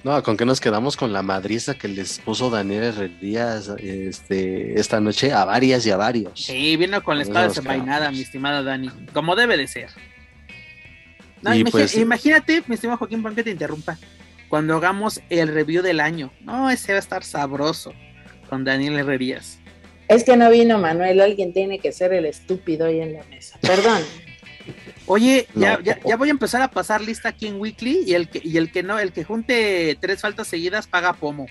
No, 0.05 0.23
con 0.23 0.37
que 0.37 0.45
nos 0.45 0.61
quedamos 0.61 0.97
con 0.99 1.15
la 1.15 1.23
madriza 1.23 1.75
que 1.75 1.89
les 1.89 2.19
puso 2.19 2.51
Daniel 2.51 2.85
Herrerías 2.85 3.69
este, 3.79 4.79
esta 4.79 5.01
noche 5.01 5.33
a 5.33 5.47
varias 5.47 5.87
y 5.87 5.91
a 5.91 5.97
varios. 5.97 6.45
Sí, 6.45 6.77
vino 6.77 7.03
con 7.03 7.17
la 7.17 7.23
espada 7.23 7.49
desenvainada, 7.49 8.11
mi 8.11 8.21
estimada 8.21 8.63
Dani, 8.63 8.91
como 9.15 9.35
debe 9.35 9.57
de 9.57 9.67
ser. 9.67 9.89
Pues, 11.71 11.97
imagínate, 11.97 12.63
mi 12.67 12.75
estimado 12.75 12.99
Joaquín, 12.99 13.23
para 13.23 13.35
que 13.35 13.45
te 13.45 13.51
interrumpa, 13.51 13.99
cuando 14.49 14.77
hagamos 14.77 15.21
el 15.31 15.49
review 15.49 15.83
del 15.83 16.01
año. 16.01 16.33
No, 16.41 16.71
ese 16.71 16.93
va 16.93 16.97
a 16.97 17.01
estar 17.01 17.25
sabroso 17.25 17.93
con 18.49 18.65
Daniel 18.65 18.99
Herrerías. 18.99 19.59
Es 20.09 20.25
que 20.25 20.37
no 20.37 20.51
vino 20.51 20.79
Manuel, 20.79 21.21
alguien 21.21 21.53
tiene 21.53 21.79
que 21.79 21.93
ser 21.93 22.13
el 22.13 22.27
estúpido 22.27 22.87
ahí 22.87 23.01
en 23.01 23.15
la 23.15 23.25
mesa. 23.25 23.59
Perdón. 23.61 24.03
Oye, 25.07 25.47
ya, 25.55 25.79
ya, 25.83 26.17
voy 26.17 26.29
a 26.29 26.31
empezar 26.31 26.63
a 26.63 26.71
pasar 26.71 27.03
lista 27.03 27.29
aquí 27.29 27.47
en 27.47 27.61
Weekly 27.61 28.05
y 28.07 28.15
el 28.15 28.29
que, 28.29 28.41
y 28.43 28.57
el 28.57 28.73
que 28.73 28.83
no, 28.83 28.99
el 28.99 29.13
que 29.13 29.25
junte 29.25 29.97
tres 30.01 30.23
faltas 30.23 30.49
seguidas 30.49 30.87
paga 30.87 31.13
pomo. 31.13 31.47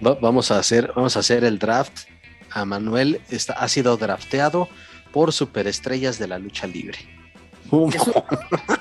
vamos 0.00 0.50
a 0.50 0.58
hacer, 0.58 0.92
vamos 0.96 1.16
a 1.16 1.20
hacer 1.20 1.44
el 1.44 1.58
draft. 1.58 2.08
A 2.50 2.64
Manuel 2.64 3.20
está, 3.28 3.52
ha 3.54 3.68
sido 3.68 3.96
drafteado 3.98 4.68
por 5.12 5.32
superestrellas 5.32 6.18
de 6.18 6.28
la 6.28 6.38
lucha 6.38 6.66
libre. 6.66 6.98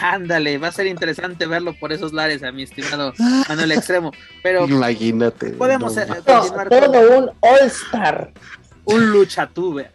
Ándale, 0.00 0.58
va 0.58 0.68
a 0.68 0.72
ser 0.72 0.86
interesante 0.86 1.46
verlo 1.46 1.74
por 1.74 1.92
esos 1.92 2.12
lares 2.12 2.42
a 2.42 2.52
mi 2.52 2.62
estimado 2.62 3.12
Manuel 3.48 3.72
Extremo. 3.72 4.12
Pero 4.42 4.66
imagínate. 4.66 5.50
Podemos 5.50 5.96
eh, 5.96 6.06
continuar 6.06 6.68
todo 6.68 7.18
un 7.18 7.30
All-Star. 7.40 8.32
Un 8.84 9.10
luchatuber. 9.10 9.92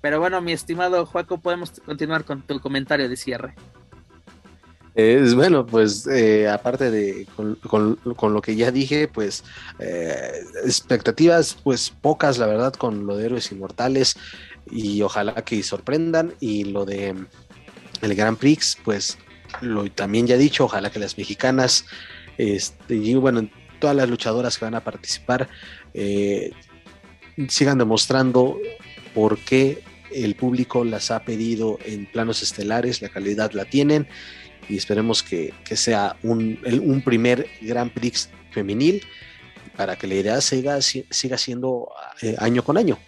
Pero 0.00 0.20
bueno, 0.20 0.40
mi 0.40 0.52
estimado 0.52 1.06
Juaco, 1.06 1.38
podemos 1.38 1.80
continuar 1.84 2.24
con 2.24 2.42
tu 2.42 2.60
comentario 2.60 3.08
de 3.08 3.16
cierre. 3.16 3.54
Es 4.94 5.34
bueno, 5.34 5.66
pues 5.66 6.06
eh, 6.06 6.48
aparte 6.48 6.90
de 6.90 7.26
con, 7.34 7.98
lo 8.04 8.42
que 8.42 8.54
ya 8.54 8.70
dije, 8.70 9.08
pues 9.08 9.42
eh, 9.80 10.44
expectativas, 10.64 11.56
pues 11.64 11.90
pocas, 11.90 12.38
la 12.38 12.46
verdad, 12.46 12.72
con 12.74 13.06
lo 13.06 13.16
de 13.16 13.26
héroes 13.26 13.50
inmortales 13.50 14.16
y 14.70 15.02
ojalá 15.02 15.34
que 15.44 15.62
sorprendan 15.64 16.34
y 16.38 16.64
lo 16.64 16.84
de 16.84 17.14
el 18.02 18.14
Grand 18.14 18.38
Prix, 18.38 18.78
pues 18.84 19.18
lo 19.60 19.90
también 19.90 20.26
ya 20.26 20.34
he 20.34 20.38
dicho, 20.38 20.64
ojalá 20.64 20.90
que 20.90 20.98
las 20.98 21.18
mexicanas, 21.18 21.86
este, 22.38 22.96
y 22.96 23.14
bueno, 23.14 23.48
todas 23.78 23.96
las 23.96 24.08
luchadoras 24.08 24.58
que 24.58 24.64
van 24.64 24.74
a 24.74 24.84
participar 24.84 25.48
eh, 25.92 26.52
sigan 27.48 27.78
demostrando 27.78 28.58
por 29.14 29.38
qué 29.38 29.82
el 30.12 30.34
público 30.36 30.84
las 30.84 31.10
ha 31.10 31.24
pedido 31.24 31.78
en 31.84 32.06
planos 32.06 32.42
estelares, 32.42 33.02
la 33.02 33.08
calidad 33.08 33.52
la 33.52 33.64
tienen 33.64 34.06
y 34.68 34.76
esperemos 34.76 35.22
que, 35.22 35.52
sea 35.74 36.16
un, 36.22 36.58
un, 36.64 37.02
primer 37.02 37.46
Grand 37.60 37.92
Prix 37.92 38.30
femenil 38.50 39.02
para 39.76 39.96
que 39.96 40.06
la 40.06 40.14
idea 40.14 40.40
siga, 40.40 40.80
siga 40.80 41.36
siendo 41.36 41.88
eh, 42.22 42.36
año 42.38 42.64
con 42.64 42.78
año. 42.78 42.98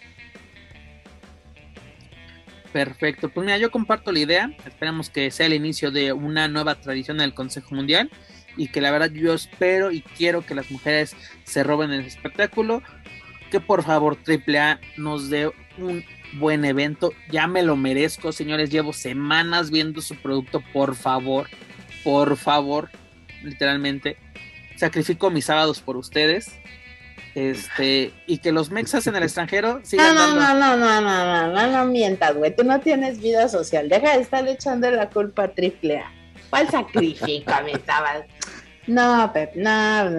Perfecto, 2.73 3.29
pues 3.29 3.45
mira, 3.45 3.57
yo 3.57 3.71
comparto 3.71 4.11
la 4.11 4.19
idea, 4.19 4.51
esperamos 4.65 5.09
que 5.09 5.31
sea 5.31 5.45
el 5.45 5.53
inicio 5.53 5.89
de 5.89 6.11
una 6.11 6.47
nueva 6.47 6.75
tradición 6.75 7.17
del 7.17 7.33
Consejo 7.33 7.73
Mundial 7.73 8.11
y 8.57 8.67
que 8.67 8.81
la 8.81 8.91
verdad 8.91 9.11
yo 9.11 9.33
espero 9.33 9.91
y 9.91 10.01
quiero 10.01 10.45
que 10.45 10.55
las 10.55 10.69
mujeres 10.69 11.15
se 11.43 11.63
roben 11.63 11.91
el 11.91 12.05
espectáculo, 12.05 12.83
que 13.51 13.59
por 13.59 13.83
favor 13.83 14.17
AAA 14.27 14.79
nos 14.97 15.29
dé 15.29 15.49
un 15.77 16.03
buen 16.33 16.65
evento, 16.65 17.13
ya 17.31 17.47
me 17.47 17.63
lo 17.63 17.77
merezco, 17.77 18.31
señores, 18.31 18.69
llevo 18.69 18.91
semanas 18.91 19.71
viendo 19.71 20.01
su 20.01 20.15
producto, 20.15 20.61
por 20.73 20.95
favor, 20.95 21.47
por 22.03 22.35
favor, 22.35 22.89
literalmente, 23.43 24.17
sacrifico 24.75 25.29
mis 25.29 25.45
sábados 25.45 25.79
por 25.79 25.95
ustedes. 25.95 26.59
Este, 27.37 28.11
y 28.25 28.39
que 28.39 28.51
los 28.51 28.71
mexas 28.71 29.05
en 29.05 29.15
el 29.15 29.21
extranjero 29.21 29.79
sigan 29.83 30.15
no, 30.15 30.33
no. 30.33 30.35
No, 30.35 30.53
no, 30.55 30.75
no, 30.75 31.01
no, 31.01 31.01
no, 31.01 31.53
no, 31.53 31.71
no 31.71 31.85
mientas, 31.85 32.35
güey. 32.35 32.55
Tú 32.55 32.63
no 32.63 32.79
tienes 32.79 33.21
vida 33.21 33.47
social. 33.47 33.89
Deja 33.89 34.15
de 34.15 34.23
estar 34.23 34.47
echando 34.47 34.89
la 34.89 35.11
culpa 35.11 35.43
a 35.43 35.47
Triple 35.49 35.99
A. 35.99 36.11
¿Cuál 36.49 36.67
sacrificio 36.71 37.55
me 37.63 37.73
estabas? 37.73 38.23
No, 38.87 39.31
Pep, 39.33 39.53
no. 39.55 40.09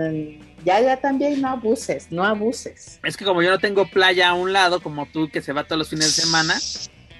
Ya, 0.64 0.80
ya 0.80 0.96
también 0.98 1.42
no 1.42 1.48
abuses, 1.48 2.06
no 2.12 2.22
abuses. 2.22 3.00
Es 3.02 3.16
que 3.16 3.24
como 3.24 3.42
yo 3.42 3.50
no 3.50 3.58
tengo 3.58 3.88
playa 3.88 4.28
a 4.28 4.34
un 4.34 4.52
lado, 4.52 4.80
como 4.80 5.06
tú 5.06 5.28
que 5.28 5.42
se 5.42 5.52
va 5.52 5.64
todos 5.64 5.78
los 5.78 5.88
fines 5.88 6.14
de 6.14 6.22
semana, 6.22 6.54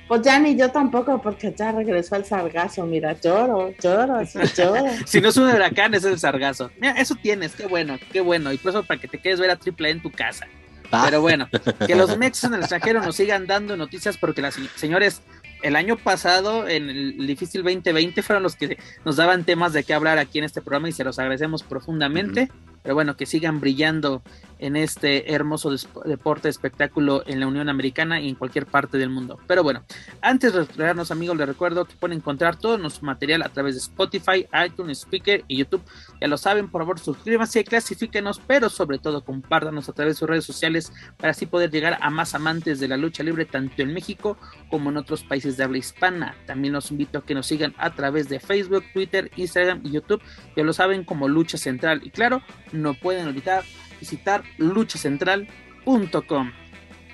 pues 0.08 0.22
ya 0.22 0.40
ni 0.40 0.56
yo 0.56 0.70
tampoco, 0.70 1.20
porque 1.20 1.54
ya 1.54 1.70
regresó 1.70 2.14
al 2.14 2.24
sargazo. 2.24 2.86
Mira, 2.86 3.12
lloro, 3.20 3.74
lloro, 3.80 4.22
lloro. 4.56 4.90
si 5.06 5.20
no 5.20 5.28
es 5.28 5.36
un 5.36 5.48
huracán, 5.48 5.92
es 5.92 6.04
el 6.04 6.18
sargazo. 6.18 6.70
Mira, 6.80 6.94
eso 6.94 7.14
tienes, 7.14 7.54
qué 7.54 7.66
bueno, 7.66 7.98
qué 8.10 8.22
bueno. 8.22 8.50
Y 8.52 8.56
por 8.56 8.70
eso 8.70 8.82
para 8.82 8.98
que 8.98 9.06
te 9.06 9.18
quedes 9.18 9.38
ver 9.38 9.50
a 9.50 9.56
Triple 9.56 9.90
en 9.90 10.00
tu 10.00 10.10
casa. 10.10 10.46
Ah. 10.90 11.02
Pero 11.04 11.20
bueno, 11.20 11.48
que 11.86 11.94
los 11.94 12.16
Mexas 12.16 12.44
en 12.44 12.54
el 12.54 12.60
extranjero 12.60 13.02
nos 13.02 13.16
sigan 13.16 13.46
dando 13.46 13.76
noticias 13.76 14.16
porque 14.16 14.40
las 14.40 14.56
señores, 14.76 15.20
el 15.62 15.76
año 15.76 15.98
pasado, 15.98 16.66
en 16.66 16.88
el 16.88 17.26
difícil 17.26 17.62
2020, 17.62 18.22
fueron 18.22 18.42
los 18.42 18.56
que 18.56 18.78
nos 19.04 19.16
daban 19.16 19.44
temas 19.44 19.74
de 19.74 19.84
qué 19.84 19.92
hablar 19.92 20.16
aquí 20.16 20.38
en 20.38 20.44
este 20.44 20.62
programa 20.62 20.88
y 20.88 20.92
se 20.92 21.04
los 21.04 21.18
agradecemos 21.18 21.62
profundamente 21.62 22.48
pero 22.88 22.94
bueno, 22.94 23.18
que 23.18 23.26
sigan 23.26 23.60
brillando 23.60 24.22
en 24.58 24.74
este 24.74 25.34
hermoso 25.34 25.70
deporte 26.06 26.48
espectáculo 26.48 27.22
en 27.26 27.38
la 27.38 27.46
Unión 27.46 27.68
Americana 27.68 28.18
y 28.18 28.30
en 28.30 28.34
cualquier 28.34 28.64
parte 28.64 28.96
del 28.96 29.10
mundo. 29.10 29.38
Pero 29.46 29.62
bueno, 29.62 29.82
antes 30.22 30.54
de 30.54 30.60
retirarnos 30.60 31.10
amigos, 31.10 31.36
les 31.36 31.46
recuerdo 31.46 31.84
que 31.84 31.94
pueden 31.94 32.16
encontrar 32.16 32.56
todo 32.56 32.78
nuestro 32.78 33.04
material 33.04 33.42
a 33.42 33.50
través 33.50 33.74
de 33.74 33.80
Spotify, 33.80 34.46
iTunes, 34.66 35.00
Speaker 35.00 35.44
y 35.48 35.58
YouTube. 35.58 35.82
Ya 36.18 36.28
lo 36.28 36.38
saben, 36.38 36.70
por 36.70 36.80
favor 36.80 36.98
suscríbanse, 36.98 37.62
clasifíquenos, 37.62 38.40
pero 38.46 38.70
sobre 38.70 38.98
todo 38.98 39.22
compártanos 39.22 39.88
a 39.90 39.92
través 39.92 40.14
de 40.14 40.18
sus 40.20 40.28
redes 40.28 40.46
sociales 40.46 40.90
para 41.18 41.32
así 41.32 41.44
poder 41.44 41.70
llegar 41.70 41.98
a 42.00 42.08
más 42.08 42.34
amantes 42.34 42.80
de 42.80 42.88
la 42.88 42.96
lucha 42.96 43.22
libre 43.22 43.44
tanto 43.44 43.82
en 43.82 43.92
México 43.92 44.38
como 44.70 44.88
en 44.88 44.96
otros 44.96 45.24
países 45.24 45.58
de 45.58 45.64
habla 45.64 45.76
hispana. 45.76 46.34
También 46.46 46.72
los 46.72 46.90
invito 46.90 47.18
a 47.18 47.24
que 47.24 47.34
nos 47.34 47.46
sigan 47.46 47.74
a 47.76 47.94
través 47.94 48.30
de 48.30 48.40
Facebook, 48.40 48.84
Twitter, 48.92 49.30
Instagram 49.36 49.82
y 49.84 49.90
YouTube. 49.90 50.22
Ya 50.56 50.64
lo 50.64 50.72
saben 50.72 51.04
como 51.04 51.28
Lucha 51.28 51.58
Central 51.58 52.00
y 52.02 52.10
claro, 52.10 52.42
no 52.82 52.94
pueden 52.94 53.26
olvidar 53.26 53.64
visitar 54.00 54.42
luchacentral.com. 54.56 56.52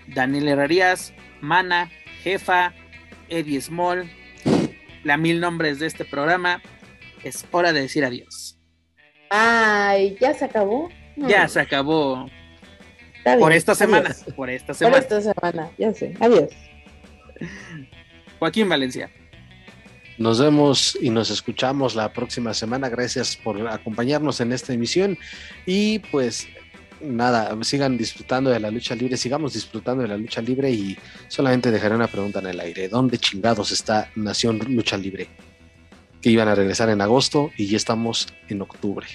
Daniel 0.08 0.48
Herrerías, 0.48 1.14
Mana, 1.40 1.90
Jefa, 2.22 2.74
Eddie 3.28 3.60
Small, 3.60 4.10
la 5.02 5.16
mil 5.16 5.40
nombres 5.40 5.78
de 5.78 5.86
este 5.86 6.04
programa. 6.04 6.62
Es 7.22 7.46
hora 7.50 7.72
de 7.72 7.82
decir 7.82 8.04
adiós. 8.04 8.58
Ay, 9.30 10.16
¿ya 10.20 10.34
se 10.34 10.44
acabó? 10.44 10.90
Ya 11.16 11.48
se 11.48 11.60
acabó. 11.60 12.28
por 13.38 13.52
esta 13.52 13.74
semana. 13.74 14.14
Por 14.36 14.50
esta 14.50 14.74
semana. 14.74 14.96
Por 14.96 15.02
esta 15.02 15.32
semana, 15.32 15.70
ya 15.78 15.94
sé. 15.94 16.14
Adiós. 16.20 16.50
Joaquín 18.38 18.68
Valencia. 18.68 19.10
Nos 20.16 20.40
vemos 20.40 20.96
y 21.00 21.10
nos 21.10 21.30
escuchamos 21.30 21.94
la 21.94 22.12
próxima 22.12 22.54
semana. 22.54 22.88
Gracias 22.88 23.36
por 23.36 23.66
acompañarnos 23.68 24.40
en 24.40 24.52
esta 24.52 24.72
emisión 24.72 25.18
y 25.66 25.98
pues 25.98 26.46
nada, 27.00 27.56
sigan 27.62 27.96
disfrutando 27.96 28.50
de 28.50 28.60
la 28.60 28.70
lucha 28.70 28.94
libre, 28.94 29.16
sigamos 29.16 29.54
disfrutando 29.54 30.02
de 30.02 30.08
la 30.08 30.16
lucha 30.16 30.40
libre 30.40 30.70
y 30.70 30.96
solamente 31.28 31.70
dejaré 31.70 31.94
una 31.94 32.06
pregunta 32.06 32.38
en 32.38 32.46
el 32.46 32.60
aire. 32.60 32.88
¿Dónde 32.88 33.18
chingados 33.18 33.72
está 33.72 34.10
Nación 34.14 34.58
Lucha 34.68 34.96
Libre? 34.96 35.28
Que 36.22 36.30
iban 36.30 36.48
a 36.48 36.54
regresar 36.54 36.88
en 36.88 37.00
agosto 37.00 37.50
y 37.56 37.66
ya 37.66 37.76
estamos 37.76 38.28
en 38.48 38.62
octubre. 38.62 39.06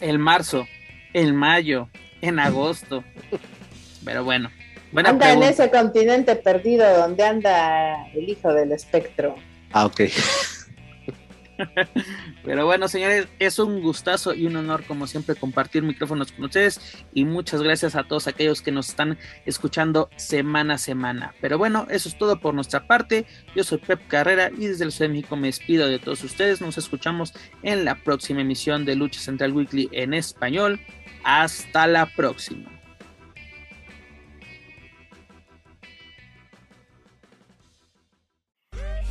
El 0.00 0.18
marzo, 0.18 0.66
el 1.12 1.32
mayo, 1.32 1.88
en 2.20 2.38
agosto. 2.38 3.04
Pero 4.04 4.24
bueno. 4.24 4.50
anda 4.94 5.32
en 5.32 5.42
ese 5.42 5.70
continente 5.70 6.36
perdido 6.36 6.98
donde 6.98 7.24
anda 7.24 8.06
el 8.12 8.28
hijo 8.28 8.52
del 8.52 8.72
espectro. 8.72 9.34
Ah, 9.72 9.86
ok. 9.86 10.02
Pero 12.44 12.66
bueno, 12.66 12.88
señores, 12.88 13.28
es 13.38 13.58
un 13.58 13.82
gustazo 13.82 14.34
y 14.34 14.46
un 14.46 14.56
honor, 14.56 14.84
como 14.84 15.06
siempre, 15.06 15.34
compartir 15.34 15.82
micrófonos 15.82 16.32
con 16.32 16.46
ustedes. 16.46 17.04
Y 17.14 17.24
muchas 17.24 17.62
gracias 17.62 17.94
a 17.94 18.04
todos 18.04 18.26
aquellos 18.26 18.62
que 18.62 18.72
nos 18.72 18.88
están 18.88 19.18
escuchando 19.46 20.10
semana 20.16 20.74
a 20.74 20.78
semana. 20.78 21.34
Pero 21.40 21.58
bueno, 21.58 21.86
eso 21.90 22.08
es 22.08 22.18
todo 22.18 22.40
por 22.40 22.54
nuestra 22.54 22.86
parte. 22.86 23.26
Yo 23.54 23.64
soy 23.64 23.78
Pep 23.78 24.06
Carrera 24.08 24.50
y 24.56 24.66
desde 24.66 24.84
el 24.84 24.92
Ciudad 24.92 25.08
de 25.08 25.16
México 25.16 25.36
me 25.36 25.48
despido 25.48 25.86
de 25.86 25.98
todos 25.98 26.24
ustedes. 26.24 26.60
Nos 26.60 26.78
escuchamos 26.78 27.32
en 27.62 27.84
la 27.84 27.96
próxima 27.96 28.40
emisión 28.40 28.84
de 28.84 28.96
Lucha 28.96 29.20
Central 29.20 29.52
Weekly 29.52 29.88
en 29.92 30.14
español. 30.14 30.80
Hasta 31.24 31.86
la 31.86 32.06
próxima. 32.06 32.71